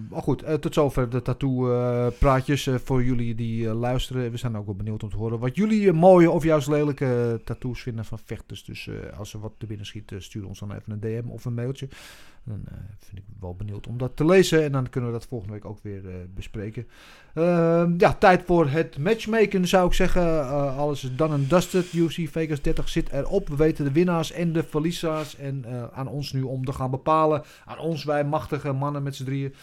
maar 0.10 0.22
goed, 0.22 0.44
eh, 0.44 0.54
tot 0.54 0.74
zover 0.74 1.10
de 1.10 1.22
tattoo-praatjes 1.22 2.68
eh, 2.68 2.76
voor 2.84 3.04
jullie 3.04 3.36
die 3.36 3.68
eh, 3.68 3.80
luisteren. 3.80 4.32
We 4.32 4.38
zijn 4.38 4.58
ook 4.58 4.66
wel 4.66 4.76
benieuwd 4.76 5.04
om 5.04 5.10
te 5.10 5.16
horen 5.18 5.40
wat 5.40 5.56
jullie 5.56 5.88
eh, 5.88 5.94
mooie 5.94 6.32
of 6.32 6.44
juist 6.44 6.68
lelijke 6.68 7.06
eh, 7.40 7.46
tattoos 7.46 7.82
vinden 7.82 8.06
van 8.06 8.20
vechters. 8.20 8.64
Dus 8.64 8.88
eh, 8.88 9.18
als 9.20 9.34
er 9.34 9.40
wat 9.40 9.54
te 9.58 9.66
binnen 9.66 9.86
schiet, 9.86 10.12
eh, 10.12 10.20
stuur 10.20 10.46
ons 10.48 10.60
dan 10.60 10.72
even 10.74 10.92
een 10.92 11.00
DM 11.00 11.30
of 11.30 11.46
een 11.46 11.54
mailtje. 11.54 11.88
Dan 12.44 12.62
eh, 12.68 12.74
vind 13.00 13.18
ik 13.18 13.24
wel 13.40 13.56
benieuwd 13.56 13.88
om 13.88 13.98
dat 13.98 14.16
te 14.16 14.26
lezen. 14.26 14.64
En 14.64 14.72
dan 14.72 14.90
kunnen 14.90 15.12
we 15.12 15.18
dat 15.18 15.28
volgende 15.28 15.54
week 15.54 15.66
ook 15.66 15.80
weer 15.82 16.10
eh, 16.10 16.16
bespreken. 16.36 16.88
Ehm, 17.34 17.94
ja, 17.98 18.14
tijd 18.14 18.44
voor 18.46 18.68
het 18.68 18.98
matchmaken 18.98 19.68
zou 19.68 19.88
ik 19.88 19.94
zeggen. 19.94 20.22
Eh, 20.22 20.78
alles 20.78 21.04
is 21.04 21.16
done 21.16 21.34
and 21.34 21.50
dusted. 21.50 21.94
UFC 21.94 22.30
Vegas 22.30 22.62
30 22.62 22.90
zit 22.90 23.12
erop. 23.12 23.48
We 23.48 23.56
weten 23.56 23.86
de 23.86 23.92
winnaars 23.92 24.32
en 24.32 24.54
de 24.54 24.64
verliezers. 24.64 25.36
En 25.36 25.66
aan 25.94 26.08
ons 26.08 26.34
nu 26.34 26.42
om 26.42 26.66
te 26.66 26.74
gaan 26.74 26.92
bepalen. 26.92 27.44
Aan 27.66 27.80
ons, 27.80 28.04
wij 28.04 28.24
machtige 28.24 28.72
mannen 28.72 29.04
met 29.04 29.16
z'n 29.16 29.24
drieën. 29.24 29.54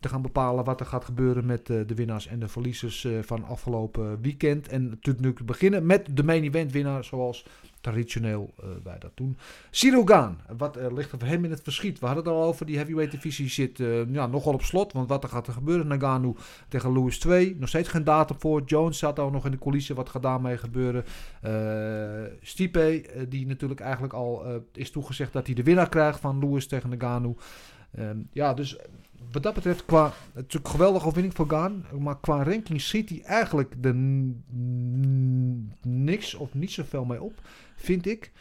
Te 0.00 0.08
gaan 0.08 0.22
bepalen 0.22 0.64
wat 0.64 0.80
er 0.80 0.86
gaat 0.86 1.04
gebeuren 1.04 1.46
met 1.46 1.66
de 1.66 1.94
winnaars 1.94 2.26
en 2.26 2.38
de 2.38 2.48
verliezers 2.48 3.06
van 3.20 3.44
afgelopen 3.44 4.20
weekend. 4.20 4.68
En 4.68 4.88
natuurlijk 4.88 5.46
beginnen 5.46 5.86
met 5.86 6.08
de 6.16 6.22
main 6.22 6.42
event 6.42 6.72
winnaar. 6.72 7.04
Zoals 7.04 7.44
traditioneel 7.80 8.54
eh, 8.58 8.68
wij 8.82 8.98
dat 8.98 9.10
doen. 9.14 9.36
Cyril 9.70 10.06
Gaan, 10.06 10.40
wat 10.56 10.76
eh, 10.76 10.92
ligt 10.92 11.12
er 11.12 11.18
voor 11.18 11.28
hem 11.28 11.44
in 11.44 11.50
het 11.50 11.62
verschiet? 11.62 11.98
We 11.98 12.06
hadden 12.06 12.24
het 12.24 12.32
al 12.32 12.42
over, 12.42 12.66
die 12.66 12.76
heavyweight 12.76 13.12
divisie 13.12 13.48
zit 13.48 13.80
eh, 13.80 14.12
ja, 14.12 14.26
nogal 14.26 14.52
op 14.52 14.62
slot. 14.62 14.92
Want 14.92 15.08
wat 15.08 15.22
er 15.22 15.28
gaat 15.28 15.46
er 15.46 15.52
gebeuren? 15.52 15.86
Nagano 15.86 16.36
tegen 16.68 16.92
Lewis 16.92 17.18
2. 17.18 17.56
Nog 17.58 17.68
steeds 17.68 17.88
geen 17.88 18.04
datum 18.04 18.36
voor. 18.40 18.62
Jones 18.66 18.98
zat 18.98 19.18
al 19.18 19.30
nog 19.30 19.44
in 19.44 19.50
de 19.50 19.58
coulissen. 19.58 19.94
Wat 19.94 20.08
gaat 20.08 20.22
daarmee 20.22 20.58
gebeuren? 20.58 21.04
Stipe, 22.42 23.04
die 23.28 23.46
natuurlijk 23.46 23.80
eigenlijk 23.80 24.12
al 24.12 24.62
is 24.72 24.90
toegezegd 24.90 25.32
dat 25.32 25.46
hij 25.46 25.54
de 25.54 25.62
winnaar 25.62 25.88
krijgt 25.88 26.20
van 26.20 26.38
Lewis 26.38 26.66
tegen 26.66 26.90
Nagano. 26.90 27.36
Ehm, 27.94 28.18
ja, 28.32 28.54
dus 28.54 28.78
wat 29.32 29.42
dat 29.42 29.54
betreft, 29.54 29.84
qua, 29.84 30.04
het 30.04 30.14
is 30.14 30.34
natuurlijk 30.34 30.64
een 30.64 30.70
geweldige 30.70 31.04
overwinning 31.04 31.34
voor 31.34 31.48
Gaan. 31.48 31.84
Maar 31.98 32.20
qua 32.20 32.42
ranking 32.42 32.80
schiet 32.80 33.08
hij 33.08 33.22
eigenlijk 33.22 33.74
n- 33.86 34.44
niks 35.82 36.34
of 36.34 36.54
niet 36.54 36.70
zoveel 36.72 37.04
mee 37.04 37.22
op, 37.22 37.32
vind 37.78 38.06
ik. 38.06 38.32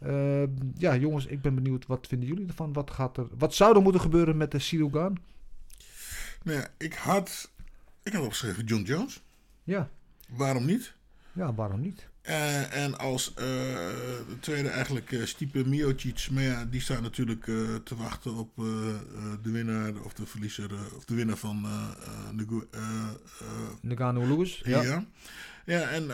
Ehm, 0.00 0.50
ja, 0.76 0.96
jongens, 0.96 1.26
ik 1.26 1.42
ben 1.42 1.54
benieuwd. 1.54 1.86
Wat 1.86 2.06
vinden 2.06 2.28
jullie 2.28 2.46
ervan? 2.46 2.72
Wat, 2.72 2.90
gaat 2.90 3.16
er, 3.16 3.26
wat 3.38 3.54
zou 3.54 3.76
er 3.76 3.82
moeten 3.82 4.00
gebeuren 4.00 4.36
met 4.36 4.50
de 4.50 4.60
Gaan? 4.60 5.16
Nou 6.42 6.58
ja, 6.58 6.68
ik 6.78 6.94
had, 6.94 7.50
ik 8.02 8.12
had 8.12 8.22
opgeschreven 8.22 8.64
John 8.64 8.82
Jones. 8.82 9.22
Ja. 9.64 9.90
Waarom 10.28 10.64
niet? 10.64 10.94
Ja, 11.32 11.54
waarom 11.54 11.80
niet? 11.80 12.08
Eh, 12.26 12.84
en 12.84 12.98
als 12.98 13.34
eh, 13.34 13.44
de 14.28 14.36
tweede 14.40 14.68
eigenlijk 14.68 15.12
eh, 15.12 15.24
Stipe 15.24 15.68
Miocic. 15.68 16.28
Maar 16.30 16.42
ja, 16.42 16.64
die 16.64 16.80
staan 16.80 17.02
natuurlijk 17.02 17.44
te 17.84 17.96
wachten 17.96 18.34
op 18.34 18.56
de 19.42 19.50
winnaar 19.50 19.92
of 20.04 20.12
de 20.12 20.26
verliezer. 20.26 20.70
of 20.96 21.04
de 21.04 21.14
winnaar 21.14 21.36
van 21.36 21.64
eh, 21.64 22.70
Nagano 23.80 24.26
Lewis? 24.26 24.60
Ja. 24.64 24.82
Ja. 24.82 25.04
Ja, 25.64 25.80
en, 25.80 26.10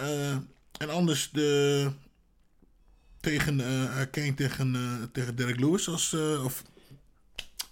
en 0.79 0.91
anders 0.91 1.31
de 1.31 1.91
tegen 3.23 3.61
eh 3.61 4.07
Kane 4.11 4.35
tegen, 4.35 4.75
eh, 4.75 5.03
tegen 5.13 5.37
Derek 5.37 5.61
Lewis 5.61 5.89
als 5.89 6.15
of 6.45 6.63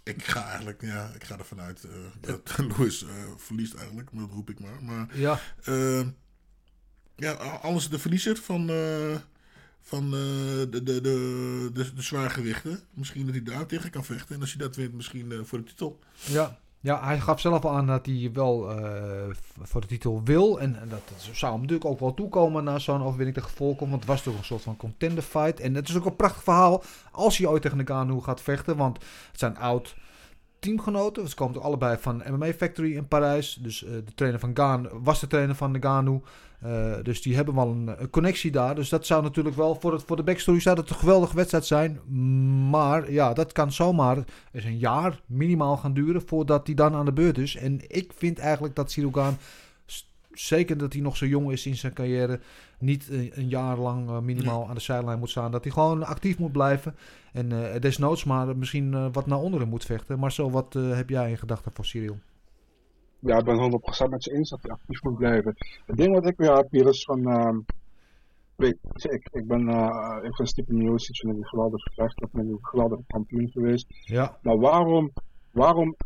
ik 0.03 0.25
ga 0.25 0.49
eigenlijk 0.49 0.83
ja, 0.83 1.11
ik 1.15 1.25
ga 1.25 1.39
ervan 1.39 1.61
uit 1.61 1.87
dat 2.21 2.59
Lewis 2.77 3.05
verliest 3.37 3.75
eigenlijk, 3.75 4.13
maar 4.13 4.23
dat 4.23 4.33
roep 4.33 4.51
ik 4.51 4.61
maar. 4.61 4.83
Maar 4.83 5.19
Ja. 5.19 5.41
ja, 7.17 7.33
alles 7.63 7.89
de 7.89 7.99
verliezer 7.99 8.37
van 8.37 8.67
van 9.83 10.11
de, 10.11 10.67
de, 10.71 10.83
de, 10.83 11.01
de, 11.73 11.95
de 11.95 12.03
zwaargewichten. 12.03 12.81
Misschien 12.95 13.25
dat 13.27 13.35
hij 13.35 13.45
daar 13.45 13.67
tegen 13.67 13.91
kan 13.91 14.05
vechten. 14.05 14.35
En 14.35 14.41
als 14.41 14.51
hij 14.51 14.61
dat 14.67 14.77
wint, 14.77 14.93
misschien 14.95 15.47
voor 15.47 15.59
de 15.59 15.65
titel. 15.65 15.99
Ja. 16.25 16.59
Ja, 16.83 17.05
hij 17.05 17.21
gaf 17.21 17.41
zelf 17.41 17.65
al 17.65 17.77
aan 17.77 17.87
dat 17.87 18.07
hij 18.07 18.31
wel 18.33 18.71
eh, 18.71 19.35
voor 19.63 19.81
de 19.81 19.87
titel 19.87 20.21
wil. 20.25 20.61
En, 20.61 20.81
en 20.81 20.89
dat 20.89 21.03
zou 21.33 21.53
hem 21.53 21.61
natuurlijk 21.61 21.91
ook 21.91 22.01
wel 22.01 22.15
toekomen 22.15 22.65
na 22.65 22.79
zo'n 22.79 23.03
overwinning 23.03 23.37
tegen 23.37 23.51
Volkom. 23.51 23.91
Want 23.91 24.01
het 24.01 24.11
was 24.11 24.23
toch 24.23 24.39
een 24.39 24.45
soort 24.45 24.63
van 24.63 24.77
contender 24.77 25.23
fight. 25.23 25.61
En 25.61 25.75
het 25.75 25.89
is 25.89 25.97
ook 25.97 26.05
een 26.05 26.17
prachtig 26.17 26.43
verhaal 26.43 26.83
als 27.11 27.39
hij 27.39 27.47
ooit 27.47 27.63
tegen 27.63 27.77
Nagano 27.77 28.21
gaat 28.21 28.41
vechten. 28.41 28.77
Want 28.77 28.97
het 29.31 29.39
zijn 29.39 29.57
oud 29.57 29.97
teamgenoten. 30.61 31.29
Ze 31.29 31.35
komen 31.35 31.63
allebei 31.63 31.97
van 32.01 32.23
MMA 32.31 32.53
Factory 32.53 32.97
in 32.97 33.09
Parijs. 33.09 33.59
Dus 33.63 33.85
eh, 33.85 33.91
de 33.93 34.15
trainer 34.15 34.41
van 34.41 34.51
Gaan 34.55 34.89
was 34.93 35.21
de 35.21 35.27
trainer 35.27 35.55
van 35.55 35.71
Nagano. 35.73 36.23
Eh, 36.61 36.93
dus 37.03 37.23
die 37.23 37.35
hebben 37.35 37.55
wel 37.55 37.69
een, 37.69 38.11
connectie 38.11 38.51
daar. 38.51 38.75
Dus 38.75 38.89
dat 38.89 39.07
zou 39.07 39.23
natuurlijk 39.23 39.57
wel 39.57 39.77
voor, 39.81 39.93
het, 39.93 40.03
voor 40.07 40.17
de 40.17 40.23
backstory 40.23 40.61
zou 40.61 40.77
dat 40.77 40.91
een 40.91 40.97
geweldige 40.97 41.37
wedstrijd 41.37 41.67
zijn. 41.67 42.01
Maar 42.71 43.13
ja, 43.13 43.33
dat 43.33 43.53
kan 43.53 43.73
zomaar 43.73 44.17
eens 44.53 44.65
een 44.65 44.79
jaar 44.79 45.21
minimaal 45.27 45.77
gaan 45.77 45.95
duren 45.95 46.23
voordat 46.27 46.67
hij 46.67 46.75
dan 46.75 46.95
aan 46.95 47.05
de 47.05 47.13
beurt 47.13 47.39
is. 47.39 47.57
En 47.57 47.81
ik 47.87 48.13
vind 48.17 48.39
eigenlijk 48.39 48.77
dat 48.77 48.91
Sirogan, 48.91 49.37
zeker 50.33 50.79
dat 50.79 50.93
hij 50.93 51.03
nog 51.03 51.17
zo 51.17 51.27
jong 51.27 51.53
is 51.53 51.67
in 51.67 51.77
zijn 51.77 51.93
carrière, 51.93 52.41
niet 52.79 53.09
een, 53.09 53.31
een 53.35 53.49
jaar 53.49 53.79
lang 53.79 54.09
eh, 54.09 54.19
minimaal 54.21 54.69
aan 54.69 54.75
de 54.75 54.81
zijlijn 54.81 55.19
moet 55.19 55.31
staan. 55.31 55.51
Dat 55.51 55.65
hij 55.65 55.73
gewoon 55.73 56.05
actief 56.05 56.39
moet 56.39 56.53
blijven. 56.53 56.95
En 57.33 57.73
eh, 57.73 57.81
desnoods 57.81 58.25
maar 58.25 58.57
misschien 58.57 58.95
eh, 58.95 59.07
wat 59.13 59.27
naar 59.27 59.39
onderen 59.39 59.69
moet 59.69 59.85
vechten. 59.85 60.19
Maar 60.19 60.33
zo, 60.33 60.51
wat 60.51 60.75
eh, 60.77 60.95
heb 60.97 61.09
jij 61.09 61.31
in 61.31 61.39
gedachten 61.39 61.73
voor 61.73 61.85
Cyril? 61.85 62.19
Ja, 63.19 63.39
ik 63.39 63.45
ben 63.45 63.81
100% 64.07 64.09
met 64.11 64.25
je 64.25 64.33
eens 64.33 64.51
dat 64.51 64.63
hij 64.63 64.71
actief 64.71 65.03
moet 65.03 65.17
blijven. 65.17 65.55
Het 65.87 65.97
ding 65.97 66.15
wat 66.15 66.27
ik 66.27 66.37
weer 66.37 66.57
heb 66.57 66.71
hier 66.71 66.89
is 66.89 67.05
van. 67.05 67.27
ehm, 67.31 67.59
weet 68.57 68.77
ik, 68.95 69.29
ik 69.33 69.47
ben. 69.47 69.69
eh 69.69 70.17
ik 70.23 70.35
vind 70.35 70.49
Stipe 70.49 70.73
Miocic 70.75 71.17
vind 71.17 71.33
ik 71.33 71.39
een 71.39 71.47
geweldig 71.49 71.83
vechter. 71.95 72.27
Ik 72.27 72.33
ben 72.33 72.49
een 72.49 72.59
geweldige 72.63 73.03
kampioen 73.07 73.49
geweest. 73.51 73.87
Ja. 74.05 74.39
Maar 74.43 74.59
waarom. 74.59 75.13
Waarom 75.51 75.97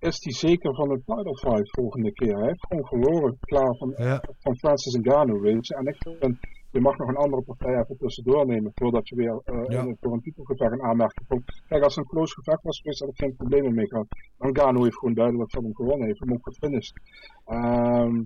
is 0.00 0.24
hij 0.24 0.32
zeker 0.32 0.74
van 0.74 0.90
een 0.90 1.02
title 1.04 1.36
fight 1.36 1.70
volgende 1.70 2.12
keer? 2.12 2.36
Hij 2.38 2.46
heeft 2.46 2.66
gewoon 2.66 2.86
verloren, 2.86 3.36
klaar 3.40 3.76
van, 3.76 3.94
van 4.38 4.56
Francis 4.56 4.94
Ngannou, 4.96 5.40
weet 5.40 5.66
je. 5.66 5.74
En 5.74 5.86
ik 5.86 5.96
vind, 6.18 6.38
je 6.70 6.80
mag 6.80 6.96
nog 6.96 7.08
een 7.08 7.16
andere 7.16 7.42
partij 7.42 7.78
even 7.80 7.96
tussendoor 7.98 8.46
nemen 8.46 8.72
voordat 8.74 9.08
je 9.08 9.16
weer 9.16 9.40
eh, 9.44 9.64
Ja. 9.68 9.82
in- 9.82 9.96
voor 10.00 10.12
een 10.12 10.20
titelgevecht 10.20 10.72
in 10.72 10.82
aanmerking 10.82 11.28
komt. 11.28 11.62
Kijk, 11.68 11.82
als 11.84 11.94
het 11.94 12.04
een 12.04 12.10
close 12.10 12.34
gevecht 12.34 12.62
was 12.62 12.80
geweest, 12.80 13.00
had 13.00 13.08
ik 13.08 13.16
geen 13.18 13.36
problemen 13.36 13.74
mee 13.74 13.86
gehad. 13.88 14.06
Ngannou 14.38 14.84
heeft 14.84 14.98
gewoon 14.98 15.14
duidelijk 15.14 15.50
van 15.50 15.64
hem 15.64 15.74
gewonnen, 15.74 16.06
heeft 16.06 16.20
hem 16.20 16.32
ook 16.32 16.48
gefinished. 16.52 16.92
Ehm, 17.44 18.22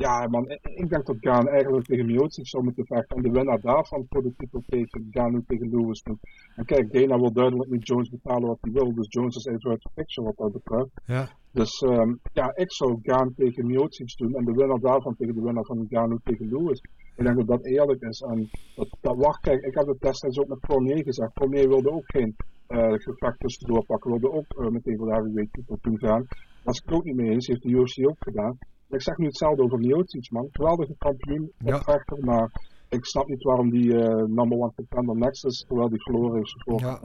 ja, 0.00 0.28
man, 0.28 0.50
ik, 0.50 0.88
denk 0.88 1.06
dat 1.06 1.16
Gaan 1.20 1.48
eigenlijk 1.48 1.86
tegen 1.86 2.06
Miocic 2.06 2.46
zou 2.46 2.64
moeten 2.64 2.86
vechten. 2.86 3.16
En 3.16 3.22
de 3.22 3.30
winnaar 3.30 3.60
daarvan 3.60 4.06
voor 4.08 4.22
de 4.22 4.34
titel 4.36 4.62
tegen 4.66 5.06
Ganu 5.10 5.42
tegen 5.46 5.68
Lewis 5.70 6.02
doet. 6.02 6.18
En 6.56 6.64
kijk, 6.64 6.92
Dana 6.92 7.18
wil 7.18 7.32
duidelijk 7.32 7.70
niet 7.70 7.86
Jones 7.86 8.08
betalen 8.08 8.48
wat 8.48 8.58
hij 8.60 8.72
wil. 8.72 8.94
Dus 8.94 9.06
Jones 9.08 9.36
is 9.36 9.44
even 9.44 9.70
uit 9.70 9.82
de 9.82 9.90
picture 9.94 10.26
wat 10.26 10.36
dat 10.36 10.52
betreft. 10.52 10.90
Ja. 11.06 11.28
Dus 11.52 11.80
ehm, 11.80 12.14
ja, 12.32 12.56
ik 12.56 12.72
zou 12.72 12.98
Gaan 13.02 13.34
tegen 13.36 13.66
Miocic 13.66 14.16
doen. 14.16 14.34
En 14.34 14.44
de 14.44 14.52
winnaar 14.52 14.80
daarvan 14.80 15.16
tegen 15.16 15.34
de 15.34 15.42
winnaar 15.42 15.64
van 15.64 15.86
Ganu 15.88 16.18
tegen 16.24 16.48
Lewis. 16.48 16.80
Ik 17.16 17.24
denk 17.24 17.36
dat 17.36 17.46
dat 17.46 17.64
eerlijk 17.64 18.00
is. 18.02 18.20
En 18.20 18.48
dat, 18.74 18.88
dat 19.00 19.16
wacht, 19.16 19.40
kijk, 19.40 19.62
ik 19.62 19.74
heb 19.74 19.86
het 19.86 20.00
destijds 20.00 20.38
ook 20.38 20.48
met 20.48 20.66
Cormier 20.66 21.02
gezegd. 21.02 21.32
Cormier 21.32 21.68
wilde 21.68 21.90
ook 21.90 22.06
geen 22.06 22.36
eh 22.66 22.92
gevecht 22.92 23.38
tussendoor 23.38 23.84
pakken. 23.84 24.10
Wilde 24.10 24.32
ook 24.32 24.58
eh, 24.58 24.70
meteen 24.70 24.96
voor 24.96 25.06
de 25.06 25.12
heavyweight 25.12 25.52
titel 25.52 25.78
toe 25.80 25.98
gaan. 25.98 26.24
Daar 26.28 26.62
was 26.64 26.78
ik 26.78 26.84
het 26.84 26.94
ook 26.94 27.04
niet 27.04 27.16
mee 27.16 27.30
eens. 27.30 27.46
Heeft 27.46 27.62
de 27.62 27.68
UFC 27.68 28.08
ook 28.08 28.16
gedaan. 28.18 28.58
Ik 28.90 29.02
zeg 29.02 29.16
nu 29.16 29.26
hetzelfde 29.26 29.62
over 29.62 29.78
Miocic, 29.78 30.30
man. 30.30 30.48
Geweldige 30.52 30.94
kampioen, 30.98 31.52
vechter, 31.58 32.18
maar 32.20 32.50
ik 32.90 33.04
snap 33.04 33.28
niet 33.28 33.42
waarom 33.42 33.70
die 33.70 33.98
eh, 33.98 34.24
number 34.24 34.58
one 34.58 34.72
contender 34.74 35.16
next 35.16 35.44
is, 35.44 35.64
terwijl 35.66 35.88
die 35.88 36.02
verloren. 36.02 36.42
Voor 36.44 36.80
Ja. 36.80 37.00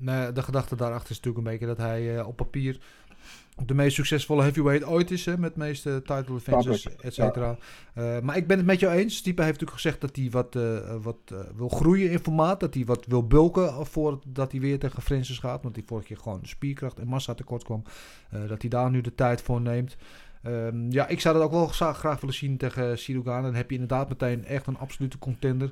Nee, 0.00 0.32
de 0.32 0.42
gedachte 0.42 0.76
daarachter 0.76 1.10
is 1.10 1.16
natuurlijk 1.16 1.46
een 1.46 1.52
beetje 1.52 1.66
dat 1.66 1.76
hij 1.76 2.18
eh, 2.18 2.26
op 2.26 2.36
papier 2.36 2.80
de 3.66 3.74
meest 3.74 3.94
succesvolle 3.94 4.42
heavyweight 4.42 4.86
ooit 4.86 5.10
is, 5.10 5.26
hè, 5.26 5.38
met 5.38 5.54
de 5.54 5.60
meeste 5.60 6.02
title 6.04 6.34
defenses, 6.34 6.96
et 6.96 7.14
cetera. 7.14 7.56
Eh, 7.94 8.20
maar 8.20 8.36
ik 8.36 8.46
ben 8.46 8.56
het 8.56 8.66
met 8.66 8.80
jou 8.80 8.94
eens. 8.94 9.16
Stipe 9.16 9.42
heeft 9.42 9.60
natuurlijk 9.60 9.80
gezegd 9.80 10.00
dat 10.00 10.16
hij 10.16 10.30
wat, 10.30 10.58
wat 11.02 11.46
wil 11.56 11.68
groeien 11.68 12.10
in 12.10 12.18
formaat, 12.18 12.60
dat 12.60 12.74
hij 12.74 12.84
wat 12.84 13.06
wil 13.06 13.26
bulken 13.26 13.86
voordat 13.86 14.50
hij 14.50 14.60
weer 14.60 14.78
tegen 14.78 15.02
Francis 15.02 15.38
gaat, 15.38 15.62
want 15.62 15.76
hij 15.76 15.84
vorige 15.86 16.06
keer 16.06 16.16
gewoon 16.16 16.40
spierkracht 16.42 16.98
en 16.98 17.06
massa 17.06 17.34
tekort 17.34 17.64
kwam. 17.64 17.82
Dat 18.46 18.60
hij 18.60 18.70
daar 18.70 18.90
nu 18.90 19.00
de 19.00 19.14
tijd 19.14 19.42
voor 19.42 19.60
neemt. 19.60 19.96
Ehm, 20.42 20.90
ja, 20.90 21.08
ik 21.08 21.20
zou 21.20 21.34
dat 21.34 21.44
ook 21.44 21.50
wel 21.50 21.66
graag, 21.66 22.20
willen 22.20 22.34
zien 22.34 22.56
tegen 22.56 22.98
Sirugan. 22.98 23.42
Dan 23.42 23.54
heb 23.54 23.68
je 23.68 23.74
inderdaad 23.74 24.08
meteen 24.08 24.44
echt 24.44 24.66
een 24.66 24.78
absolute 24.78 25.18
contender. 25.18 25.70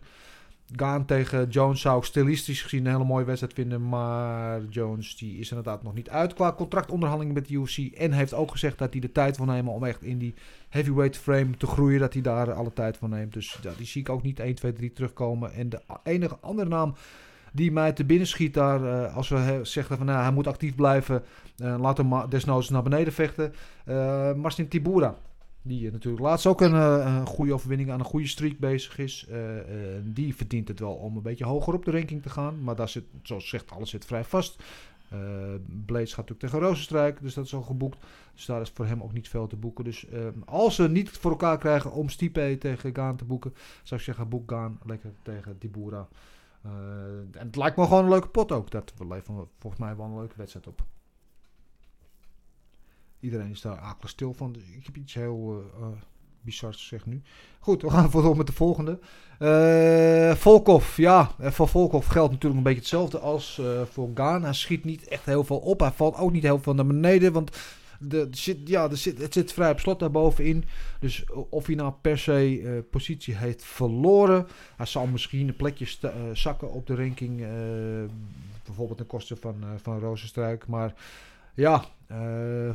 Gaan 0.77 1.05
tegen 1.05 1.49
Jones 1.49 1.81
zou 1.81 1.99
ik 1.99 2.05
stilistisch 2.05 2.62
gezien 2.62 2.86
een 2.86 2.93
hele 2.93 3.05
mooie 3.05 3.24
wedstrijd 3.24 3.55
vinden. 3.55 3.89
Maar 3.89 4.65
Jones 4.65 5.16
die 5.16 5.39
is 5.39 5.49
inderdaad 5.49 5.82
nog 5.82 5.95
niet 5.95 6.11
uit 6.11 6.35
qua 6.35 6.53
contractonderhandeling 6.53 7.35
met 7.35 7.49
de 7.49 7.55
UFC. 7.55 7.78
En 7.78 8.12
heeft 8.12 8.35
ook 8.35 8.51
gezegd 8.51 8.78
dat 8.78 8.93
hij 8.93 9.01
de 9.01 9.12
tijd 9.12 9.36
wil 9.36 9.47
nemen 9.47 9.73
om 9.73 9.85
echt 9.85 10.03
in 10.03 10.19
die 10.19 10.35
heavyweight 10.69 11.16
frame 11.16 11.57
te 11.57 11.66
groeien. 11.66 12.01
Dat 12.01 12.12
hij 12.12 12.23
daar 12.23 12.53
alle 12.53 12.73
tijd 12.73 12.97
voor 12.97 13.09
neemt. 13.09 13.32
Dus 13.32 13.59
ja, 13.62 13.73
die 13.77 13.86
zie 13.86 14.01
ik 14.01 14.09
ook 14.09 14.23
niet 14.23 14.40
1, 14.40 14.55
2, 14.55 14.73
3 14.73 14.93
terugkomen. 14.93 15.53
En 15.53 15.69
de 15.69 15.81
enige 16.03 16.36
andere 16.40 16.69
naam 16.69 16.95
die 17.59 17.72
mij 17.72 17.93
te 17.93 18.05
binnen 18.05 18.26
schiet 18.26 18.55
daar, 18.55 18.82
uh, 18.82 19.16
als 19.16 19.28
we 19.28 19.60
zeggen 19.62 19.97
van 19.97 20.06
nou, 20.06 20.22
hij 20.22 20.32
moet 20.32 20.47
actief 20.47 20.74
blijven, 20.74 21.22
uh, 21.56 21.76
laat 21.80 21.97
hem 21.97 22.28
desnoods 22.28 22.68
naar 22.68 22.82
beneden 22.82 23.12
vechten. 23.12 23.55
Uh, 23.89 24.32
Marcin 24.35 24.68
Tibura, 24.68 25.14
die 25.62 25.90
natuurlijk 25.93 26.22
laatst 26.22 26.47
ook 26.47 26.60
een, 26.60 27.26
goede 27.26 27.52
overwinning 27.52 27.90
aan 27.90 27.98
een 27.98 28.05
goede 28.05 28.26
streak 28.26 28.59
bezig 28.59 28.98
is. 28.98 29.26
die 30.02 30.36
verdient 30.36 30.68
het 30.68 30.80
wel 30.80 30.93
om 30.93 31.16
een 31.16 31.22
beetje 31.22 31.44
hoger 31.44 31.74
op 31.74 31.85
de 31.85 31.90
ranking 31.90 32.22
te 32.22 32.30
gaan, 32.30 32.62
maar 32.62 32.76
daar 32.76 32.89
zit, 32.89 33.05
zoals 33.22 33.48
zegt, 33.48 33.70
alles 33.70 33.90
zit 33.90 34.05
vrij 34.05 34.24
vast. 34.24 34.62
Blades 35.86 36.14
gaat 36.14 36.28
natuurlijk 36.28 36.40
tegen 36.40 36.59
Rozenstruik, 36.59 37.22
dus 37.22 37.35
dat 37.35 37.44
is 37.44 37.55
al 37.55 37.62
geboekt. 37.62 37.98
Dus 38.35 38.47
daar 38.47 38.60
is 38.60 38.70
voor 38.74 38.86
hem 38.86 39.02
ook 39.02 39.12
niet 39.12 39.28
veel 39.28 39.47
te 39.47 39.56
boeken. 39.56 39.85
Dus 39.85 40.06
als 40.44 40.74
ze 40.74 40.89
niet 40.89 41.10
voor 41.10 41.30
elkaar 41.30 41.59
krijgen 41.59 41.93
om 41.93 42.09
Stipe 42.09 42.56
tegen 42.59 42.94
Gaan 42.94 43.16
te 43.16 43.24
boeken, 43.24 43.55
zou 43.82 44.01
ik 44.01 44.06
zeggen, 44.06 44.28
boek 44.28 44.51
Gaan 44.51 44.78
lekker 44.85 45.10
tegen 45.22 45.59
Tibura. 45.59 46.09
Uh, 46.66 46.72
en 47.40 47.47
het 47.47 47.56
lijkt 47.56 47.76
me 47.76 47.85
gewoon 47.85 48.05
een 48.05 48.10
leuke 48.10 48.28
pot 48.28 48.52
ook. 48.52 48.70
Dat 48.70 48.93
leveren 49.09 49.48
volgens 49.59 49.82
mij 49.82 49.97
wel 49.97 50.06
een 50.06 50.18
leuke 50.18 50.35
wedstrijd 50.36 50.66
op. 50.66 50.85
Iedereen 53.20 53.51
is 53.51 53.60
daar 53.60 53.78
akelig 53.78 54.10
stil 54.10 54.35
van. 54.35 54.55
Ik 54.55 54.86
heb 54.86 54.97
iets 54.97 55.14
heel 55.14 55.64
uh, 55.76 55.80
uh, 55.80 55.86
bizars 56.40 56.78
gezegd 56.78 57.06
nu. 57.06 57.22
Goed, 57.60 57.82
we 57.82 57.90
gaan 57.90 58.10
door 58.22 58.36
met 58.36 58.47
de 58.47 58.52
volgende. 58.52 58.98
Uh, 59.39 60.35
Volkov. 60.35 60.97
Ja, 60.97 61.30
voor 61.39 61.68
Volkov 61.68 62.09
geldt 62.09 62.32
natuurlijk 62.32 62.59
een 62.59 62.66
beetje 62.66 62.80
hetzelfde 62.80 63.18
als 63.18 63.60
voor 63.90 64.10
Gaan. 64.14 64.43
Hij 64.43 64.52
schiet 64.52 64.85
niet 64.85 65.09
echt 65.09 65.24
heel 65.24 65.44
veel 65.44 65.59
op. 65.59 65.80
Hij 65.80 65.93
valt 65.93 66.16
ook 66.16 66.32
niet 66.32 66.43
heel 66.43 66.59
veel 66.59 66.74
naar 66.74 66.86
beneden. 66.86 67.32
Want 67.32 67.56
de, 67.99 68.29
zit, 68.31 68.59
ja, 68.65 68.95
zit, 68.95 69.19
het 69.19 69.33
zit 69.33 69.53
vrij 69.53 69.70
op 69.70 69.81
slot 69.81 69.99
daarbovenin. 69.99 70.65
Dus 71.01 71.25
of 71.51 71.66
hij 71.66 71.75
nou 71.75 71.93
per 72.01 72.19
se 72.19 72.61
uh, 72.61 72.79
positie 72.91 73.37
heeft 73.37 73.65
verloren. 73.65 74.47
Hij 74.77 74.87
zal 74.87 75.07
misschien 75.07 75.49
een 75.49 75.57
plekje 75.57 75.87
uh, 76.03 76.11
zakken 76.33 76.70
op 76.70 76.87
de 76.87 76.95
ranking. 76.95 77.41
Uh, 77.41 77.49
bijvoorbeeld 78.65 78.99
ten 78.99 79.07
koste 79.07 79.37
van, 79.37 79.65
van 79.83 79.99
Rozenstruik. 79.99 80.66
Maar 80.66 80.95
ja, 81.55 81.85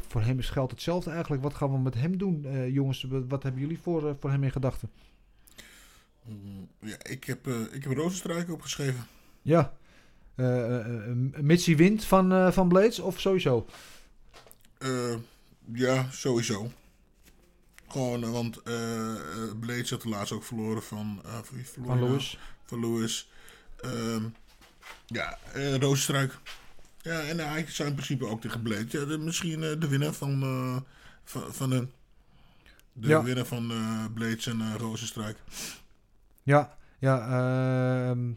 voor 0.07 0.21
hem 0.21 0.39
is 0.39 0.49
geld 0.49 0.71
hetzelfde 0.71 1.11
eigenlijk. 1.11 1.43
Wat 1.43 1.53
gaan 1.53 1.71
we 1.71 1.77
met 1.77 1.93
hem 1.93 2.17
doen, 2.17 2.47
jongens? 2.71 3.07
Wat 3.27 3.43
hebben 3.43 3.61
jullie 3.61 3.79
voor, 3.79 4.15
voor 4.19 4.29
hem 4.29 4.43
in 4.43 4.51
gedachten? 4.51 4.89
Mm, 6.25 6.67
ja, 6.79 6.95
ik 7.03 7.23
heb, 7.23 7.47
ik 7.47 7.83
heb 7.83 7.93
Rozenstruik 7.93 8.51
opgeschreven. 8.51 9.05
Ja. 9.41 9.73
mits 11.41 11.65
hij 11.65 11.75
wint 11.75 12.05
van, 12.05 12.53
van 12.53 12.67
Blades 12.67 12.99
of 12.99 13.19
sowieso? 13.19 13.65
Uh, 14.83 15.15
ja, 15.73 16.07
sowieso. 16.11 16.71
Gewoon, 17.87 18.31
want 18.31 18.57
uh, 18.57 19.13
Blades 19.59 19.89
had 19.89 20.01
de 20.01 20.09
laatst 20.09 20.33
ook 20.33 20.43
verloren 20.43 20.83
van... 20.83 21.21
Uh, 21.25 21.33
van, 21.43 21.57
wie 21.57 21.67
verloren 21.67 21.99
van 21.99 22.09
Lewis. 22.09 22.39
Van 22.65 22.79
Lewis. 22.79 23.31
Uh, 23.85 24.23
ja, 25.05 25.37
uh, 25.55 25.75
Roosstruik. 25.75 26.37
Ja, 27.01 27.21
en 27.21 27.39
hij 27.39 27.65
zou 27.67 27.89
in 27.89 27.95
principe 27.95 28.27
ook 28.27 28.41
tegen 28.41 28.61
Blades. 28.61 28.91
Ja, 28.91 29.05
de, 29.05 29.17
misschien 29.17 29.59
de 29.59 29.87
winnaar 29.87 30.13
van, 30.13 30.85
van, 31.23 31.53
van 31.53 31.71
hun. 31.71 31.91
De 32.93 33.07
ja. 33.07 33.23
winnaar 33.23 33.45
van 33.45 33.71
Blades 34.13 34.47
en 34.47 34.59
uh, 34.59 34.75
Rozenstruik. 34.75 35.37
Ja, 36.43 36.77
ja, 36.99 37.27
ehm 38.09 38.31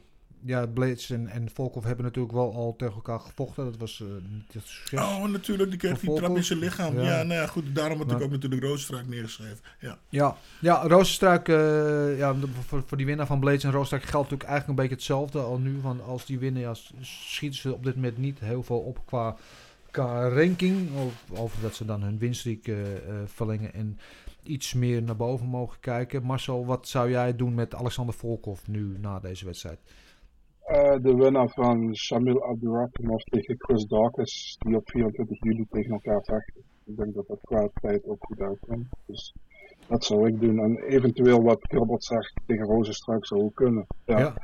ja, 0.46 0.66
Blades 0.66 1.10
en, 1.10 1.28
en 1.28 1.50
Volkov 1.54 1.84
hebben 1.84 2.04
natuurlijk 2.04 2.34
wel 2.34 2.54
al 2.54 2.74
tegen 2.76 2.94
elkaar 2.94 3.20
gevochten. 3.20 3.64
Dat 3.64 3.76
was 3.76 3.98
uh, 3.98 4.08
niet 4.30 4.52
het 4.52 4.66
succes. 4.66 5.00
Oh, 5.00 5.24
natuurlijk. 5.24 5.70
Die 5.70 5.78
kreeg 5.78 6.00
die 6.00 6.14
trap 6.14 6.36
in 6.36 6.44
zijn 6.44 6.58
lichaam. 6.58 6.94
Ja, 6.94 7.02
ja 7.02 7.22
nou 7.22 7.40
ja, 7.40 7.46
goed. 7.46 7.74
Daarom 7.74 7.98
had 7.98 8.10
ik 8.10 8.20
ook 8.20 8.30
natuurlijk 8.30 8.62
Roosstruik 8.62 9.08
neergeschreven. 9.08 9.58
Ja, 9.80 9.98
ja, 10.08 10.36
ja 10.60 10.86
Roosstruik, 10.86 11.48
uh, 11.48 12.18
ja, 12.18 12.34
voor, 12.66 12.82
voor 12.86 12.96
die 12.96 13.06
winnaar 13.06 13.26
van 13.26 13.40
Blades 13.40 13.64
en 13.64 13.70
Roosstruik 13.70 14.02
geldt 14.02 14.30
natuurlijk 14.30 14.50
eigenlijk 14.50 14.68
een 14.68 14.88
beetje 14.88 15.02
hetzelfde 15.02 15.38
al 15.38 15.58
nu. 15.58 15.80
Want 15.80 16.02
als 16.02 16.26
die 16.26 16.38
winnen, 16.38 16.62
ja, 16.62 16.74
schieten 17.00 17.58
ze 17.58 17.74
op 17.74 17.84
dit 17.84 17.94
moment 17.94 18.18
niet 18.18 18.38
heel 18.38 18.62
veel 18.62 18.78
op 18.78 19.00
qua, 19.04 19.36
qua 19.90 20.28
ranking. 20.28 20.88
Over 21.30 21.60
dat 21.62 21.74
ze 21.74 21.84
dan 21.84 22.02
hun 22.02 22.18
winstreek 22.18 22.66
uh, 22.66 22.76
verlengen 23.26 23.74
en 23.74 23.98
iets 24.42 24.72
meer 24.72 25.02
naar 25.02 25.16
boven 25.16 25.46
mogen 25.46 25.80
kijken. 25.80 26.22
Marcel, 26.22 26.66
wat 26.66 26.88
zou 26.88 27.10
jij 27.10 27.36
doen 27.36 27.54
met 27.54 27.74
Alexander 27.74 28.14
Volkov 28.14 28.60
nu 28.66 28.96
na 29.00 29.20
deze 29.20 29.44
wedstrijd? 29.44 29.78
Uh, 30.66 30.96
de 31.02 31.14
winnaar 31.14 31.48
van 31.48 31.96
Shamil 31.96 32.44
Abdurrahimov 32.44 33.22
tegen 33.22 33.54
Chris 33.58 33.84
Dawkins, 33.84 34.56
die 34.58 34.76
op 34.76 34.90
24 34.90 35.42
juli 35.42 35.66
tegen 35.70 35.92
elkaar 35.92 36.22
vechten. 36.22 36.62
Ik 36.84 36.96
denk 36.96 37.14
dat 37.14 37.26
dat 37.26 37.38
qua 37.42 37.68
tijd 37.80 38.04
ook 38.04 38.24
goed 38.24 38.40
uitkomt. 38.40 38.86
Dus 39.06 39.34
dat 39.86 40.04
zou 40.04 40.28
ik 40.28 40.40
doen. 40.40 40.58
En 40.58 40.78
eventueel 40.78 41.42
wat 41.42 41.66
Kirbot 41.66 42.04
zegt 42.04 42.32
tegen 42.46 42.64
Rozenstruik 42.64 43.26
zou 43.26 43.42
ook 43.42 43.54
kunnen. 43.54 43.86
Ja. 44.04 44.18
ja. 44.18 44.34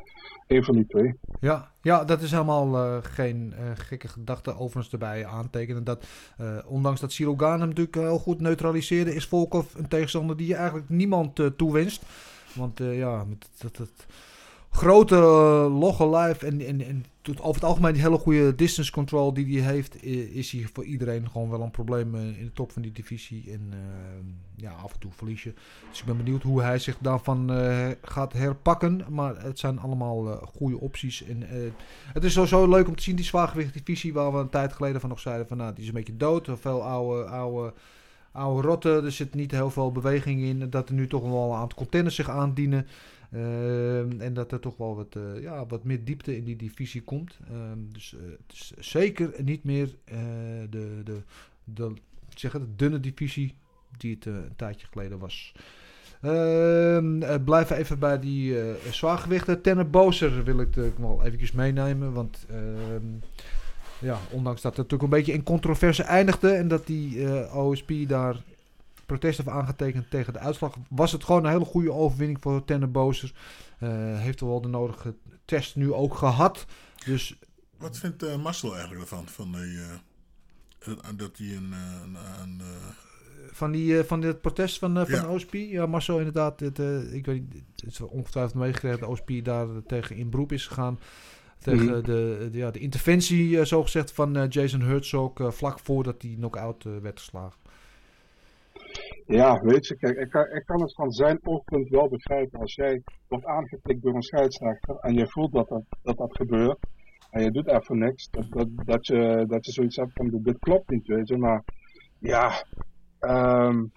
Eén 0.47 0.65
van 0.65 0.75
die 0.75 0.87
twee. 0.87 1.15
Ja, 1.41 1.71
ja 1.81 2.05
dat 2.05 2.21
is 2.23 2.31
helemaal 2.31 2.75
uh, 2.75 2.99
geen 3.03 3.55
uh, 3.59 3.71
gekke 3.75 4.09
gedachte 4.09 4.55
overigens 4.55 4.93
erbij 4.93 5.27
aantekenen. 5.27 5.85
Dat 5.85 6.07
ondanks 6.67 7.01
dat 7.01 7.13
Sirogan 7.13 7.59
hem 7.59 7.69
natuurlijk 7.69 7.97
heel 7.97 8.19
goed 8.19 8.41
neutraliseerde, 8.41 9.15
is 9.15 9.27
Volkov 9.27 9.75
een 9.75 9.89
tegenstander 9.89 10.37
die 10.37 10.47
je 10.47 10.55
eigenlijk 10.55 10.89
niemand 10.89 11.57
toewenst. 11.57 12.03
Want 12.55 12.79
ja, 12.79 13.25
dat... 13.59 13.77
dat 13.77 14.07
grote 14.73 15.15
uh, 15.15 15.81
logge 15.81 16.09
live 16.17 16.47
en, 16.47 16.61
en, 16.67 16.81
en 16.81 17.05
over 17.41 17.55
het 17.55 17.65
algemeen 17.65 17.93
die 17.93 18.03
hele 18.03 18.19
goede 18.19 18.55
distance 18.55 18.93
control 18.93 19.35
die 19.35 19.63
hij 19.63 19.73
heeft, 19.73 20.05
is 20.35 20.53
hij 20.53 20.69
voor 20.73 20.85
iedereen 20.85 21.31
gewoon 21.31 21.51
wel 21.51 21.61
een 21.63 21.71
probleem 21.71 22.15
in 22.15 22.45
de 22.45 22.53
top 22.53 22.73
van 22.73 22.83
die 22.83 22.93
divisie. 22.93 23.51
En 23.51 23.61
uh, 23.71 23.79
ja, 24.57 24.71
af 24.71 24.93
en 24.93 24.99
toe 24.99 25.11
verlies 25.13 25.43
je. 25.43 25.53
Dus 25.91 26.01
ik 26.01 26.05
ben 26.05 26.17
benieuwd 26.17 26.43
hoe 26.43 26.63
hij 26.63 26.79
zich 26.79 26.99
daarvan 26.99 27.51
gaat 28.03 28.33
herpakken. 28.33 29.05
Maar 29.09 29.43
het 29.43 29.59
zijn 29.59 29.79
allemaal 29.79 30.27
uh, 30.27 30.37
goede 30.43 30.81
opties. 30.81 31.25
En 31.25 31.43
het 32.13 32.25
is 32.25 32.33
sowieso 32.33 32.69
leuk 32.69 32.89
om 32.89 32.97
te 32.97 33.03
zien, 33.03 33.17
die 33.17 33.25
zwaargewicht 33.25 33.75
divisie, 33.75 34.13
waar 34.13 34.33
we 34.33 34.39
een 34.39 34.49
tijd 34.49 34.73
geleden 34.73 35.01
van 35.01 35.09
nog 35.09 35.21
zeiden 35.21 35.47
van 35.47 35.57
nou, 35.57 35.73
die 35.73 35.83
is 35.83 35.89
een 35.89 35.95
beetje 35.95 36.17
dood. 36.17 36.49
Veel 36.55 36.85
oude, 36.85 37.25
oude, 37.25 37.73
oude 38.33 38.69
rotten, 38.69 39.05
er 39.05 39.13
zit 39.13 39.35
niet 39.35 39.51
heel 39.51 39.71
veel 39.71 39.93
beweging 39.93 40.41
in. 40.41 40.71
Dat 40.71 40.89
er 40.89 40.95
nu 40.95 41.07
toch 41.07 41.23
wel 41.23 41.53
een 41.53 41.59
aantal 41.59 41.79
contenders 41.79 42.15
zich 42.15 42.31
aandienen. 42.31 42.87
Uh, 43.35 44.21
en 44.23 44.35
dat 44.35 44.53
er 44.53 44.61
toch 44.61 44.77
wel 44.77 44.97
wat, 44.97 45.15
uh, 45.17 45.43
ja, 45.43 45.67
wat 45.67 45.85
meer 45.85 46.05
diepte 46.05 46.37
in 46.37 46.45
die 46.45 46.57
divisie 46.57 47.03
komt. 47.03 47.39
Uh, 47.53 47.57
dus 47.77 48.11
het 48.11 48.53
is 48.53 48.73
zeker 48.79 49.33
niet 49.43 49.65
meer 49.65 49.95
de, 50.71 51.01
de, 51.05 51.23
de, 51.65 51.93
zeg 52.35 52.53
het, 52.53 52.79
dunne 52.79 53.01
divisie 53.01 53.55
die 53.97 54.15
het 54.15 54.25
een 54.25 54.57
tijdje 54.57 54.87
geleden 54.91 55.19
was. 55.19 55.55
Ehm, 56.21 57.45
blijven 57.45 57.77
even 57.77 57.99
bij 57.99 58.19
die 58.21 58.57
zwaargewichten. 58.91 59.63
Tenner 59.63 59.91
Bozer 59.91 60.45
wil 60.45 60.61
ik 60.61 60.77
nog 60.77 61.17
wel 61.17 61.25
eventjes 61.25 61.53
meenemen. 61.53 62.13
Want 62.13 62.47
ehm, 62.49 63.07
ja, 63.99 64.19
ondanks 64.31 64.63
dat 64.63 64.77
het 64.77 64.91
natuurlijk 64.91 65.13
een 65.13 65.19
beetje 65.19 65.33
in 65.33 65.43
controverse 65.43 66.03
eindigde. 66.03 66.51
En 66.51 66.69
dat 66.69 66.87
die 66.87 67.29
OSP 67.53 67.93
daar 68.07 68.37
protest 69.07 69.37
heeft 69.37 69.49
aangetekend 69.49 70.11
tegen 70.11 70.33
de 70.33 70.39
uitslag, 70.39 70.75
was 70.89 71.13
het 71.13 71.25
gewoon 71.25 71.45
een 71.45 71.51
hele 71.51 71.65
goede 71.65 71.93
overwinning 71.93 72.39
voor 72.41 72.65
Tennenbozer. 72.65 73.33
Uh, 73.81 74.19
heeft 74.19 74.41
er 74.41 74.47
wel 74.47 74.61
de 74.61 74.69
nodige 74.69 75.15
test 75.45 75.77
nu 75.77 75.93
ook 75.93 76.15
gehad. 76.15 76.67
Dus... 77.05 77.39
Wat 77.77 77.99
vindt 77.99 78.23
uh, 78.23 78.43
Marcel 78.43 78.73
eigenlijk 78.73 79.01
ervan? 79.01 79.29
Van 79.29 79.53
die, 79.53 79.79
uh, 80.87 80.97
dat 81.17 81.39
hij 81.39 81.57
een... 81.57 81.73
een, 82.03 82.17
een 82.41 82.61
van, 83.51 83.73
die, 83.73 84.03
van 84.03 84.21
dit 84.21 84.41
protest 84.41 84.79
van, 84.79 84.95
van 84.95 85.21
ja. 85.21 85.29
OSP? 85.29 85.55
Ja, 85.55 85.87
Marcel 85.87 86.19
inderdaad. 86.19 86.61
Het, 86.61 86.79
ik 87.13 87.27
weet 87.27 87.53
niet, 87.53 87.63
het 87.77 87.91
is 87.91 88.01
ongetwijfeld 88.01 88.55
meegekregen 88.55 89.01
dat 89.01 89.09
OSP 89.09 89.31
daar 89.43 89.67
tegen 89.87 90.17
in 90.17 90.31
beroep 90.31 90.53
is 90.53 90.67
gegaan. 90.67 90.99
Tegen 91.59 91.87
mm. 91.87 92.03
de, 92.03 92.49
de, 92.51 92.59
ja, 92.59 92.71
de 92.71 92.79
interventie, 92.79 93.65
zogezegd, 93.65 94.13
van 94.13 94.47
Jason 94.49 94.81
Herzog 94.81 95.33
vlak 95.37 95.79
voordat 95.79 96.23
hij 96.23 96.35
knock-out 96.35 96.85
werd 97.03 97.19
geslagen. 97.19 97.62
Ja, 99.33 99.61
weet 99.61 99.87
je, 99.87 99.97
kijk, 99.97 100.19
ik 100.19 100.31
kan, 100.31 100.47
ik 100.47 100.63
kan 100.65 100.81
het 100.81 100.95
van 100.95 101.13
zijn 101.13 101.39
oogpunt 101.43 101.89
wel 101.89 102.09
begrijpen. 102.09 102.61
Als 102.61 102.75
jij 102.75 103.03
wordt 103.29 103.45
aangetikt 103.45 104.03
door 104.03 104.15
een 104.15 104.23
scheidsrechter 104.23 104.97
en 104.97 105.15
je 105.15 105.29
voelt 105.29 105.53
dat 105.53 105.69
dat, 105.69 105.83
dat, 106.03 106.17
dat 106.17 106.37
gebeurt 106.37 106.79
en 107.31 107.43
je 107.43 107.51
doet 107.51 107.69
even 107.69 107.99
niks, 107.99 108.31
dat, 108.31 108.47
dat, 108.51 108.69
dat, 108.75 109.07
je, 109.07 109.45
dat 109.49 109.67
je 109.67 109.73
zoiets 109.73 109.97
hebt 109.97 110.13
van 110.13 110.41
dit 110.43 110.59
klopt 110.59 110.91
niet, 110.91 111.07
weet 111.07 111.29
je. 111.29 111.37
Maar 111.37 111.65
ja, 112.19 112.65
um, 113.21 113.93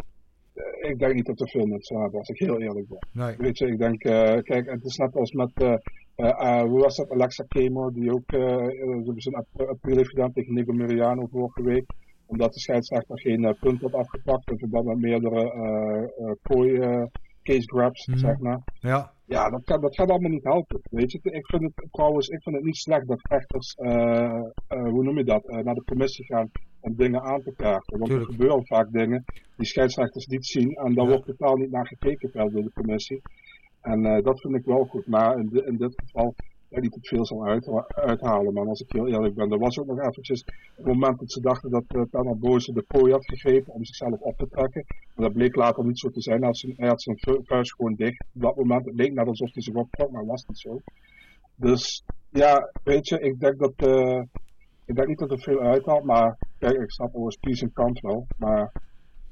ik 0.82 1.00
denk 1.00 1.14
niet 1.14 1.26
dat 1.26 1.42
er 1.42 1.50
veel 1.50 1.66
mensen 1.66 2.02
hebben, 2.02 2.20
als 2.20 2.30
ik 2.30 2.40
heel 2.40 2.62
eerlijk 2.62 2.88
ben. 2.88 3.08
Nee. 3.12 3.36
Weet 3.38 3.58
je, 3.58 3.68
ik 3.68 3.78
denk, 3.78 4.04
uh, 4.04 4.42
kijk, 4.42 4.70
het 4.70 4.86
is 4.86 4.98
net 4.98 5.16
als 5.16 5.32
met, 5.32 5.52
uh, 5.62 5.76
uh, 6.16 6.62
hoe 6.62 6.80
was 6.80 6.96
dat, 6.96 7.12
Alexa 7.12 7.44
Kemo, 7.48 7.92
die 7.92 8.14
ook 8.14 8.32
zijn 9.16 9.36
appeal 9.56 9.98
heeft 9.98 10.10
gedaan 10.10 10.32
tegen 10.32 10.54
Nico 10.54 10.74
Miriano 10.74 11.28
vorige 11.32 11.64
week 11.64 11.86
omdat 12.26 12.54
de 12.54 12.60
scheidsrechter 12.60 13.20
geen 13.20 13.44
uh, 13.44 13.52
punt 13.60 13.82
had 13.82 13.94
afgepakt 13.94 14.50
in 14.50 14.58
verband 14.58 14.86
met 14.86 14.98
meerdere 14.98 15.44
uh, 15.54 16.26
uh, 16.28 16.32
kooi 16.42 16.80
case 17.44 17.68
grabs, 17.68 18.08
Mhm. 18.08 18.18
zeg 18.18 18.38
maar. 18.40 18.62
Ja, 18.80 19.14
Ja, 19.28 19.50
dat, 19.50 19.64
kan, 19.64 19.82
dat 19.82 19.96
gaat 19.96 20.10
allemaal 20.10 20.30
niet 20.32 20.44
helpen. 20.44 20.80
Weet 20.90 21.12
je, 21.12 21.20
ik 21.22 21.46
vind 21.48 21.62
het 21.64 21.88
trouwens, 21.92 22.28
ik 22.28 22.42
vind 22.44 22.56
het 22.56 22.66
niet 22.66 22.76
slecht 22.78 23.08
dat 23.08 23.22
vechters, 23.22 23.74
eh, 23.74 24.24
eh, 24.68 24.84
hoe 24.84 25.04
noem 25.04 25.18
je 25.18 25.24
dat, 25.24 25.46
eh, 25.48 25.58
naar 25.58 25.74
de 25.76 25.84
commissie 25.84 26.26
gaan 26.26 26.50
om 26.80 26.96
dingen 26.96 27.22
aan 27.22 27.42
te 27.42 27.54
kaarten. 27.56 27.98
Want 27.98 28.10
Tuurlijk. 28.10 28.30
er 28.30 28.36
gebeuren 28.36 28.66
vaak 28.66 28.92
dingen 28.92 29.24
die 29.58 29.66
scheidsrechters 29.66 30.26
niet 30.26 30.46
zien 30.46 30.76
en 30.76 30.94
daar 30.94 31.06
Ja. 31.06 31.12
wordt 31.12 31.26
totaal 31.26 31.56
niet 31.56 31.72
naar 31.72 31.88
gekeken 31.88 32.32
door 32.34 32.64
de 32.64 32.72
commissie. 32.74 33.22
En 33.82 34.06
eh, 34.06 34.24
dat 34.24 34.42
vind 34.42 34.56
ik 34.56 34.66
wel 34.66 34.86
goed, 34.86 35.08
maar 35.08 35.38
in, 35.40 35.66
in 35.66 35.78
dit 35.78 35.94
geval 35.96 36.36
ja, 36.70 36.80
niet 36.80 36.92
te 36.92 37.00
veel 37.02 37.26
zal 37.26 37.46
uit, 37.46 37.70
uithalen. 37.88 38.54
Maar 38.54 38.68
als 38.68 38.82
ik 38.82 38.92
heel 38.92 39.08
eerlijk 39.08 39.36
ben, 39.36 39.52
er 39.52 39.60
was 39.60 39.80
ook 39.80 39.88
nog 39.88 40.00
eventjes 40.00 40.44
het 40.76 40.86
moment 40.86 41.20
dat 41.20 41.32
ze 41.32 41.42
dachten 41.42 41.70
dat 41.70 41.84
uh, 41.96 42.02
Penner 42.10 42.38
Boze 42.38 42.74
de 42.74 42.82
prooi 42.82 43.12
had 43.12 43.26
gegrepen 43.26 43.74
om 43.74 43.86
zichzelf 43.86 44.20
op 44.20 44.38
te 44.38 44.48
trekken. 44.50 44.86
Maar 44.88 45.26
dat 45.26 45.34
bleek 45.34 45.56
later 45.56 45.86
niet 45.86 46.00
zo 46.00 46.10
te 46.10 46.22
zijn. 46.22 46.42
Hij 46.76 46.88
had 46.88 47.02
zijn, 47.02 47.18
vuist 47.44 47.74
gewoon 47.76 47.96
dicht. 47.96 48.26
Op 48.34 48.42
dat 48.42 48.56
moment 48.56 48.86
het 48.86 48.96
leek 48.96 49.14
net 49.14 49.28
alsof 49.28 49.54
hij 49.54 49.64
zich 49.64 49.74
optrok, 49.74 50.12
maar 50.12 50.26
was 50.26 50.46
niet 50.46 50.60
zo. 50.60 50.82
Dus 51.56 52.04
ja, 52.30 52.72
weet 52.84 53.08
je, 53.08 53.20
ik 53.20 53.40
denk 53.40 53.60
dat 53.60 53.74
eh, 53.76 54.22
ik 54.86 54.96
denk 54.96 55.08
niet 55.08 55.20
dat 55.20 55.32
er 55.32 55.40
veel 55.40 55.60
uithaalt, 55.60 56.04
maar 56.04 56.38
ik 56.60 56.92
snap 56.92 57.16
OSP 57.16 57.48
zijn 57.50 57.74
kant 57.74 58.00
wel. 58.00 58.28
Maar 58.38 58.72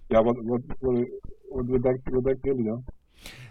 ja, 0.07 0.23
wat, 0.23 0.38
wat, 0.43 0.61
wat, 0.80 1.10
wat, 1.49 1.65
wat, 1.68 1.81
denken, 1.81 2.14
wat 2.14 2.23
denken 2.23 2.49
jullie 2.49 2.65
dan? 2.65 2.84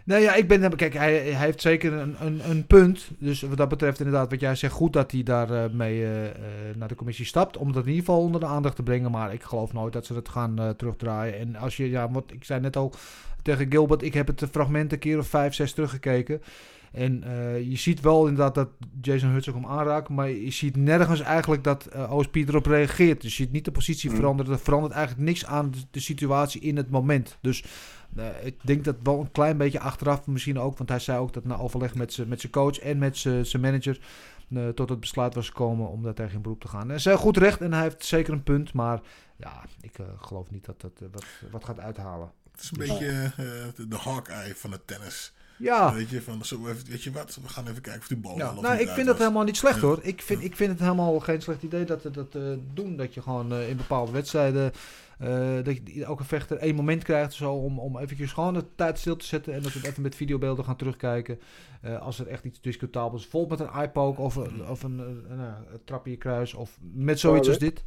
Nee, 0.04 0.22
ja, 0.22 0.34
ik 0.34 0.48
ben. 0.48 0.76
Kijk, 0.76 0.94
hij, 0.94 1.12
hij 1.12 1.44
heeft 1.44 1.60
zeker 1.60 1.92
een, 1.92 2.16
een, 2.20 2.50
een 2.50 2.66
punt. 2.66 3.10
Dus 3.18 3.42
wat 3.42 3.56
dat 3.56 3.68
betreft, 3.68 3.98
inderdaad, 3.98 4.30
wat 4.30 4.40
jij 4.40 4.54
zegt, 4.54 4.72
goed 4.72 4.92
dat 4.92 5.10
hij 5.10 5.22
daar 5.22 5.50
uh, 5.50 5.64
mee 5.72 5.98
uh, 5.98 6.24
uh, 6.24 6.30
naar 6.76 6.88
de 6.88 6.94
commissie 6.94 7.26
stapt. 7.26 7.56
Om 7.56 7.72
dat 7.72 7.82
in 7.82 7.90
ieder 7.90 8.04
geval 8.04 8.20
onder 8.20 8.40
de 8.40 8.46
aandacht 8.46 8.76
te 8.76 8.82
brengen. 8.82 9.10
Maar 9.10 9.32
ik 9.32 9.42
geloof 9.42 9.72
nooit 9.72 9.92
dat 9.92 10.06
ze 10.06 10.14
het 10.14 10.28
gaan 10.28 10.74
terugdraaien. 10.76 11.38
En 11.38 11.56
als 11.56 11.76
je, 11.76 11.90
ja, 11.90 12.10
wat 12.10 12.24
ik 12.32 12.44
zei 12.44 12.60
net 12.60 12.76
al 12.76 12.92
tegen 13.42 13.66
Gilbert, 13.70 14.02
ik 14.02 14.14
heb 14.14 14.26
het 14.26 14.44
fragment 14.50 14.92
een 14.92 14.98
keer 14.98 15.18
of 15.18 15.26
vijf, 15.26 15.54
zes 15.54 15.72
teruggekeken. 15.72 16.42
En 16.92 17.22
uh, 17.26 17.70
je 17.70 17.76
ziet 17.76 18.00
wel 18.00 18.26
inderdaad 18.26 18.54
dat 18.54 18.68
Jason 19.00 19.30
Hudson 19.30 19.54
hem 19.54 19.66
aanraakt, 19.66 20.08
maar 20.08 20.28
je 20.28 20.50
ziet 20.50 20.76
nergens 20.76 21.20
eigenlijk 21.20 21.64
dat 21.64 21.88
uh, 21.94 22.12
OSP 22.12 22.36
erop 22.36 22.66
reageert. 22.66 23.20
Dus 23.20 23.36
je 23.36 23.42
ziet 23.42 23.52
niet 23.52 23.64
de 23.64 23.72
positie 23.72 24.10
Mm. 24.10 24.16
veranderen. 24.16 24.52
Er 24.52 24.58
verandert 24.58 24.94
eigenlijk 24.94 25.26
niks 25.26 25.46
aan 25.46 25.70
de, 25.70 25.78
de 25.90 26.00
situatie 26.00 26.60
in 26.60 26.76
het 26.76 26.90
moment. 26.90 27.38
Dus 27.40 27.64
uh, 28.16 28.26
ik 28.42 28.56
denk 28.62 28.84
dat 28.84 28.96
wel 29.02 29.20
een 29.20 29.32
klein 29.32 29.56
beetje 29.56 29.80
achteraf 29.80 30.26
misschien 30.26 30.58
ook, 30.58 30.78
want 30.78 30.88
hij 30.88 30.98
zei 30.98 31.18
ook 31.18 31.32
dat 31.32 31.44
na 31.44 31.58
overleg 31.58 31.94
met 31.94 32.12
zijn 32.12 32.50
coach 32.50 32.78
en 32.78 32.98
met 32.98 33.16
zijn 33.18 33.60
manager 33.60 33.98
tot 34.74 34.88
het 34.88 35.00
besluit 35.00 35.34
was 35.34 35.46
gekomen 35.46 35.88
om 35.88 36.02
daar 36.02 36.14
tegen 36.14 36.34
in 36.34 36.42
beroep 36.42 36.60
te 36.60 36.68
gaan. 36.68 36.90
En 36.90 37.00
zij 37.00 37.14
goed 37.14 37.36
recht 37.36 37.60
en 37.60 37.72
hij 37.72 37.82
heeft 37.82 38.04
zeker 38.04 38.32
een 38.32 38.42
punt, 38.42 38.72
maar 38.72 39.00
ja, 39.36 39.64
ik 39.80 39.92
geloof 40.20 40.50
niet 40.50 40.64
dat 40.64 40.80
dat 40.80 40.92
wat, 41.12 41.24
wat 41.50 41.64
gaat 41.64 41.80
uithalen. 41.80 42.30
Het 42.52 42.62
is 42.62 42.70
een 42.70 42.78
dus, 42.78 42.88
beetje 42.88 43.32
de 43.88 43.96
Hawkeye 43.96 44.54
van 44.54 44.72
het 44.72 44.86
tennis. 44.86 45.32
Ja. 45.62 45.94
Weet 45.94 46.08
je, 46.08 46.22
van, 46.22 46.44
zo 46.44 46.66
even, 46.66 46.90
weet 46.90 47.02
je 47.02 47.10
wat, 47.10 47.38
we 47.42 47.48
gaan 47.48 47.68
even 47.68 47.82
kijken 47.82 48.00
of 48.00 48.08
die 48.08 48.16
bal 48.16 48.36
ja. 48.36 48.54
wel 48.54 48.62
Nou, 48.62 48.78
ik 48.78 48.88
vind 48.88 49.06
het 49.06 49.18
helemaal 49.18 49.44
niet 49.44 49.56
slecht 49.56 49.80
ja. 49.80 49.86
hoor. 49.86 49.98
Ik 50.02 50.22
vind, 50.22 50.44
ik 50.44 50.56
vind 50.56 50.70
het 50.70 50.80
helemaal 50.80 51.20
geen 51.20 51.42
slecht 51.42 51.62
idee 51.62 51.84
dat 51.84 52.02
ze 52.02 52.10
dat 52.10 52.34
uh, 52.34 52.56
doen. 52.74 52.96
Dat 52.96 53.14
je 53.14 53.22
gewoon 53.22 53.52
uh, 53.52 53.68
in 53.68 53.76
bepaalde 53.76 54.12
wedstrijden, 54.12 54.72
uh, 55.22 55.28
dat 55.64 55.76
je 55.84 56.04
elke 56.04 56.24
vechter 56.24 56.56
één 56.56 56.74
moment 56.74 57.02
krijgt 57.02 57.32
zo, 57.32 57.52
om, 57.52 57.78
om 57.78 57.98
eventjes 57.98 58.32
gewoon 58.32 58.54
de 58.54 58.64
tijd 58.74 58.98
stil 58.98 59.16
te 59.16 59.26
zetten. 59.26 59.54
En 59.54 59.62
dat 59.62 59.72
we 59.72 59.78
het 59.78 59.88
even 59.88 60.02
met 60.02 60.14
videobeelden 60.14 60.64
gaan 60.64 60.76
terugkijken. 60.76 61.40
Uh, 61.84 62.00
als 62.00 62.18
er 62.18 62.26
echt 62.26 62.44
iets 62.44 62.60
discutabels 62.60 63.24
is. 63.24 63.28
Bijvoorbeeld 63.30 63.60
met 63.60 63.68
een 63.68 63.74
eye-poke 63.74 64.20
of, 64.20 64.36
of 64.68 64.82
een, 64.82 64.98
een, 64.98 65.24
een, 65.28 65.38
een 65.38 65.84
trap 65.84 66.04
in 66.04 66.10
je 66.10 66.18
kruis. 66.18 66.54
Of 66.54 66.78
met 66.80 67.20
zoiets 67.20 67.46
ja, 67.46 67.52
als 67.52 67.62
dit. 67.62 67.84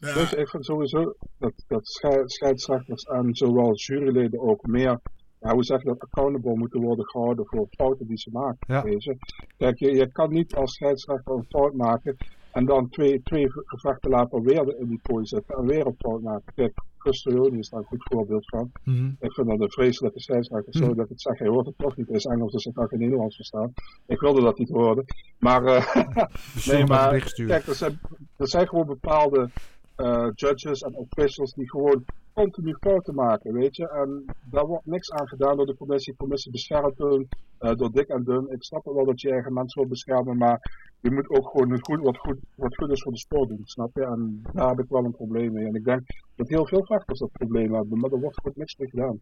Ja. 0.00 0.14
Dus 0.14 0.32
ik 0.32 0.48
vind 0.48 0.64
sowieso 0.64 1.14
dat, 1.38 1.52
dat 1.66 2.00
scheidsrechters 2.24 3.04
en 3.04 3.34
zowel 3.34 3.74
juryleden 3.74 4.40
ook 4.40 4.66
meer 4.66 5.00
ja, 5.42 5.52
hoe 5.52 5.64
zeg 5.64 5.82
je 5.82 5.88
dat, 5.88 6.00
accountable 6.00 6.56
moeten 6.56 6.80
worden 6.80 7.08
gehouden 7.08 7.46
voor 7.46 7.66
fouten 7.70 8.06
die 8.06 8.18
ze 8.18 8.30
maken. 8.32 8.58
Ja. 8.66 9.14
Kijk, 9.56 9.78
je, 9.78 9.94
je 9.94 10.12
kan 10.12 10.32
niet 10.32 10.54
als 10.54 10.74
scheidsrechter 10.74 11.34
een 11.34 11.46
fout 11.48 11.74
maken 11.74 12.16
en 12.52 12.64
dan 12.64 12.88
twee, 12.88 13.22
twee 13.22 13.46
gevechten 13.50 14.10
later 14.10 14.42
weer 14.42 14.78
in 14.78 14.88
die 14.88 15.00
pooi 15.02 15.26
zitten 15.26 15.56
en 15.56 15.66
weer 15.66 15.86
een 15.86 15.96
fout 15.98 16.22
maken. 16.22 16.52
Kijk, 16.54 16.72
Christoioni 16.98 17.58
is 17.58 17.68
daar 17.68 17.80
een 17.80 17.86
goed 17.86 18.06
voorbeeld 18.10 18.48
van. 18.48 18.70
Mm 18.84 18.94
-hmm. 18.94 19.16
Ik 19.20 19.32
vind 19.32 19.48
dat 19.48 19.60
een 19.60 19.70
vreselijke 19.70 20.20
scheidsrechter. 20.20 20.72
Sorry 20.72 20.88
mm 20.88 20.92
-hmm. 20.92 20.98
dat 20.98 21.04
ik 21.04 21.12
het 21.12 21.22
zeg, 21.22 21.38
hij 21.38 21.48
hoort 21.48 21.66
het 21.66 21.78
toch 21.78 21.96
niet. 21.96 22.08
Is 22.08 22.24
Engels, 22.24 22.52
dus 22.52 22.64
ik 22.64 22.74
kan 22.74 22.88
geen 22.88 22.98
Nederlands 22.98 23.36
verstaan. 23.36 23.72
Ik 24.06 24.20
wilde 24.20 24.40
dat 24.40 24.58
niet 24.58 24.68
horen. 24.68 25.04
Maar, 25.38 25.64
uh, 25.76 25.96
nee, 26.66 26.86
maar 26.86 27.32
kijk, 27.46 27.66
er 27.66 27.74
zijn, 27.74 28.00
er 28.36 28.48
zijn 28.48 28.68
gewoon 28.68 28.86
bepaalde 28.86 29.50
uh, 29.96 30.28
judges 30.34 30.80
en 30.80 30.94
officials 30.94 31.52
die 31.54 31.70
gewoon 31.70 32.04
continu 32.32 32.76
fouten 32.80 33.14
maken, 33.14 33.52
weet 33.52 33.76
je. 33.76 33.88
En 33.88 34.24
daar 34.50 34.66
wordt 34.66 34.86
niks 34.86 35.10
aan 35.10 35.28
gedaan 35.28 35.56
door 35.56 35.66
de 35.66 35.76
commissie. 35.76 36.12
De 36.12 36.18
commissie 36.18 36.52
beschermt 36.52 36.98
hun 36.98 37.28
uh, 37.60 37.74
door 37.74 37.92
dik 37.92 38.08
en 38.08 38.24
dun. 38.24 38.50
Ik 38.50 38.62
snap 38.64 38.84
wel 38.84 39.04
dat 39.04 39.20
je 39.20 39.30
eigen 39.30 39.52
mensen 39.52 39.80
wil 39.80 39.90
beschermen, 39.90 40.36
maar 40.36 40.60
je 41.00 41.10
moet 41.10 41.28
ook 41.28 41.50
gewoon 41.50 41.78
goed, 41.80 42.00
wat, 42.00 42.18
goed, 42.18 42.38
wat 42.56 42.76
goed 42.76 42.90
is 42.90 43.02
voor 43.02 43.12
de 43.12 43.18
sport 43.18 43.48
doen, 43.48 43.60
snap 43.64 43.90
je? 43.94 44.04
En 44.04 44.42
daar 44.52 44.68
heb 44.68 44.78
ik 44.78 44.88
wel 44.88 45.04
een 45.04 45.16
probleem 45.16 45.52
mee. 45.52 45.66
En 45.66 45.74
ik 45.74 45.84
denk 45.84 46.02
dat 46.36 46.48
heel 46.48 46.66
veel 46.66 46.84
vechters 46.84 47.18
dat 47.18 47.32
probleem 47.32 47.74
hebben, 47.74 47.98
maar 47.98 48.10
er 48.10 48.20
wordt 48.20 48.36
gewoon 48.36 48.56
niks 48.56 48.76
mee 48.76 48.88
gedaan. 48.88 49.20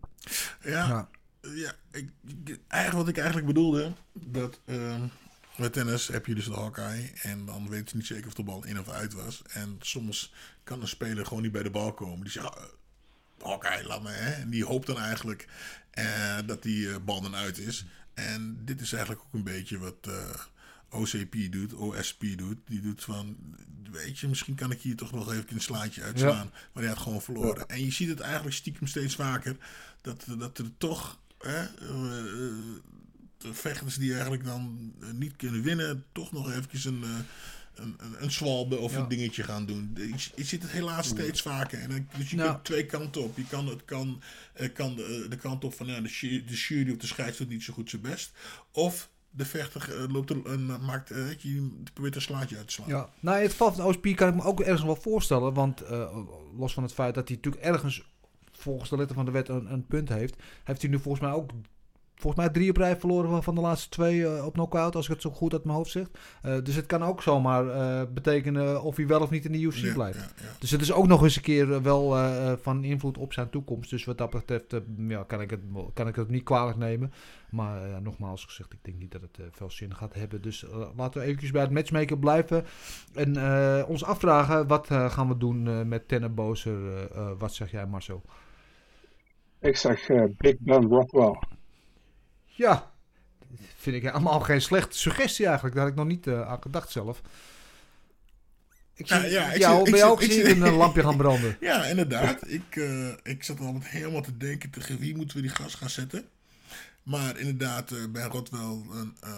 Ja, 0.63 0.71
ja. 0.71 1.09
ja 1.41 1.73
ik, 1.93 2.11
eigenlijk 2.69 3.05
wat 3.05 3.09
ik 3.09 3.17
eigenlijk 3.17 3.47
bedoelde, 3.47 3.93
dat... 4.13 4.61
Uh... 4.67 5.03
Met 5.57 5.73
tennis 5.73 6.09
heb 6.09 6.27
je 6.27 6.35
dus 6.35 6.45
de 6.45 6.53
Hawkeye 6.53 7.13
en 7.23 7.45
dan 7.47 7.69
weet 7.69 7.91
je 7.91 7.97
niet 7.97 8.07
zeker 8.07 8.27
of 8.27 8.35
de 8.35 8.43
bal 8.43 8.67
in 8.67 8.79
of 8.79 8.89
uit 8.89 9.15
was. 9.15 9.43
En 9.53 9.77
soms 9.79 10.35
kan 10.65 10.81
een 10.81 10.89
speler 10.89 11.27
gewoon 11.27 11.43
niet 11.43 11.53
bij 11.53 11.63
de 11.63 11.71
bal 11.71 11.93
komen. 11.93 12.21
Die 12.21 12.31
zegt, 12.31 12.79
Hawkeye, 13.43 13.87
laat 13.87 14.03
me. 14.03 14.11
Hè? 14.11 14.31
En 14.31 14.51
die 14.51 14.65
hoopt 14.65 14.87
dan 14.87 14.99
eigenlijk 14.99 15.49
uh, 15.99 16.39
dat 16.47 16.63
die 16.63 16.99
bal 16.99 17.21
dan 17.21 17.35
uit 17.35 17.59
is. 17.59 17.85
En 18.15 18.65
dit 18.65 18.81
is 18.81 18.93
eigenlijk 18.93 19.25
ook 19.25 19.35
een 19.35 19.45
beetje 19.45 19.79
wat 19.79 20.07
uh, 20.09 20.31
OCP 20.91 21.35
doet, 21.51 21.75
OSP 21.75 22.25
doet. 22.37 22.59
Die 22.67 22.81
doet 22.81 23.05
van, 23.05 23.37
weet 23.91 24.19
je, 24.19 24.29
misschien 24.29 24.55
kan 24.55 24.71
ik 24.71 24.81
hier 24.81 24.97
toch 24.97 25.13
nog 25.13 25.33
even 25.33 25.45
een 25.49 25.61
slaatje 25.61 26.03
uitslaan. 26.03 26.51
Ja. 26.53 26.71
Maar 26.73 26.83
hij 26.83 26.93
had 26.93 27.03
gewoon 27.03 27.23
verloren. 27.23 27.65
Ja. 27.69 27.75
En 27.75 27.85
je 27.85 27.93
ziet 27.93 28.09
het 28.09 28.21
eigenlijk 28.21 28.57
stiekem 28.57 28.87
steeds 28.87 29.15
vaker. 29.15 29.57
Dat, 30.01 30.25
dat 30.39 30.59
er 30.59 30.71
toch... 30.79 31.19
Hè, 31.39 31.67
de 33.39 33.55
vechters 33.55 33.97
die 33.97 34.13
eigenlijk 34.13 34.45
dan 34.45 34.93
niet 35.13 35.37
kunnen 35.37 35.63
winnen, 35.63 36.05
toch 36.13 36.33
nog 36.33 36.51
eventjes 36.51 36.85
een, 36.85 37.05
een, 37.75 37.97
een, 38.19 38.31
zwalbe 38.31 38.79
of 38.79 38.93
ja. 38.93 38.99
een 38.99 39.09
dingetje 39.09 39.43
gaan 39.43 39.67
doen. 39.67 39.91
Je, 39.95 40.29
je 40.35 40.45
ziet 40.45 40.63
het 40.63 40.71
helaas 40.71 41.07
steeds 41.07 41.43
vaker. 41.43 41.79
En 41.79 42.09
dus 42.17 42.31
je 42.31 42.37
Nou. 42.37 42.51
kunt 42.51 42.65
twee 42.65 42.87
kanten 42.87 43.23
op. 43.23 43.37
Je 43.37 43.47
kan, 43.47 43.67
het 43.67 43.85
kan, 43.85 44.23
kan 44.75 44.97
de, 44.97 45.27
de 45.29 45.37
kant 45.37 45.65
op 45.65 45.75
van 45.75 45.87
ja, 45.87 46.01
de, 46.01 46.09
jury, 46.09 46.45
de 46.47 46.55
jury 46.55 46.91
of 46.91 46.97
de 46.97 47.07
scheids 47.07 47.39
doet 47.39 47.49
niet 47.49 47.63
zo 47.63 47.73
goed 47.73 47.91
zijn 47.91 48.03
best. 48.03 48.33
Of 48.73 49.11
de 49.31 49.45
vechter 49.45 50.03
uh, 50.03 50.13
loopt 50.13 50.31
er, 50.31 50.47
en 50.47 50.67
maakt, 50.85 51.13
uh, 51.13 51.33
je 51.39 51.71
probeert 51.93 52.15
een 52.15 52.21
slaatje 52.21 52.57
uit 52.57 52.67
te 52.67 52.73
slaan. 52.73 52.89
Ja, 52.89 53.09
nou 53.21 53.37
in 53.37 53.43
het 53.43 53.51
geval 53.51 53.73
van 53.73 53.83
de 53.83 53.89
OSP 53.89 54.17
kan 54.17 54.29
ik 54.29 54.35
me 54.35 54.43
ook 54.43 54.61
ergens 54.61 54.83
wel 54.83 54.97
voorstellen. 54.97 55.55
Want 55.55 55.83
uh, 55.83 56.17
los 56.57 56.73
van 56.73 56.83
het 56.83 56.93
feit 56.93 57.15
dat 57.15 57.29
hij 57.29 57.37
natuurlijk 57.37 57.65
ergens 57.65 58.03
volgens 58.53 58.91
de 58.91 58.97
letter 58.97 59.17
van 59.17 59.25
de 59.25 59.31
wet 59.31 59.49
een, 59.49 59.73
een 59.73 59.87
punt 59.87 60.09
heeft, 60.09 60.37
heeft 60.65 60.83
hij 60.83 60.91
nu 60.91 60.99
volgens 60.99 61.25
mij 61.25 61.33
ook 61.33 61.51
volgens 62.21 62.45
mij 62.45 62.53
drie 62.53 62.71
op 62.71 62.77
rij 62.77 62.97
verloren 62.97 63.43
van 63.43 63.55
de 63.55 63.61
laatste 63.61 63.89
twee 63.89 64.19
uh, 64.19 64.47
op 64.47 64.53
knockout, 64.53 64.97
als 64.97 65.05
ik 65.05 65.13
het 65.13 65.23
zo 65.23 65.31
goed 65.31 65.53
uit 65.53 65.65
mijn 65.65 65.77
hoofd 65.77 65.91
zeg. 65.91 66.07
Uh, 66.47 66.57
dus 66.63 66.75
het 66.75 66.87
kan 66.87 67.03
ook 67.03 67.23
zomaar 67.23 67.65
uh, 67.65 68.03
betekenen 68.15 68.83
of 68.83 68.97
hij 68.97 69.07
wel 69.07 69.21
of 69.21 69.31
niet 69.31 69.45
in 69.45 69.53
de 69.53 69.61
UFC 69.61 69.85
ja, 69.85 69.93
blijft. 69.93 70.19
Ja, 70.19 70.45
ja. 70.45 70.51
Dus 70.59 70.71
het 70.71 70.81
is 70.81 70.93
ook 70.93 71.07
nog 71.07 71.23
eens 71.23 71.37
een 71.37 71.43
keer 71.43 71.83
wel 71.83 72.17
van 72.63 72.85
invloed 72.85 73.19
op 73.19 73.33
zijn 73.33 73.51
toekomst. 73.51 73.91
Dus 73.91 74.05
wat 74.05 74.19
dat 74.19 74.31
betreft 74.31 74.75
ja, 75.09 75.23
kan, 75.23 75.41
ik 75.41 75.51
het, 75.51 75.61
kan 75.95 76.09
ik 76.09 76.15
het 76.15 76.29
niet 76.29 76.43
kwalijk 76.43 76.77
nemen. 76.77 77.13
Maar 77.51 78.03
nogmaals 78.03 78.45
gezegd, 78.45 78.73
ik 78.73 78.79
denk 78.83 78.99
niet 78.99 79.13
dat 79.13 79.21
het 79.21 79.39
veel 79.51 79.71
zin 79.71 79.95
gaat 79.95 80.15
hebben. 80.15 80.43
Dus 80.43 80.67
laten 80.97 81.21
we 81.21 81.27
eventjes 81.27 81.51
bij 81.51 81.63
het 81.63 81.71
matchmaker 81.71 82.19
blijven. 82.19 82.65
En 83.15 83.37
ons 83.87 84.05
afvragen, 84.05 84.67
wat 84.67 84.87
gaan 84.87 85.29
we 85.29 85.37
doen 85.37 85.89
met 85.89 86.09
Tennenbozer? 86.09 86.79
wat 87.39 87.55
zeg 87.55 87.71
jij 87.71 87.87
Marcel? 87.87 88.23
Ik 89.61 89.77
zeg 89.77 90.07
Big 90.37 90.57
Ben 90.59 90.87
Rothwell. 90.87 91.59
Ja, 92.61 92.91
vind 93.77 93.97
ik 93.97 94.03
helemaal 94.03 94.41
geen 94.41 94.61
slechte 94.61 94.99
suggestie 94.99 95.47
eigenlijk. 95.47 95.75
Daar 95.75 95.85
had 95.85 95.93
ik 95.93 95.99
nog 95.99 96.09
niet 96.09 96.27
uh, 96.27 96.49
aan 96.49 96.63
gedacht 96.63 96.91
zelf. 96.91 97.21
Ik 98.95 99.07
zie, 99.07 99.17
ja, 99.17 99.27
ja, 99.27 99.53
ik 99.53 99.61
jou, 99.61 99.75
zie, 99.75 99.85
bij 99.85 99.93
ik 99.93 99.99
jou 99.99 100.13
ook 100.13 100.23
zie, 100.23 100.51
een 100.51 100.73
lampje 100.73 101.03
gaan 101.03 101.17
branden. 101.17 101.57
Ja, 101.71 101.85
inderdaad. 101.85 102.51
Ik, 102.51 102.77
uh, 102.77 103.09
ik 103.23 103.45
zat 103.45 103.61
al 103.61 103.79
helemaal 103.83 104.23
te 104.23 104.37
denken 104.37 104.71
tegen 104.71 104.99
wie 104.99 105.17
moeten 105.17 105.37
we 105.37 105.43
die 105.43 105.51
gas 105.51 105.75
gaan 105.75 105.91
zetten. 105.91 106.29
Maar 107.03 107.39
inderdaad, 107.39 107.91
uh, 107.91 108.07
Ben 108.11 108.29
Rotwell 108.29 108.83
een 108.91 109.17
uh, 109.25 109.33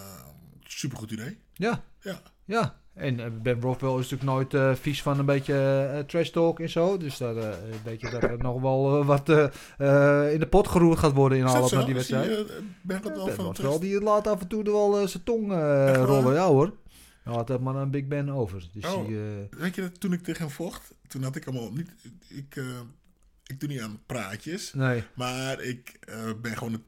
supergoed 0.64 1.10
idee. 1.10 1.38
Ja. 1.52 1.84
Ja. 2.00 2.22
Ja. 2.44 2.80
En 2.94 3.42
Ben 3.42 3.60
Rothwell 3.60 3.98
is 3.98 4.10
natuurlijk 4.10 4.22
nooit 4.22 4.54
uh, 4.54 4.74
vies 4.74 5.02
van 5.02 5.18
een 5.18 5.24
beetje 5.24 5.90
uh, 5.94 5.98
trash 5.98 6.30
talk 6.30 6.60
en 6.60 6.70
zo. 6.70 6.96
Dus 6.96 7.16
daar 7.16 7.36
uh, 7.36 7.48
weet 7.84 8.00
je 8.00 8.10
dat 8.10 8.22
er 8.22 8.38
nog 8.38 8.60
wel 8.60 9.04
wat 9.04 9.28
in 9.28 10.38
de 10.40 10.46
pot 10.50 10.68
geroerd 10.68 10.98
gaat 10.98 11.12
worden 11.12 11.38
in 11.38 11.44
alle 11.44 11.68
van 11.68 11.84
die 11.84 11.94
wedstrijden. 11.94 12.46
Ben 12.82 13.02
Rothwell 13.02 13.70
ben 13.70 13.80
die 13.80 14.00
laat 14.00 14.26
af 14.26 14.40
en 14.40 14.46
toe 14.46 14.64
wel 14.64 15.08
zijn 15.08 15.22
tong 15.22 15.48
rollen. 16.04 16.34
Ja 16.34 16.46
hoor. 16.46 16.72
Dan 17.24 17.34
had 17.34 17.46
dat 17.46 17.60
maar 17.60 17.74
een 17.74 17.90
Big 17.90 18.06
Ben 18.06 18.30
over. 18.30 18.68
Dus 18.72 18.84
oh, 18.84 19.06
die, 19.06 19.18
weet 19.50 19.74
je 19.74 19.80
dat 19.80 20.00
toen 20.00 20.12
ik 20.12 20.22
tegen 20.22 20.42
hem 20.42 20.50
vocht, 20.50 20.94
toen 21.08 21.22
had 21.22 21.36
ik 21.36 21.46
allemaal 21.46 21.72
niet... 21.72 21.90
Ik, 22.28 22.62
ik 23.46 23.60
doe 23.60 23.68
niet 23.68 23.80
aan 23.80 24.00
praatjes. 24.06 24.72
Nee. 24.72 25.04
Maar 25.14 25.62
ik 25.62 25.98
ben 26.42 26.56
gewoon 26.56 26.72
het 26.72 26.82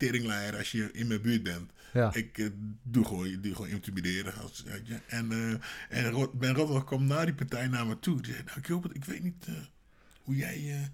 teringleier 0.00 0.56
als 0.56 0.72
je 0.72 0.88
in 0.92 1.06
mijn 1.06 1.22
buurt 1.22 1.42
bent. 1.42 1.70
Ja. 1.92 2.14
Ik 2.14 2.38
eh, 2.38 2.46
doe, 2.82 3.04
gewoon, 3.04 3.40
doe 3.40 3.54
gewoon 3.54 3.70
intimideren. 3.70 4.34
Als, 4.34 4.64
je. 4.84 5.00
En, 5.06 5.32
eh, 5.32 6.04
en 6.04 6.30
Ben 6.34 6.54
Rotwell 6.54 6.84
kwam 6.84 7.06
na 7.06 7.24
die 7.24 7.34
partij 7.34 7.68
naar 7.68 7.86
me 7.86 7.98
toe. 7.98 8.22
Die 8.22 8.32
zei, 8.32 8.44
nou 8.44 8.58
Gilbert, 8.62 8.96
ik 8.96 9.04
weet 9.04 9.22
niet 9.22 9.44
eh, 9.46 9.54
hoe 10.22 10.36
jij... 10.36 10.90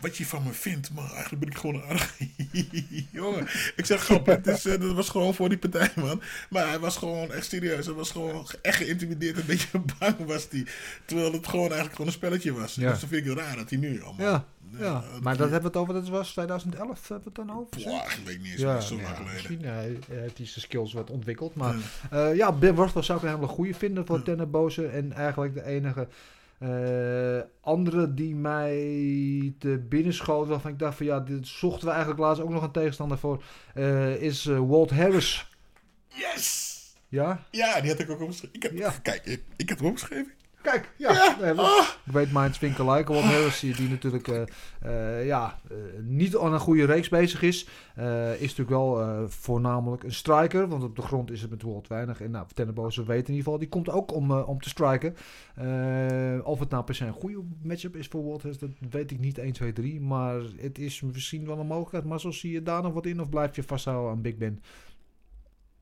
wat 0.00 0.16
je 0.16 0.26
van 0.26 0.42
me 0.42 0.52
vindt, 0.52 0.90
maar 0.94 1.10
eigenlijk 1.12 1.38
ben 1.40 1.48
ik 1.48 1.56
gewoon 1.56 1.74
een 1.74 1.82
aardig 1.82 2.18
jongen. 3.10 3.46
Ik 3.76 3.86
zeg 3.86 4.02
grap, 4.02 4.26
het 4.26 4.46
is, 4.46 4.64
eh, 4.64 4.80
dat 4.80 4.92
was 4.92 5.08
gewoon 5.08 5.34
voor 5.34 5.48
die 5.48 5.58
partij, 5.58 5.90
man. 5.96 6.22
Maar 6.50 6.68
hij 6.68 6.78
was 6.78 6.96
gewoon 6.96 7.32
echt 7.32 7.46
serieus. 7.46 7.86
Hij 7.86 7.94
was 7.94 8.10
gewoon 8.10 8.46
echt 8.62 8.76
geïntimideerd. 8.76 9.38
Een 9.38 9.46
beetje 9.46 9.68
bang 9.98 10.16
was 10.26 10.46
hij. 10.50 10.66
Terwijl 11.04 11.32
het 11.32 11.46
gewoon 11.46 11.64
eigenlijk 11.64 11.92
gewoon 11.92 12.06
een 12.06 12.12
spelletje 12.12 12.52
was. 12.52 12.74
Ja. 12.74 12.90
Dus 12.90 13.00
dat 13.00 13.08
vind 13.08 13.26
ik 13.26 13.36
raar 13.36 13.56
dat 13.56 13.70
hij 13.70 13.78
nu 13.78 14.02
allemaal... 14.02 14.26
Ja, 14.26 14.44
ja. 14.78 15.04
maar 15.22 15.36
dat 15.36 15.50
hebben 15.50 15.72
we 15.72 15.78
het 15.78 15.88
over, 15.88 15.94
dat 15.94 16.08
was 16.08 16.30
2011, 16.32 17.08
hebben 17.08 17.32
we 17.32 17.40
het 17.40 17.48
dan 17.48 17.56
over? 17.58 17.68
Boah, 17.70 17.98
zoiets? 17.98 18.16
ik 18.16 18.26
weet 18.26 18.42
niet 18.42 18.52
eens, 18.52 18.60
Ja, 18.60 18.80
zo 18.80 18.94
nou 18.94 19.06
lang 19.06 19.16
ja, 19.16 19.22
geleden. 19.22 19.32
misschien 19.34 19.64
eh, 19.64 20.18
heeft 20.20 20.38
hij 20.38 20.46
zijn 20.46 20.60
skills 20.60 20.92
wat 20.92 21.10
ontwikkeld. 21.10 21.54
Maar 21.54 21.74
ja, 22.10 22.28
ja 22.28 22.52
Ben 22.52 22.74
Wortel 22.74 23.02
zou 23.02 23.18
ik 23.18 23.24
een 23.24 23.34
hele 23.34 23.46
goede 23.46 23.74
vinden 23.74 24.06
voor 24.06 24.48
Boze. 24.48 24.86
En 24.86 25.12
eigenlijk 25.12 25.54
de 25.54 25.64
enige 25.64 26.08
eh, 26.60 27.40
andere 27.60 28.14
die 28.14 28.34
mij 28.34 28.78
te 29.58 29.84
binnen 29.88 30.14
schoot, 30.14 30.48
waarvan 30.48 30.70
ik 30.70 30.78
dacht 30.78 30.96
van 30.96 31.06
ja, 31.06 31.20
dit 31.20 31.46
zochten 31.46 31.84
we 31.84 31.90
eigenlijk 31.90 32.20
laatst 32.20 32.42
ook 32.42 32.50
nog 32.50 32.62
een 32.62 32.70
tegenstander 32.70 33.18
voor, 33.18 33.42
eh, 33.74 34.22
is 34.22 34.46
eh, 34.46 34.58
Walt 34.58 34.90
Harris. 34.90 35.48
Yes! 36.08 36.68
Ja? 37.08 37.44
Ja, 37.50 37.80
die 37.80 37.90
had 37.90 38.00
ik 38.00 38.10
ook 38.10 38.20
opgeschreven. 38.20 38.56
Ik 38.56 38.62
heb, 38.62 38.72
Ja. 38.72 38.90
Kijk, 39.02 39.24
ik, 39.24 39.42
ik 39.56 39.68
heb 39.68 39.78
hem 39.78 39.86
opgeschreven. 39.88 40.32
Kijk, 40.62 40.92
ja. 40.96 41.12
Ja, 41.12 41.36
nee, 41.40 41.52
we- 41.54 41.60
ah. 41.60 41.86
Ik 42.06 42.12
weet 42.12 42.32
Minds 42.32 42.58
Winkel 42.58 42.92
like. 42.92 43.12
Walt 43.12 43.24
Harris, 43.24 43.60
die, 43.60 43.74
die 43.74 43.88
natuurlijk 43.88 44.28
eh, 44.28 44.42
eh, 45.18 45.26
ja, 45.26 45.58
eh, 45.70 45.76
niet 46.02 46.36
aan 46.36 46.52
een 46.52 46.60
goede 46.60 46.84
reeks 46.84 47.08
bezig 47.08 47.42
is. 47.42 47.64
is 48.38 48.40
natuurlijk 48.40 48.68
wel 48.70 49.24
voornamelijk 49.28 50.02
een 50.02 50.12
striker. 50.12 50.68
Want 50.68 50.82
op 50.82 50.96
de 50.96 51.02
grond 51.02 51.30
is 51.30 51.40
het 51.42 51.50
met 51.50 51.62
Walt 51.62 51.88
weinig. 51.88 52.20
En 52.20 52.30
nou, 52.30 52.46
Tenneboze 52.54 53.04
weet 53.04 53.28
in 53.28 53.34
ieder 53.34 53.42
geval, 53.44 53.58
die 53.58 53.68
komt 53.68 53.90
ook 53.90 54.14
om, 54.14 54.32
om 54.32 54.60
te 54.60 54.68
striken. 54.68 55.16
Of 56.44 56.58
het 56.58 56.70
nou 56.70 56.84
per 56.84 56.94
se 56.94 57.04
een 57.06 57.12
goede 57.12 57.42
matchup 57.62 57.96
is 57.96 58.06
voor 58.06 58.24
Walt 58.24 58.42
Harris, 58.42 58.58
dat 58.60 58.70
weet 58.90 59.10
ik 59.10 59.18
niet 59.18 59.38
1, 59.38 59.52
2, 59.52 59.72
3. 59.72 60.00
Maar 60.00 60.40
het 60.56 60.78
is 60.78 61.00
misschien 61.00 61.46
wel 61.46 61.58
een 61.58 61.66
mogelijkheid. 61.66 62.04
Maar 62.04 62.20
zo 62.20 62.30
zie 62.30 62.52
je 62.52 62.62
daar 62.62 62.82
nog 62.82 62.92
wat 62.92 63.06
in 63.06 63.20
of 63.20 63.28
blijf 63.28 63.56
je 63.56 63.62
vasthouden 63.62 64.10
aan 64.10 64.22
Big 64.22 64.36
Ben? 64.36 64.62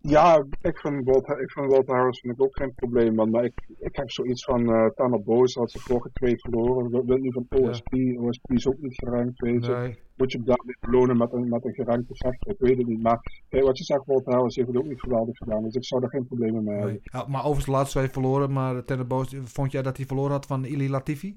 Ja, 0.01 0.45
ik 0.63 0.79
vind 0.79 1.05
Walt, 1.05 1.29
ik 1.29 1.51
vind 1.51 1.87
Harris 1.89 2.21
vind 2.21 2.35
ik 2.35 2.43
ook 2.43 2.57
geen 2.57 2.75
probleem, 2.75 3.15
man. 3.15 3.31
Maar 3.31 3.45
ik, 3.45 3.53
ik 3.79 3.97
heb 3.97 4.11
zoiets 4.11 4.45
van 4.45 4.71
uh, 4.71 4.87
Tanner 4.87 5.23
Boos, 5.23 5.55
had 5.55 5.71
ze 5.71 5.79
vorige 5.79 6.11
twee 6.13 6.39
verloren. 6.39 6.91
We 6.91 7.03
willen 7.05 7.23
nu 7.23 7.33
van 7.33 7.47
OSP. 7.49 7.95
OSP 8.19 8.51
is 8.51 8.67
ook 8.67 8.79
niet 8.79 8.95
gerankt, 8.95 9.41
weet 9.41 9.65
je. 9.67 9.73
Nee. 9.73 9.99
Moet 10.17 10.33
je 10.33 10.39
hem 10.39 10.47
daarmee 10.47 10.77
belonen 10.81 11.17
met 11.17 11.33
een, 11.33 11.49
met 11.49 11.65
een 11.65 11.73
gerankte 11.75 12.15
vechter? 12.15 12.51
Ik 12.53 12.57
weet 12.59 12.77
het 12.79 12.87
niet. 12.87 13.03
Maar 13.03 13.21
wat 13.51 13.79
je 13.79 13.85
zegt, 13.85 14.07
Walt 14.07 14.25
Harris 14.25 14.57
heeft 14.57 14.69
het 14.69 14.77
ook 14.77 14.87
niet 14.87 15.01
geweldig 15.01 15.37
gedaan. 15.37 15.63
Dus 15.63 15.75
ik 15.75 15.85
zou 15.85 16.03
er 16.03 16.09
geen 16.11 16.27
problemen 16.27 16.65
mee 16.65 16.75
hebben. 16.75 16.93
Nee. 16.93 17.01
Ja, 17.03 17.25
maar 17.29 17.41
overigens 17.41 17.65
de 17.65 17.71
laatste 17.71 17.99
twee 17.99 18.11
verloren. 18.11 18.53
Maar 18.53 18.85
Tenneboze, 18.85 19.47
vond 19.47 19.73
jij 19.73 19.83
dat 19.83 19.97
hij 19.97 20.07
verloren 20.07 20.31
had 20.33 20.47
van 20.47 20.65
Ili 20.65 20.91
Latifi? 20.91 21.35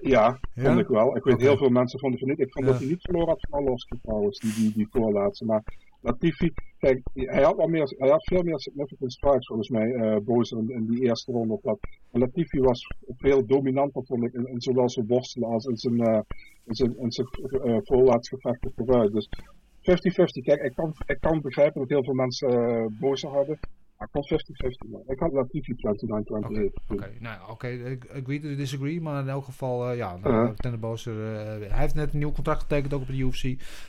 Ja, 0.00 0.38
Ja? 0.54 0.64
vond 0.64 0.78
ik 0.78 0.88
wel. 0.88 1.16
Ik 1.16 1.24
weet 1.24 1.40
heel 1.40 1.56
veel 1.56 1.68
mensen 1.68 1.98
vonden 1.98 2.18
van 2.18 2.28
niet. 2.28 2.38
Ik 2.40 2.52
vond 2.52 2.64
Ja. 2.64 2.70
dat 2.70 2.80
hij 2.80 2.90
niet 2.90 3.02
verloren 3.02 3.28
had 3.28 3.46
van 3.50 3.58
Arlovski 3.58 3.98
trouwens, 4.02 4.38
die, 4.38 4.52
die, 4.54 4.72
die 4.72 4.88
voorlaatste. 4.90 5.44
Maar 5.44 5.62
Latifi, 6.04 6.52
kijk, 6.78 7.00
hij 7.14 7.42
had, 7.42 7.56
wel 7.56 7.66
meer, 7.66 7.94
hij 7.98 8.08
had 8.08 8.24
veel 8.24 8.42
meer 8.42 8.58
significant 8.60 9.12
strikes 9.12 9.46
volgens 9.46 9.68
mij, 9.68 9.92
eh 9.92 10.16
Boos 10.24 10.50
in, 10.50 10.86
die 10.86 11.02
eerste 11.02 11.32
ronde. 11.32 11.54
Of 11.54 11.60
dat. 11.60 11.78
Latifi 12.10 12.60
was 12.60 12.86
veel 13.06 13.46
dominanter 13.46 14.04
vond 14.04 14.24
ik, 14.24 14.32
in, 14.32 14.60
zowel 14.60 14.90
zijn 14.90 15.06
worstelen 15.06 15.48
als 15.48 15.64
in 15.64 15.76
zijn, 15.76 16.24
in 16.64 16.74
zijn, 16.74 16.98
in 16.98 17.12
zijn 17.12 17.28
eh, 17.28 17.78
voorlaatsgevechten 17.82 18.72
vooruit. 18.76 19.12
Dus 19.12 19.28
50-50. 19.78 20.42
Kijk, 20.42 20.62
ik 20.62 20.74
kan, 20.74 20.94
ik 21.06 21.20
kan 21.20 21.40
begrijpen 21.40 21.80
dat 21.80 21.90
heel 21.90 22.04
veel 22.04 22.14
mensen 22.14 22.96
boos 23.00 23.22
hadden. 23.22 23.58
Maar 24.12 24.22
ik 24.22 24.28
was 24.28 24.42
50-50. 24.86 24.90
man. 24.90 25.02
Ik 25.06 25.18
had 25.18 25.32
Latifi 25.32 25.74
29-28. 25.74 25.78
Oké, 26.88 27.12
nou 27.18 27.50
oké, 27.50 27.68
ik 27.68 28.06
agree 28.10 28.40
to 28.40 28.54
disagree, 28.54 29.00
maar 29.00 29.22
in 29.22 29.28
elk 29.28 29.44
geval, 29.44 29.90
eh, 29.90 29.96
ja, 29.96 30.16
nou. 30.16 30.54
Tenneboze, 30.56 31.10
eh, 31.10 31.70
hij 31.70 31.80
heeft 31.80 31.94
net 31.94 32.12
een 32.12 32.18
nieuw 32.18 32.32
contract 32.32 32.60
getekend, 32.60 32.94
ook 32.94 33.00
op 33.00 33.06
de 33.06 33.16
UFC, 33.16 33.42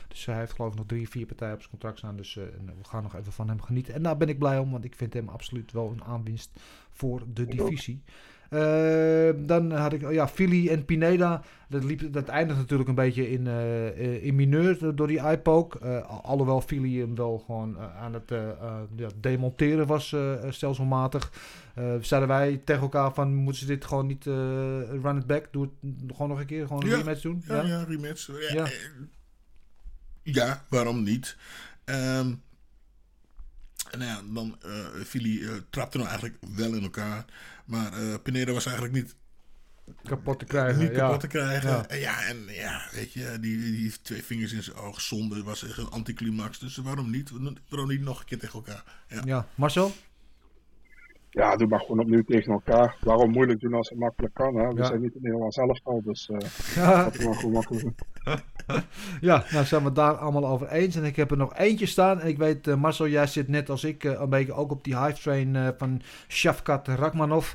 dus 0.08 0.26
hij 0.26 0.38
heeft 0.38 0.52
geloof 0.52 0.70
ik 0.72 0.78
nog 0.78 0.86
drie, 0.86 1.08
vier 1.08 1.26
partijen 1.26 1.54
op 1.54 1.58
zijn 1.58 1.70
contract 1.70 1.98
staan, 1.98 2.16
dus 2.16 2.36
eh, 2.36 2.44
we 2.78 2.84
gaan 2.84 3.02
nog 3.02 3.16
even 3.16 3.32
van 3.32 3.48
hem 3.48 3.62
genieten. 3.62 3.94
En 3.94 4.02
daar 4.02 4.16
ben 4.16 4.28
ik 4.28 4.38
blij 4.38 4.58
om, 4.58 4.70
want 4.70 4.84
ik 4.84 4.94
vind 4.94 5.12
hem 5.12 5.28
absoluut 5.28 5.72
wel 5.72 5.90
een 5.90 6.04
aanwinst 6.04 6.50
voor 6.90 7.22
de 7.34 7.46
divisie. 7.46 8.02
Eh, 8.50 9.30
dan 9.46 9.72
had 9.72 9.92
ik, 9.92 10.02
oh 10.02 10.12
ja, 10.12 10.28
Philly 10.28 10.68
en 10.68 10.84
Pineda. 10.84 11.42
Dat, 11.68 11.84
liep, 11.84 12.12
dat 12.12 12.28
eindigt 12.28 12.58
natuurlijk 12.58 12.88
een 12.88 12.94
beetje 12.94 13.30
in, 13.30 13.46
eh, 13.46 13.86
eh, 13.88 14.24
in 14.24 14.34
mineur 14.34 14.94
door 14.96 15.06
die 15.06 15.18
eyepoke. 15.18 15.78
Eh, 15.78 16.08
al- 16.08 16.22
alhoewel 16.24 16.60
Philly 16.60 16.98
hem 17.00 17.14
wel 17.14 17.38
gewoon 17.46 17.76
eh, 17.78 17.96
aan 17.96 18.12
het 18.14 18.30
ja, 18.96 19.08
demonteren 19.20 19.86
was 19.86 20.14
stelselmatig. 20.48 21.32
Zeiden 22.00 22.28
wij 22.28 22.60
tegen 22.64 22.82
elkaar 22.82 23.14
van, 23.14 23.34
moeten 23.34 23.60
ze 23.60 23.66
dit 23.66 23.84
gewoon 23.84 24.06
niet 24.06 24.24
run 24.24 25.16
it 25.16 25.26
back? 25.26 25.48
Doe 25.52 25.62
het 25.82 26.12
gewoon 26.12 26.28
nog 26.28 26.40
een 26.40 26.46
keer, 26.46 26.66
gewoon 26.66 26.82
een 26.82 26.88
Ja. 26.88 26.96
rematch 26.96 27.20
doen? 27.20 27.42
Ja, 27.46 27.62
ja, 27.62 27.82
rematch. 27.82 28.30
Ja, 28.52 28.66
Ja. 30.22 30.64
waarom 30.68 31.02
niet? 31.02 31.36
Ehm 31.84 32.32
nou 33.98 34.04
ja, 34.10 34.20
dan 34.34 34.56
Philly 35.04 35.40
trapte 35.70 35.96
nou 35.96 36.08
eigenlijk 36.10 36.38
wel 36.56 36.74
in 36.74 36.82
elkaar. 36.82 37.24
Maar 37.66 37.92
eh 37.92 38.14
Pineda 38.22 38.52
was 38.52 38.66
eigenlijk 38.66 38.94
niet, 38.94 39.16
Kapot 40.02 40.38
te 40.38 40.44
krijgen, 40.44 40.82
niet 40.82 40.90
ja. 40.90 40.96
kapot 40.96 41.20
te 41.20 41.26
krijgen. 41.26 41.70
Ja. 41.70 41.86
En 41.88 41.98
ja, 41.98 42.22
en 42.22 42.44
ja, 42.48 42.88
weet 42.92 43.12
je, 43.12 43.38
die, 43.40 43.58
die 43.58 43.92
twee 44.02 44.24
vingers 44.24 44.52
in 44.52 44.62
zijn 44.62 44.76
oog. 44.76 45.00
Zonde 45.00 45.42
was 45.42 45.64
echt 45.64 45.78
een 45.78 45.90
anticlimax. 45.90 46.58
Dus 46.58 46.76
waarom 46.76 47.10
niet? 47.10 47.30
Waarom 47.68 47.88
niet 47.88 48.00
nog 48.00 48.20
een 48.20 48.26
keer 48.26 48.38
tegen 48.38 48.54
elkaar? 48.54 48.84
Ja. 49.08 49.22
Ja, 49.24 49.46
Marcel? 49.54 49.92
Ja, 51.36 51.56
doe 51.56 51.68
maar 51.68 51.80
gewoon 51.80 52.00
opnieuw 52.00 52.22
tegen 52.22 52.52
elkaar. 52.52 52.96
Waarom 53.00 53.30
moeilijk 53.30 53.60
doen 53.60 53.74
als 53.74 53.88
het 53.88 53.98
makkelijk 53.98 54.34
kan? 54.34 54.54
Hè? 54.56 54.68
We 54.68 54.78
Ja. 54.80 54.84
zijn 54.84 55.00
niet 55.00 55.14
het 55.14 55.22
Nederlands 55.22 55.56
elftal, 55.56 56.02
dus 56.04 56.30
eh 56.30 56.48
Ja. 56.74 57.04
dat 57.04 57.24
maar 57.24 57.34
gewoon 57.34 57.52
makkelijk. 57.52 57.84
Ja, 59.20 59.44
nou 59.52 59.64
zijn 59.64 59.84
we 59.84 59.92
daar 59.92 60.14
allemaal 60.14 60.46
over 60.46 60.68
eens. 60.68 60.96
En 60.96 61.04
ik 61.04 61.16
heb 61.16 61.30
er 61.30 61.36
nog 61.36 61.56
eentje 61.56 61.86
staan. 61.86 62.20
En 62.20 62.28
ik 62.28 62.38
weet, 62.38 62.66
eh, 62.66 62.74
Marcel, 62.74 63.08
jij 63.08 63.26
zit 63.26 63.48
net 63.48 63.70
als 63.70 63.84
ik 63.84 64.04
eh, 64.04 64.20
een 64.20 64.28
beetje 64.28 64.52
ook 64.52 64.70
op 64.70 64.84
die 64.84 64.96
hype 64.98 65.18
train 65.20 65.74
van 65.78 66.00
Shavkat 66.28 66.88
Rakmanov. 66.88 67.54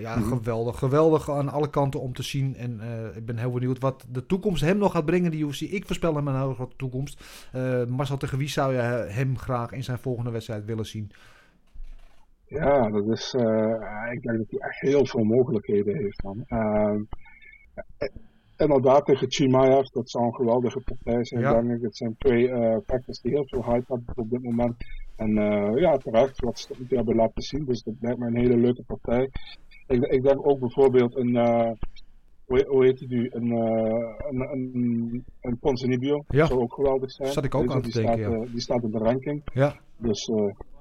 Ja, 0.00 0.16
Mhm. 0.16 0.28
geweldig. 0.28 0.78
Geweldig 0.78 1.30
aan 1.30 1.48
alle 1.48 1.70
kanten 1.70 2.00
om 2.00 2.12
te 2.12 2.22
zien. 2.22 2.56
En 2.56 2.80
ik 3.14 3.26
ben 3.26 3.36
heel 3.38 3.50
benieuwd 3.50 3.78
wat 3.78 4.04
de 4.08 4.26
toekomst 4.26 4.62
hem 4.62 4.78
nog 4.78 4.92
gaat 4.92 5.04
brengen, 5.04 5.30
die 5.30 5.44
UFC. 5.46 5.60
Ik 5.60 5.86
voorspel 5.86 6.14
hem 6.14 6.28
een 6.28 6.40
hele 6.40 6.54
grote 6.54 6.76
toekomst. 6.76 7.24
Marcel, 7.88 8.16
tegen 8.16 8.38
wie 8.38 8.48
zou 8.48 8.72
je 8.72 8.78
hem 9.08 9.38
graag 9.38 9.72
in 9.72 9.84
zijn 9.84 9.98
volgende 9.98 10.30
wedstrijd 10.30 10.64
willen 10.64 10.86
zien? 10.86 11.10
Ja, 12.48 12.90
dat 12.90 13.06
is, 13.08 13.34
eh, 13.34 14.12
ik 14.12 14.22
denk 14.22 14.38
dat 14.38 14.46
hij 14.50 14.58
echt 14.58 14.80
heel 14.80 15.06
veel 15.06 15.24
mogelijkheden 15.24 15.96
heeft. 15.96 16.22
Man. 16.22 16.44
Eh, 16.46 16.94
inderdaad, 18.56 19.04
tegen 19.04 19.30
Chimaev, 19.30 19.86
dat 19.86 20.10
zou 20.10 20.24
een 20.24 20.34
geweldige 20.34 20.80
partij 20.80 21.24
zijn, 21.24 21.40
Ja. 21.40 21.60
denk 21.60 21.70
ik. 21.76 21.82
Het 21.82 21.96
zijn 21.96 22.14
twee 22.18 22.48
vechters 22.86 23.20
die 23.20 23.32
heel 23.32 23.46
veel 23.46 23.64
hype 23.64 23.94
hebben 23.94 24.16
op 24.16 24.30
dit 24.30 24.42
moment. 24.42 24.74
En 25.16 25.34
ja, 25.76 25.96
terecht, 25.96 26.40
wat 26.40 26.58
ze 26.58 26.66
toe 26.88 26.96
hebben 26.96 27.16
laten 27.16 27.42
zien. 27.42 27.64
Dus 27.64 27.82
dat 27.82 27.94
lijkt 28.00 28.18
me 28.18 28.26
een 28.26 28.36
hele 28.36 28.56
leuke 28.56 28.82
partij. 28.82 29.30
Ik, 29.86 30.04
ik 30.04 30.22
denk 30.22 30.46
ook 30.48 30.58
bijvoorbeeld 30.58 31.16
een, 31.16 31.36
hoe, 32.44 32.64
hoe 32.68 32.84
heet 32.84 32.98
die 32.98 33.08
nu? 33.08 33.30
Een, 33.32 33.52
eh 33.52 34.14
een, 34.30 34.40
een, 34.40 35.24
een 35.40 35.58
Ponzinibbio. 35.58 36.24
Ja. 36.28 36.46
zou 36.46 36.60
ook 36.60 36.74
geweldig 36.74 37.10
zijn. 37.10 37.32
Zat 37.32 37.44
ik 37.44 37.54
ook 37.54 37.64
je, 37.64 37.70
aan 37.70 37.82
te 37.82 37.90
die 37.90 38.02
denken, 38.02 38.24
staat, 38.24 38.46
ja. 38.46 38.52
die 38.52 38.60
staat 38.60 38.82
in 38.82 38.90
de 38.90 38.98
ranking. 38.98 39.42
Ja. 39.52 39.76
Dus 39.96 40.30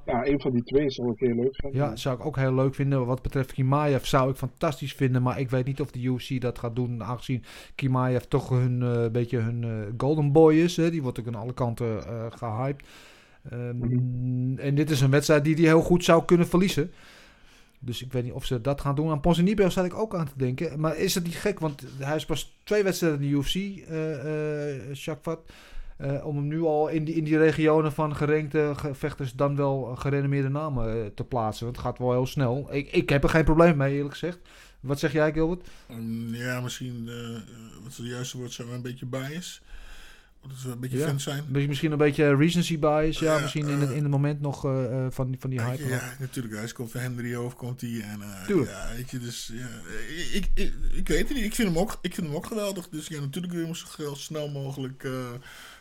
ja, 0.07 0.25
een 0.25 0.41
van 0.41 0.51
die 0.51 0.63
twee 0.63 0.89
zou 0.89 1.11
ik 1.11 1.19
heel 1.19 1.35
leuk 1.35 1.55
vinden. 1.55 1.79
Ja, 1.81 1.95
zou 1.95 2.19
ik 2.19 2.25
ook 2.25 2.35
heel 2.35 2.53
leuk 2.53 2.75
vinden. 2.75 3.05
Wat 3.05 3.21
betreft 3.21 3.53
Kimaev 3.53 4.05
zou 4.05 4.29
ik 4.29 4.35
fantastisch 4.35 4.93
vinden. 4.93 5.21
Maar 5.21 5.39
ik 5.39 5.49
weet 5.49 5.65
niet 5.65 5.81
of 5.81 5.91
de 5.91 6.03
UFC 6.03 6.41
dat 6.41 6.59
gaat 6.59 6.75
doen. 6.75 7.03
Aangezien 7.03 7.43
Kimaev 7.75 8.23
toch 8.23 8.49
hun, 8.49 8.81
eh, 8.81 9.07
beetje 9.11 9.37
hun 9.37 9.63
eh, 9.63 9.69
golden 9.97 10.31
boy 10.31 10.55
is. 10.55 10.77
Hè. 10.77 10.91
Die 10.91 11.01
wordt 11.01 11.19
ook 11.19 11.27
aan 11.27 11.35
alle 11.35 11.53
kanten 11.53 12.07
eh 12.07 12.25
gehyped. 12.29 12.87
Ehm, 13.49 14.57
En 14.57 14.75
dit 14.75 14.89
is 14.89 15.01
een 15.01 15.11
wedstrijd 15.11 15.43
die 15.43 15.55
hij 15.55 15.63
heel 15.63 15.81
goed 15.81 16.03
zou 16.03 16.25
kunnen 16.25 16.47
verliezen. 16.47 16.91
Dus 17.79 18.03
ik 18.03 18.11
weet 18.11 18.23
niet 18.23 18.33
of 18.33 18.45
ze 18.45 18.61
dat 18.61 18.81
gaan 18.81 18.95
doen. 18.95 19.09
Aan 19.09 19.19
Ponzinibbio 19.19 19.69
zat 19.69 19.85
ik 19.85 19.93
ook 19.93 20.15
aan 20.15 20.25
te 20.25 20.37
denken. 20.37 20.79
Maar 20.79 20.97
is 20.97 21.15
het 21.15 21.23
niet 21.23 21.35
gek? 21.35 21.59
Want 21.59 21.83
hij 21.99 22.15
is 22.15 22.25
pas 22.25 22.57
twee 22.63 22.83
wedstrijden 22.83 23.21
in 23.21 23.29
de 23.29 23.37
UFC, 23.37 23.55
eh 23.89 24.95
Shakvat. 24.95 25.39
Eh, 25.97 26.25
om 26.25 26.35
hem 26.35 26.47
nu 26.47 26.61
al 26.61 26.87
in 26.87 27.03
die, 27.05 27.15
in 27.15 27.23
die 27.23 27.37
regionen 27.37 27.91
van 27.93 28.15
gerankte 28.15 28.73
vechters 28.91 29.33
dan 29.33 29.55
wel 29.55 29.95
gerenommeerde 29.95 30.49
namen 30.49 31.03
eh, 31.03 31.05
te 31.15 31.23
plaatsen. 31.23 31.65
Want 31.65 31.77
het 31.77 31.85
gaat 31.85 31.97
wel 31.97 32.11
heel 32.11 32.25
snel. 32.25 32.67
Ik, 32.71 32.91
ik 32.91 33.09
heb 33.09 33.23
er 33.23 33.29
geen 33.29 33.43
probleem 33.43 33.77
mee, 33.77 33.93
eerlijk 33.95 34.11
gezegd. 34.13 34.37
Wat 34.79 34.99
zeg 34.99 35.11
jij, 35.11 35.31
Gilbert? 35.33 35.67
Mm, 35.87 36.33
Ja, 36.35 36.61
misschien, 36.61 37.03
eh, 37.07 37.35
eh, 37.35 37.41
wat 37.83 37.95
het 37.97 38.05
juiste 38.05 38.37
woord, 38.37 38.51
zijn 38.51 38.67
we 38.67 38.73
een 38.73 38.81
beetje 38.81 39.05
bias? 39.05 39.61
Dat 40.47 40.61
we 40.63 40.71
een 40.71 40.79
beetje 40.79 40.97
Ja. 40.97 41.07
fans 41.07 41.23
zijn. 41.23 41.43
Misschien- 41.47 41.91
een 41.91 41.97
beetje 41.97 42.35
recency 42.35 42.79
bias. 42.79 43.19
Ja, 43.19 43.39
misschien 43.39 43.67
in, 43.67 43.77
het, 43.79 43.89
in 43.89 44.01
het 44.01 44.11
moment 44.11 44.41
nog 44.41 44.65
eh, 44.65 44.85
eh, 45.05 45.11
van, 45.11 45.27
die- 45.27 45.39
van 45.39 45.49
die 45.49 45.61
hype. 45.61 45.83
je, 45.83 45.89
ja, 45.89 46.13
natuurlijk. 46.19 46.55
Hij 46.55 46.71
komt 46.71 46.91
van 46.91 47.01
Henry 47.01 47.35
over, 47.35 47.57
komt 47.57 47.81
hij. 47.81 48.01
En, 48.01 48.21
eh, 48.21 48.45
Tuurlijk. 48.45 48.69
ja, 48.69 48.87
weet 48.95 49.11
je, 49.11 49.19
dus 49.19 49.51
ja, 49.53 49.67
ik, 50.33 50.49
ik, 50.53 50.73
ik 50.93 51.07
weet 51.07 51.27
het 51.27 51.37
niet. 51.37 51.45
Ik 51.45 51.55
vind 51.55 51.67
hem 51.67 51.77
ook, 51.77 51.97
ik 52.01 52.13
vind 52.13 52.27
hem 52.27 52.35
ook 52.35 52.45
geweldig. 52.45 52.89
Dus 52.89 53.07
ja, 53.07 53.19
natuurlijk 53.19 53.53
wil 53.53 53.61
je 53.61 53.67
hem 53.67 53.75
zo 53.75 54.13
snel 54.13 54.49
mogelijk 54.49 55.03
eh, 55.03 55.11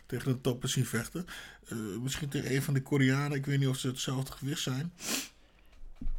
tegen 0.07 0.33
de 0.33 0.41
toppen 0.41 0.69
zien 0.69 0.85
vechten. 0.85 1.25
Eh, 1.69 1.77
misschien 2.03 2.29
tegen 2.29 2.55
een 2.55 2.63
van 2.63 2.75
de 2.75 2.83
Koreanen. 2.83 3.37
Ik 3.37 3.47
weet 3.47 3.59
niet 3.59 3.69
of 3.69 3.77
ze 3.77 3.89
hetzelfde 3.89 4.33
gewicht 4.33 4.61
zijn. 4.61 4.93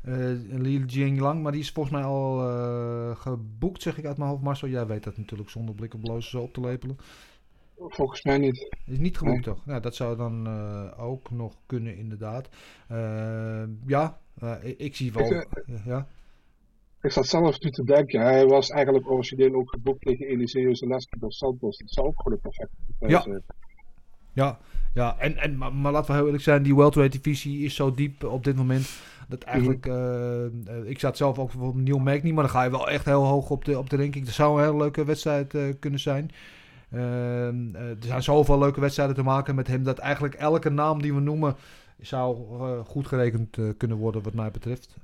Eh 0.02 0.14
Li 0.50 0.86
Jinglang, 0.86 1.42
maar 1.44 1.52
die 1.52 1.62
is 1.62 1.72
volgens 1.72 1.96
mij 1.96 2.04
al 2.06 2.50
eh, 2.50 3.16
geboekt, 3.16 3.82
zeg 3.82 3.98
ik 3.98 4.06
uit 4.06 4.18
mijn 4.18 4.30
hoofd. 4.30 4.44
Marcel, 4.44 4.68
jij 4.68 4.88
weet 4.88 5.04
dat 5.04 5.18
natuurlijk 5.18 5.50
zonder 5.50 5.76
blik 5.76 5.94
op 5.94 6.02
blozen 6.02 6.30
zo 6.30 6.42
op 6.42 6.54
te 6.54 6.62
lepelen. 6.62 6.98
Volgens 7.78 8.24
mij 8.24 8.38
niet. 8.38 8.76
Is 8.86 8.98
niet 8.98 9.18
geboekt 9.18 9.46
Nee. 9.46 9.56
toch? 9.56 9.64
Ja, 9.66 9.80
dat 9.80 9.96
zou 9.96 10.18
dan 10.18 10.48
eh, 10.48 11.04
ook 11.04 11.32
nog 11.32 11.56
kunnen 11.66 11.98
inderdaad. 11.98 12.50
Ja, 13.86 14.20
eh, 14.40 14.56
ik, 14.62 14.80
ik 14.80 14.96
zie 14.96 15.12
wel... 15.14 15.32
Ik, 15.32 15.48
ja. 15.86 16.08
Ik 17.02 17.12
zat 17.12 17.28
zelf 17.28 17.60
nu 17.60 17.70
te 17.70 17.84
denken, 17.84 18.22
hij 18.22 18.46
was 18.46 18.70
eigenlijk 18.70 19.10
origineel 19.12 19.54
ook 19.54 19.70
geboekt 19.70 20.02
tegen 20.02 20.28
Eliseo 20.28 20.74
Zaleski 20.74 21.20
dos 21.20 21.38
Santos. 21.38 21.78
Dat 21.78 21.92
zou 21.92 22.08
ook 22.08 22.22
gewoon 22.22 22.34
een 22.34 22.42
perfecte 22.42 22.76
Ja. 23.00 23.42
Ja, 24.38 24.58
ja 24.94 25.16
en, 25.20 25.38
en, 25.38 25.58
maar, 25.58 25.74
maar 25.74 25.92
laten 25.92 26.08
we 26.08 26.16
heel 26.16 26.26
eerlijk 26.26 26.44
zijn, 26.44 26.64
die 26.64 26.76
welterweight 26.76 27.24
divisie 27.24 27.66
is 27.66 27.76
zo 27.76 27.92
diep 27.92 28.24
op 28.24 28.44
dit 28.44 28.56
moment. 28.56 28.90
Dat 29.28 29.42
eigenlijk, 29.42 29.86
eh, 29.86 30.46
eh, 30.46 30.50
ik 30.84 31.00
zat 31.00 31.18
zelf 31.18 31.40
ook 31.40 31.52
bijvoorbeeld 31.52 31.86
Neil 31.86 32.00
Magny, 32.00 32.32
maar 32.32 32.44
dan 32.44 32.52
ga 32.52 32.64
je 32.64 32.70
wel 32.70 32.90
echt 32.90 33.06
heel 33.06 33.26
hoog 33.26 33.50
op 33.50 33.66
de, 33.66 33.78
op 33.78 33.90
de 33.90 33.98
ranking. 33.98 34.26
Dat 34.26 34.34
zou 34.34 34.58
een 34.58 34.66
hele 34.66 34.78
leuke 34.78 35.06
wedstrijd 35.06 35.54
eh, 35.54 35.62
kunnen 35.80 36.00
zijn. 36.00 36.32
Er 36.90 37.96
zijn 38.00 38.24
zoveel 38.24 38.60
leuke 38.60 38.80
wedstrijden 38.80 39.16
te 39.16 39.24
maken 39.24 39.56
met 39.56 39.68
hem, 39.68 39.84
dat 39.84 39.98
eigenlijk 39.98 40.34
elke 40.34 40.70
naam 40.70 41.02
die 41.02 41.14
we 41.14 41.20
noemen 41.20 41.56
zou 42.02 42.38
goed 42.84 43.08
gerekend 43.08 43.58
kunnen 43.78 43.98
worden 43.98 44.24
wat 44.24 44.34
mij 44.34 44.52
betreft. 44.52 44.98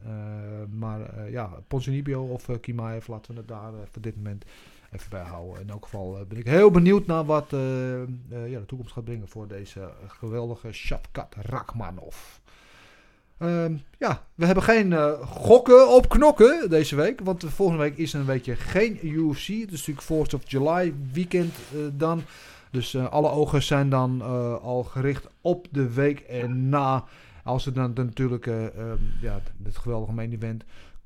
Maar 0.69 1.31
ja, 1.31 1.49
Ponzinibbio 1.67 2.23
of 2.23 2.59
Kimaev, 2.61 3.07
laten 3.07 3.33
we 3.33 3.39
het 3.39 3.47
daar 3.47 3.71
voor 3.91 4.01
dit 4.01 4.15
moment 4.15 4.45
even 4.93 5.09
bij 5.09 5.23
houden. 5.23 5.61
In 5.61 5.69
elk 5.69 5.83
geval 5.83 6.17
eh, 6.17 6.25
ben 6.25 6.37
ik 6.37 6.47
heel 6.47 6.71
benieuwd 6.71 7.05
naar 7.05 7.25
wat 7.25 7.53
eh, 7.53 8.01
eh, 8.01 8.07
ja, 8.29 8.59
de 8.59 8.65
toekomst 8.65 8.93
gaat 8.93 9.03
brengen 9.03 9.27
voor 9.27 9.47
deze 9.47 9.89
geweldige 10.07 10.71
Shavkat 10.71 11.35
Rachmanov. 11.41 12.17
Ehm, 13.37 13.75
ja, 13.97 14.23
we 14.35 14.45
hebben 14.45 14.63
geen 14.63 15.17
gokken 15.25 15.89
op 15.95 16.09
knokken 16.09 16.69
deze 16.69 16.95
week. 16.95 17.19
Want 17.23 17.41
de 17.41 17.49
volgende 17.49 17.81
week 17.81 17.97
is 17.97 18.13
er 18.13 18.19
een 18.19 18.25
weekje 18.25 18.55
geen 18.55 19.07
UFC. 19.07 19.47
Het 19.47 19.71
is 19.71 19.87
natuurlijk 19.87 20.29
4th 20.29 20.33
of 20.33 20.41
July 20.51 20.93
weekend 21.13 21.53
dan. 21.93 22.21
Dus 22.71 22.97
alle 22.97 23.29
ogen 23.29 23.63
zijn 23.63 23.89
dan 23.89 24.21
al 24.61 24.83
gericht 24.83 25.27
op 25.41 25.67
de 25.71 25.93
week 25.93 26.19
erna. 26.19 27.03
Als 27.43 27.65
we 27.65 27.71
dan, 27.71 27.91
natuurlijk 27.95 28.47
eh, 28.47 28.65
ehm, 28.65 28.97
ja, 29.21 29.39
het 29.63 29.77
geweldige 29.77 30.13
main 30.13 30.33
event. 30.33 30.63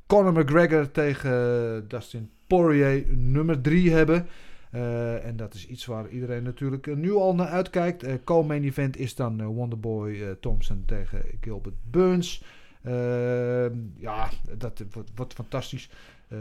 Conor 0.08 0.34
McGregor 0.34 0.92
tegen 0.92 1.86
Dustin 1.88 2.32
Poirier 2.48 3.06
nummer 3.16 3.62
3 3.62 3.92
hebben. 3.92 4.28
Uh, 4.74 5.26
en 5.26 5.36
dat 5.36 5.54
is 5.54 5.68
iets 5.68 5.86
waar 5.86 6.10
iedereen 6.10 6.44
natuurlijk 6.44 6.88
uh, 6.88 6.96
nu 6.96 7.12
al 7.12 7.36
naar 7.36 7.48
uitkijkt. 7.48 8.04
Uh, 8.04 8.14
Co-main 8.24 8.64
event 8.64 8.98
is 8.98 9.16
dan 9.16 9.44
Wonderboy 9.46 10.38
Thompson 10.40 10.84
tegen 10.86 11.22
Gilbert 11.42 11.76
Burns. 11.92 12.44
Ja, 13.98 14.30
dat 14.58 14.84
wordt 15.16 15.34
fantastisch. 15.34 15.90
Uh, 16.30 16.40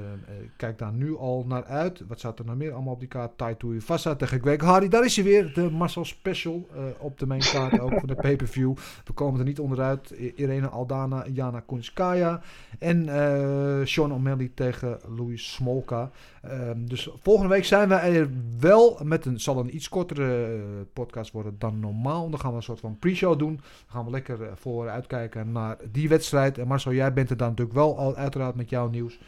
kijk 0.56 0.78
daar 0.78 0.92
nu 0.92 1.16
al 1.16 1.44
naar 1.48 1.64
uit. 1.64 2.02
Wat 2.08 2.18
staat 2.18 2.38
er 2.38 2.44
nou 2.44 2.56
meer 2.56 2.72
allemaal 2.72 2.92
op 2.92 3.00
die 3.00 3.08
kaart? 3.08 3.38
Taito 3.38 3.74
Vassa 3.78 4.14
tegen 4.14 4.40
Greg 4.40 4.60
Hardy. 4.60 4.88
Daar 4.88 5.04
is 5.04 5.16
hij 5.16 5.24
weer. 5.24 5.54
De 5.54 5.70
Marcel 5.70 6.04
Special 6.04 6.68
uh, 6.74 6.82
op 6.98 7.18
de 7.18 7.26
main 7.26 7.40
kaart. 7.40 7.80
ook 7.80 7.98
voor 7.98 8.08
de 8.08 8.14
pay-per-view. 8.14 8.74
We 9.04 9.12
komen 9.12 9.40
er 9.40 9.46
niet 9.46 9.60
onderuit. 9.60 10.10
Irene 10.10 10.68
Aldana, 10.68 11.26
Jana 11.32 11.60
Kunskaya. 11.60 12.40
En 12.78 13.06
uh, 13.06 13.84
Sean 13.84 14.12
O'Malley 14.12 14.50
tegen 14.54 14.98
Louis 15.16 15.52
Smolka. 15.52 16.10
Um, 16.44 16.88
dus 16.88 17.10
volgende 17.20 17.48
week 17.48 17.64
zijn 17.64 17.88
we 17.88 17.94
er 17.94 18.30
wel 18.60 19.00
met 19.02 19.26
een... 19.26 19.40
zal 19.40 19.58
een 19.58 19.74
iets 19.74 19.88
kortere 19.88 20.60
podcast 20.92 21.32
worden 21.32 21.54
dan 21.58 21.80
normaal. 21.80 22.30
Dan 22.30 22.40
gaan 22.40 22.50
we 22.50 22.56
een 22.56 22.62
soort 22.62 22.80
van 22.80 22.98
pre-show 22.98 23.38
doen. 23.38 23.54
Dan 23.54 23.64
gaan 23.86 24.04
we 24.04 24.10
lekker 24.10 24.40
uh, 24.40 24.46
voor 24.54 24.88
uitkijken 24.88 25.52
naar 25.52 25.76
die 25.92 26.08
wedstrijd. 26.08 26.58
En 26.58 26.66
Marcel, 26.66 26.92
jij 26.92 27.12
bent 27.12 27.30
er 27.30 27.36
dan 27.36 27.48
natuurlijk 27.48 27.76
wel 27.76 27.98
al 27.98 28.16
uiteraard 28.16 28.54
met 28.54 28.70
jouw 28.70 28.88
nieuws. 28.88 29.18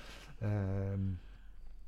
Uh, 0.43 0.49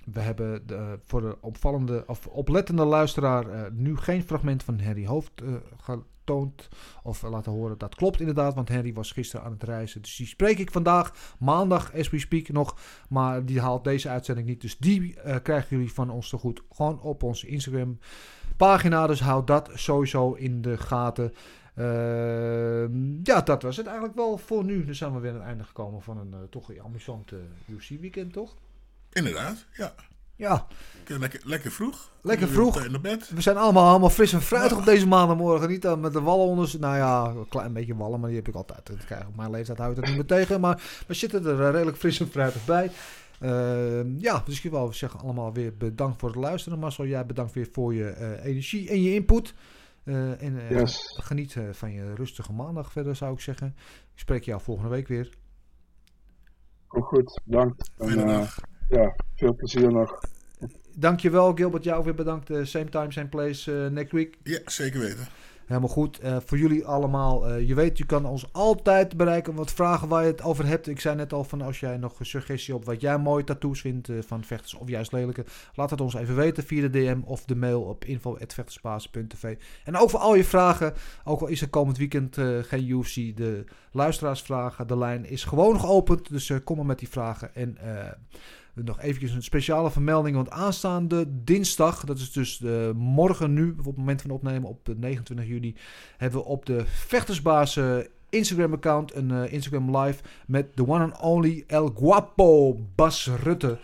we 0.05 0.21
hebben 0.21 0.67
de, 0.67 0.99
voor 1.03 1.21
de 1.21 1.37
opvallende 1.41 2.05
of 2.07 2.27
oplettende 2.27 2.85
luisteraar 2.85 3.47
uh, 3.47 3.63
nu 3.73 3.97
geen 3.97 4.23
fragment 4.23 4.63
van 4.63 4.81
Harry 4.81 5.07
Hoofd 5.07 5.43
uh, 5.43 5.55
getoond 5.77 6.69
of 7.03 7.23
laten 7.23 7.53
horen. 7.53 7.79
Dat 7.79 7.95
klopt 7.95 8.21
inderdaad, 8.21 8.55
want 8.55 8.69
Harry 8.69 8.93
was 8.93 9.13
gisteren 9.13 9.47
aan 9.47 9.53
het 9.53 9.63
reizen. 9.63 10.03
Dus 10.03 10.17
die 10.17 10.27
spreek 10.27 10.59
ik 10.59 10.71
vandaag, 10.71 11.35
maandag, 11.39 11.95
as 11.95 12.11
we 12.11 12.19
speak 12.19 12.49
nog. 12.49 12.77
Maar 13.09 13.45
die 13.45 13.61
haalt 13.61 13.85
deze 13.85 14.09
uitzending 14.09 14.47
niet. 14.47 14.61
Dus 14.61 14.79
die 14.79 15.15
uh, 15.27 15.37
krijgen 15.43 15.77
jullie 15.77 15.93
van 15.93 16.11
ons 16.11 16.29
te 16.29 16.37
goed. 16.37 16.63
Gewoon 16.73 17.01
op 17.01 17.23
onze 17.23 17.47
Instagram 17.47 17.99
pagina. 18.57 19.07
Dus 19.07 19.21
houd 19.21 19.47
dat 19.47 19.71
sowieso 19.75 20.33
in 20.33 20.63
de 20.63 20.79
gaten. 20.79 21.33
Uh, 21.81 23.23
ja, 23.23 23.41
dat 23.41 23.63
was 23.63 23.77
het 23.77 23.87
eigenlijk 23.87 24.17
wel 24.17 24.39
voor 24.39 24.65
nu. 24.65 24.85
Dan 24.85 24.95
zijn 24.95 25.15
we 25.15 25.21
weer 25.21 25.31
aan 25.31 25.37
het 25.37 25.47
einde 25.47 25.65
gekomen 25.65 26.03
van 26.03 26.19
een 26.19 26.31
uh, 26.35 26.39
toch 26.51 26.79
amusant 26.79 27.33
uh, 27.33 27.39
UFC-weekend, 27.69 28.33
toch? 28.33 28.57
Inderdaad, 29.13 29.67
ja. 29.73 29.95
Ja. 30.41 30.67
Lekker, 31.07 31.41
lekker 31.45 31.71
vroeg. 31.71 32.11
Lekker 32.23 32.49
vroeg. 32.49 32.85
In 32.85 33.01
bed. 33.01 33.31
We 33.35 33.41
zijn 33.41 33.57
allemaal, 33.57 33.89
allemaal 33.89 34.11
fris 34.11 34.33
en 34.33 34.43
fruitig 34.43 34.73
ja. 34.73 34.79
op 34.79 34.85
deze 34.85 35.07
maandagmorgen. 35.07 35.69
Niet 35.69 35.83
dan 35.83 36.01
met 36.01 36.13
de 36.13 36.21
wallen 36.21 36.47
onder. 36.47 36.75
Nou 36.79 36.97
ja, 36.97 37.25
een 37.25 37.49
klein 37.49 37.73
beetje 37.73 37.97
wallen, 37.97 38.21
maar 38.21 38.29
die 38.29 38.39
heb 38.39 38.49
ik 38.49 38.55
altijd. 38.55 38.87
Dat 38.87 39.05
krijg 39.05 39.23
ik 39.23 39.29
op 39.29 39.37
mijn 39.37 39.51
leeftijd 39.51 39.79
houdt 39.79 39.97
het 39.97 40.07
niet 40.07 40.15
meer 40.15 40.27
tegen. 40.27 40.61
Maar 40.61 40.83
we 41.07 41.15
zitten 41.15 41.47
er 41.47 41.71
redelijk 41.71 41.97
fris 41.97 42.21
en 42.21 42.29
fruitig 42.29 42.65
bij. 42.65 42.91
Uh, 43.43 44.21
ja, 44.21 44.43
dus 44.45 44.65
ik 44.65 44.71
wil 44.71 44.93
zeggen 44.93 45.21
allemaal 45.21 45.53
weer 45.53 45.77
bedankt 45.77 46.21
voor 46.21 46.29
het 46.29 46.39
luisteren. 46.39 46.79
Marcel, 46.79 47.07
jij 47.07 47.27
bedankt 47.27 47.53
weer 47.53 47.69
voor 47.73 47.95
je 47.95 48.15
uh, 48.19 48.45
energie 48.45 48.89
en 48.89 49.03
je 49.03 49.15
input. 49.15 49.55
Uh, 50.05 50.43
en 50.43 50.55
uh, 50.55 50.71
yes. 50.71 51.19
geniet 51.23 51.55
uh, 51.55 51.73
van 51.73 51.93
je 51.93 52.15
rustige 52.15 52.53
maandag 52.53 52.93
verder, 52.93 53.17
zou 53.17 53.33
ik 53.33 53.41
zeggen. 53.41 53.75
Ik 54.15 54.19
spreek 54.19 54.45
jou 54.45 54.61
volgende 54.61 54.91
week 54.91 55.09
weer. 55.09 55.35
Ook 56.89 57.07
goed, 57.07 57.41
bedankt. 57.45 57.91
En, 57.99 58.49
ja, 58.89 59.15
veel 59.35 59.55
plezier 59.55 59.93
nog. 59.93 60.21
Dankjewel, 60.97 61.55
Gilbert. 61.55 61.85
Jou 61.85 62.05
weer 62.05 62.15
bedankt. 62.15 62.47
same 62.63 62.89
time, 62.89 63.13
same 63.13 63.29
place 63.29 63.73
next 63.93 64.13
week. 64.13 64.39
Ja, 64.43 64.61
zeker 64.65 65.01
weten. 65.01 65.27
Helemaal 65.71 65.91
goed. 65.91 66.25
Uh, 66.25 66.37
voor 66.45 66.59
jullie 66.59 66.87
allemaal. 66.87 67.51
Uh, 67.51 67.69
je 67.69 67.75
weet, 67.75 67.99
je 67.99 68.07
kan 68.07 68.27
ons 68.27 68.53
altijd 68.53 69.17
bereiken. 69.17 69.55
Wat 69.55 69.73
vragen 69.73 70.09
waar 70.09 70.23
je 70.23 70.31
het 70.31 70.43
over 70.43 70.67
hebt. 70.67 70.89
Ik 70.89 71.01
zei 71.01 71.17
net 71.17 71.33
al 71.33 71.45
van 71.45 71.63
als 71.63 71.81
jij 71.81 71.97
nog 71.97 72.21
een 72.21 72.27
suggestie 72.27 72.75
op 72.75 72.85
wat 72.85 73.01
jij 73.01 73.19
mooie 73.19 73.45
tattoos 73.45 73.81
vindt 73.81 74.09
uh, 74.09 74.19
van 74.27 74.45
vechters 74.45 74.75
of 74.75 74.89
juist 74.89 75.13
lelijke. 75.13 75.45
Laat 75.75 75.91
het 75.91 76.01
ons 76.01 76.15
even 76.15 76.37
weten 76.37 76.65
via 76.65 76.81
de 76.81 76.91
DM 76.91 77.21
of 77.25 77.45
de 77.45 77.57
mail 77.57 77.83
op 77.83 78.05
info.vechterspaas.tv. 78.05 79.57
En 79.85 79.97
over 79.97 80.19
al 80.19 80.35
je 80.35 80.45
vragen. 80.45 80.95
Ook 81.25 81.41
al 81.41 81.47
is 81.47 81.61
er 81.61 81.69
komend 81.69 81.99
weekend 81.99 82.37
geen 82.63 82.89
UFC. 82.89 83.37
De 83.37 83.65
luisteraarsvragen. 83.93 84.87
De 84.87 84.99
lijn 84.99 85.27
is 85.27 85.45
gewoon 85.45 85.81
geopend. 85.81 86.29
Dus 86.29 86.53
kom 86.65 86.77
maar 86.77 86.87
met 86.87 86.99
die 86.99 87.09
vragen. 87.09 87.55
En 87.55 87.79
nog 88.85 89.01
eventjes 89.01 89.33
een 89.33 89.43
speciale 89.43 89.91
vermelding. 89.91 90.37
Want 90.37 90.51
aanstaande 90.51 91.27
dinsdag, 91.45 92.05
dat 92.05 92.19
is 92.19 92.33
dus 92.33 92.59
de 92.59 92.93
morgen 92.97 93.53
nu, 93.53 93.75
op 93.79 93.85
het 93.85 93.97
moment 93.97 94.23
van 94.23 94.31
opnemen, 94.31 94.69
op 94.69 94.85
de 94.85 94.95
29 94.97 95.47
juli, 95.47 95.77
hebben 96.17 96.41
we 96.41 96.47
op 96.47 96.67
de 96.67 96.83
Vechtersbaas 96.87 97.77
uh, 97.77 97.97
Instagram 98.29 98.73
account 98.73 99.15
een 99.15 99.31
uh, 99.31 99.53
Instagram 99.53 99.97
live 99.97 100.23
met 100.47 100.77
de 100.77 100.89
one 100.89 101.05
and 101.05 101.21
only 101.21 101.65
El 101.67 101.93
Guapo 101.97 102.79
Bas 102.95 103.31
Rutte. 103.43 103.79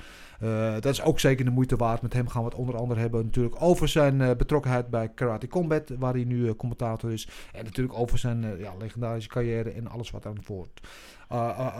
Dat 0.81 0.85
is 0.85 1.03
ook 1.03 1.21
zeker 1.21 1.45
de 1.45 1.51
moeite 1.51 1.77
waard. 1.77 2.03
Met 2.03 2.13
hem 2.13 2.29
gaan 2.29 2.43
we 2.43 2.49
het 2.49 2.59
onder 2.59 2.77
andere 2.77 3.01
hebben 3.01 3.25
natuurlijk 3.25 3.57
over 3.59 3.89
zijn 3.89 4.37
betrokkenheid 4.37 4.91
bij 4.91 5.09
Karate 5.09 5.49
Combat, 5.49 5.93
waar 5.99 6.13
hij 6.13 6.25
nu 6.25 6.55
commentator 6.55 7.13
is. 7.13 7.29
En 7.53 7.65
natuurlijk 7.65 7.99
over 7.99 8.19
zijn 8.19 8.59
ja, 8.59 8.73
legendarische 8.79 9.29
carrière 9.31 9.71
en 9.71 9.89
alles 9.89 10.11
wat 10.11 10.27
aan 10.27 10.43
voort 10.43 10.81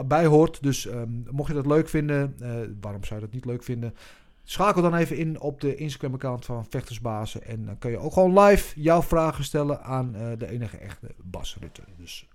bij 0.07 0.27
hoort. 0.27 0.63
Dus 0.63 0.87
um, 0.87 1.27
mocht 1.31 1.49
je 1.49 1.55
dat 1.55 1.67
leuk 1.67 1.89
vinden, 1.89 2.37
waarom 2.81 3.05
zou 3.05 3.21
je 3.21 3.27
dat 3.27 3.35
niet 3.35 3.45
leuk 3.45 3.63
vinden? 3.63 3.95
Schakel 4.45 4.83
dan 4.83 4.95
even 4.95 5.17
in 5.17 5.41
op 5.41 5.61
de 5.61 5.75
Instagram-account 5.75 6.45
van 6.45 6.67
Vechtersbazen. 6.71 7.43
En 7.43 7.65
dan 7.65 7.79
kun 7.79 7.91
je 7.91 7.99
ook 7.99 8.13
gewoon 8.13 8.39
live 8.39 8.81
jouw 8.81 9.03
vragen 9.03 9.45
stellen 9.45 9.83
aan 9.83 10.13
de 10.39 10.51
enige 10.51 10.77
echte 10.77 11.15
Bas 11.23 11.57
Rutte. 11.61 11.83
Dus 11.97 12.29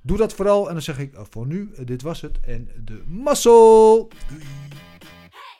doe 0.00 0.16
dat 0.16 0.34
vooral. 0.34 0.66
En 0.66 0.72
dan 0.72 0.82
zeg 0.82 0.98
ik 0.98 1.12
voor 1.30 1.46
nu, 1.46 1.70
dit 1.84 2.02
was 2.02 2.20
het. 2.20 2.40
En 2.40 2.68
de 2.84 3.02
mazzel! 3.06 4.08